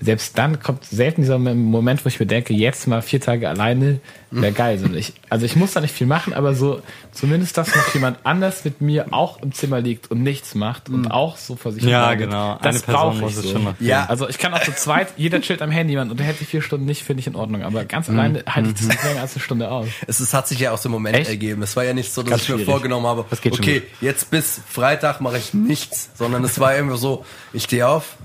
Selbst 0.00 0.36
dann 0.36 0.60
kommt 0.60 0.84
selten 0.84 1.22
dieser 1.22 1.38
Moment, 1.38 2.04
wo 2.04 2.08
ich 2.08 2.18
mir 2.18 2.26
denke, 2.26 2.52
jetzt 2.52 2.86
mal 2.88 3.00
vier 3.02 3.20
Tage 3.20 3.48
alleine 3.48 4.00
wäre 4.30 4.52
geil. 4.52 4.78
So, 4.78 4.92
ich, 4.92 5.12
also 5.30 5.46
ich 5.46 5.54
muss 5.54 5.72
da 5.74 5.80
nicht 5.80 5.94
viel 5.94 6.08
machen, 6.08 6.32
aber 6.34 6.54
so 6.54 6.82
zumindest, 7.12 7.56
dass 7.56 7.74
noch 7.74 7.94
jemand 7.94 8.18
anders 8.24 8.64
mit 8.64 8.80
mir 8.80 9.12
auch 9.12 9.40
im 9.42 9.52
Zimmer 9.52 9.80
liegt 9.80 10.10
und 10.10 10.22
nichts 10.22 10.56
macht 10.56 10.88
und 10.88 11.08
auch 11.10 11.36
so 11.36 11.54
vor 11.54 11.70
sich 11.72 11.84
Ja, 11.84 12.10
hin 12.10 12.18
genau. 12.18 12.58
Das 12.60 12.82
brauche 12.82 13.18
ich 13.24 13.36
es 13.36 13.42
so. 13.42 13.52
schon 13.52 13.64
machen. 13.64 13.76
Ja. 13.78 14.06
Also 14.06 14.28
ich 14.28 14.38
kann 14.38 14.52
auch 14.52 14.62
zu 14.62 14.74
zweit, 14.74 15.08
jeder 15.16 15.40
chillt 15.40 15.62
am 15.62 15.70
Handy, 15.70 15.94
man 15.94 16.10
unterhält 16.10 16.38
sich 16.38 16.48
vier 16.48 16.62
Stunden 16.62 16.84
nicht, 16.86 17.04
finde 17.04 17.20
ich 17.20 17.28
in 17.28 17.36
Ordnung. 17.36 17.62
Aber 17.62 17.84
ganz 17.84 18.10
alleine 18.10 18.42
halte 18.48 18.70
ich 18.70 18.74
das 18.74 18.88
nicht 18.88 19.04
länger 19.04 19.20
als 19.20 19.34
eine 19.34 19.42
Stunde 19.42 19.70
aus. 19.70 19.86
Es 20.08 20.18
ist, 20.20 20.34
hat 20.34 20.48
sich 20.48 20.58
ja 20.58 20.72
aus 20.72 20.82
dem 20.82 20.90
Moment 20.90 21.16
Echt? 21.16 21.30
ergeben. 21.30 21.62
Es 21.62 21.76
war 21.76 21.84
ja 21.84 21.94
nicht 21.94 22.12
so, 22.12 22.22
dass 22.22 22.30
Ganz 22.30 22.42
ich 22.42 22.48
mir 22.48 22.54
schwierig. 22.56 22.70
vorgenommen 22.70 23.06
habe, 23.06 23.24
okay, 23.30 23.82
jetzt 24.00 24.30
bis 24.32 24.60
Freitag 24.68 25.20
mache 25.20 25.38
ich 25.38 25.54
nichts, 25.54 26.10
sondern 26.16 26.42
es 26.42 26.58
war 26.58 26.74
irgendwie 26.76 26.98
so, 26.98 27.24
ich 27.52 27.62
stehe 27.62 27.86
auf, 27.86 28.16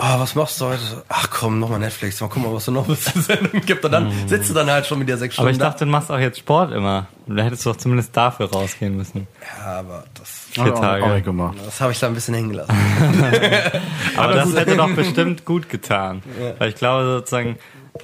oh, 0.00 0.18
was 0.20 0.34
machst 0.34 0.60
du 0.60 0.66
heute? 0.66 0.82
Ach 1.08 1.28
komm, 1.30 1.58
nochmal 1.58 1.78
Netflix, 1.78 2.20
mal 2.20 2.28
gucken, 2.28 2.52
was 2.52 2.68
es 2.68 2.74
noch 2.74 2.86
bis 2.86 3.04
zur 3.04 3.22
Sendung 3.22 3.60
gibt. 3.60 3.84
Und 3.84 3.92
dann 3.92 4.12
sitzt 4.26 4.50
du 4.50 4.54
dann 4.54 4.70
halt 4.70 4.86
schon 4.86 4.98
mit 4.98 5.08
dir 5.08 5.16
sechs 5.16 5.38
Aber 5.38 5.48
Stunden 5.48 5.62
ich 5.62 5.68
dachte, 5.68 5.84
du 5.84 5.90
machst 5.90 6.10
auch 6.10 6.18
jetzt 6.18 6.38
Sport 6.38 6.72
immer. 6.72 7.06
Da 7.26 7.42
hättest 7.42 7.64
du 7.64 7.70
doch 7.70 7.76
zumindest 7.76 8.16
dafür 8.16 8.50
rausgehen 8.50 8.96
müssen. 8.96 9.28
Ja, 9.58 9.78
aber 9.80 10.04
das, 10.14 10.40
Vier 10.50 10.74
Tage. 10.74 11.04
Auch 11.04 11.14
nicht 11.14 11.24
gemacht. 11.24 11.56
das 11.64 11.80
habe 11.80 11.92
ich 11.92 12.00
da 12.00 12.08
ein 12.08 12.14
bisschen 12.14 12.34
hängen 12.34 12.50
gelassen. 12.50 12.74
Aber 14.16 14.34
das 14.34 14.52
hätte 14.56 14.76
doch 14.76 14.92
bestimmt 14.94 15.44
gut 15.44 15.68
getan. 15.68 16.22
Weil 16.58 16.70
ich 16.70 16.74
glaube 16.74 17.04
sozusagen, 17.04 17.56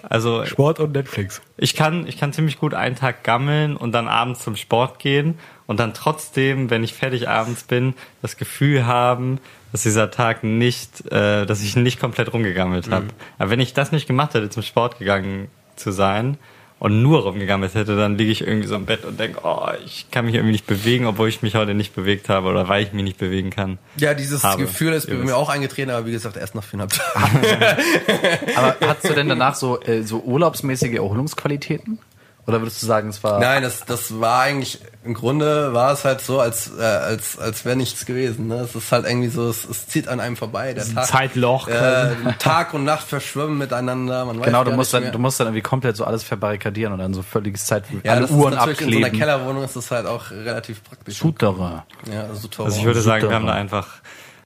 also 0.08 0.44
Sport 0.44 0.78
und 0.78 0.92
Netflix. 0.92 1.42
ich 1.56 1.74
kann, 1.74 2.06
ich 2.06 2.18
kann 2.18 2.32
ziemlich 2.32 2.58
gut 2.58 2.72
einen 2.72 2.94
Tag 2.94 3.24
gammeln 3.24 3.76
und 3.76 3.92
dann 3.92 4.06
abends 4.06 4.40
zum 4.40 4.54
Sport 4.54 5.00
gehen 5.00 5.38
und 5.66 5.80
dann 5.80 5.92
trotzdem, 5.94 6.70
wenn 6.70 6.84
ich 6.84 6.94
fertig 6.94 7.28
abends 7.28 7.64
bin, 7.64 7.94
das 8.22 8.36
Gefühl 8.36 8.86
haben, 8.86 9.40
dass 9.76 9.82
dieser 9.82 10.10
Tag 10.10 10.42
nicht, 10.42 11.12
äh, 11.12 11.44
dass 11.44 11.60
ich 11.60 11.76
nicht 11.76 12.00
komplett 12.00 12.32
rumgegammelt 12.32 12.90
habe. 12.90 13.08
Aber 13.36 13.50
wenn 13.50 13.60
ich 13.60 13.74
das 13.74 13.92
nicht 13.92 14.06
gemacht 14.06 14.32
hätte, 14.32 14.48
zum 14.48 14.62
Sport 14.62 14.98
gegangen 14.98 15.48
zu 15.76 15.90
sein 15.90 16.38
und 16.78 17.02
nur 17.02 17.24
rumgegammelt 17.24 17.74
hätte, 17.74 17.94
dann 17.94 18.16
liege 18.16 18.32
ich 18.32 18.40
irgendwie 18.40 18.68
so 18.68 18.74
im 18.74 18.86
Bett 18.86 19.04
und 19.04 19.20
denke, 19.20 19.40
oh, 19.42 19.68
ich 19.84 20.10
kann 20.10 20.24
mich 20.24 20.34
irgendwie 20.34 20.52
nicht 20.52 20.66
bewegen, 20.66 21.04
obwohl 21.04 21.28
ich 21.28 21.42
mich 21.42 21.56
heute 21.56 21.74
nicht 21.74 21.94
bewegt 21.94 22.30
habe 22.30 22.48
oder 22.48 22.70
weil 22.70 22.84
ich 22.84 22.94
mich 22.94 23.04
nicht 23.04 23.18
bewegen 23.18 23.50
kann. 23.50 23.76
Ja, 23.98 24.14
dieses 24.14 24.44
Habe. 24.44 24.62
Gefühl 24.62 24.94
ist 24.94 25.10
bei 25.10 25.14
mir 25.16 25.36
auch 25.36 25.50
eingetreten, 25.50 25.90
aber 25.90 26.06
wie 26.06 26.12
gesagt, 26.12 26.38
erst 26.38 26.54
nach 26.54 26.64
viereinhalb 26.64 26.92
Tagen. 26.92 27.40
Aber 28.56 28.76
hast 28.80 29.04
du 29.06 29.12
denn 29.12 29.28
danach 29.28 29.56
so, 29.56 29.78
äh, 29.82 30.04
so 30.04 30.20
urlaubsmäßige 30.20 30.94
Erholungsqualitäten? 30.94 31.98
Oder 32.46 32.60
würdest 32.60 32.80
du 32.80 32.86
sagen, 32.86 33.08
es 33.08 33.24
war. 33.24 33.40
Nein, 33.40 33.64
das, 33.64 33.84
das 33.86 34.20
war 34.20 34.42
eigentlich, 34.42 34.78
im 35.04 35.14
Grunde 35.14 35.74
war 35.74 35.92
es 35.92 36.04
halt 36.04 36.20
so, 36.20 36.38
als, 36.38 36.70
äh, 36.78 36.82
als, 36.82 37.36
als 37.38 37.64
wäre 37.64 37.74
nichts 37.74 38.06
gewesen. 38.06 38.46
Ne? 38.46 38.60
Es 38.60 38.76
ist 38.76 38.92
halt 38.92 39.04
irgendwie 39.04 39.28
so, 39.28 39.48
es, 39.48 39.64
es 39.68 39.88
zieht 39.88 40.06
an 40.06 40.20
einem 40.20 40.36
vorbei. 40.36 40.72
Der 40.72 40.84
Tag, 40.88 41.06
Zeitloch 41.06 41.66
Äh, 41.66 42.10
Tag 42.38 42.72
und 42.72 42.84
Nacht 42.84 43.08
verschwimmen 43.08 43.58
miteinander. 43.58 44.24
Man 44.24 44.38
weiß 44.38 44.44
Genau, 44.44 44.62
du 44.62 44.70
musst, 44.70 44.94
dann, 44.94 45.02
mehr. 45.02 45.12
du 45.12 45.18
musst 45.18 45.40
dann 45.40 45.48
irgendwie 45.48 45.62
komplett 45.62 45.96
so 45.96 46.04
alles 46.04 46.22
verbarrikadieren 46.22 46.92
und 46.92 47.00
dann 47.00 47.14
so 47.14 47.22
völliges 47.22 47.66
Zeit, 47.66 47.82
ja, 48.04 48.12
alle 48.12 48.20
das 48.22 48.30
Uhren 48.30 48.52
ist 48.52 48.58
natürlich 48.60 48.80
in 48.80 48.90
so 48.90 48.96
einer 48.98 49.06
abkleben. 49.06 49.18
Kellerwohnung 49.18 49.64
ist 49.64 49.74
das 49.74 49.90
halt 49.90 50.06
auch 50.06 50.30
relativ 50.30 50.84
praktisch. 50.84 51.18
Shooterer. 51.18 51.84
Ja, 52.12 52.32
so 52.32 52.46
toll. 52.46 52.66
Also 52.66 52.78
ich 52.78 52.84
würde 52.84 53.00
sagen, 53.00 53.28
wir 53.28 53.34
haben 53.34 53.46
da 53.46 53.54
einfach 53.54 53.88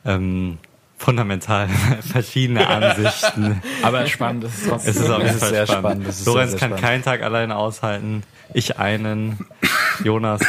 ähm, 0.07 0.57
fundamental 1.01 1.67
verschiedene 2.13 2.67
Ansichten. 2.69 3.63
Aber 3.83 4.07
spannend, 4.07 4.45
das 4.45 4.55
ist 4.59 4.69
trotzdem. 4.69 4.91
Es 4.91 4.97
ist 4.99 5.11
auf 5.11 5.19
jeden 5.19 5.29
Es 5.29 5.35
ist 5.35 5.41
Fall 5.41 5.49
sehr 5.51 5.67
spannend. 5.67 5.83
spannend, 6.05 6.09
es 6.09 6.27
Lorenz 6.27 6.51
sehr, 6.51 6.59
sehr 6.59 6.69
kann 6.69 6.79
spannend. 6.79 6.87
keinen 6.87 7.03
Tag 7.03 7.23
alleine 7.23 7.57
aushalten. 7.57 8.23
Ich 8.53 8.79
einen, 8.79 9.47
Jonas 10.05 10.41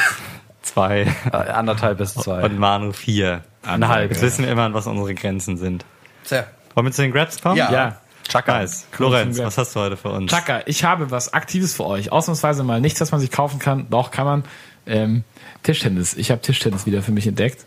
zwei 0.62 1.08
Äh, 1.32 1.36
anderthalb 1.38 1.98
bis 2.00 2.14
zwei. 2.14 2.44
und 2.44 2.60
Manu 2.60 2.92
vier. 2.92 3.44
Eineinhalb. 3.64 4.12
Jetzt 4.12 4.22
wissen 4.22 4.44
wir 4.46 4.52
immer, 4.52 4.74
was 4.74 4.88
unsere 4.88 5.14
Grenzen 5.16 5.58
sind. 5.58 5.86
Tja. 6.26 6.46
Wollen 6.76 6.88
wir 6.88 6.92
zu 6.92 7.02
den 7.02 7.12
Grabs 7.12 7.42
kommen? 7.42 7.58
Ja. 7.58 7.72
ja. 7.72 7.98
Chaka. 8.28 8.60
Nice. 8.60 8.86
Lorenz, 8.98 9.40
was 9.40 9.58
hast 9.58 9.76
du 9.76 9.80
heute 9.82 9.98
für 9.98 10.10
uns? 10.10 10.32
Chaka, 10.32 10.62
ich 10.66 10.84
habe 10.84 11.12
was 11.12 11.34
Aktives 11.34 11.74
für 11.76 11.86
euch. 11.86 12.12
Ausnahmsweise 12.12 12.64
mal 12.64 12.80
nichts, 12.82 13.00
was 13.02 13.12
man 13.12 13.20
sich 13.20 13.32
kaufen 13.32 13.60
kann. 13.60 13.88
Doch, 13.90 14.12
kann 14.12 14.26
man. 14.26 14.44
Ähm, 14.86 15.24
Tischtennis. 15.64 16.14
Ich 16.16 16.32
habe 16.32 16.42
Tischtennis 16.42 16.86
wieder 16.86 17.02
für 17.04 17.12
mich 17.12 17.28
entdeckt. 17.28 17.66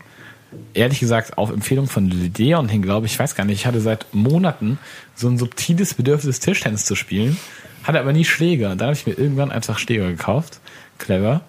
Ehrlich 0.73 0.99
gesagt 0.99 1.37
auf 1.37 1.51
Empfehlung 1.51 1.87
von 1.87 2.09
Leon 2.09 2.69
hin, 2.69 2.81
glaube 2.81 3.05
ich, 3.05 3.13
ich 3.13 3.19
weiß 3.19 3.35
gar 3.35 3.45
nicht, 3.45 3.59
ich 3.59 3.65
hatte 3.65 3.81
seit 3.81 4.07
Monaten 4.13 4.79
so 5.15 5.27
ein 5.27 5.37
subtiles 5.37 5.93
Bedürfnis, 5.93 6.39
Tischtennis 6.39 6.85
zu 6.85 6.95
spielen, 6.95 7.37
hatte 7.83 7.99
aber 7.99 8.13
nie 8.13 8.25
Schläger. 8.25 8.71
Und 8.71 8.81
dann 8.81 8.87
habe 8.87 8.97
ich 8.97 9.05
mir 9.05 9.13
irgendwann 9.13 9.51
einfach 9.51 9.79
Schläger 9.79 10.07
gekauft. 10.07 10.59
Clever. 10.97 11.41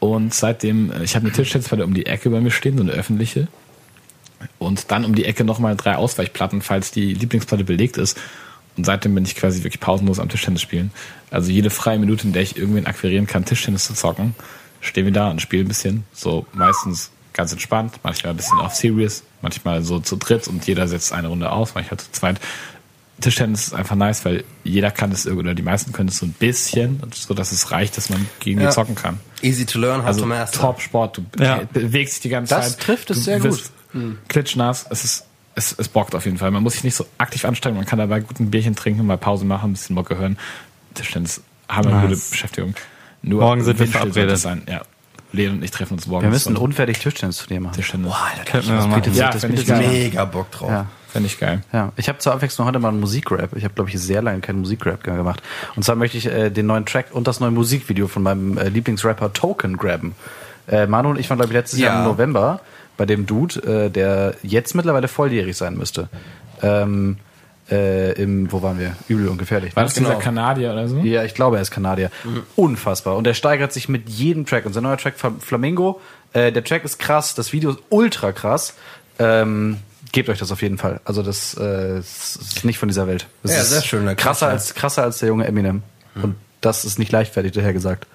Und 0.00 0.34
seitdem, 0.34 0.92
äh, 0.92 1.04
ich 1.04 1.16
habe 1.16 1.26
eine 1.26 1.34
Tischtennisplatte 1.34 1.84
um 1.84 1.94
die 1.94 2.06
Ecke 2.06 2.30
bei 2.30 2.40
mir 2.40 2.50
stehen, 2.50 2.76
so 2.76 2.82
eine 2.82 2.92
öffentliche. 2.92 3.48
Und 4.58 4.90
dann 4.90 5.04
um 5.04 5.14
die 5.14 5.24
Ecke 5.24 5.44
nochmal 5.44 5.76
drei 5.76 5.96
Ausweichplatten, 5.96 6.60
falls 6.60 6.90
die 6.90 7.14
Lieblingsplatte 7.14 7.64
belegt 7.64 7.96
ist. 7.96 8.20
Und 8.76 8.84
seitdem 8.84 9.14
bin 9.14 9.24
ich 9.24 9.36
quasi 9.36 9.62
wirklich 9.62 9.80
pausenlos 9.80 10.18
am 10.18 10.28
Tischtennis 10.28 10.62
spielen. 10.62 10.90
Also 11.30 11.50
jede 11.50 11.70
freie 11.70 11.98
Minute, 11.98 12.26
in 12.26 12.32
der 12.32 12.42
ich 12.42 12.56
irgendwen 12.56 12.86
akquirieren 12.86 13.26
kann, 13.26 13.44
Tischtennis 13.44 13.86
zu 13.86 13.94
zocken, 13.94 14.34
stehen 14.80 15.04
wir 15.04 15.12
da 15.12 15.30
und 15.30 15.40
spielen 15.40 15.66
ein 15.66 15.68
bisschen. 15.68 16.04
So 16.12 16.46
meistens 16.52 17.10
ganz 17.34 17.52
entspannt, 17.52 18.00
manchmal 18.02 18.32
ein 18.32 18.36
bisschen 18.36 18.58
auf 18.60 18.74
serious, 18.74 19.22
manchmal 19.42 19.82
so 19.82 20.00
zu 20.00 20.16
dritt 20.16 20.48
und 20.48 20.66
jeder 20.66 20.88
setzt 20.88 21.12
eine 21.12 21.28
Runde 21.28 21.50
aus, 21.52 21.74
manchmal 21.74 21.98
zu 22.00 22.10
zweit. 22.12 22.40
Tischtennis 23.20 23.68
ist 23.68 23.74
einfach 23.74 23.94
nice, 23.94 24.24
weil 24.24 24.42
jeder 24.64 24.90
kann 24.90 25.12
es 25.12 25.26
oder 25.26 25.54
die 25.54 25.62
meisten 25.62 25.92
können 25.92 26.08
es 26.08 26.16
so 26.16 26.26
ein 26.26 26.32
bisschen, 26.32 27.00
so 27.14 27.32
dass 27.34 27.52
es 27.52 27.70
reicht, 27.70 27.96
dass 27.96 28.08
man 28.10 28.26
gegen 28.40 28.60
Ja. 28.60 28.68
die 28.68 28.74
zocken 28.74 28.94
kann. 28.96 29.20
Easy 29.42 29.66
to 29.66 29.78
learn, 29.78 30.00
Also 30.00 30.22
to 30.22 30.26
master. 30.26 30.60
Top 30.60 30.80
Sport, 30.80 31.18
du 31.18 31.24
Ja. 31.42 31.60
bewegst 31.72 32.14
dich 32.16 32.22
die 32.22 32.28
ganze 32.30 32.54
Das 32.54 32.72
Zeit. 32.72 32.80
trifft 32.80 33.10
es 33.10 33.18
du 33.18 33.22
sehr 33.24 33.42
wirst 33.44 33.72
Klitschnass, 34.28 34.86
es 34.90 35.04
ist 35.04 35.24
es, 35.56 35.72
es 35.78 35.86
bockt 35.86 36.16
auf 36.16 36.24
jeden 36.24 36.36
Fall. 36.38 36.50
Man 36.50 36.64
muss 36.64 36.72
sich 36.72 36.82
nicht 36.82 36.96
so 36.96 37.06
aktiv 37.16 37.44
anstrengen, 37.44 37.76
man 37.76 37.86
kann 37.86 38.00
dabei 38.00 38.18
gut 38.18 38.40
ein 38.40 38.50
Bierchen 38.50 38.74
trinken, 38.74 39.06
mal 39.06 39.16
Pause 39.16 39.44
machen, 39.44 39.70
ein 39.70 39.72
bisschen 39.74 39.94
Mucke 39.94 40.18
hören. 40.18 40.36
Tischtennis 40.94 41.42
haben 41.68 41.86
eine 41.86 42.08
Nice. 42.08 42.08
gute 42.18 42.30
Beschäftigung. 42.30 42.74
Nur 43.22 43.40
Morgen 43.42 43.62
sind 43.62 43.78
wir 43.78 43.86
verabredet. 43.86 44.36
Sein. 44.38 44.62
Ja. 44.68 44.82
Leon 45.34 45.54
und 45.56 45.62
ich 45.64 45.70
treffen 45.70 45.94
uns 45.94 46.06
morgen. 46.06 46.22
Wir 46.24 46.30
müssen 46.30 46.52
ein 46.52 46.56
zum 46.56 46.64
unfertig 46.64 46.98
Tischtennisturnier 46.98 47.60
machen. 47.60 47.74
Tischtennis. 47.74 48.08
Boah, 48.10 48.28
Alter, 48.38 48.62
mal 48.68 48.76
machen. 48.88 48.94
bietet 48.94 49.14
sich- 49.14 49.20
Ja, 49.22 49.30
das 49.30 49.40
fänd 49.42 49.54
ich 49.54 49.60
bietet 49.66 49.76
sich 49.76 49.86
geil. 49.86 49.98
mega 50.04 50.24
Bock 50.24 50.50
drauf. 50.50 50.70
Ja. 50.70 50.86
Fände 51.08 51.26
ich 51.28 51.38
geil. 51.38 51.62
Ja, 51.72 51.92
ich 51.96 52.08
habe 52.08 52.18
zur 52.18 52.32
Abwechslung 52.32 52.66
heute 52.66 52.78
mal 52.80 52.88
einen 52.88 52.98
Musikrap. 53.00 53.54
Ich 53.56 53.62
habe, 53.64 53.74
glaube 53.74 53.88
ich, 53.90 54.00
sehr 54.00 54.20
lange 54.20 54.40
keinen 54.40 54.60
Musikrap 54.60 55.06
mehr 55.06 55.16
gemacht. 55.16 55.42
Und 55.76 55.84
zwar 55.84 55.94
möchte 55.94 56.18
ich 56.18 56.26
äh, 56.26 56.50
den 56.50 56.66
neuen 56.66 56.86
Track 56.86 57.06
und 57.12 57.28
das 57.28 57.38
neue 57.38 57.52
Musikvideo 57.52 58.08
von 58.08 58.22
meinem 58.24 58.58
äh, 58.58 58.68
Lieblingsrapper 58.68 59.32
Token 59.32 59.76
grabben. 59.76 60.14
Äh, 60.66 60.86
Manu 60.86 61.10
und 61.10 61.18
ich 61.20 61.30
waren, 61.30 61.38
glaube 61.38 61.52
ich, 61.52 61.56
letztes 61.56 61.78
Ja. 61.78 61.88
Jahr 61.88 61.98
im 61.98 62.04
November 62.10 62.60
bei 62.96 63.06
dem 63.06 63.26
Dude, 63.26 63.60
äh, 63.86 63.90
der 63.90 64.34
jetzt 64.42 64.74
mittlerweile 64.74 65.06
volljährig 65.08 65.56
sein 65.56 65.76
müsste. 65.76 66.08
Ähm, 66.62 67.18
äh, 67.70 68.12
im, 68.20 68.50
wo 68.52 68.62
waren 68.62 68.78
wir? 68.78 68.96
Übel 69.08 69.28
und 69.28 69.38
gefährlich. 69.38 69.74
War 69.76 69.84
das 69.84 69.94
Genau. 69.94 70.10
dieser 70.10 70.20
Kanadier 70.20 70.72
oder 70.72 70.86
so? 70.88 70.98
Ja, 70.98 71.24
ich 71.24 71.34
glaube, 71.34 71.56
er 71.56 71.62
ist 71.62 71.70
Kanadier. 71.70 72.10
Unfassbar. 72.56 73.16
Und 73.16 73.26
er 73.26 73.34
steigert 73.34 73.72
sich 73.72 73.88
mit 73.88 74.08
jedem 74.08 74.46
Track. 74.46 74.66
Und 74.66 74.72
sein 74.72 74.82
neuer 74.82 74.96
Track 74.98 75.14
Flam- 75.18 75.40
Flamingo, 75.40 76.00
äh, 76.32 76.52
der 76.52 76.62
Track 76.64 76.84
ist 76.84 76.98
krass, 76.98 77.34
das 77.34 77.52
Video 77.52 77.70
ist 77.70 77.78
ultra 77.90 78.32
krass. 78.32 78.74
Ähm, 79.18 79.78
gebt 80.12 80.28
euch 80.28 80.38
das 80.38 80.52
auf 80.52 80.62
jeden 80.62 80.78
Fall. 80.78 81.00
Also 81.04 81.22
das 81.22 81.56
äh, 81.58 81.98
ist 82.00 82.64
nicht 82.64 82.78
von 82.78 82.88
dieser 82.88 83.06
Welt. 83.06 83.26
Das 83.42 83.52
Ja, 83.52 83.60
ist 83.62 83.70
sehr 83.70 83.82
schön, 83.82 84.16
Krasser 84.16 84.48
als, 84.48 84.74
krasser 84.74 85.02
als 85.02 85.18
der 85.18 85.28
junge 85.28 85.46
Eminem. 85.46 85.82
Und 86.22 86.36
das 86.60 86.84
ist 86.84 86.98
nicht 86.98 87.10
leichtfertig 87.12 87.52
daher 87.52 87.72
gesagt. 87.72 88.06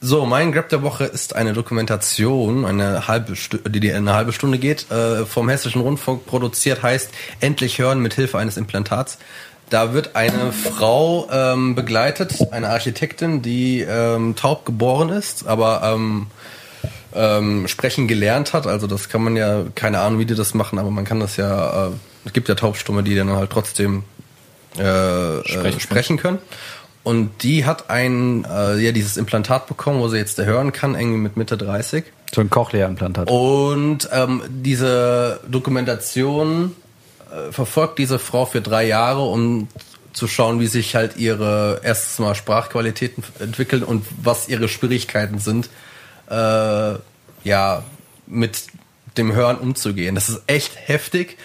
So, 0.00 0.26
mein 0.26 0.52
Grab 0.52 0.68
der 0.68 0.82
Woche 0.82 1.04
ist 1.04 1.34
eine 1.34 1.52
Dokumentation, 1.52 2.64
eine 2.64 3.08
halbe 3.08 3.34
die 3.68 3.80
die 3.80 3.92
eine 3.92 4.14
halbe 4.14 4.32
Stunde 4.32 4.58
geht, 4.58 4.88
äh, 4.92 5.26
vom 5.26 5.48
Hessischen 5.48 5.82
Rundfunk 5.82 6.24
produziert, 6.24 6.84
heißt 6.84 7.10
Endlich 7.40 7.80
hören 7.80 8.00
mit 8.00 8.14
Hilfe 8.14 8.38
eines 8.38 8.56
Implantats. 8.56 9.18
Da 9.70 9.92
wird 9.94 10.14
eine 10.14 10.52
Frau 10.52 11.28
ähm, 11.32 11.74
begleitet, 11.74 12.52
eine 12.52 12.68
Architektin, 12.68 13.42
die 13.42 13.80
ähm, 13.80 14.36
taub 14.36 14.64
geboren 14.64 15.08
ist, 15.08 15.48
aber 15.48 15.82
ähm, 15.82 16.28
ähm, 17.12 17.66
sprechen 17.66 18.06
gelernt 18.06 18.52
hat. 18.52 18.68
Also 18.68 18.86
das 18.86 19.08
kann 19.08 19.22
man 19.22 19.34
ja, 19.34 19.64
keine 19.74 19.98
Ahnung, 19.98 20.20
wie 20.20 20.26
die 20.26 20.36
das 20.36 20.54
machen, 20.54 20.78
aber 20.78 20.90
man 20.90 21.04
kann 21.04 21.18
das 21.18 21.36
ja, 21.36 21.88
äh, 21.88 21.90
es 22.24 22.32
gibt 22.32 22.48
ja 22.48 22.54
Taubstumme, 22.54 23.02
die 23.02 23.16
dann 23.16 23.30
halt 23.32 23.50
trotzdem 23.50 24.04
äh, 24.74 24.78
sprechen. 24.78 25.44
Sprechen. 25.44 25.76
Äh, 25.76 25.80
sprechen 25.80 26.16
können. 26.18 26.38
Und 27.04 27.42
die 27.42 27.64
hat 27.64 27.90
ein, 27.90 28.44
äh, 28.44 28.78
ja, 28.78 28.92
dieses 28.92 29.16
Implantat 29.16 29.66
bekommen, 29.66 30.00
wo 30.00 30.08
sie 30.08 30.18
jetzt 30.18 30.38
hören 30.38 30.72
kann, 30.72 30.94
irgendwie 30.94 31.18
mit 31.18 31.36
Mitte 31.36 31.56
30. 31.56 32.04
So 32.34 32.40
ein 32.40 32.50
Cochlea-Implantat. 32.50 33.30
Und 33.30 34.08
ähm, 34.12 34.42
diese 34.48 35.40
Dokumentation 35.48 36.76
äh, 37.30 37.52
verfolgt 37.52 37.98
diese 37.98 38.18
Frau 38.18 38.44
für 38.44 38.60
drei 38.60 38.86
Jahre, 38.86 39.22
um 39.22 39.68
zu 40.12 40.26
schauen, 40.26 40.60
wie 40.60 40.66
sich 40.66 40.94
halt 40.94 41.16
ihre 41.16 41.80
erstens 41.82 42.18
mal 42.18 42.34
Sprachqualitäten 42.34 43.22
entwickeln 43.38 43.82
und 43.84 44.04
was 44.22 44.48
ihre 44.48 44.68
Schwierigkeiten 44.68 45.38
sind, 45.38 45.70
äh, 46.28 46.94
ja, 47.44 47.84
mit 48.26 48.66
dem 49.16 49.32
Hören 49.32 49.56
umzugehen. 49.56 50.14
Das 50.14 50.28
ist 50.28 50.42
echt 50.46 50.72
heftig, 50.76 51.38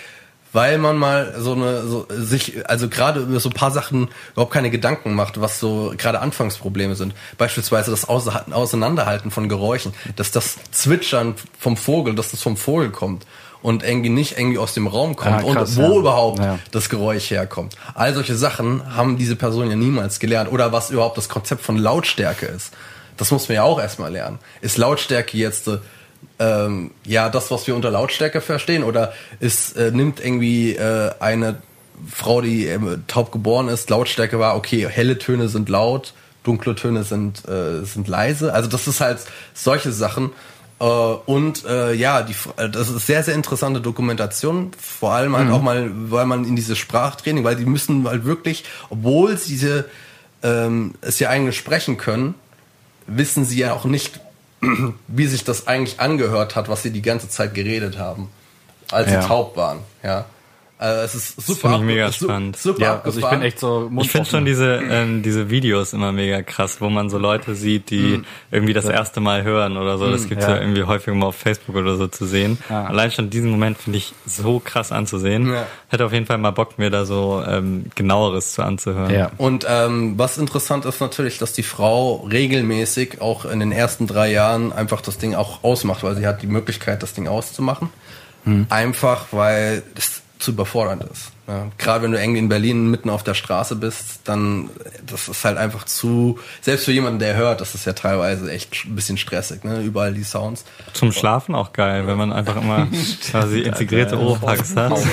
weil 0.53 0.77
man 0.77 0.97
mal 0.97 1.33
so 1.37 1.53
eine, 1.53 1.81
so 1.85 2.07
sich, 2.09 2.69
also 2.69 2.87
gerade 2.87 3.21
über 3.21 3.39
so 3.39 3.49
ein 3.49 3.53
paar 3.53 3.71
Sachen 3.71 4.09
überhaupt 4.33 4.53
keine 4.53 4.69
Gedanken 4.69 5.13
macht, 5.13 5.41
was 5.41 5.59
so 5.59 5.93
gerade 5.97 6.19
Anfangsprobleme 6.21 6.95
sind. 6.95 7.13
Beispielsweise 7.37 7.91
das 7.91 8.05
Auseinanderhalten 8.07 9.31
von 9.31 9.49
Geräuschen, 9.49 9.93
dass 10.15 10.31
das 10.31 10.57
Zwitschern 10.71 11.35
vom 11.59 11.75
Vogel, 11.77 12.15
dass 12.15 12.31
das 12.31 12.41
vom 12.41 12.55
Vogel 12.57 12.91
kommt 12.91 13.25
und 13.61 13.81
irgendwie 13.83 14.09
nicht 14.09 14.37
irgendwie 14.37 14.57
aus 14.57 14.73
dem 14.73 14.87
Raum 14.87 15.15
kommt 15.15 15.43
Ah, 15.43 15.53
krass, 15.53 15.77
und 15.77 15.77
wo 15.77 15.93
ja. 15.93 15.99
überhaupt 15.99 16.39
Ja. 16.39 16.59
das 16.71 16.89
Geräusch 16.89 17.31
herkommt. 17.31 17.75
All 17.95 18.13
solche 18.13 18.35
Sachen 18.35 18.95
haben 18.95 19.17
diese 19.17 19.35
Person 19.35 19.69
ja 19.69 19.75
niemals 19.75 20.19
gelernt. 20.19 20.51
Oder 20.51 20.71
was 20.71 20.89
überhaupt 20.91 21.17
das 21.17 21.29
Konzept 21.29 21.63
von 21.63 21.77
Lautstärke 21.77 22.45
ist. 22.45 22.73
Das 23.15 23.31
muss 23.31 23.47
man 23.47 23.55
ja 23.55 23.63
auch 23.63 23.79
erstmal 23.79 24.11
lernen. 24.11 24.39
Ist 24.61 24.77
Lautstärke 24.77 25.37
jetzt 25.37 25.67
äh, 25.67 25.77
ähm, 26.43 26.91
ja 27.05 27.29
das, 27.29 27.51
was 27.51 27.67
wir 27.67 27.75
unter 27.75 27.91
Lautstärke 27.91 28.41
verstehen? 28.41 28.83
Oder 28.83 29.13
ist, 29.39 29.77
äh, 29.77 29.91
nimmt 29.91 30.19
irgendwie 30.19 30.75
äh, 30.75 31.11
eine 31.19 31.57
Frau, 32.11 32.41
die 32.41 32.65
ähm, 32.65 33.03
taub 33.07 33.31
geboren 33.31 33.69
ist, 33.69 33.89
Lautstärke 33.89 34.39
war, 34.39 34.55
okay, 34.55 34.87
helle 34.89 35.17
Töne 35.17 35.47
sind 35.47 35.69
laut, 35.69 36.13
dunkle 36.43 36.75
Töne 36.75 37.03
sind, 37.03 37.47
äh, 37.47 37.83
sind 37.85 38.07
leise. 38.07 38.53
Also 38.53 38.69
das 38.69 38.87
ist 38.87 38.99
halt 38.99 39.19
solche 39.53 39.91
Sachen. 39.91 40.31
Äh, 40.79 40.85
und 40.85 41.65
äh, 41.65 41.93
ja, 41.93 42.23
die, 42.23 42.35
äh, 42.57 42.69
das 42.69 42.89
ist 42.89 43.07
sehr, 43.07 43.23
sehr 43.23 43.35
interessante 43.35 43.79
Dokumentation. 43.79 44.71
Vor 44.77 45.13
allem 45.13 45.35
halt 45.37 45.49
auch 45.49 45.61
mal, 45.61 45.89
weil 45.93 46.25
man 46.25 46.45
in 46.45 46.55
diese 46.55 46.75
Sprachtraining, 46.75 47.43
weil 47.43 47.55
die 47.55 47.65
müssen 47.65 48.07
halt 48.07 48.25
wirklich, 48.25 48.65
obwohl 48.89 49.37
sie 49.37 49.53
diese, 49.53 49.85
ähm, 50.41 50.95
es 51.01 51.19
ja 51.19 51.29
eigentlich 51.29 51.57
sprechen 51.57 51.97
können, 51.97 52.35
wissen 53.07 53.45
sie 53.45 53.59
ja 53.59 53.73
auch 53.73 53.85
nicht, 53.85 54.19
wie 55.07 55.27
sich 55.27 55.43
das 55.43 55.67
eigentlich 55.67 55.99
angehört 55.99 56.55
hat, 56.55 56.69
was 56.69 56.83
sie 56.83 56.91
die 56.91 57.01
ganze 57.01 57.29
Zeit 57.29 57.53
geredet 57.53 57.97
haben, 57.97 58.29
als 58.91 59.11
Ja. 59.11 59.21
sie 59.21 59.27
taub 59.27 59.55
waren. 59.57 59.79
Ja, 60.03 60.25
also 60.83 61.03
es 61.05 61.15
ist 61.15 61.45
super, 61.47 61.69
finde 61.69 61.75
ich 61.75 61.81
abge- 61.81 61.85
mega 61.85 62.11
spannend. 62.11 62.57
super 62.57 62.81
Ja, 62.81 63.01
also 63.03 63.19
ich 63.19 63.29
bin 63.29 63.41
echt 63.41 63.59
so 63.59 63.89
Ich 64.01 64.11
finde 64.11 64.29
schon 64.29 64.45
diese, 64.45 64.81
ähm, 64.89 65.23
diese 65.23 65.49
Videos 65.49 65.93
immer 65.93 66.11
mega 66.11 66.41
krass, 66.41 66.81
wo 66.81 66.89
man 66.89 67.09
so 67.09 67.17
Leute 67.17 67.55
sieht, 67.55 67.89
die 67.89 68.21
irgendwie 68.51 68.73
das 68.73 68.85
erste 68.85 69.19
Mal 69.19 69.43
hören 69.43 69.77
oder 69.77 69.97
so. 69.97 70.11
Das 70.11 70.27
gibt's 70.27 70.45
ja. 70.45 70.55
ja. 70.55 70.61
irgendwie 70.61 70.83
häufig 70.83 71.13
mal 71.13 71.27
auf 71.27 71.35
Facebook 71.35 71.75
oder 71.75 71.95
so 71.95 72.07
zu 72.07 72.25
sehen. 72.25 72.57
Ja. 72.69 72.85
Allein 72.85 73.11
schon 73.11 73.29
diesen 73.29 73.49
Moment 73.51 73.77
finde 73.77 73.97
ich 73.97 74.13
so 74.25 74.59
krass 74.59 74.91
anzusehen. 74.91 75.53
Ja. 75.53 75.65
Hätte 75.87 76.05
auf 76.05 76.13
jeden 76.13 76.25
Fall 76.25 76.37
mal 76.37 76.51
Bock, 76.51 76.77
mir 76.77 76.89
da 76.89 77.05
so 77.05 77.43
ähm, 77.47 77.85
genaueres 77.95 78.53
zu 78.53 78.63
anzuhören. 78.63 79.13
Ja. 79.13 79.31
Und 79.37 79.65
ähm, 79.69 80.13
was 80.17 80.37
interessant 80.37 80.85
ist 80.85 80.99
natürlich, 80.99 81.37
dass 81.37 81.53
die 81.53 81.63
Frau 81.63 82.27
regelmäßig 82.29 83.21
auch 83.21 83.45
in 83.45 83.59
den 83.59 83.71
ersten 83.71 84.07
drei 84.07 84.31
Jahren 84.31 84.73
einfach 84.73 85.01
das 85.01 85.17
Ding 85.17 85.35
auch 85.35 85.63
ausmacht, 85.63 86.03
weil 86.03 86.15
sie 86.15 86.27
hat 86.27 86.41
die 86.41 86.47
Möglichkeit, 86.47 87.03
das 87.03 87.13
Ding 87.13 87.27
auszumachen. 87.27 87.89
Einfach, 88.69 89.27
weil 89.31 89.83
es 89.95 90.22
zu 90.43 90.51
überfordernd 90.51 91.03
ist. 91.11 91.31
Ja, 91.47 91.67
Gerade 91.77 92.03
wenn 92.03 92.11
du 92.11 92.19
irgendwie 92.19 92.39
in 92.39 92.47
Berlin 92.49 92.89
mitten 92.89 93.09
auf 93.09 93.23
der 93.23 93.33
Straße 93.33 93.75
bist, 93.75 94.21
dann 94.25 94.69
das 95.05 95.27
ist 95.27 95.43
halt 95.43 95.57
einfach 95.57 95.85
zu, 95.85 96.39
selbst 96.61 96.85
für 96.85 96.91
jemanden, 96.91 97.19
der 97.19 97.35
hört, 97.35 97.59
das 97.59 97.75
ist 97.75 97.85
ja 97.85 97.93
teilweise 97.93 98.49
echt 98.51 98.85
ein 98.85 98.95
bisschen 98.95 99.17
stressig, 99.17 99.63
ne? 99.63 99.81
Überall 99.81 100.13
die 100.13 100.23
Sounds. 100.23 100.63
Zum 100.93 101.11
Schlafen 101.11 101.55
auch 101.55 101.73
geil, 101.73 102.07
wenn 102.07 102.17
man 102.17 102.31
einfach 102.31 102.55
immer 102.55 102.87
quasi 103.31 103.61
integrierte 103.61 104.17
Oropax 104.17 104.75
hat. 104.75 104.93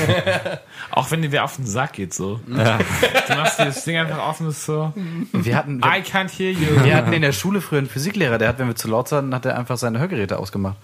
Auch 0.93 1.11
wenn 1.13 1.23
dir 1.23 1.31
wer 1.31 1.45
auf 1.45 1.57
den 1.57 1.67
Sack 1.67 1.93
geht, 1.93 2.13
so. 2.13 2.41
Du 2.47 2.55
machst 2.55 3.59
dir 3.61 3.67
das 3.67 3.85
Ding 3.85 3.97
einfach 3.97 4.41
und 4.41 4.49
ist 4.49 4.65
so, 4.65 4.93
Wir 5.33 5.57
hatten, 5.57 5.79
I 5.79 6.03
can't 6.03 6.31
hear 6.37 6.51
you. 6.51 6.83
wir 6.83 6.97
hatten 6.97 7.13
in 7.13 7.23
der 7.23 7.33
Schule 7.33 7.61
früher 7.61 7.79
einen 7.79 7.89
Physiklehrer, 7.89 8.39
der 8.39 8.49
hat, 8.49 8.59
wenn 8.59 8.67
wir 8.67 8.75
zu 8.75 8.89
laut 8.89 9.13
waren, 9.13 9.33
hat 9.35 9.47
er 9.47 9.57
einfach 9.57 9.77
seine 9.77 10.01
Hörgeräte 10.01 10.39
ausgemacht. 10.39 10.77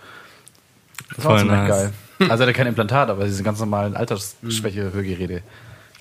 Das 1.15 1.25
war 1.25 1.39
ziemlich 1.39 1.57
nice. 1.57 1.69
geil. 1.69 1.93
Also 2.19 2.43
er 2.43 2.49
hatte 2.49 2.53
kein 2.53 2.67
Implantat, 2.67 3.11
aber 3.11 3.25
diese 3.25 3.43
ganz 3.43 3.61
normalen 3.61 3.95
Altersschwäche-Hörgeräte. 3.95 5.43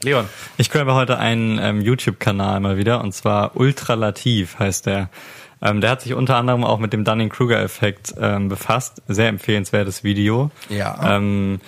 Leon. 0.01 0.25
Ich 0.57 0.69
grabe 0.69 0.93
heute 0.93 1.17
einen 1.17 1.59
ähm, 1.61 1.81
YouTube-Kanal 1.81 2.59
mal 2.59 2.77
wieder 2.77 3.01
und 3.01 3.13
zwar 3.13 3.55
Ultralativ 3.55 4.59
heißt 4.59 4.85
der. 4.85 5.09
Ähm, 5.61 5.81
der 5.81 5.89
hat 5.91 6.01
sich 6.01 6.13
unter 6.13 6.35
anderem 6.35 6.63
auch 6.63 6.79
mit 6.79 6.93
dem 6.93 7.03
Dunning-Kruger-Effekt 7.03 8.13
ähm, 8.19 8.49
befasst. 8.49 9.01
Sehr 9.07 9.29
empfehlenswertes 9.29 10.03
Video. 10.03 10.51
Ja. 10.69 11.15
Ähm, 11.17 11.59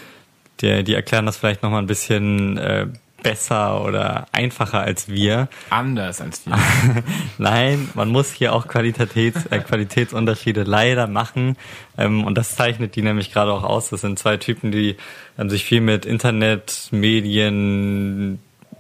der, 0.61 0.83
die 0.83 0.93
erklären 0.93 1.25
das 1.25 1.37
vielleicht 1.37 1.63
nochmal 1.63 1.81
ein 1.81 1.87
bisschen 1.87 2.57
äh, 2.57 2.87
besser 3.27 3.83
oder 3.83 4.25
einfacher 4.31 4.79
als 4.79 5.09
wir. 5.09 5.49
Anders 5.69 6.21
als 6.21 6.45
wir. 6.45 6.57
Nein, 7.37 7.89
man 7.93 8.07
muss 8.07 8.31
hier 8.31 8.53
auch 8.53 8.69
Qualitäts, 8.69 9.45
äh, 9.47 9.59
Qualitätsunterschiede 9.59 10.63
leider 10.63 11.07
machen. 11.07 11.57
Ähm, 11.97 12.23
und 12.23 12.37
das 12.37 12.55
zeichnet 12.55 12.95
die 12.95 13.01
nämlich 13.01 13.33
gerade 13.33 13.51
auch 13.51 13.63
aus. 13.63 13.89
Das 13.89 13.99
sind 13.99 14.17
zwei 14.17 14.37
Typen, 14.37 14.71
die 14.71 14.95
ähm, 15.37 15.49
sich 15.49 15.65
viel 15.65 15.81
mit 15.81 16.05
Internet, 16.05 16.87
Medien, 16.91 18.39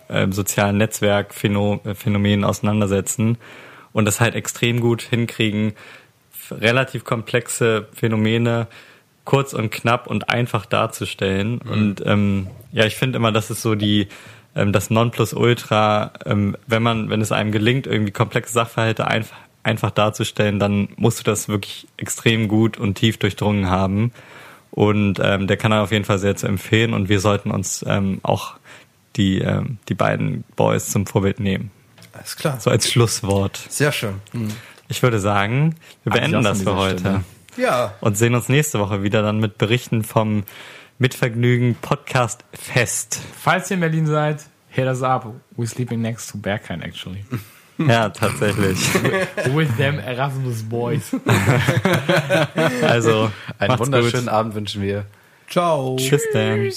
ähm, 0.09 0.31
sozialen 0.31 0.77
Netzwerkphänomenen 0.77 2.45
auseinandersetzen 2.45 3.37
und 3.91 4.05
das 4.05 4.21
halt 4.21 4.33
extrem 4.35 4.79
gut 4.79 5.01
hinkriegen, 5.01 5.73
relativ 6.51 7.03
komplexe 7.03 7.89
Phänomene 7.93 8.67
kurz 9.25 9.51
und 9.51 9.71
knapp 9.71 10.07
und 10.07 10.29
einfach 10.29 10.65
darzustellen. 10.65 11.59
Und 11.59 12.01
ähm, 12.05 12.47
ja, 12.71 12.85
ich 12.85 12.95
finde 12.95 13.17
immer, 13.17 13.33
das 13.33 13.51
ist 13.51 13.61
so 13.61 13.75
die 13.75 14.07
ähm, 14.57 14.73
das 14.73 14.89
Nonplusultra, 14.89 16.11
ähm, 16.25 16.57
wenn 16.67 16.83
man, 16.83 17.09
wenn 17.09 17.21
es 17.21 17.31
einem 17.31 17.51
gelingt, 17.51 17.87
irgendwie 17.87 18.11
komplexe 18.11 18.53
Sachverhalte 18.53 19.07
einfach 19.07 19.37
einfach 19.63 19.91
darzustellen, 19.91 20.59
dann 20.59 20.87
musst 20.95 21.19
du 21.19 21.23
das 21.23 21.49
wirklich 21.49 21.87
extrem 21.97 22.47
gut 22.47 22.77
und 22.77 22.95
tief 22.95 23.17
durchdrungen 23.17 23.69
haben. 23.69 24.13
Und 24.71 25.19
ähm, 25.21 25.47
der 25.47 25.57
Kanal 25.57 25.81
auf 25.81 25.91
jeden 25.91 26.05
Fall 26.05 26.19
sehr 26.19 26.37
zu 26.37 26.47
empfehlen 26.47 26.93
und 26.93 27.09
wir 27.09 27.19
sollten 27.19 27.51
uns 27.51 27.83
ähm, 27.87 28.19
auch 28.23 28.55
die, 29.17 29.39
ähm, 29.39 29.77
die 29.89 29.93
beiden 29.93 30.45
Boys 30.55 30.89
zum 30.89 31.05
Vorbild 31.05 31.39
nehmen. 31.39 31.71
Alles 32.13 32.35
klar. 32.37 32.59
So 32.59 32.69
als 32.69 32.89
Schlusswort. 32.89 33.59
Sehr 33.69 33.91
schön. 33.91 34.21
Ich 34.87 35.03
würde 35.03 35.19
sagen, 35.19 35.75
wir 36.03 36.13
beenden 36.13 36.43
das 36.43 36.61
für 36.61 36.75
heute. 36.75 36.99
Stelle. 36.99 37.23
Ja, 37.57 37.95
Und 38.01 38.17
sehen 38.17 38.35
uns 38.35 38.49
nächste 38.49 38.79
Woche 38.79 39.03
wieder 39.03 39.21
dann 39.21 39.39
mit 39.39 39.57
Berichten 39.57 40.03
vom 40.03 40.43
Mitvergnügen 40.99 41.75
Podcast 41.81 42.43
Fest. 42.53 43.19
Falls 43.39 43.69
ihr 43.69 43.75
in 43.75 43.81
Berlin 43.81 44.07
seid, 44.07 44.43
hit 44.69 44.85
us 44.87 45.01
up. 45.03 45.31
We're 45.55 45.67
sleeping 45.67 46.01
next 46.01 46.31
to 46.31 46.37
Berghain, 46.37 46.81
actually. 46.81 47.25
Ja, 47.79 48.09
tatsächlich. 48.09 48.79
With 49.53 49.69
them 49.77 49.99
Erasmus 49.99 50.63
Boys. 50.63 51.15
Also, 52.81 53.31
Einen 53.59 53.77
wunderschönen 53.77 54.25
gut. 54.25 54.33
Abend 54.33 54.55
wünschen 54.55 54.81
wir. 54.81 55.05
ciao. 55.47 55.95
Tschüss, 55.99 56.23
Dan. 56.33 56.71